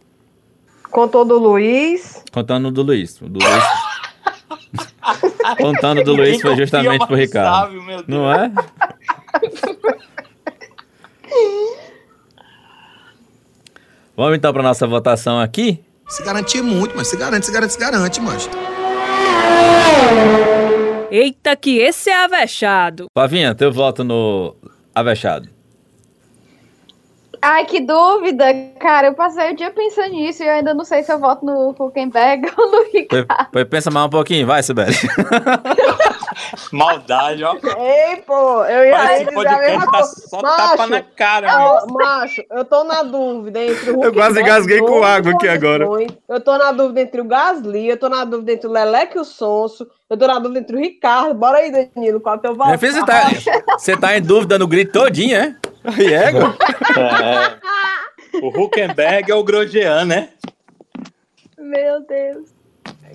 Contou 0.92 1.24
do 1.26 1.38
Luiz. 1.38 2.24
Contando 2.32 2.68
o 2.70 2.72
do 2.72 2.82
Luiz. 2.84 3.18
Do 3.18 3.40
Luiz. 3.40 3.64
Contando 5.58 6.04
do 6.04 6.14
Luiz 6.16 6.42
foi 6.42 6.56
justamente 6.56 7.06
pro 7.06 7.16
Ricardo. 7.16 7.72
sábio. 7.74 8.04
Não 8.08 8.32
é? 8.32 8.52
Vamos 14.16 14.36
então 14.38 14.52
para 14.52 14.64
nossa 14.64 14.86
votação 14.86 15.40
aqui. 15.40 15.84
Se 16.10 16.24
garantir 16.24 16.62
muito, 16.62 16.96
mas 16.96 17.08
se 17.08 17.16
garante, 17.16 17.46
se 17.46 17.52
garante, 17.52 17.74
se 17.74 17.80
garante, 17.80 18.20
mas. 18.20 18.50
Eita, 21.12 21.56
que 21.56 21.78
esse 21.78 22.10
é 22.10 22.24
avexado. 22.24 23.08
Flavinha, 23.16 23.54
teu 23.56 23.72
voto 23.72 24.04
no 24.04 24.56
Avexado. 24.94 25.50
Ai, 27.42 27.66
que 27.66 27.80
dúvida, 27.80 28.46
cara. 28.80 29.08
Eu 29.08 29.14
passei 29.14 29.52
o 29.52 29.56
dia 29.56 29.72
pensando 29.72 30.12
nisso 30.12 30.44
e 30.44 30.48
eu 30.48 30.54
ainda 30.54 30.74
não 30.74 30.84
sei 30.84 31.04
se 31.04 31.12
eu 31.12 31.20
voto 31.20 31.46
no 31.46 31.70
Huckenberg 31.70 32.52
ou 32.58 32.72
no 32.72 32.84
Ricardo. 32.92 33.28
Foi, 33.52 33.66
pensa 33.66 33.90
mais 33.90 34.08
um 34.08 34.10
pouquinho, 34.10 34.46
vai, 34.46 34.62
Sibeli. 34.62 34.94
Maldade, 36.72 37.44
ó. 37.44 37.56
Ei, 37.78 38.18
pô, 38.26 38.64
eu 38.66 38.86
ia 38.86 38.98
Mas 38.98 39.26
dizer 39.28 39.48
a 39.48 39.58
mesma 39.58 39.86
tá 39.86 39.92
coisa. 39.92 40.28
só 40.28 40.42
tapa 40.42 40.88
na 40.88 41.02
cara, 41.02 41.48
Ó, 41.58 41.86
meu. 41.86 41.96
macho, 41.96 42.44
eu 42.52 42.66
tô 42.66 42.84
na 42.84 43.04
dúvida 43.04 43.62
entre 43.62 43.92
o 43.92 44.04
Eu 44.04 44.14
quase 44.14 44.40
e 44.40 44.80
com 44.80 45.04
água 45.04 45.32
aqui 45.34 45.48
agora. 45.48 45.86
Eu 46.28 46.40
tô 46.42 46.58
na 46.58 46.72
dúvida 46.72 47.02
entre 47.02 47.22
o 47.22 47.26
Gasly, 47.26 47.88
eu 47.90 47.98
tô 47.98 48.10
na 48.10 48.24
dúvida 48.24 48.54
entre 48.54 48.68
o 48.68 48.72
Leleque 48.72 49.18
e 49.18 49.20
o 49.22 49.26
Sonso, 49.26 49.88
eu 50.10 50.18
tô 50.18 50.28
na 50.28 50.40
dúvida 50.40 50.60
entre 50.60 50.76
o 50.76 50.80
Ricardo. 50.80 51.34
Bora 51.34 51.58
aí, 51.60 51.72
Danilo, 51.72 52.20
qual 52.20 52.36
é 52.36 52.38
o 52.38 52.42
teu 52.42 52.56
voto? 52.56 52.78
Você 52.78 53.06
tá, 53.06 53.22
você 53.78 53.98
tá 53.98 54.18
em 54.18 54.22
dúvida 54.22 54.58
no 54.58 54.68
grito 54.68 54.92
todinho, 54.92 55.36
é? 55.38 55.56
É, 55.84 56.14
égua. 56.14 56.56
É. 58.34 58.40
O 58.42 58.48
Huckenberg 58.50 59.32
é 59.32 59.36
o 59.36 59.44
Grosjean, 59.44 60.06
né? 60.06 60.30
Meu 61.58 62.02
Deus. 62.02 62.54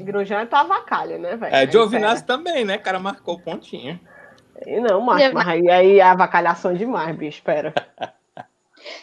Grosjean 0.01 0.41
é 0.41 0.47
tua 0.47 0.61
avacalha, 0.61 1.19
né, 1.19 1.37
velho? 1.37 1.55
É, 1.55 1.67
Giovinazzi 1.71 2.25
também, 2.25 2.65
né? 2.65 2.77
O 2.77 2.83
cara 2.83 2.99
marcou 2.99 3.35
o 3.37 3.41
pontinho. 3.41 3.99
Aí 4.67 4.81
Não, 4.81 5.01
macho, 5.01 5.33
mas 5.33 5.49
aí, 5.49 5.71
aí 5.71 5.99
é 5.99 6.03
avacalhação 6.03 6.75
demais, 6.75 7.15
bicho, 7.17 7.39
espera. 7.39 7.73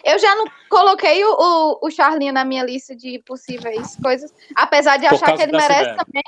Eu 0.04 0.20
já 0.20 0.36
não 0.36 0.46
coloquei 0.70 1.24
o, 1.26 1.32
o, 1.34 1.88
o 1.88 1.92
Charlinho 1.92 2.34
na 2.34 2.46
minha 2.46 2.64
lista 2.64 2.96
de 2.96 3.20
possíveis 3.20 3.96
coisas, 4.02 4.34
apesar 4.56 4.98
de 4.98 5.08
Por 5.08 5.16
achar 5.16 5.36
que 5.36 5.42
ele 5.44 5.52
merece 5.54 5.96
também. 5.96 6.24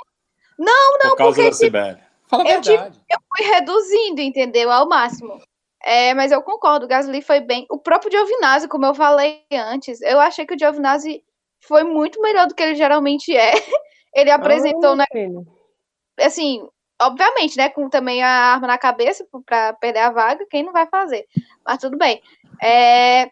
Não, 0.58 0.98
Por 0.98 1.16
causa 1.16 1.34
porque 1.36 1.50
da 1.50 1.56
Sibeli. 1.56 1.98
Fala 2.26 2.44
a 2.44 2.50
eu 2.50 2.60
tive- 2.60 2.76
verdade. 2.78 3.00
fui 3.36 3.46
reduzindo, 3.46 4.20
entendeu? 4.20 4.70
Ao 4.72 4.88
máximo. 4.88 5.40
É, 5.84 6.14
mas 6.14 6.32
eu 6.32 6.42
concordo, 6.42 6.86
o 6.86 6.88
Gasly 6.88 7.20
foi 7.20 7.40
bem. 7.40 7.66
O 7.70 7.78
próprio 7.78 8.10
Giovinazzi, 8.10 8.66
como 8.68 8.86
eu 8.86 8.94
falei 8.94 9.44
antes, 9.52 10.00
eu 10.00 10.18
achei 10.18 10.46
que 10.46 10.54
o 10.54 10.58
Giovinazzi 10.58 11.22
foi 11.60 11.84
muito 11.84 12.20
melhor 12.22 12.46
do 12.46 12.54
que 12.54 12.62
ele 12.62 12.74
geralmente 12.74 13.36
é. 13.36 13.52
Ele 14.16 14.30
apresentou, 14.30 14.92
Ah, 14.92 14.96
né, 14.96 15.04
filho. 15.10 15.44
assim, 16.20 16.64
obviamente, 17.02 17.56
né, 17.56 17.68
com 17.68 17.90
também 17.90 18.22
a 18.22 18.28
arma 18.28 18.68
na 18.68 18.78
cabeça 18.78 19.26
pra 19.44 19.72
perder 19.72 19.98
a 19.98 20.10
vaga, 20.10 20.46
quem 20.48 20.62
não 20.62 20.72
vai 20.72 20.86
fazer? 20.86 21.26
Mas 21.66 21.78
tudo 21.78 21.98
bem. 21.98 22.22
É, 22.62 23.28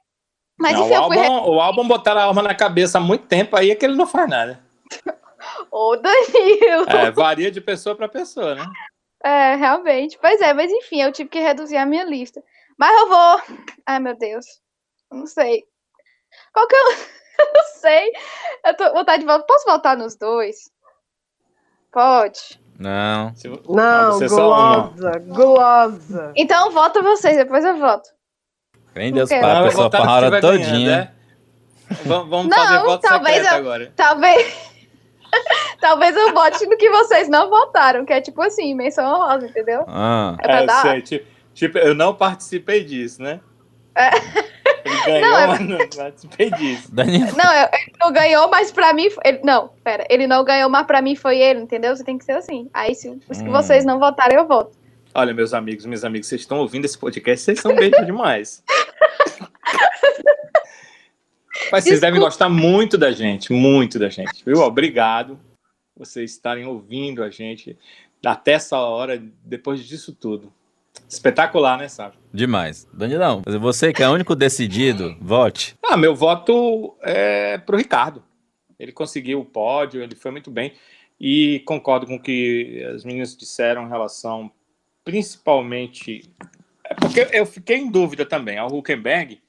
Mas 0.59 0.73
Não, 0.73 0.83
enfim, 0.83 0.93
o, 0.93 0.97
eu 0.97 1.05
fui. 1.05 1.19
álbum, 1.19 1.51
o 1.53 1.61
álbum 1.61 1.87
botaram 1.87 2.21
a 2.21 2.25
arma 2.27 2.43
na 2.43 2.53
cabeça 2.55 2.99
há 2.99 3.01
muito 3.01 3.27
tempo 3.29 3.57
aí 3.57 3.71
é 3.71 3.77
que 3.77 3.85
ele 3.87 3.95
não 3.97 4.07
faz 4.09 4.29
nada. 4.29 4.61
Ô, 5.71 5.97
Danilo! 5.97 6.85
É, 6.89 7.11
varia 7.13 7.51
de 7.51 7.61
pessoa 7.61 7.95
pra 7.95 8.09
pessoa, 8.09 8.57
né? 8.57 8.65
É, 9.25 9.55
realmente. 9.57 10.19
Pois 10.21 10.41
é, 10.41 10.53
mas 10.53 10.71
enfim, 10.71 11.01
eu 11.03 11.13
tive 11.13 11.29
que 11.31 11.39
reduzir 11.41 11.77
a 11.77 11.87
minha 11.87 12.05
lista. 12.05 12.43
Mas 12.79 13.01
eu 13.01 13.09
vou. 13.09 13.41
Ai, 13.87 13.99
meu 14.01 14.17
Deus. 14.17 14.45
Eu 15.11 15.19
não 15.19 15.27
sei. 15.27 15.65
Qual 16.53 16.67
que 16.67 16.75
eu. 16.77 16.85
Eu 17.39 17.53
não 17.55 17.65
sei. 17.81 18.13
Eu 18.65 18.77
tô 18.77 18.93
vontade 18.93 19.21
de 19.23 19.27
voltar. 19.27 19.45
Posso 19.47 19.65
voltar 19.65 19.97
nos 19.97 20.15
dois? 20.17 20.71
Pode. 21.91 22.61
Não. 22.79 23.35
Se- 23.35 23.49
Não, 23.49 24.13
você 24.13 24.27
é 24.27 24.29
só 24.29 24.37
gulosa, 24.37 25.19
gulosa. 25.27 26.33
Então 26.37 26.71
vota 26.71 27.03
vocês, 27.03 27.37
depois 27.37 27.65
eu 27.65 27.77
voto. 27.79 28.09
Fé 28.93 29.05
em 29.07 29.13
Deus, 29.13 29.31
Não 29.31 29.37
quero. 29.39 29.43
pai, 29.47 29.51
a 29.51 29.55
Não, 29.55 29.61
vai 29.63 29.71
pessoa 29.71 29.85
votar 29.87 30.01
no 30.01 30.07
que 30.07 30.13
para 30.13 30.25
tiver 30.27 30.41
todinha. 30.41 30.67
ganhando, 30.69 30.87
né? 30.87 31.15
Vamos, 32.05 32.29
vamos 32.31 32.47
Não, 32.49 32.57
fazer 32.59 32.79
voto 32.85 33.01
talvez 33.03 33.35
secreto 33.37 33.53
eu- 33.55 33.59
agora. 33.59 33.93
Talvez. 33.97 34.72
Talvez 35.81 36.17
eu 36.17 36.33
vote 36.33 36.65
no 36.67 36.77
que 36.77 36.89
vocês 36.91 37.29
não 37.29 37.49
votaram, 37.51 38.05
que 38.05 38.13
é 38.13 38.21
tipo 38.21 38.41
assim, 38.43 38.75
menção 38.75 39.05
honrosa, 39.05 39.47
entendeu? 39.47 39.85
Ah, 39.89 40.37
É 40.39 40.43
pra 40.43 40.59
É, 40.59 40.63
eu 40.63 40.67
dar. 40.67 40.83
sei, 40.83 41.03
tipo, 41.03 41.27
tipo, 41.55 41.79
eu 41.79 41.95
não 41.95 42.15
participei 42.15 42.85
disso, 42.85 43.21
né? 43.23 43.41
É. 43.95 44.11
Ele 44.85 45.01
ganhou, 45.05 45.31
Não, 45.31 45.39
é- 45.39 45.47
mas 45.47 45.61
não 45.61 45.79
participei 45.89 46.51
disso. 46.53 46.89
Não, 46.95 47.05
eu- 47.55 47.69
ele 47.73 47.93
não 48.01 48.13
ganhou, 48.13 48.49
mas 48.49 48.73
pra 48.73 48.93
mim. 48.93 49.09
Ele, 49.25 49.41
não, 49.45 49.69
pera. 49.85 50.05
Ele 50.09 50.27
não 50.27 50.43
ganhou, 50.45 50.69
mas 50.71 50.87
pra 50.87 51.01
mim 51.03 51.15
foi 51.15 51.39
ele, 51.39 51.61
entendeu? 51.61 51.95
Você 51.95 52.03
tem 52.05 52.17
que 52.19 52.25
ser 52.25 52.33
assim. 52.33 52.69
Aí, 52.75 52.95
se 52.95 53.09
os 53.29 53.39
que 53.43 53.49
Hum. 53.49 53.53
vocês 53.53 53.85
não 53.85 53.99
votarem, 53.99 54.37
eu 54.39 54.47
voto. 54.47 54.77
Olha, 55.15 55.35
meus 55.35 55.53
amigos, 55.53 55.85
meus 55.87 56.05
amigos, 56.05 56.27
vocês 56.29 56.41
estão 56.41 56.59
ouvindo 56.59 56.85
esse 56.87 56.97
podcast, 56.99 57.45
vocês 57.45 57.61
são 57.61 57.75
besta 57.75 58.05
demais. 58.05 58.63
Mas 61.71 61.85
vocês 61.85 62.01
devem 62.01 62.21
Desculpa. 62.21 62.31
gostar 62.31 62.49
muito 62.49 62.97
da 62.97 63.13
gente, 63.13 63.53
muito 63.53 63.99
da 63.99 64.09
gente, 64.09 64.45
viu? 64.45 64.61
Obrigado 64.61 65.39
por 65.95 66.07
vocês 66.07 66.31
estarem 66.33 66.67
ouvindo 66.67 67.23
a 67.23 67.31
gente 67.31 67.77
até 68.25 68.53
essa 68.53 68.79
hora, 68.79 69.23
depois 69.45 69.85
disso 69.85 70.13
tudo. 70.13 70.53
Espetacular, 71.09 71.79
né, 71.79 71.89
Sávio? 71.89 72.19
Demais. 72.33 72.87
Danilão, 72.93 73.43
você 73.61 73.93
que 73.93 74.03
é 74.03 74.09
o 74.09 74.13
único 74.13 74.35
decidido, 74.35 75.17
vote. 75.21 75.77
Ah, 75.85 75.97
meu 75.97 76.15
voto 76.15 76.97
é 77.03 77.59
pro 77.59 77.77
Ricardo. 77.77 78.23
Ele 78.79 78.93
conseguiu 78.93 79.41
o 79.41 79.45
pódio, 79.45 80.03
ele 80.03 80.15
foi 80.15 80.31
muito 80.31 80.51
bem. 80.51 80.73
E 81.21 81.61
concordo 81.67 82.07
com 82.07 82.17
o 82.17 82.21
que 82.21 82.83
as 82.95 83.05
meninas 83.05 83.37
disseram 83.37 83.87
em 83.87 83.89
relação, 83.89 84.51
principalmente. 85.05 86.31
É 86.85 86.95
porque 86.95 87.29
eu 87.33 87.47
fiquei 87.47 87.77
em 87.77 87.91
dúvida 87.91 88.25
também 88.27 88.59
ao 88.59 88.75
Huckenberg, 88.75 89.41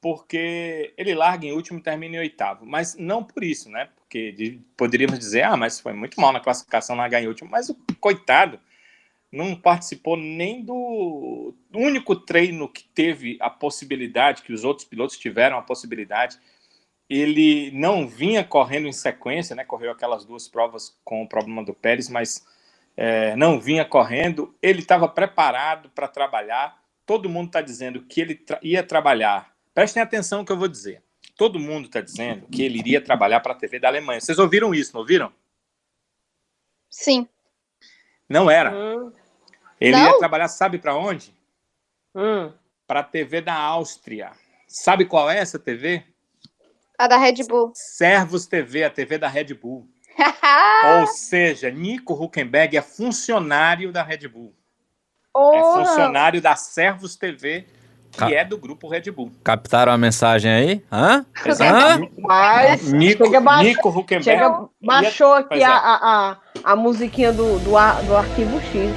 porque 0.00 0.94
ele 0.96 1.14
larga 1.14 1.46
em 1.46 1.52
último 1.52 1.78
e 1.78 1.82
termina 1.82 2.16
em 2.16 2.20
oitavo. 2.20 2.64
Mas 2.66 2.96
não 2.96 3.24
por 3.24 3.42
isso, 3.42 3.70
né? 3.70 3.90
Porque 3.96 4.32
de- 4.32 4.60
poderíamos 4.76 5.18
dizer, 5.18 5.42
ah, 5.42 5.56
mas 5.56 5.80
foi 5.80 5.92
muito 5.92 6.20
mal 6.20 6.32
na 6.32 6.40
classificação 6.40 6.96
largar 6.96 7.22
em 7.22 7.28
último. 7.28 7.50
Mas 7.50 7.68
o 7.68 7.76
coitado 8.00 8.60
não 9.32 9.56
participou 9.56 10.16
nem 10.16 10.62
do 10.64 11.54
único 11.74 12.14
treino 12.16 12.68
que 12.68 12.84
teve 12.84 13.36
a 13.40 13.50
possibilidade, 13.50 14.42
que 14.42 14.52
os 14.52 14.64
outros 14.64 14.86
pilotos 14.86 15.18
tiveram 15.18 15.58
a 15.58 15.62
possibilidade. 15.62 16.38
Ele 17.08 17.70
não 17.72 18.06
vinha 18.08 18.42
correndo 18.44 18.88
em 18.88 18.92
sequência, 18.92 19.54
né? 19.56 19.64
Correu 19.64 19.92
aquelas 19.92 20.24
duas 20.24 20.48
provas 20.48 20.96
com 21.04 21.22
o 21.22 21.28
problema 21.28 21.64
do 21.64 21.74
Pérez, 21.74 22.08
mas 22.08 22.46
é, 22.96 23.34
não 23.36 23.60
vinha 23.60 23.84
correndo. 23.84 24.54
Ele 24.62 24.80
estava 24.80 25.08
preparado 25.08 25.90
para 25.90 26.08
trabalhar. 26.08 26.80
Todo 27.04 27.28
mundo 27.28 27.48
está 27.48 27.60
dizendo 27.60 28.02
que 28.02 28.20
ele 28.20 28.34
tra- 28.34 28.58
ia 28.62 28.82
trabalhar. 28.82 29.55
Prestem 29.76 30.02
atenção 30.02 30.38
no 30.38 30.44
que 30.46 30.50
eu 30.50 30.56
vou 30.56 30.68
dizer. 30.68 31.02
Todo 31.36 31.58
mundo 31.60 31.84
está 31.84 32.00
dizendo 32.00 32.46
que 32.48 32.62
ele 32.62 32.78
iria 32.78 32.98
trabalhar 32.98 33.40
para 33.40 33.52
a 33.52 33.54
TV 33.54 33.78
da 33.78 33.88
Alemanha. 33.88 34.18
Vocês 34.18 34.38
ouviram 34.38 34.74
isso, 34.74 34.94
não 34.94 35.02
ouviram? 35.02 35.30
Sim. 36.88 37.28
Não 38.26 38.50
era. 38.50 38.74
Hum, 38.74 39.12
Ele 39.78 39.92
Não? 39.98 40.12
ia 40.12 40.18
trabalhar, 40.18 40.48
sabe 40.48 40.78
para 40.78 40.94
onde? 40.96 41.34
hum. 42.14 42.50
Para 42.86 43.00
a 43.00 43.04
TV 43.04 43.42
da 43.42 43.52
Áustria. 43.52 44.32
Sabe 44.66 45.04
qual 45.04 45.28
é 45.30 45.36
essa 45.38 45.58
TV? 45.58 46.02
A 46.98 47.06
da 47.06 47.18
Red 47.18 47.44
Bull. 47.46 47.70
Servus 47.74 48.46
TV, 48.46 48.82
a 48.82 48.88
TV 48.90 49.18
da 49.18 49.28
Red 49.28 49.52
Bull. 49.52 49.86
Ou 51.00 51.06
seja, 51.08 51.70
Nico 51.70 52.14
Huckenberg 52.14 52.78
é 52.78 52.80
funcionário 52.80 53.92
da 53.92 54.02
Red 54.02 54.26
Bull. 54.28 54.54
É 54.54 55.30
Porra! 55.34 55.84
funcionário 55.84 56.40
da 56.40 56.56
Servus 56.56 57.14
TV, 57.14 57.66
que 58.16 58.34
é 58.34 58.44
do 58.44 58.56
grupo 58.58 58.88
Red 58.88 59.10
Bull. 59.10 59.30
Captaram 59.44 59.92
a 59.92 59.98
mensagem 59.98 60.50
aí? 60.50 60.82
Hã? 60.90 61.24
Exatamente. 61.44 62.12
Mas 62.18 62.92
Nico, 62.92 63.24
Chega 63.24 63.40
ba- 63.40 63.62
Nico 63.62 63.88
Huckenberg. 63.88 64.24
chega, 64.24 64.64
baixou 64.82 65.32
aqui 65.34 65.62
a, 65.62 65.76
a, 65.76 65.96
a, 66.32 66.36
a 66.72 66.76
musiquinha 66.76 67.32
do, 67.32 67.58
do, 67.60 67.76
ar- 67.76 68.02
do 68.02 68.16
arquivo 68.16 68.58
X. 68.60 68.90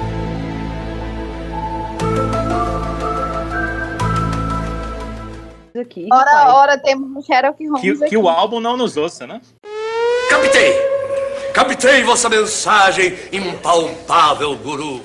Aqui, 5.80 6.06
Ora, 6.12 6.30
rapaz. 6.30 6.54
ora, 6.54 6.78
temos 6.78 7.16
um 7.16 7.22
Sherlock 7.22 7.64
Holmes 7.66 7.80
Que, 7.80 7.90
aqui. 7.90 8.08
que 8.10 8.16
o 8.16 8.28
álbum 8.28 8.58
não 8.60 8.76
nos 8.76 8.96
ouça, 8.96 9.26
né? 9.26 9.40
Captei! 10.28 10.72
Captei 11.54 12.02
vossa 12.02 12.28
mensagem, 12.28 13.16
impalpável 13.32 14.56
guru. 14.56 15.00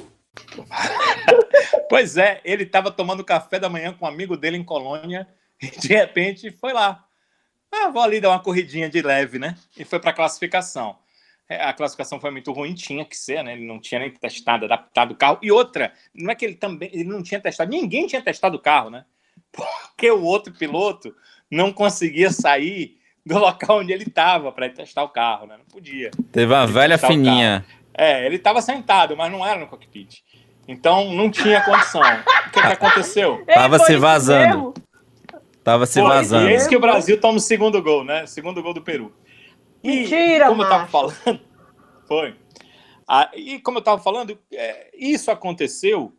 Pois 1.90 2.18
é, 2.18 2.42
ele 2.44 2.64
estava 2.64 2.92
tomando 2.92 3.24
café 3.24 3.60
da 3.60 3.70
manhã 3.70 3.94
com 3.94 4.06
um 4.06 4.08
amigo 4.08 4.36
dele 4.36 4.58
em 4.58 4.64
Colônia 4.64 5.28
e 5.62 5.68
de 5.68 5.88
repente 5.88 6.52
foi 6.52 6.74
lá. 6.74 7.06
Ah, 7.72 7.90
vou 7.90 8.02
ali 8.02 8.20
dar 8.20 8.30
uma 8.30 8.40
corridinha 8.40 8.90
de 8.90 9.02
leve, 9.02 9.38
né? 9.38 9.56
E 9.78 9.84
foi 9.84 10.00
para 10.00 10.12
a 10.12 10.14
classificação. 10.14 10.98
É, 11.48 11.64
A 11.64 11.74
classificação 11.74 12.20
foi 12.20 12.32
muito 12.32 12.52
ruim, 12.52 12.74
tinha 12.74 13.06
que 13.06 13.16
ser, 13.16 13.44
né? 13.44 13.54
Ele 13.54 13.66
não 13.66 13.80
tinha 13.80 14.00
nem 14.00 14.10
testado, 14.10 14.66
adaptado 14.66 15.12
o 15.12 15.16
carro. 15.16 15.38
E 15.42 15.52
outra, 15.52 15.94
não 16.14 16.32
é 16.32 16.36
que 16.36 16.46
ele 16.46 16.56
também 16.56 16.90
ele 16.92 17.04
não 17.04 17.22
tinha 17.22 17.40
testado, 17.40 17.70
ninguém 17.70 18.08
tinha 18.08 18.22
testado 18.22 18.58
o 18.58 18.62
carro, 18.62 18.90
né? 18.90 19.06
Porque 19.52 20.10
o 20.10 20.24
outro 20.24 20.54
piloto 20.54 21.16
não 21.50 21.72
conseguia 21.72 22.32
sair 22.32 22.98
do 23.26 23.38
local 23.38 23.80
onde 23.80 23.92
ele 23.92 24.04
estava 24.04 24.52
para 24.52 24.70
testar 24.70 25.04
o 25.04 25.10
carro, 25.10 25.48
né? 25.48 25.58
Não 25.58 25.66
podia. 25.66 26.12
Teve 26.32 26.54
uma 26.54 26.68
velha 26.68 26.98
fininha. 26.98 27.66
É, 27.94 28.26
ele 28.26 28.36
estava 28.36 28.62
sentado, 28.62 29.16
mas 29.16 29.32
não 29.32 29.46
era 29.46 29.60
no 29.60 29.68
cockpit. 29.68 30.24
Então 30.68 31.14
não 31.14 31.30
tinha 31.30 31.64
condição. 31.64 32.02
O 32.02 32.52
que, 32.52 32.62
que 32.62 32.68
aconteceu? 32.68 33.44
Ei, 33.48 33.56
Tava 33.56 33.80
se 33.80 33.92
isso 33.92 34.02
vazando. 34.02 34.74
Tava 35.64 35.86
se 35.86 36.00
Foi, 36.00 36.10
vazando. 36.10 36.50
E 36.50 36.54
eis 36.54 36.68
que 36.68 36.76
o 36.76 36.80
Brasil 36.80 37.20
toma 37.20 37.38
o 37.38 37.42
segundo 37.42 37.82
gol, 37.82 38.04
né? 38.04 38.26
Segundo 38.28 38.62
gol 38.62 38.74
do 38.74 38.84
Peru. 38.84 39.12
E, 39.84 40.02
Mentira, 40.02 40.48
como 40.48 40.64
eu 40.64 40.70
tava 40.70 40.80
macho. 40.82 40.92
falando, 40.92 41.42
foi. 42.08 42.36
Ah, 43.08 43.32
e 43.34 43.60
como 43.60 43.78
eu 43.78 43.80
estava 43.80 44.02
falando, 44.02 44.38
é, 44.52 44.92
isso 44.96 45.32
aconteceu 45.32 46.14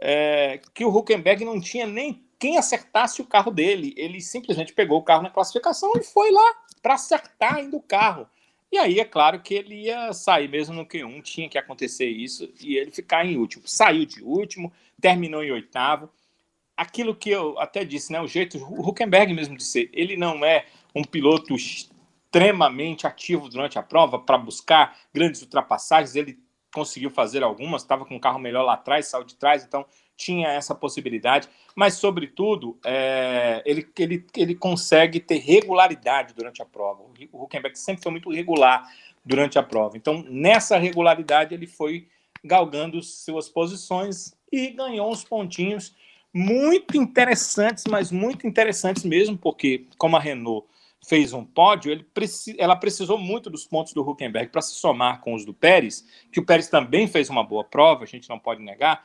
é, 0.00 0.60
que 0.74 0.84
o 0.84 0.94
Huckenberg 0.94 1.44
não 1.44 1.60
tinha 1.60 1.86
nem 1.86 2.24
quem 2.38 2.58
acertasse 2.58 3.20
o 3.20 3.26
carro 3.26 3.50
dele. 3.50 3.94
Ele 3.96 4.20
simplesmente 4.20 4.72
pegou 4.72 4.98
o 4.98 5.02
carro 5.02 5.22
na 5.22 5.30
classificação 5.30 5.92
e 5.96 6.02
foi 6.02 6.30
lá 6.30 6.54
para 6.82 6.94
acertar 6.94 7.56
ainda 7.56 7.76
o 7.76 7.82
carro. 7.82 8.26
E 8.70 8.78
aí 8.78 8.98
é 8.98 9.04
claro 9.04 9.40
que 9.40 9.54
ele 9.54 9.82
ia 9.82 10.12
sair 10.12 10.48
mesmo 10.48 10.74
no 10.74 10.86
Q1, 10.86 11.22
tinha 11.22 11.48
que 11.48 11.56
acontecer 11.56 12.08
isso 12.08 12.52
e 12.60 12.76
ele 12.76 12.90
ficar 12.90 13.24
em 13.24 13.36
último. 13.36 13.66
Saiu 13.66 14.04
de 14.04 14.22
último, 14.22 14.72
terminou 15.00 15.42
em 15.42 15.52
oitavo. 15.52 16.10
Aquilo 16.76 17.14
que 17.14 17.30
eu 17.30 17.58
até 17.58 17.84
disse, 17.84 18.12
né, 18.12 18.20
o 18.20 18.26
jeito 18.26 18.58
o 18.58 18.88
Huckenberg 18.88 19.32
mesmo 19.32 19.56
de 19.56 19.64
ser, 19.64 19.88
ele 19.92 20.16
não 20.16 20.44
é 20.44 20.66
um 20.94 21.04
piloto 21.04 21.54
extremamente 21.54 23.06
ativo 23.06 23.48
durante 23.48 23.78
a 23.78 23.82
prova 23.82 24.18
para 24.18 24.36
buscar 24.36 24.98
grandes 25.14 25.40
ultrapassagens, 25.40 26.16
ele 26.16 26.38
conseguiu 26.74 27.10
fazer 27.10 27.42
algumas, 27.42 27.80
estava 27.80 28.04
com 28.04 28.16
um 28.16 28.20
carro 28.20 28.38
melhor 28.38 28.62
lá 28.62 28.74
atrás, 28.74 29.06
saiu 29.06 29.24
de 29.24 29.36
trás, 29.36 29.64
então 29.64 29.86
tinha 30.16 30.48
essa 30.48 30.74
possibilidade, 30.74 31.48
mas, 31.74 31.94
sobretudo, 31.94 32.78
é, 32.84 33.62
ele, 33.66 33.86
ele, 33.98 34.26
ele 34.36 34.54
consegue 34.54 35.20
ter 35.20 35.38
regularidade 35.38 36.32
durante 36.34 36.62
a 36.62 36.64
prova. 36.64 37.04
O 37.32 37.44
Huckenberg 37.44 37.78
sempre 37.78 38.02
foi 38.02 38.12
muito 38.12 38.30
regular 38.30 38.90
durante 39.24 39.58
a 39.58 39.62
prova. 39.62 39.96
Então, 39.96 40.24
nessa 40.28 40.78
regularidade, 40.78 41.54
ele 41.54 41.66
foi 41.66 42.08
galgando 42.42 43.02
suas 43.02 43.48
posições 43.48 44.34
e 44.50 44.68
ganhou 44.68 45.10
uns 45.10 45.24
pontinhos 45.24 45.94
muito 46.32 46.96
interessantes, 46.96 47.84
mas 47.88 48.12
muito 48.12 48.46
interessantes 48.46 49.04
mesmo, 49.04 49.36
porque, 49.36 49.86
como 49.98 50.16
a 50.16 50.20
Renault 50.20 50.66
fez 51.06 51.32
um 51.32 51.44
pódio, 51.44 51.92
ele 51.92 52.04
ela 52.58 52.74
precisou 52.74 53.16
muito 53.16 53.48
dos 53.48 53.66
pontos 53.66 53.92
do 53.92 54.02
Huckenberg 54.02 54.50
para 54.50 54.60
se 54.60 54.74
somar 54.74 55.20
com 55.20 55.34
os 55.34 55.44
do 55.44 55.54
Pérez, 55.54 56.04
que 56.32 56.40
o 56.40 56.44
Pérez 56.44 56.68
também 56.68 57.06
fez 57.06 57.30
uma 57.30 57.44
boa 57.44 57.64
prova, 57.64 58.04
a 58.04 58.06
gente 58.06 58.28
não 58.28 58.38
pode 58.38 58.62
negar, 58.62 59.04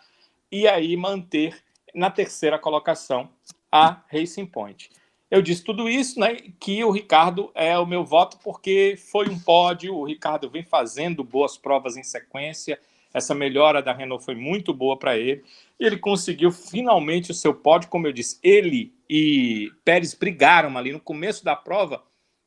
e 0.51 0.67
aí 0.67 0.95
manter 0.97 1.57
na 1.93 2.09
terceira 2.09 2.59
colocação 2.59 3.29
a 3.71 4.01
Racing 4.11 4.45
Point. 4.45 4.89
Eu 5.29 5.41
disse 5.41 5.63
tudo 5.63 5.87
isso, 5.87 6.19
né? 6.19 6.35
Que 6.59 6.83
o 6.83 6.91
Ricardo 6.91 7.51
é 7.55 7.77
o 7.77 7.85
meu 7.85 8.03
voto 8.03 8.37
porque 8.43 8.97
foi 8.97 9.29
um 9.29 9.39
pódio. 9.39 9.95
O 9.95 10.03
Ricardo 10.03 10.49
vem 10.49 10.63
fazendo 10.63 11.23
boas 11.23 11.57
provas 11.57 11.95
em 11.95 12.03
sequência. 12.03 12.77
Essa 13.13 13.33
melhora 13.33 13.81
da 13.81 13.93
Renault 13.93 14.25
foi 14.25 14.35
muito 14.35 14.73
boa 14.73 14.97
para 14.97 15.17
ele. 15.17 15.43
E 15.79 15.85
ele 15.85 15.97
conseguiu 15.97 16.51
finalmente 16.51 17.31
o 17.31 17.33
seu 17.33 17.53
pódio, 17.53 17.89
como 17.89 18.07
eu 18.07 18.11
disse. 18.11 18.39
Ele 18.43 18.93
e 19.09 19.71
Pérez 19.85 20.13
brigaram 20.13 20.77
ali 20.77 20.91
no 20.91 20.99
começo 20.99 21.45
da 21.45 21.55
prova, 21.55 22.03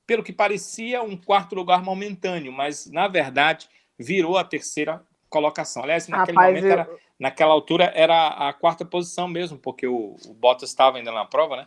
pelo 0.07 0.23
que 0.23 0.33
parecia 0.33 1.03
um 1.03 1.17
quarto 1.17 1.55
lugar 1.55 1.83
momentâneo, 1.83 2.53
mas 2.53 2.87
na 2.91 3.09
verdade 3.09 3.69
virou 3.99 4.37
a 4.37 4.45
terceira 4.45 5.03
colocação. 5.29 5.83
Aliás, 5.83 6.07
naquele 6.07 6.37
Rapaz, 6.37 6.55
momento, 6.55 6.67
eu... 6.67 6.73
era, 6.73 6.91
naquela 7.19 7.53
altura, 7.53 7.93
era 7.95 8.29
a 8.29 8.53
quarta 8.53 8.85
posição 8.85 9.29
mesmo, 9.29 9.59
porque 9.59 9.87
o, 9.87 10.17
o 10.27 10.35
Bottas 10.35 10.71
estava 10.71 10.99
ainda 10.99 11.13
na 11.13 11.25
prova, 11.25 11.57
né? 11.57 11.67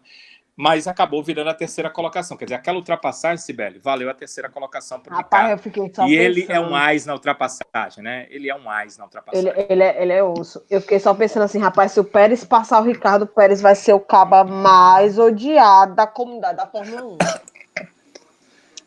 Mas 0.60 0.88
acabou 0.88 1.22
virando 1.22 1.52
a 1.52 1.54
terceira 1.54 1.88
colocação. 1.88 2.36
Quer 2.36 2.46
dizer, 2.46 2.56
aquela 2.56 2.78
ultrapassagem, 2.78 3.38
Sibeli, 3.38 3.78
valeu 3.78 4.10
a 4.10 4.14
terceira 4.14 4.50
colocação 4.50 5.00
para 5.00 5.14
o 5.14 5.18
Ricardo. 5.18 5.52
Eu 5.52 5.58
fiquei 5.60 5.84
só 5.94 6.08
e 6.08 6.18
pensando. 6.18 6.20
ele 6.20 6.46
é 6.50 6.60
um 6.60 6.76
ais 6.76 7.06
na 7.06 7.14
ultrapassagem, 7.14 8.04
né? 8.04 8.26
Ele 8.32 8.50
é 8.50 8.56
um 8.56 8.68
ais 8.68 8.98
na 8.98 9.04
ultrapassagem. 9.04 9.52
Ele, 9.52 9.66
ele, 9.70 9.84
é, 9.84 10.02
ele 10.02 10.14
é 10.14 10.24
osso. 10.24 10.66
Eu 10.68 10.82
fiquei 10.82 11.00
só 11.00 11.14
pensando 11.14 11.44
assim, 11.44 11.60
rapaz, 11.60 11.92
se 11.92 12.00
o 12.00 12.04
Pérez 12.04 12.44
passar 12.44 12.82
o 12.82 12.84
Ricardo, 12.84 13.22
o 13.22 13.28
Pérez 13.28 13.62
vai 13.62 13.76
ser 13.76 13.94
o 13.94 14.00
caba 14.00 14.44
mais 14.44 15.20
odiado 15.20 15.94
da 15.94 16.08
comunidade 16.08 16.58
da 16.58 16.66
Fórmula 16.66 17.04
1. 17.04 17.18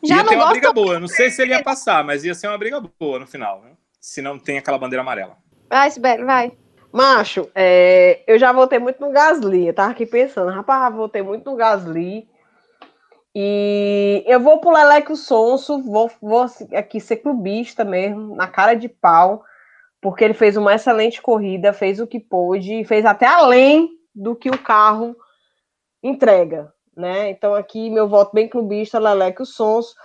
Já 0.03 0.17
ia 0.17 0.25
ter 0.25 0.35
uma 0.35 0.49
briga 0.49 0.73
boa. 0.73 0.95
Eu 0.95 0.99
não 0.99 1.07
sei 1.07 1.29
se 1.29 1.41
ele 1.41 1.53
ia 1.53 1.63
passar, 1.63 2.03
mas 2.03 2.25
ia 2.25 2.35
ser 2.35 2.47
uma 2.47 2.57
briga 2.57 2.81
boa 2.99 3.19
no 3.19 3.27
final, 3.27 3.61
né? 3.61 3.71
se 4.01 4.19
não 4.19 4.39
tem 4.39 4.57
aquela 4.57 4.79
bandeira 4.79 5.01
amarela. 5.01 5.37
Vai, 5.71 5.89
Sibeli, 5.89 6.25
vai. 6.25 6.51
Macho, 6.91 7.49
é, 7.55 8.25
eu 8.27 8.37
já 8.37 8.51
votei 8.51 8.77
muito 8.77 8.99
no 8.99 9.09
Gasly. 9.09 9.67
Eu 9.67 9.73
tava 9.73 9.91
aqui 9.91 10.05
pensando, 10.05 10.51
rapaz, 10.51 10.93
votei 10.93 11.21
muito 11.21 11.49
no 11.49 11.55
Gasly. 11.55 12.27
E 13.33 14.21
eu 14.27 14.41
vou 14.41 14.59
pro 14.59 14.73
Leleco 14.73 15.15
Sonso, 15.15 15.81
vou, 15.81 16.11
vou 16.21 16.45
aqui 16.75 16.99
ser 16.99 17.17
clubista 17.17 17.85
mesmo, 17.85 18.35
na 18.35 18.49
cara 18.49 18.73
de 18.73 18.89
pau, 18.89 19.45
porque 20.01 20.25
ele 20.25 20.33
fez 20.33 20.57
uma 20.57 20.75
excelente 20.75 21.21
corrida, 21.21 21.71
fez 21.71 22.01
o 22.01 22.07
que 22.07 22.19
pôde, 22.19 22.83
fez 22.83 23.05
até 23.05 23.25
além 23.25 23.91
do 24.13 24.35
que 24.35 24.49
o 24.49 24.61
carro 24.61 25.15
entrega, 26.03 26.73
né? 26.97 27.29
Então 27.29 27.55
aqui 27.55 27.89
meu 27.89 28.09
voto 28.09 28.33
bem 28.33 28.49
clubista, 28.49 28.99
Leleco 28.99 29.45
Sonso. 29.45 29.95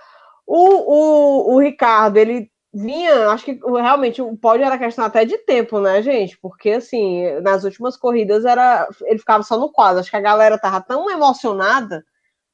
O, 0.45 0.55
o, 0.55 1.55
o 1.55 1.59
Ricardo, 1.59 2.15
ele 2.15 2.49
vinha, 2.77 3.29
acho 3.29 3.45
que 3.45 3.59
realmente 3.65 4.21
o 4.21 4.37
pódio 4.37 4.65
era 4.65 4.77
questão 4.77 5.05
até 5.05 5.25
de 5.25 5.37
tempo, 5.39 5.79
né, 5.79 6.01
gente? 6.01 6.37
Porque 6.37 6.71
assim, 6.71 7.23
nas 7.41 7.63
últimas 7.63 7.97
corridas 7.97 8.45
era 8.45 8.87
ele 9.03 9.19
ficava 9.19 9.43
só 9.43 9.57
no 9.57 9.71
quadro. 9.71 9.99
Acho 9.99 10.09
que 10.09 10.15
a 10.15 10.21
galera 10.21 10.57
tava 10.57 10.81
tão 10.81 11.09
emocionada 11.09 12.05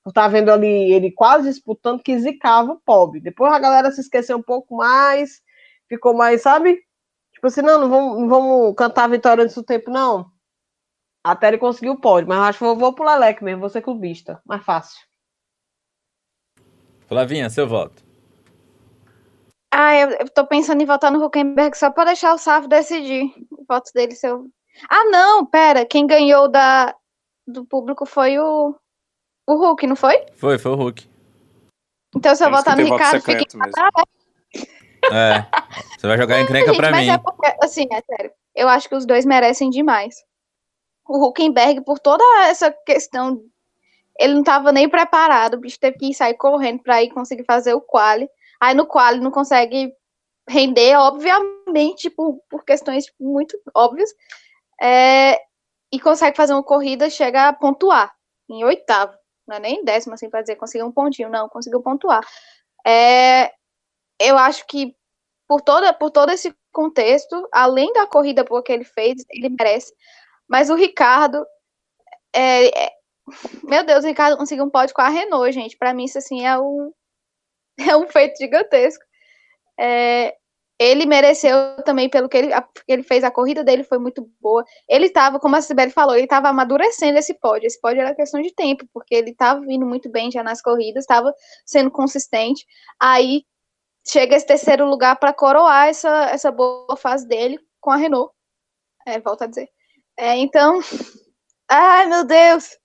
por 0.03 0.09
estar 0.09 0.23
tá 0.23 0.27
vendo 0.27 0.49
ali 0.49 0.93
ele 0.93 1.11
quase 1.11 1.49
disputando 1.49 2.01
que 2.01 2.17
zicava 2.17 2.73
o 2.73 2.79
pobre. 2.79 3.19
Depois 3.19 3.53
a 3.53 3.59
galera 3.59 3.91
se 3.91 4.01
esqueceu 4.01 4.37
um 4.37 4.41
pouco 4.41 4.77
mais, 4.77 5.41
ficou 5.87 6.13
mais, 6.13 6.41
sabe? 6.41 6.81
Tipo 7.33 7.47
assim, 7.47 7.61
não, 7.61 7.81
não 7.81 7.89
vamos, 7.89 8.19
não 8.19 8.29
vamos 8.29 8.75
cantar 8.75 9.05
a 9.05 9.07
vitória 9.07 9.43
antes 9.43 9.55
do 9.55 9.63
tempo, 9.63 9.91
não. 9.91 10.31
Até 11.23 11.49
ele 11.49 11.57
conseguiu 11.57 11.93
o 11.93 11.99
pódio, 11.99 12.27
mas 12.27 12.39
acho 12.39 12.59
que 12.59 12.65
eu 12.65 12.75
vou 12.75 12.93
pro 12.93 13.05
Lelec 13.05 13.43
mesmo, 13.43 13.61
vou 13.61 13.69
ser 13.69 13.81
clubista. 13.81 14.41
Mais 14.45 14.63
fácil. 14.63 15.01
Flavinha, 17.07 17.49
seu 17.49 17.67
voto. 17.67 18.02
Ah, 19.75 19.95
eu, 19.95 20.09
eu 20.11 20.29
tô 20.29 20.45
pensando 20.45 20.83
em 20.83 20.85
votar 20.85 21.11
no 21.11 21.23
Huckenberg 21.25 21.75
só 21.75 21.89
pra 21.89 22.05
deixar 22.05 22.31
o 22.35 22.37
Safo 22.37 22.67
decidir 22.67 23.33
o 23.49 23.65
voto 23.67 23.91
dele. 23.91 24.13
Seu... 24.13 24.45
Ah, 24.87 25.05
não, 25.05 25.43
pera. 25.43 25.83
Quem 25.83 26.05
ganhou 26.05 26.47
da, 26.47 26.95
do 27.47 27.65
público 27.65 28.05
foi 28.05 28.37
o, 28.37 28.75
o 29.47 29.55
Hulk, 29.55 29.87
não 29.87 29.95
foi? 29.95 30.23
Foi, 30.35 30.59
foi 30.59 30.71
o 30.71 30.75
Hulk. 30.75 31.09
Então, 32.15 32.35
se 32.35 32.45
eu 32.45 32.51
votar 32.51 32.77
no 32.77 32.83
Ricardo, 32.83 33.19
fica 33.19 33.43
É. 35.11 35.43
Você 35.97 36.05
vai 36.05 36.17
jogar 36.17 36.39
encrenca 36.39 36.67
gente, 36.67 36.77
pra 36.77 36.91
mas 36.91 37.07
mim. 37.07 37.11
É 37.11 37.17
porque, 37.17 37.57
assim, 37.63 37.87
é 37.91 38.01
sério. 38.01 38.31
Eu 38.55 38.69
acho 38.69 38.87
que 38.87 38.95
os 38.95 39.07
dois 39.07 39.25
merecem 39.25 39.71
demais. 39.71 40.17
O 41.09 41.25
Huckenberg, 41.25 41.83
por 41.83 41.97
toda 41.97 42.23
essa 42.43 42.71
questão, 42.85 43.41
ele 44.19 44.35
não 44.35 44.43
tava 44.43 44.71
nem 44.71 44.87
preparado. 44.87 45.55
O 45.55 45.59
bicho 45.59 45.79
teve 45.79 45.97
que 45.97 46.13
sair 46.13 46.35
correndo 46.35 46.83
pra 46.83 47.01
ir 47.01 47.09
conseguir 47.09 47.43
fazer 47.43 47.73
o 47.73 47.81
quali. 47.81 48.29
Aí 48.63 48.73
no 48.73 48.85
qual 48.87 49.17
não 49.17 49.29
consegue 49.29 49.93
render, 50.47 50.95
obviamente, 50.95 52.09
por, 52.09 52.39
por 52.49 52.63
questões 52.63 53.03
tipo, 53.03 53.21
muito 53.21 53.59
óbvias, 53.75 54.09
é, 54.81 55.37
e 55.91 55.99
consegue 55.99 56.37
fazer 56.37 56.53
uma 56.53 56.63
corrida, 56.63 57.09
chega 57.09 57.49
a 57.49 57.53
pontuar 57.53 58.15
em 58.49 58.63
oitavo, 58.63 59.17
não 59.45 59.57
é 59.57 59.59
nem 59.59 59.81
em 59.81 59.83
décimo, 59.83 60.13
assim, 60.13 60.29
para 60.29 60.39
dizer, 60.39 60.55
conseguiu 60.55 60.85
um 60.85 60.93
pontinho, 60.93 61.29
não, 61.29 61.49
conseguiu 61.49 61.81
pontuar. 61.81 62.25
É, 62.87 63.51
eu 64.17 64.37
acho 64.37 64.65
que 64.65 64.95
por, 65.45 65.59
toda, 65.59 65.91
por 65.91 66.09
todo 66.09 66.31
esse 66.31 66.55
contexto, 66.71 67.45
além 67.51 67.91
da 67.91 68.07
corrida 68.07 68.45
boa 68.45 68.63
que 68.63 68.71
ele 68.71 68.85
fez, 68.85 69.25
ele 69.29 69.49
merece, 69.49 69.93
mas 70.47 70.69
o 70.69 70.75
Ricardo, 70.75 71.45
é, 72.33 72.85
é, 72.85 72.91
meu 73.61 73.83
Deus, 73.83 74.05
o 74.05 74.07
Ricardo 74.07 74.37
conseguiu 74.37 74.63
um 74.63 74.69
pódio 74.69 74.95
com 74.95 75.01
a 75.01 75.09
Renault, 75.09 75.51
gente, 75.51 75.77
para 75.77 75.93
mim 75.93 76.05
isso, 76.05 76.17
assim, 76.17 76.45
é 76.45 76.57
o 76.57 76.93
é 77.89 77.95
um 77.95 78.07
feito 78.07 78.37
gigantesco. 78.37 79.03
É, 79.79 80.35
ele 80.79 81.05
mereceu 81.05 81.81
também 81.85 82.09
pelo 82.09 82.27
que 82.27 82.37
ele, 82.37 82.53
a, 82.53 82.61
que 82.61 82.91
ele 82.91 83.03
fez, 83.03 83.23
a 83.23 83.31
corrida 83.31 83.63
dele 83.63 83.83
foi 83.83 83.97
muito 83.97 84.29
boa. 84.41 84.65
Ele 84.89 85.05
estava, 85.05 85.39
como 85.39 85.55
a 85.55 85.61
Sibeli 85.61 85.91
falou, 85.91 86.15
ele 86.15 86.25
estava 86.25 86.49
amadurecendo 86.49 87.17
esse 87.17 87.33
pódio. 87.35 87.67
Esse 87.67 87.79
pódio 87.79 88.01
era 88.01 88.15
questão 88.15 88.41
de 88.41 88.53
tempo, 88.53 88.85
porque 88.93 89.15
ele 89.15 89.31
estava 89.31 89.61
vindo 89.61 89.85
muito 89.85 90.09
bem 90.09 90.31
já 90.31 90.43
nas 90.43 90.61
corridas, 90.61 91.03
estava 91.03 91.33
sendo 91.65 91.91
consistente. 91.91 92.65
Aí 92.99 93.45
chega 94.07 94.35
esse 94.35 94.45
terceiro 94.45 94.85
lugar 94.85 95.15
para 95.17 95.33
coroar 95.33 95.87
essa, 95.87 96.29
essa 96.29 96.51
boa 96.51 96.97
fase 96.97 97.27
dele 97.27 97.59
com 97.79 97.91
a 97.91 97.95
Renault. 97.95 98.33
É, 99.05 99.19
volto 99.19 99.43
a 99.43 99.47
dizer. 99.47 99.69
É, 100.17 100.35
então, 100.37 100.79
ai 101.69 102.05
meu 102.07 102.23
Deus, 102.25 102.77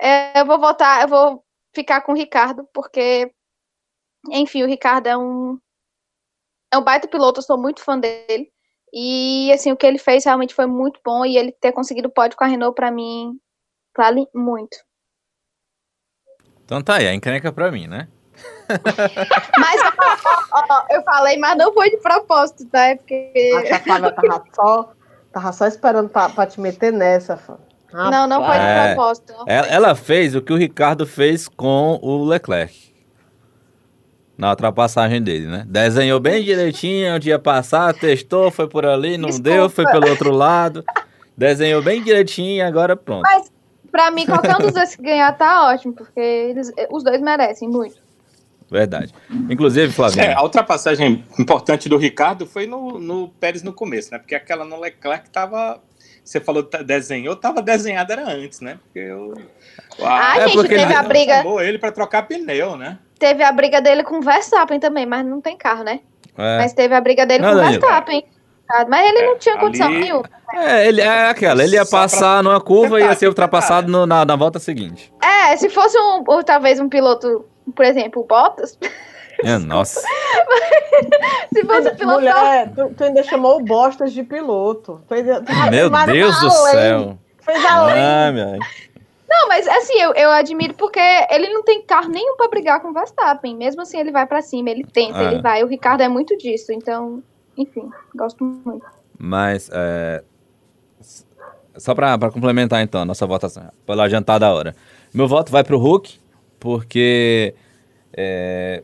é, 0.00 0.40
eu 0.40 0.46
vou 0.46 0.58
votar, 0.58 1.02
eu 1.02 1.08
vou 1.08 1.44
ficar 1.74 2.00
com 2.02 2.12
o 2.12 2.16
Ricardo, 2.16 2.68
porque 2.74 3.32
enfim, 4.30 4.62
o 4.62 4.66
Ricardo 4.66 5.06
é 5.06 5.16
um 5.16 5.58
é 6.72 6.78
um 6.78 6.84
baita 6.84 7.06
piloto, 7.06 7.40
eu 7.40 7.44
sou 7.44 7.58
muito 7.58 7.82
fã 7.82 7.98
dele. 7.98 8.50
E 8.92 9.50
assim, 9.52 9.72
o 9.72 9.76
que 9.76 9.86
ele 9.86 9.98
fez 9.98 10.24
realmente 10.24 10.54
foi 10.54 10.66
muito 10.66 11.00
bom 11.04 11.24
e 11.24 11.36
ele 11.36 11.52
ter 11.52 11.72
conseguido 11.72 12.08
o 12.08 12.12
pódio 12.12 12.36
com 12.36 12.44
a 12.44 12.46
Renault 12.46 12.74
para 12.74 12.90
mim 12.90 13.38
vale 13.96 14.26
muito. 14.34 14.76
Então 16.64 16.82
tá 16.82 16.96
aí, 16.96 17.06
a 17.06 17.14
encrenca 17.14 17.52
pra 17.52 17.70
mim, 17.70 17.86
né? 17.86 18.08
mas 19.58 19.80
ó, 20.52 20.64
ó, 20.70 20.86
eu 20.90 21.02
falei, 21.02 21.36
mas 21.38 21.56
não 21.58 21.72
foi 21.72 21.90
de 21.90 21.98
propósito, 21.98 22.66
tá? 22.66 22.86
É 22.86 22.96
porque. 22.96 23.52
A 23.70 23.80
Flávia 23.80 24.12
tava 24.12 24.44
só, 24.54 24.92
tava 25.32 25.52
só 25.52 25.66
esperando 25.66 26.08
pra, 26.08 26.28
pra 26.30 26.46
te 26.46 26.60
meter 26.60 26.92
nessa, 26.92 27.36
fã. 27.36 27.58
Não, 27.92 28.26
não 28.26 28.44
foi 28.46 28.58
de 28.58 28.64
é, 28.64 28.94
propósito. 28.94 29.34
Ela, 29.46 29.66
ela 29.66 29.94
fez 29.94 30.34
o 30.34 30.40
que 30.40 30.52
o 30.52 30.56
Ricardo 30.56 31.06
fez 31.06 31.46
com 31.46 31.98
o 32.02 32.24
Leclerc 32.24 32.91
na 34.36 34.50
ultrapassagem 34.50 35.22
dele, 35.22 35.46
né? 35.46 35.64
Desenhou 35.66 36.18
bem 36.18 36.42
direitinho 36.42 37.14
onde 37.14 37.28
ia 37.28 37.38
passar, 37.38 37.94
testou, 37.94 38.50
foi 38.50 38.66
por 38.68 38.86
ali, 38.86 39.16
não 39.16 39.28
Desculpa. 39.28 39.50
deu, 39.50 39.70
foi 39.70 39.84
pelo 39.86 40.08
outro 40.08 40.32
lado. 40.32 40.84
Desenhou 41.36 41.82
bem 41.82 42.02
direitinho 42.02 42.56
e 42.56 42.60
agora 42.60 42.96
pronto. 42.96 43.22
Mas, 43.22 43.50
Pra 43.92 44.10
mim, 44.10 44.24
qualquer 44.24 44.56
um 44.56 44.60
dos 44.60 44.72
dois 44.72 44.96
que 44.96 45.02
ganhar 45.02 45.30
tá 45.36 45.70
ótimo, 45.70 45.92
porque 45.92 46.18
eles, 46.18 46.72
os 46.90 47.04
dois 47.04 47.20
merecem 47.20 47.68
muito. 47.68 47.96
Verdade. 48.70 49.12
Inclusive, 49.50 49.92
Flavinho. 49.92 50.24
É, 50.24 50.32
a 50.32 50.42
ultrapassagem 50.42 51.22
importante 51.38 51.90
do 51.90 51.98
Ricardo 51.98 52.46
foi 52.46 52.66
no, 52.66 52.98
no 52.98 53.28
Pérez 53.28 53.62
no 53.62 53.70
começo, 53.70 54.10
né? 54.10 54.18
Porque 54.18 54.34
aquela 54.34 54.64
no 54.64 54.80
Leclerc 54.80 55.28
tava. 55.28 55.78
Você 56.24 56.40
falou 56.40 56.64
que 56.64 56.82
desenhou, 56.82 57.36
tava 57.36 57.60
desenhada 57.60 58.14
era 58.14 58.30
antes, 58.30 58.60
né? 58.60 58.78
Porque 58.82 59.00
eu. 59.00 59.34
Ah, 60.00 60.38
é 60.38 60.48
gente, 60.48 60.68
teve 60.68 60.94
a 60.94 61.02
briga. 61.02 61.44
Ele 61.60 61.78
para 61.78 61.92
trocar 61.92 62.22
pneu, 62.22 62.78
né? 62.78 62.98
Teve 63.22 63.44
a 63.44 63.52
briga 63.52 63.80
dele 63.80 64.02
com 64.02 64.18
o 64.18 64.20
Verstappen 64.20 64.80
também, 64.80 65.06
mas 65.06 65.24
não 65.24 65.40
tem 65.40 65.56
carro, 65.56 65.84
né? 65.84 66.00
É. 66.36 66.58
Mas 66.58 66.72
teve 66.72 66.92
a 66.92 67.00
briga 67.00 67.24
dele 67.24 67.40
não, 67.40 67.52
com 67.52 67.58
o 67.58 67.60
Verstappen. 67.60 68.26
Mas 68.88 69.08
ele 69.08 69.18
é, 69.18 69.26
não 69.28 69.38
tinha 69.38 69.56
condição 69.58 69.86
ali... 69.86 70.00
nenhuma. 70.00 70.24
É, 70.52 70.88
ele, 70.88 71.00
é 71.00 71.28
aquela, 71.28 71.62
ele 71.62 71.76
ia 71.76 71.84
Só 71.84 71.98
passar 71.98 72.42
pra... 72.42 72.42
numa 72.42 72.60
curva 72.60 73.00
e 73.00 73.04
ia 73.04 73.14
ser 73.14 73.28
ultrapassado 73.28 73.88
no, 73.88 74.06
na, 74.06 74.24
na 74.24 74.34
volta 74.34 74.58
seguinte. 74.58 75.12
É, 75.22 75.56
se 75.56 75.68
fosse 75.68 75.96
um, 75.96 76.24
ou 76.26 76.42
talvez 76.42 76.80
um 76.80 76.88
piloto, 76.88 77.46
por 77.76 77.84
exemplo, 77.84 78.22
o 78.22 78.26
Bottas. 78.26 78.76
É, 79.44 79.56
nossa. 79.56 80.00
se 81.54 81.64
fosse 81.64 81.90
um 81.90 81.94
piloto. 81.94 82.18
Mulher, 82.22 82.72
tu, 82.74 82.92
tu, 82.92 83.04
ainda 83.04 83.22
chamou 83.22 83.60
o 83.60 83.64
Bostas 83.64 84.12
de 84.12 84.24
piloto. 84.24 85.00
Tu 85.06 85.14
ainda, 85.14 85.42
tu 85.42 85.52
Meu 85.70 85.88
Deus 86.06 86.40
do 86.40 86.50
céu. 86.50 87.18
Fez 87.40 87.64
além. 87.66 88.02
Ah, 88.02 88.32
minha... 88.32 88.58
Não, 89.32 89.48
mas 89.48 89.66
assim, 89.66 89.98
eu, 89.98 90.12
eu 90.12 90.30
admiro 90.30 90.74
porque 90.74 91.00
ele 91.30 91.48
não 91.48 91.62
tem 91.62 91.80
carro 91.80 92.10
nenhum 92.10 92.36
para 92.36 92.48
brigar 92.48 92.82
com 92.82 92.90
o 92.90 92.92
Verstappen. 92.92 93.56
Mesmo 93.56 93.80
assim, 93.80 93.98
ele 93.98 94.12
vai 94.12 94.26
para 94.26 94.42
cima, 94.42 94.68
ele 94.68 94.84
tenta, 94.84 95.22
é. 95.22 95.32
ele 95.32 95.40
vai. 95.40 95.64
O 95.64 95.66
Ricardo 95.66 96.02
é 96.02 96.08
muito 96.08 96.36
disso, 96.36 96.70
então, 96.70 97.22
enfim, 97.56 97.88
gosto 98.14 98.44
muito. 98.44 98.84
Mas, 99.18 99.70
é, 99.72 100.22
só 101.78 101.94
para 101.94 102.30
complementar 102.30 102.82
então 102.82 103.00
a 103.00 103.04
nossa 103.06 103.26
votação, 103.26 103.70
pela 103.86 104.04
adiantada 104.04 104.52
hora. 104.52 104.76
Meu 105.14 105.26
voto 105.26 105.50
vai 105.50 105.64
para 105.64 105.74
o 105.74 105.78
Hulk, 105.78 106.20
porque 106.60 107.54
é, 108.12 108.82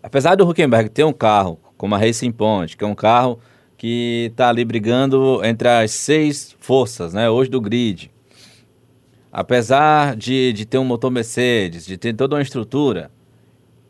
apesar 0.00 0.36
do 0.36 0.48
Huckenberg 0.48 0.90
ter 0.90 1.02
um 1.02 1.12
carro 1.12 1.58
como 1.76 1.96
a 1.96 1.98
Racing 1.98 2.30
Point, 2.30 2.76
que 2.76 2.84
é 2.84 2.86
um 2.86 2.94
carro 2.94 3.40
que 3.76 4.28
está 4.30 4.48
ali 4.48 4.64
brigando 4.64 5.44
entre 5.44 5.68
as 5.68 5.90
seis 5.90 6.54
forças, 6.60 7.12
né, 7.12 7.28
hoje 7.28 7.50
do 7.50 7.60
grid, 7.60 8.11
apesar 9.32 10.14
de, 10.14 10.52
de 10.52 10.66
ter 10.66 10.76
um 10.76 10.84
motor 10.84 11.10
Mercedes, 11.10 11.86
de 11.86 11.96
ter 11.96 12.12
toda 12.12 12.36
uma 12.36 12.42
estrutura, 12.42 13.10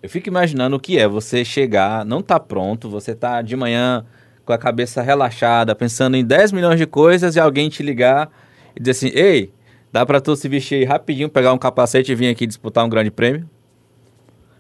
eu 0.01 0.09
fico 0.09 0.29
imaginando 0.29 0.77
o 0.77 0.81
que 0.81 0.99
é 0.99 1.09
você 1.09 1.45
chegar, 1.45 2.05
não 2.05 2.23
tá 2.23 2.39
pronto, 2.39 2.89
você 2.89 3.15
tá 3.15 3.43
de 3.43 3.57
manhã 3.57 4.05
com 4.45 4.53
a 4.53 4.59
cabeça 4.59 5.03
relaxada, 5.03 5.75
pensando 5.75 6.17
em 6.17 6.25
10 6.25 6.53
milhões 6.53 6.79
de 6.79 6.87
coisas 6.87 7.35
e 7.35 7.41
alguém 7.41 7.69
te 7.69 7.83
ligar 7.83 8.31
e 8.75 8.81
dizer 8.81 8.93
assim: 8.93 9.19
"Ei, 9.19 9.53
dá 9.93 10.07
para 10.07 10.21
tu 10.21 10.35
se 10.37 10.49
vestir 10.49 10.87
rapidinho, 10.87 11.29
pegar 11.29 11.53
um 11.53 11.59
capacete 11.59 12.13
e 12.13 12.15
vir 12.15 12.29
aqui 12.29 12.47
disputar 12.47 12.85
um 12.85 12.89
grande 12.89 13.11
prêmio?" 13.11 13.49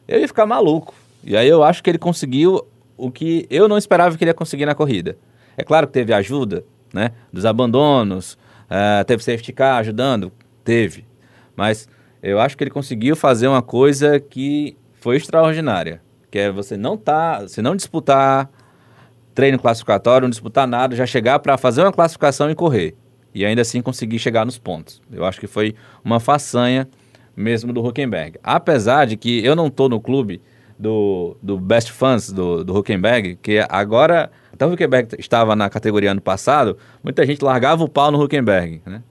Eu 0.06 0.20
ia 0.20 0.28
ficar 0.28 0.46
maluco. 0.46 0.94
E 1.24 1.36
aí 1.36 1.48
eu 1.48 1.62
acho 1.62 1.82
que 1.82 1.90
ele 1.90 1.98
conseguiu 1.98 2.66
o 2.96 3.10
que 3.10 3.46
eu 3.48 3.68
não 3.68 3.78
esperava 3.78 4.16
que 4.16 4.24
ele 4.24 4.30
ia 4.30 4.34
conseguir 4.34 4.66
na 4.66 4.74
corrida. 4.74 5.16
É 5.56 5.62
claro 5.62 5.86
que 5.86 5.92
teve 5.92 6.12
ajuda, 6.12 6.64
né, 6.92 7.12
dos 7.32 7.46
abandonos, 7.46 8.34
uh, 8.64 9.04
teve 9.06 9.22
safety 9.22 9.52
car 9.52 9.78
ajudando, 9.78 10.32
Teve. 10.64 11.04
Mas 11.56 11.88
eu 12.22 12.40
acho 12.40 12.56
que 12.56 12.64
ele 12.64 12.70
conseguiu 12.70 13.16
fazer 13.16 13.48
uma 13.48 13.62
coisa 13.62 14.20
que 14.20 14.76
foi 14.92 15.16
extraordinária. 15.16 16.00
Que 16.30 16.38
é 16.38 16.50
você 16.50 16.76
não 16.76 16.96
tá, 16.96 17.40
você 17.40 17.60
não 17.60 17.76
disputar 17.76 18.48
treino 19.34 19.58
classificatório, 19.58 20.26
não 20.26 20.30
disputar 20.30 20.66
nada, 20.66 20.94
já 20.94 21.06
chegar 21.06 21.38
para 21.38 21.58
fazer 21.58 21.82
uma 21.82 21.92
classificação 21.92 22.50
e 22.50 22.54
correr. 22.54 22.94
E 23.34 23.44
ainda 23.44 23.62
assim 23.62 23.80
conseguir 23.80 24.18
chegar 24.18 24.44
nos 24.44 24.58
pontos. 24.58 25.00
Eu 25.10 25.24
acho 25.24 25.40
que 25.40 25.46
foi 25.46 25.74
uma 26.04 26.20
façanha 26.20 26.88
mesmo 27.36 27.72
do 27.72 27.84
Huckenberg. 27.84 28.38
Apesar 28.42 29.06
de 29.06 29.16
que 29.16 29.44
eu 29.44 29.56
não 29.56 29.70
tô 29.70 29.88
no 29.88 30.00
clube 30.00 30.40
do, 30.78 31.36
do 31.42 31.58
Best 31.58 31.92
Fans 31.92 32.30
do, 32.30 32.62
do 32.62 32.76
Huckenberg, 32.76 33.36
que 33.36 33.64
agora, 33.68 34.30
até 34.52 34.66
o 34.66 34.72
Huckenberg 34.72 35.16
estava 35.18 35.56
na 35.56 35.70
categoria 35.70 36.10
ano 36.10 36.20
passado, 36.20 36.76
muita 37.02 37.24
gente 37.24 37.42
largava 37.42 37.82
o 37.82 37.88
pau 37.88 38.10
no 38.10 38.22
Huckenberg, 38.22 38.82
né? 38.84 39.02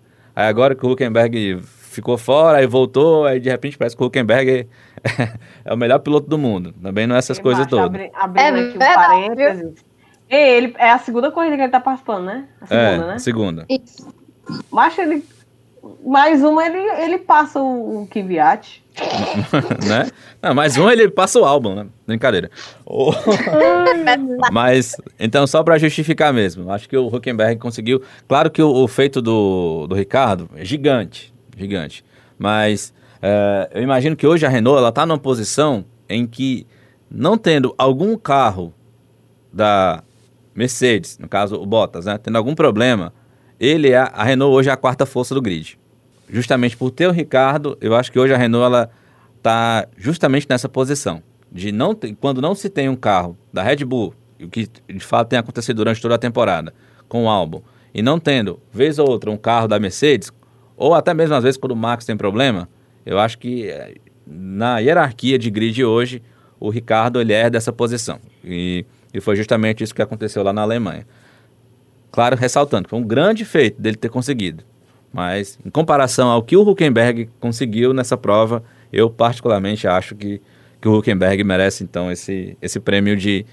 Aí 0.42 0.48
agora 0.48 0.74
que 0.74 0.84
o 0.84 0.92
Huckenberg 0.92 1.60
ficou 1.62 2.18
fora, 2.18 2.58
aí 2.58 2.66
voltou, 2.66 3.26
aí 3.26 3.40
de 3.40 3.48
repente 3.48 3.78
parece 3.78 3.96
que 3.96 4.02
o 4.02 4.08
Huckenberg 4.08 4.50
é, 4.50 4.68
é 5.66 5.72
o 5.72 5.78
melhor 5.78 6.00
piloto 6.00 6.28
do 6.28 6.38
mundo. 6.38 6.74
Também 6.82 7.06
não 7.06 7.16
é 7.16 7.20
essas 7.20 7.38
coisas 7.38 7.68
todas. 7.68 7.86
Abri, 7.86 8.12
abrindo 8.16 8.58
é 8.58 8.62
aqui 8.62 8.76
um 8.76 8.80
parênteses. 8.80 9.86
Ele, 10.28 10.74
é 10.80 10.90
a 10.90 10.98
segunda 10.98 11.30
corrida 11.30 11.56
que 11.58 11.62
ele 11.62 11.72
tá 11.72 11.80
participando, 11.80 12.26
né? 12.26 12.48
A 12.60 12.66
segunda, 12.66 13.04
é, 13.04 13.08
né? 13.08 13.20
segunda. 13.20 13.66
Isso. 13.70 14.16
Mas 14.72 14.98
ele. 14.98 15.24
Mais 16.04 16.44
uma 16.44 16.66
ele, 16.66 16.78
ele 17.04 17.18
passa 17.20 17.60
o, 17.60 18.04
o 18.04 18.08
Kvyat. 18.08 18.81
né? 19.88 20.10
Não, 20.42 20.54
mais 20.54 20.78
um 20.78 20.90
ele 20.90 21.10
passa 21.10 21.40
o 21.40 21.46
álbum, 21.46 21.76
né? 21.76 21.88
Brincadeira. 22.06 22.50
Mas, 24.52 24.96
então, 25.20 25.48
só 25.48 25.64
para 25.64 25.78
justificar 25.78 26.34
mesmo, 26.34 26.72
acho 26.72 26.88
que 26.90 26.98
o 26.98 27.08
Huckenberg 27.08 27.60
conseguiu. 27.60 28.02
Claro 28.28 28.50
que 28.52 28.62
o, 28.62 28.70
o 28.70 28.88
feito 28.88 29.22
do, 29.22 29.88
do 29.88 29.96
Ricardo 29.96 30.50
é 30.56 30.66
gigante, 30.66 31.34
gigante. 31.58 32.04
Mas 32.38 32.94
é, 33.22 33.70
eu 33.74 33.82
imagino 33.82 34.16
que 34.16 34.28
hoje 34.28 34.46
a 34.46 34.50
Renault 34.50 34.78
ela 34.78 34.90
está 34.90 35.06
numa 35.06 35.20
posição 35.20 35.86
em 36.10 36.26
que, 36.28 36.68
não 37.10 37.38
tendo 37.38 37.74
algum 37.78 38.18
carro 38.18 38.74
da 39.54 40.04
Mercedes, 40.54 41.18
no 41.18 41.30
caso 41.30 41.56
o 41.56 41.66
Bottas, 41.66 42.06
né, 42.06 42.18
tendo 42.18 42.38
algum 42.38 42.56
problema, 42.56 43.14
ele 43.60 43.92
é 43.92 44.00
a 44.00 44.24
Renault 44.24 44.56
hoje 44.56 44.70
é 44.70 44.74
a 44.74 44.78
quarta 44.78 45.06
força 45.06 45.34
do 45.34 45.42
grid 45.42 45.78
justamente 46.32 46.78
por 46.78 46.90
ter 46.90 47.08
o 47.08 47.12
Ricardo, 47.12 47.78
eu 47.82 47.94
acho 47.94 48.12
que 48.12 48.18
hoje 48.18 48.34
a 48.34 48.38
Renault 48.38 48.66
ela 48.66 48.90
está 49.38 49.86
justamente 49.98 50.48
nessa 50.50 50.70
posição 50.70 51.22
de 51.52 51.72
não 51.72 51.94
ter, 51.94 52.16
quando 52.16 52.42
não 52.42 52.56
se 52.56 52.70
tem 52.70 52.88
um 52.88 52.96
carro 52.96 53.38
da 53.52 53.62
Red 53.62 53.84
Bull, 53.84 54.14
o 54.42 54.48
que 54.48 54.68
de 54.88 55.06
fato 55.06 55.28
tem 55.28 55.38
acontecido 55.38 55.78
durante 55.78 56.02
toda 56.02 56.16
a 56.16 56.18
temporada 56.18 56.74
com 57.10 57.26
o 57.26 57.30
álbum, 57.30 57.62
e 57.94 58.02
não 58.02 58.18
tendo 58.18 58.60
vez 58.72 58.98
ou 58.98 59.10
outra 59.10 59.30
um 59.30 59.36
carro 59.36 59.68
da 59.68 59.78
Mercedes, 59.78 60.32
ou 60.78 60.94
até 60.94 61.14
mesmo 61.14 61.36
às 61.36 61.44
vezes 61.44 61.58
quando 61.58 61.74
o 61.74 61.76
Max 61.76 62.06
tem 62.06 62.16
problema, 62.16 62.70
eu 63.06 63.20
acho 63.20 63.38
que 63.38 63.68
eh, 63.68 63.96
na 64.26 64.80
hierarquia 64.80 65.38
de 65.38 65.52
grid 65.52 65.84
hoje 65.84 66.24
o 66.58 66.70
Ricardo 66.70 67.20
ele 67.20 67.34
é 67.34 67.50
dessa 67.50 67.74
posição 67.74 68.20
e, 68.44 68.86
e 69.14 69.20
foi 69.20 69.36
justamente 69.36 69.84
isso 69.84 69.94
que 69.94 70.02
aconteceu 70.02 70.42
lá 70.44 70.54
na 70.54 70.62
Alemanha. 70.62 71.06
Claro, 72.10 72.38
ressaltando, 72.38 72.88
foi 72.88 73.00
um 73.00 73.04
grande 73.04 73.44
feito 73.44 73.82
dele 73.82 73.98
ter 73.98 74.10
conseguido. 74.10 74.64
Mas, 75.14 75.60
em 75.66 75.70
comparação 75.70 76.30
ao 76.30 76.42
que 76.42 76.56
o 76.56 76.68
Huckenberg 76.68 77.30
conseguiu 77.40 77.94
nessa 77.94 78.16
prova, 78.16 78.64
eu 78.92 79.10
particularmente 79.10 79.88
acho 79.88 80.16
que, 80.16 80.42
que 80.80 80.88
o 80.88 80.98
Huckenberg 80.98 81.44
merece, 81.44 81.84
então, 81.84 82.12
esse, 82.12 82.58
esse 82.62 82.80
prêmio 82.80 83.16
de, 83.16 83.46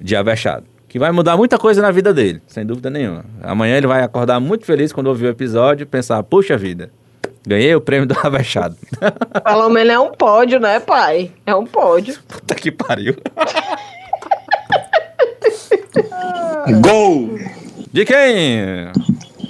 de 0.00 0.14
avexado. 0.14 0.66
Que 0.88 0.98
vai 0.98 1.10
mudar 1.12 1.36
muita 1.36 1.58
coisa 1.58 1.82
na 1.82 1.90
vida 1.90 2.12
dele, 2.12 2.40
sem 2.46 2.64
dúvida 2.64 2.90
nenhuma. 2.90 3.24
Amanhã 3.42 3.76
ele 3.76 3.86
vai 3.86 4.02
acordar 4.02 4.38
muito 4.40 4.64
feliz 4.64 4.92
quando 4.92 5.08
ouvir 5.08 5.26
o 5.26 5.30
episódio 5.30 5.84
e 5.84 5.86
pensar, 5.86 6.22
puxa 6.22 6.56
vida, 6.56 6.90
ganhei 7.46 7.74
o 7.74 7.80
prêmio 7.80 8.06
do 8.06 8.16
avexado. 8.22 8.76
Pelo 9.44 9.68
menos 9.70 9.92
é 9.92 9.98
um 9.98 10.12
pódio, 10.12 10.60
né, 10.60 10.80
pai? 10.80 11.32
É 11.46 11.54
um 11.54 11.66
pódio. 11.66 12.18
Puta 12.28 12.54
que 12.54 12.70
pariu. 12.70 13.16
Gol! 16.82 17.38
De 17.92 18.04
quem? 18.04 18.92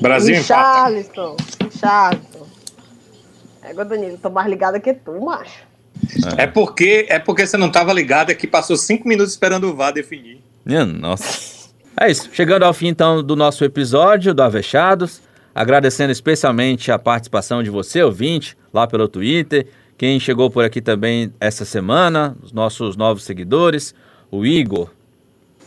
Brasil 0.00 0.42
Charleston. 0.42 1.36
Charleston. 1.78 2.46
É, 3.62 3.72
Danilo, 3.72 4.18
tô 4.18 4.30
mais 4.30 4.48
ligada 4.48 4.78
que 4.78 4.94
tu, 4.94 5.20
macho. 5.20 5.66
É. 6.38 6.42
é 6.42 6.46
porque 6.46 7.06
é 7.08 7.18
porque 7.18 7.46
você 7.46 7.56
não 7.56 7.70
tava 7.70 7.92
ligado, 7.92 8.30
é 8.30 8.34
que 8.34 8.46
passou 8.46 8.76
cinco 8.76 9.08
minutos 9.08 9.32
esperando 9.32 9.64
o 9.64 9.74
VAR 9.74 9.92
definir. 9.92 10.40
Minha 10.64 10.84
nossa. 10.84 11.56
É 11.98 12.10
isso. 12.10 12.28
Chegando 12.32 12.64
ao 12.64 12.74
fim, 12.74 12.88
então, 12.88 13.22
do 13.22 13.34
nosso 13.34 13.64
episódio 13.64 14.34
do 14.34 14.42
Avechados. 14.42 15.22
Agradecendo 15.54 16.12
especialmente 16.12 16.92
a 16.92 16.98
participação 16.98 17.62
de 17.62 17.70
você, 17.70 18.02
ouvinte, 18.02 18.54
lá 18.72 18.86
pelo 18.86 19.08
Twitter. 19.08 19.66
Quem 19.96 20.20
chegou 20.20 20.50
por 20.50 20.62
aqui 20.62 20.82
também 20.82 21.32
essa 21.40 21.64
semana, 21.64 22.36
os 22.42 22.52
nossos 22.52 22.94
novos 22.94 23.24
seguidores. 23.24 23.94
O 24.30 24.44
Igor 24.44 24.90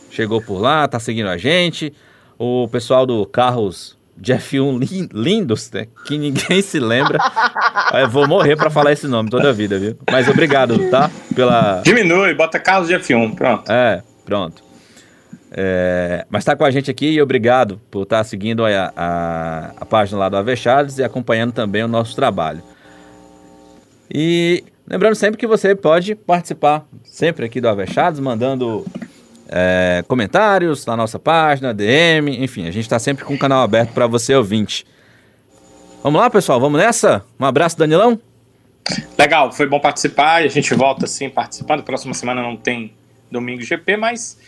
chegou 0.08 0.40
por 0.40 0.60
lá, 0.60 0.86
tá 0.86 1.00
seguindo 1.00 1.28
a 1.28 1.36
gente. 1.36 1.92
O 2.38 2.68
pessoal 2.68 3.04
do 3.04 3.26
Carros 3.26 3.98
de 4.20 4.34
F1 4.34 5.08
lindos, 5.12 5.70
né? 5.72 5.86
Que 6.04 6.18
ninguém 6.18 6.60
se 6.60 6.78
lembra. 6.78 7.18
Eu 7.94 8.08
vou 8.08 8.28
morrer 8.28 8.54
para 8.54 8.68
falar 8.68 8.92
esse 8.92 9.08
nome 9.08 9.30
toda 9.30 9.48
a 9.48 9.52
vida, 9.52 9.78
viu? 9.78 9.96
Mas 10.10 10.28
obrigado, 10.28 10.90
tá? 10.90 11.10
Pela. 11.34 11.80
Diminui, 11.82 12.34
bota 12.34 12.58
Carlos 12.58 12.88
de 12.88 12.94
F1, 12.94 13.34
pronto. 13.34 13.72
É, 13.72 14.02
pronto. 14.24 14.62
É, 15.52 16.24
mas 16.30 16.42
está 16.42 16.54
com 16.54 16.64
a 16.64 16.70
gente 16.70 16.90
aqui 16.90 17.10
e 17.10 17.20
obrigado 17.20 17.80
por 17.90 18.02
estar 18.02 18.18
tá 18.18 18.24
seguindo 18.24 18.64
a, 18.64 18.92
a, 18.94 19.72
a, 19.80 19.84
página 19.84 20.16
lá 20.16 20.28
do 20.28 20.36
Avechados 20.36 20.98
e 20.98 21.02
acompanhando 21.02 21.52
também 21.52 21.82
o 21.82 21.88
nosso 21.88 22.14
trabalho. 22.14 22.62
E 24.08 24.62
lembrando 24.88 25.16
sempre 25.16 25.38
que 25.38 25.46
você 25.46 25.74
pode 25.74 26.14
participar 26.14 26.86
sempre 27.04 27.46
aqui 27.46 27.60
do 27.60 27.68
Avechados, 27.68 28.20
mandando 28.20 28.84
é, 29.50 30.04
comentários 30.06 30.86
na 30.86 30.96
nossa 30.96 31.18
página, 31.18 31.74
DM, 31.74 32.42
enfim, 32.42 32.62
a 32.68 32.70
gente 32.70 32.84
está 32.84 32.98
sempre 32.98 33.24
com 33.24 33.34
o 33.34 33.38
canal 33.38 33.62
aberto 33.62 33.92
para 33.92 34.06
você 34.06 34.34
ouvinte. 34.34 34.86
Vamos 36.02 36.20
lá, 36.20 36.30
pessoal, 36.30 36.60
vamos 36.60 36.80
nessa? 36.80 37.24
Um 37.38 37.44
abraço, 37.44 37.76
Danilão. 37.76 38.18
Legal, 39.18 39.52
foi 39.52 39.66
bom 39.66 39.80
participar. 39.80 40.42
A 40.42 40.48
gente 40.48 40.72
volta 40.74 41.06
sim 41.06 41.28
participando. 41.28 41.82
Próxima 41.82 42.14
semana 42.14 42.42
não 42.42 42.56
tem 42.56 42.94
domingo 43.30 43.60
GP, 43.60 43.96
mas 43.96 44.38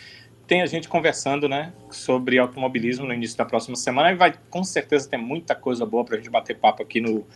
tem 0.47 0.62
a 0.62 0.66
gente 0.66 0.89
conversando, 0.89 1.49
né, 1.49 1.73
sobre 1.91 2.39
automobilismo 2.39 3.07
no 3.07 3.12
início 3.12 3.37
da 3.37 3.45
próxima 3.45 3.77
semana 3.77 4.12
e 4.12 4.15
vai 4.15 4.35
com 4.51 4.62
certeza 4.62 5.09
ter 5.09 5.16
muita 5.16 5.55
coisa 5.55 5.85
boa 5.85 6.05
para 6.05 6.16
a 6.16 6.19
gente 6.19 6.31
bater 6.31 6.57
papo 6.57 6.83
aqui 6.83 7.01
no 7.01 7.27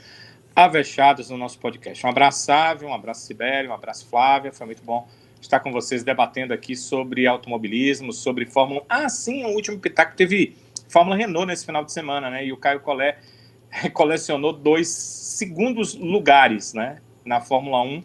Avechados 0.54 1.30
no 1.30 1.36
nosso 1.36 1.58
podcast. 1.58 2.04
Um 2.06 2.08
abraço, 2.08 2.44
Sávio, 2.44 2.88
um 2.88 2.94
abraço, 2.94 3.26
Sibério, 3.26 3.70
um 3.70 3.74
abraço, 3.74 4.06
Flávia. 4.08 4.52
Foi 4.52 4.66
muito 4.66 4.82
bom 4.82 5.06
estar 5.46 5.60
com 5.60 5.72
vocês 5.72 6.04
debatendo 6.04 6.52
aqui 6.52 6.76
sobre 6.76 7.26
automobilismo, 7.26 8.12
sobre 8.12 8.46
Fórmula 8.46 8.80
1. 8.82 8.84
Ah, 8.88 9.08
sim, 9.08 9.44
o 9.44 9.48
último 9.48 9.78
pitaco 9.78 10.16
teve 10.16 10.56
Fórmula 10.88 11.16
Renault 11.16 11.46
nesse 11.46 11.64
final 11.64 11.84
de 11.84 11.92
semana, 11.92 12.30
né? 12.30 12.44
E 12.44 12.52
o 12.52 12.56
Caio 12.56 12.80
Collet 12.80 13.18
colecionou 13.92 14.52
dois 14.52 14.88
segundos 14.88 15.94
lugares, 15.94 16.74
né? 16.74 16.98
Na 17.24 17.40
Fórmula 17.40 17.82
1 17.82 18.02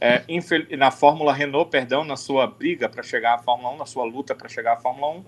é, 0.00 0.22
na 0.76 0.90
Fórmula 0.90 1.32
Renault, 1.32 1.70
perdão, 1.70 2.04
na 2.04 2.16
sua 2.16 2.46
briga 2.46 2.88
para 2.88 3.02
chegar 3.02 3.34
à 3.34 3.38
Fórmula 3.38 3.74
1, 3.74 3.76
na 3.78 3.86
sua 3.86 4.04
luta 4.04 4.34
para 4.34 4.48
chegar 4.48 4.74
à 4.74 4.76
Fórmula 4.76 5.12
1, 5.18 5.24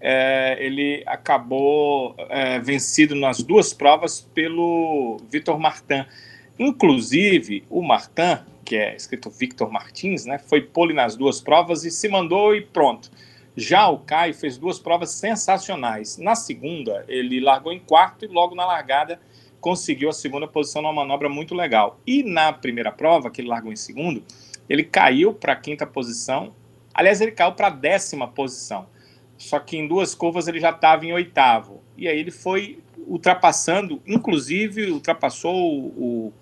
é, 0.00 0.56
ele 0.60 1.02
acabou 1.06 2.14
é, 2.28 2.58
vencido 2.58 3.14
nas 3.14 3.42
duas 3.42 3.72
provas 3.72 4.20
pelo 4.20 5.18
Vitor 5.30 5.58
Martin. 5.58 6.04
Inclusive, 6.58 7.64
o 7.70 7.82
Martin, 7.82 8.38
que 8.64 8.76
é 8.76 8.94
escrito 8.94 9.30
Victor 9.30 9.70
Martins, 9.70 10.26
né, 10.26 10.38
foi 10.38 10.60
pole 10.60 10.94
nas 10.94 11.16
duas 11.16 11.40
provas 11.40 11.84
e 11.84 11.90
se 11.90 12.08
mandou 12.08 12.54
e 12.54 12.60
pronto. 12.60 13.10
Já 13.56 13.88
o 13.88 13.98
Caio 13.98 14.34
fez 14.34 14.56
duas 14.56 14.78
provas 14.78 15.10
sensacionais. 15.10 16.16
Na 16.16 16.34
segunda, 16.34 17.04
ele 17.08 17.40
largou 17.40 17.72
em 17.72 17.78
quarto 17.80 18.24
e 18.24 18.28
logo 18.28 18.54
na 18.54 18.64
largada 18.64 19.20
conseguiu 19.60 20.08
a 20.08 20.12
segunda 20.12 20.48
posição 20.48 20.82
numa 20.82 20.92
manobra 20.92 21.28
muito 21.28 21.54
legal. 21.54 22.00
E 22.06 22.22
na 22.22 22.52
primeira 22.52 22.90
prova, 22.90 23.30
que 23.30 23.40
ele 23.40 23.48
largou 23.48 23.72
em 23.72 23.76
segundo, 23.76 24.24
ele 24.68 24.82
caiu 24.82 25.34
para 25.34 25.52
a 25.52 25.56
quinta 25.56 25.86
posição. 25.86 26.54
Aliás, 26.94 27.20
ele 27.20 27.32
caiu 27.32 27.52
para 27.52 27.68
a 27.68 27.70
décima 27.70 28.26
posição. 28.26 28.88
Só 29.36 29.58
que 29.58 29.76
em 29.76 29.86
duas 29.86 30.14
curvas 30.14 30.48
ele 30.48 30.60
já 30.60 30.70
estava 30.70 31.04
em 31.04 31.12
oitavo. 31.12 31.82
E 31.96 32.08
aí 32.08 32.18
ele 32.18 32.30
foi 32.30 32.82
ultrapassando, 33.06 34.00
inclusive 34.06 34.90
ultrapassou 34.90 35.54
o 35.54 36.32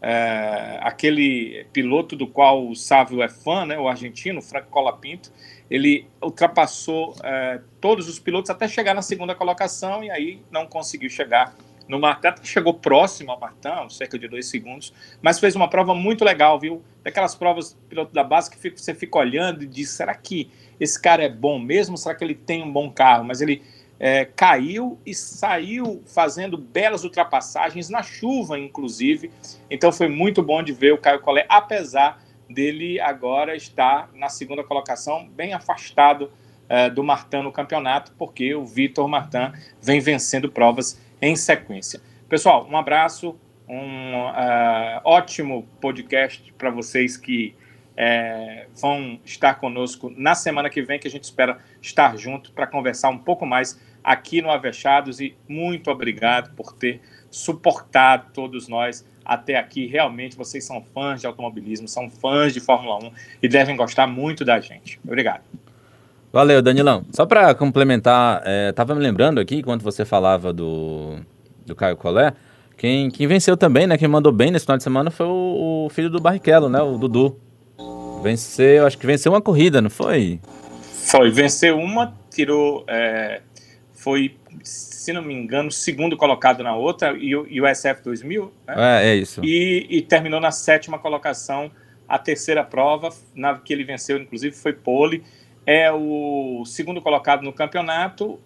é, 0.00 0.78
aquele 0.82 1.66
piloto 1.72 2.14
do 2.14 2.26
qual 2.26 2.68
o 2.68 2.74
Sávio 2.74 3.22
é 3.22 3.28
fã, 3.28 3.64
né, 3.64 3.78
o 3.78 3.88
argentino, 3.88 4.42
Franco 4.42 4.68
Colapinto. 4.68 5.32
Ele 5.70 6.06
ultrapassou 6.22 7.14
é, 7.24 7.60
todos 7.80 8.08
os 8.08 8.18
pilotos 8.18 8.50
até 8.50 8.68
chegar 8.68 8.94
na 8.94 9.02
segunda 9.02 9.34
colocação 9.34 10.04
e 10.04 10.10
aí 10.10 10.42
não 10.50 10.66
conseguiu 10.66 11.10
chegar 11.10 11.54
no 11.88 12.00
Martin, 12.00 12.34
chegou 12.42 12.74
próximo 12.74 13.30
ao 13.30 13.38
Martin, 13.38 13.88
cerca 13.90 14.18
de 14.18 14.26
dois 14.26 14.46
segundos, 14.46 14.92
mas 15.22 15.38
fez 15.38 15.54
uma 15.54 15.68
prova 15.68 15.94
muito 15.94 16.24
legal, 16.24 16.58
viu? 16.58 16.82
Daquelas 17.02 17.34
provas 17.34 17.78
piloto 17.88 18.12
da 18.12 18.24
base 18.24 18.50
que 18.50 18.70
você 18.70 18.94
fica 18.94 19.18
olhando 19.18 19.62
e 19.62 19.66
diz: 19.66 19.90
será 19.90 20.14
que 20.14 20.50
esse 20.80 21.00
cara 21.00 21.22
é 21.22 21.28
bom 21.28 21.58
mesmo? 21.58 21.96
Será 21.96 22.14
que 22.14 22.24
ele 22.24 22.34
tem 22.34 22.62
um 22.62 22.72
bom 22.72 22.90
carro? 22.90 23.24
Mas 23.24 23.40
ele 23.40 23.62
é, 23.98 24.24
caiu 24.24 24.98
e 25.04 25.14
saiu 25.14 26.02
fazendo 26.06 26.58
belas 26.58 27.04
ultrapassagens 27.04 27.88
na 27.88 28.02
chuva, 28.02 28.58
inclusive. 28.58 29.30
Então 29.70 29.90
foi 29.90 30.08
muito 30.08 30.42
bom 30.42 30.62
de 30.62 30.72
ver 30.72 30.92
o 30.92 30.98
Caio 30.98 31.20
Collet, 31.20 31.46
apesar 31.48 32.22
dele 32.48 33.00
agora 33.00 33.56
estar 33.56 34.10
na 34.14 34.28
segunda 34.28 34.62
colocação, 34.62 35.28
bem 35.28 35.52
afastado 35.52 36.30
é, 36.68 36.90
do 36.90 37.02
Martin 37.02 37.38
no 37.38 37.52
campeonato, 37.52 38.12
porque 38.18 38.54
o 38.54 38.64
Vitor 38.64 39.08
Martin 39.08 39.52
vem 39.80 40.00
vencendo 40.00 40.50
provas 40.50 41.00
em 41.20 41.34
sequência. 41.34 42.00
Pessoal, 42.28 42.66
um 42.68 42.76
abraço, 42.76 43.36
um 43.68 44.26
uh, 44.26 45.00
ótimo 45.04 45.66
podcast 45.80 46.52
para 46.56 46.70
vocês 46.70 47.16
que 47.16 47.54
é, 47.96 48.66
vão 48.80 49.18
estar 49.24 49.54
conosco 49.54 50.12
na 50.16 50.34
semana 50.34 50.68
que 50.68 50.82
vem, 50.82 50.98
que 50.98 51.08
a 51.08 51.10
gente 51.10 51.24
espera 51.24 51.58
estar 51.80 52.16
junto 52.16 52.52
para 52.52 52.66
conversar 52.66 53.08
um 53.08 53.18
pouco 53.18 53.46
mais 53.46 53.80
aqui 54.04 54.42
no 54.42 54.50
Avechados 54.50 55.20
e 55.20 55.34
muito 55.48 55.90
obrigado 55.90 56.54
por 56.54 56.72
ter 56.72 57.00
suportado 57.30 58.26
todos 58.32 58.68
nós 58.68 59.04
até 59.24 59.56
aqui. 59.56 59.86
Realmente 59.86 60.36
vocês 60.36 60.64
são 60.64 60.82
fãs 60.94 61.20
de 61.20 61.26
automobilismo, 61.26 61.88
são 61.88 62.08
fãs 62.08 62.52
de 62.52 62.60
Fórmula 62.60 62.98
1 63.04 63.10
e 63.42 63.48
devem 63.48 63.76
gostar 63.76 64.06
muito 64.06 64.44
da 64.44 64.60
gente. 64.60 65.00
Obrigado. 65.04 65.42
Valeu, 66.32 66.60
Danilão. 66.60 67.04
Só 67.12 67.24
para 67.24 67.54
complementar, 67.54 68.42
é, 68.44 68.74
me 68.94 69.00
lembrando 69.00 69.40
aqui, 69.40 69.56
enquanto 69.56 69.82
você 69.82 70.04
falava 70.04 70.52
do, 70.52 71.16
do 71.64 71.74
Caio 71.74 71.96
Collet, 71.96 72.36
quem, 72.76 73.10
quem 73.10 73.26
venceu 73.26 73.56
também, 73.56 73.86
né, 73.86 73.96
quem 73.96 74.06
mandou 74.06 74.30
bem 74.30 74.50
nesse 74.50 74.66
final 74.66 74.76
de 74.76 74.82
semana 74.82 75.10
foi 75.10 75.26
o, 75.26 75.86
o 75.86 75.88
filho 75.88 76.10
do 76.10 76.20
Barrichello, 76.20 76.68
né, 76.68 76.80
o 76.80 76.98
Dudu. 76.98 77.40
Venceu, 78.22 78.86
acho 78.86 78.98
que 78.98 79.06
venceu 79.06 79.32
uma 79.32 79.40
corrida, 79.40 79.80
não 79.80 79.90
foi? 79.90 80.40
Foi, 80.82 81.30
venceu 81.30 81.78
uma, 81.78 82.16
tirou, 82.30 82.84
é, 82.88 83.40
foi, 83.92 84.36
se 84.62 85.12
não 85.12 85.22
me 85.22 85.34
engano, 85.34 85.70
segundo 85.70 86.16
colocado 86.16 86.62
na 86.62 86.74
outra, 86.74 87.16
e 87.16 87.34
o, 87.36 87.74
SF 87.74 88.02
2000, 88.02 88.52
né? 88.66 88.74
É, 89.04 89.10
é 89.10 89.14
isso. 89.14 89.40
E, 89.44 89.86
e 89.88 90.02
terminou 90.02 90.40
na 90.40 90.50
sétima 90.50 90.98
colocação, 90.98 91.70
a 92.08 92.18
terceira 92.18 92.64
prova, 92.64 93.10
na 93.34 93.58
que 93.58 93.72
ele 93.72 93.84
venceu, 93.84 94.18
inclusive, 94.18 94.54
foi 94.54 94.72
pole, 94.72 95.22
é 95.66 95.90
o 95.90 96.64
segundo 96.64 97.02
colocado 97.02 97.42
no 97.42 97.52
campeonato. 97.52 98.34
Uh, 98.34 98.40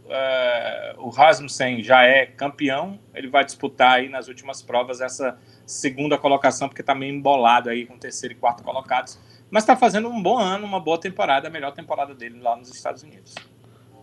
o 0.97 1.11
Rasmussen 1.11 1.83
já 1.83 2.03
é 2.03 2.25
campeão. 2.25 2.99
Ele 3.15 3.29
vai 3.29 3.45
disputar 3.45 3.99
aí 3.99 4.09
nas 4.09 4.27
últimas 4.27 4.63
provas 4.63 5.03
essa 5.03 5.39
segunda 5.67 6.17
colocação, 6.17 6.67
porque 6.67 6.81
está 6.81 6.95
meio 6.95 7.15
embolado 7.15 7.69
aí 7.69 7.85
com 7.85 7.99
terceiro 7.99 8.35
e 8.35 8.39
quarto 8.39 8.63
colocados. 8.63 9.19
Mas 9.51 9.65
está 9.65 9.77
fazendo 9.77 10.09
um 10.09 10.23
bom 10.23 10.39
ano, 10.39 10.65
uma 10.67 10.79
boa 10.79 10.99
temporada, 10.99 11.49
a 11.49 11.51
melhor 11.51 11.73
temporada 11.73 12.15
dele 12.15 12.41
lá 12.41 12.57
nos 12.57 12.73
Estados 12.73 13.03
Unidos. 13.03 13.35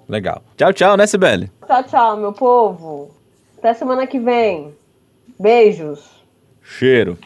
Legal. 0.07 0.41
Tchau, 0.55 0.73
tchau, 0.73 0.97
né, 0.97 1.07
Sibeli? 1.07 1.51
Tchau, 1.65 1.83
tchau, 1.83 2.17
meu 2.17 2.33
povo. 2.33 3.11
Até 3.57 3.73
semana 3.73 4.05
que 4.05 4.19
vem. 4.19 4.75
Beijos. 5.39 6.05
Cheiro. 6.61 7.17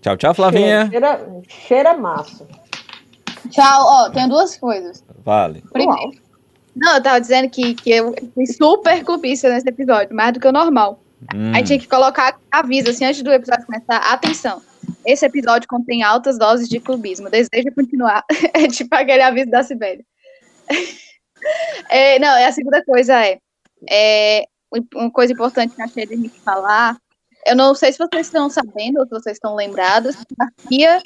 Tchau, 0.00 0.16
tchau, 0.16 0.34
Flavinha. 0.34 0.88
Cheira, 0.88 1.26
cheira 1.48 1.96
massa. 1.96 2.46
Tchau, 3.50 3.84
ó, 3.84 4.10
tenho 4.10 4.28
duas 4.28 4.56
coisas. 4.56 5.04
Vale. 5.24 5.62
Primeiro. 5.72 6.12
Não, 6.74 6.94
eu 6.94 7.02
tava 7.02 7.20
dizendo 7.20 7.50
que, 7.50 7.74
que 7.74 7.90
eu 7.90 8.14
fui 8.34 8.46
super 8.46 9.04
clubista 9.04 9.48
nesse 9.48 9.68
episódio, 9.68 10.14
mais 10.14 10.32
do 10.32 10.40
que 10.40 10.46
o 10.46 10.52
normal. 10.52 11.00
Hum. 11.34 11.52
Aí 11.54 11.62
tinha 11.62 11.78
que 11.78 11.88
colocar 11.88 12.38
aviso, 12.50 12.90
assim, 12.90 13.04
antes 13.04 13.22
do 13.22 13.32
episódio 13.32 13.66
começar. 13.66 13.98
Atenção, 13.98 14.62
esse 15.04 15.24
episódio 15.24 15.68
contém 15.68 16.02
altas 16.02 16.38
doses 16.38 16.68
de 16.68 16.80
clubismo. 16.80 17.30
Deseja 17.30 17.70
continuar. 17.74 18.24
é 18.54 18.68
tipo 18.68 18.94
aquele 18.94 19.22
aviso 19.22 19.50
da 19.50 19.62
Sibéria. 19.62 20.04
é, 21.90 22.18
não, 22.18 22.46
a 22.46 22.52
segunda 22.52 22.84
coisa 22.84 23.24
é, 23.24 23.38
é, 23.88 24.44
uma 24.94 25.10
coisa 25.10 25.32
importante 25.32 25.74
que 25.74 25.82
achei 25.82 26.06
de 26.06 26.16
gente 26.16 26.40
falar. 26.40 26.96
Eu 27.46 27.56
não 27.56 27.74
sei 27.74 27.92
se 27.92 27.98
vocês 27.98 28.26
estão 28.26 28.50
sabendo 28.50 28.98
ou 28.98 29.04
se 29.04 29.10
vocês 29.10 29.36
estão 29.36 29.54
lembrados, 29.54 30.16
a 30.38 30.68
FIA 30.68 31.02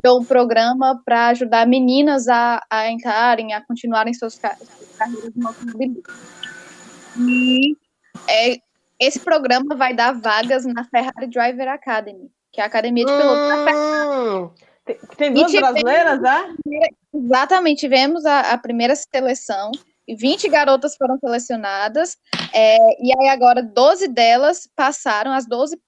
criou 0.00 0.20
um 0.20 0.24
programa 0.24 1.00
para 1.04 1.28
ajudar 1.28 1.66
meninas 1.66 2.28
a, 2.28 2.60
a 2.68 2.90
entrarem, 2.90 3.54
a 3.54 3.64
continuarem 3.64 4.12
suas, 4.12 4.34
suas 4.34 4.96
carreiras 4.98 5.32
no 5.34 5.48
automobilismo. 5.48 6.02
E 7.18 7.76
é, 8.28 8.58
esse 8.98 9.20
programa 9.20 9.74
vai 9.74 9.94
dar 9.94 10.12
vagas 10.12 10.66
na 10.66 10.84
Ferrari 10.84 11.28
Driver 11.28 11.68
Academy, 11.68 12.30
que 12.56 12.60
é 12.62 12.64
a 12.64 12.68
academia 12.68 13.04
de 13.04 13.12
pilotos 13.12 13.48
da 13.48 13.64
Ferrari. 13.64 14.50
Tem, 14.86 14.98
tem 15.18 15.34
duas 15.34 15.52
brasileiras, 15.52 16.22
né? 16.22 16.54
Exatamente, 17.12 17.80
tivemos 17.80 18.24
a, 18.24 18.52
a 18.52 18.58
primeira 18.58 18.94
seleção, 18.96 19.70
e 20.08 20.16
20 20.16 20.48
garotas 20.48 20.96
foram 20.96 21.18
selecionadas, 21.18 22.16
é, 22.54 22.76
e 23.04 23.12
aí 23.12 23.28
agora 23.28 23.62
12 23.62 24.08
delas 24.08 24.68
passaram, 24.74 25.32
as 25.32 25.46
12 25.46 25.78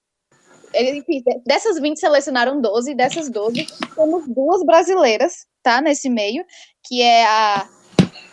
enfim, 0.74 1.22
dessas 1.46 1.80
20 1.80 1.98
selecionaram 1.98 2.60
12, 2.60 2.94
dessas 2.94 3.30
12 3.30 3.66
temos 3.94 4.28
duas 4.28 4.62
brasileiras, 4.62 5.46
tá, 5.62 5.80
nesse 5.80 6.10
meio, 6.10 6.44
que 6.86 7.00
é 7.00 7.24
a 7.24 7.66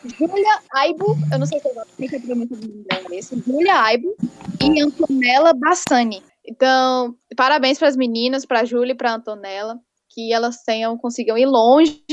Júlia 0.04 0.60
Aibo, 0.74 1.16
eu 1.32 1.40
não 1.40 1.46
sei 1.46 1.62
se 1.62 1.68
eu 1.70 1.74
sei 1.98 2.10
que 2.10 2.16
é 2.16 2.20
o 2.20 2.36
nome 2.36 2.48
dela, 2.48 3.16
esse, 3.16 3.42
Júlia 3.48 3.80
Aibo 3.82 4.14
e 4.62 4.82
Antonella 4.82 5.54
Bassani. 5.54 6.22
Então, 6.48 7.16
parabéns 7.36 7.80
para 7.80 7.88
as 7.88 7.96
meninas, 7.96 8.46
para 8.46 8.62
a 8.62 8.66
Júlia 8.66 8.94
e 8.94 8.96
para 8.96 9.12
a 9.12 9.16
Antonella, 9.16 9.80
que 10.10 10.32
elas 10.32 10.64
tenham, 10.64 10.98
consigam 10.98 11.38
ir 11.38 11.46
longe 11.46 12.04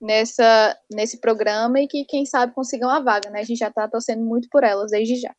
nessa, 0.00 0.76
nesse 0.90 1.20
programa 1.20 1.80
e 1.80 1.88
que, 1.88 2.04
quem 2.04 2.24
sabe, 2.24 2.54
consigam 2.54 2.88
a 2.88 3.00
vaga, 3.00 3.28
né? 3.30 3.40
A 3.40 3.44
gente 3.44 3.58
já 3.58 3.68
está 3.68 3.88
torcendo 3.88 4.22
muito 4.22 4.48
por 4.50 4.64
elas 4.64 4.90
desde 4.90 5.16
já. 5.16 5.34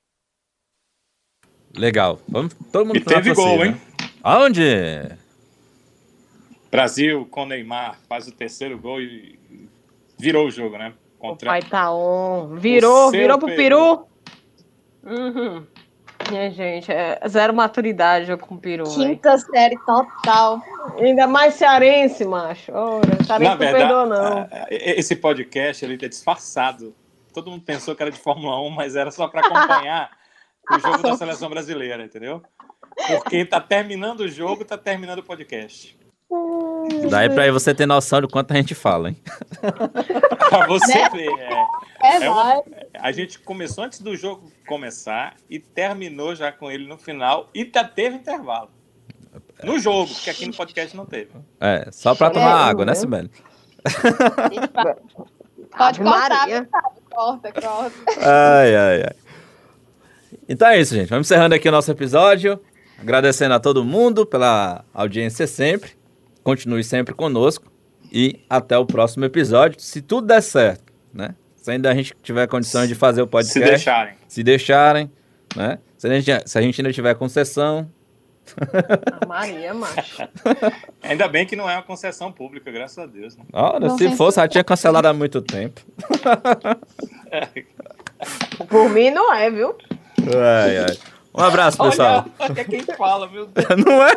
Legal. 1.76 2.20
Vamos, 2.28 2.54
todo 2.72 2.86
mundo 2.86 2.98
e 2.98 3.04
teve 3.04 3.34
gol, 3.34 3.60
né? 3.60 3.68
hein? 3.68 3.82
Aonde? 4.22 4.64
Brasil 6.70 7.26
com 7.32 7.46
Neymar 7.46 8.00
faz 8.08 8.28
o 8.28 8.32
terceiro 8.32 8.78
gol 8.78 9.02
e 9.02 9.40
virou 10.20 10.48
o 10.48 10.52
jogo, 10.52 10.78
né? 10.78 10.94
Contra... 11.18 11.50
O 11.50 11.52
pai 11.52 11.62
tá 11.62 11.94
on. 11.94 12.56
Virou, 12.56 13.12
virou 13.12 13.40
pro 13.40 13.56
Peru. 13.56 14.06
Uhum. 15.04 15.66
Minha 16.32 16.50
gente, 16.50 16.92
é 16.92 17.20
zero 17.28 17.54
maturidade 17.54 18.32
eu 18.32 18.38
com 18.38 18.58
peru. 18.58 18.86
Quinta 18.86 19.38
série 19.38 19.78
total. 19.86 20.62
Ainda 20.98 21.28
mais 21.28 21.56
cearense, 21.56 22.24
macho. 22.24 22.72
Ora, 22.72 23.24
cearense 23.24 23.44
Na 23.44 23.50
não 23.50 23.58
verdade, 23.58 23.78
perdoa, 23.78 24.06
não. 24.06 24.38
é, 24.50 24.68
é, 24.70 25.00
esse 25.00 25.16
podcast 25.16 25.84
ele 25.84 25.98
é 26.02 26.08
disfarçado. 26.08 26.96
Todo 27.34 27.52
mundo 27.52 27.64
pensou 27.64 27.96
que 27.96 28.02
era 28.02 28.12
de 28.12 28.18
Fórmula 28.18 28.62
1, 28.62 28.70
mas 28.70 28.96
era 28.96 29.12
só 29.12 29.28
para 29.28 29.42
acompanhar 29.42 30.10
o 30.72 30.80
jogo 30.80 31.02
da 31.02 31.16
seleção 31.16 31.50
brasileira, 31.50 32.04
entendeu? 32.04 32.42
Porque 33.08 33.46
tá 33.46 33.60
terminando 33.60 34.22
o 34.22 34.28
jogo, 34.28 34.64
tá 34.66 34.78
terminando 34.78 35.20
o 35.20 35.24
podcast. 35.24 35.98
Daí 37.10 37.30
pra 37.30 37.52
você 37.52 37.74
ter 37.74 37.86
noção 37.86 38.22
de 38.22 38.28
quanto 38.28 38.52
a 38.52 38.56
gente 38.56 38.74
fala, 38.74 39.10
hein? 39.10 39.18
Pra 40.50 40.68
você 40.68 40.94
Né? 40.96 41.10
ver. 41.10 41.30
é. 41.40 41.66
É, 42.04 42.24
É 42.24 42.30
uma- 42.30 42.44
vai. 42.44 42.62
A 43.00 43.12
gente 43.12 43.40
começou 43.40 43.84
antes 43.84 44.00
do 44.00 44.16
jogo 44.16 44.52
começar 44.68 45.36
e 45.50 45.60
terminou 45.60 46.36
já 46.36 46.52
com 46.52 46.70
ele 46.72 46.88
no 46.88 46.98
final 46.98 47.50
e 47.54 47.70
já 47.74 47.84
teve 47.84 48.16
intervalo. 48.18 48.70
No 49.64 49.78
jogo, 49.80 50.14
porque 50.14 50.30
aqui 50.30 50.46
no 50.46 50.54
podcast 50.54 50.96
não 50.98 51.06
teve. 51.06 51.30
É, 51.60 51.88
só 51.92 52.16
pra 52.16 52.30
tomar 52.32 52.66
É, 52.68 52.70
água, 52.70 52.84
né? 52.86 52.96
Sibeli? 52.96 53.30
Pode 55.78 56.00
cortar, 56.00 56.68
corta, 57.10 57.52
corta. 57.54 57.96
Ai, 58.20 58.76
ai, 58.76 59.02
ai. 59.04 59.16
Então 60.50 60.68
é 60.68 60.80
isso, 60.80 60.94
gente. 60.96 61.10
Vamos 61.10 61.28
encerrando 61.28 61.56
aqui 61.56 61.70
o 61.70 61.72
nosso 61.72 61.90
episódio. 61.92 62.60
Agradecendo 63.00 63.54
a 63.54 63.60
todo 63.60 63.84
mundo 63.86 64.26
pela 64.26 64.84
audiência 64.94 65.48
sempre. 65.48 65.92
Continue 66.44 66.84
sempre 66.84 67.14
conosco. 67.14 67.72
E 68.12 68.42
até 68.50 68.78
o 68.78 68.86
próximo 68.86 69.24
episódio, 69.26 69.80
se 69.80 70.02
tudo 70.02 70.28
der 70.28 70.42
certo, 70.42 70.92
né? 71.14 71.36
Se 71.56 71.72
ainda 71.72 71.90
a 71.90 71.94
gente 71.94 72.14
tiver 72.22 72.48
condições 72.48 72.88
de 72.90 72.96
fazer 72.96 73.22
o 73.22 73.28
podcast. 73.28 73.54
Se 73.54 73.66
deixarem. 73.66 74.14
Se 74.28 74.44
deixarem, 74.44 75.12
né? 75.56 75.80
Se 75.98 76.08
a 76.08 76.20
gente, 76.20 76.50
se 76.50 76.58
a 76.58 76.62
gente 76.62 76.82
ainda 76.82 76.92
tiver 76.92 77.14
concessão. 77.16 77.90
Ah, 79.22 79.26
Maria, 79.28 79.72
macho. 79.74 80.24
Ainda 81.04 81.28
bem 81.28 81.46
que 81.46 81.56
não 81.56 81.70
é 81.70 81.76
uma 81.76 81.84
concessão 81.84 82.32
pública, 82.32 82.72
graças 82.72 82.98
a 82.98 83.06
Deus. 83.06 83.38
né? 83.38 83.44
Olha, 83.54 83.88
Não 83.88 83.98
se 83.98 84.16
fosse, 84.18 84.38
já 84.38 84.48
tinha 84.48 84.64
cancelado 84.64 85.08
há 85.08 85.14
muito 85.14 85.42
tempo. 85.44 85.80
Por 88.68 88.90
mim 88.90 89.12
não 89.12 89.32
é, 89.34 89.50
viu? 89.50 89.76
Ai, 90.36 90.78
ai. 90.80 90.98
Um 91.34 91.42
abraço, 91.42 91.78
pessoal. 91.78 92.26
Olha, 92.40 92.52
olha 92.52 92.66
quem 92.66 92.82
fala, 92.82 93.28
meu 93.28 93.48
Deus. 93.48 93.68
Não 93.86 94.04
é? 94.04 94.12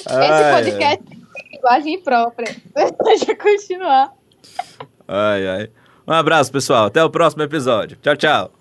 Esse 0.00 0.52
podcast 0.54 1.04
tem 1.04 1.50
linguagem 1.52 2.00
própria. 2.00 2.56
Deixa 3.04 3.32
eu 3.32 3.36
continuar. 3.36 4.12
Ai, 5.06 5.48
ai. 5.48 5.70
Um 6.06 6.12
abraço, 6.12 6.52
pessoal. 6.52 6.86
Até 6.86 7.02
o 7.02 7.10
próximo 7.10 7.42
episódio. 7.42 7.98
Tchau, 8.00 8.16
tchau. 8.16 8.57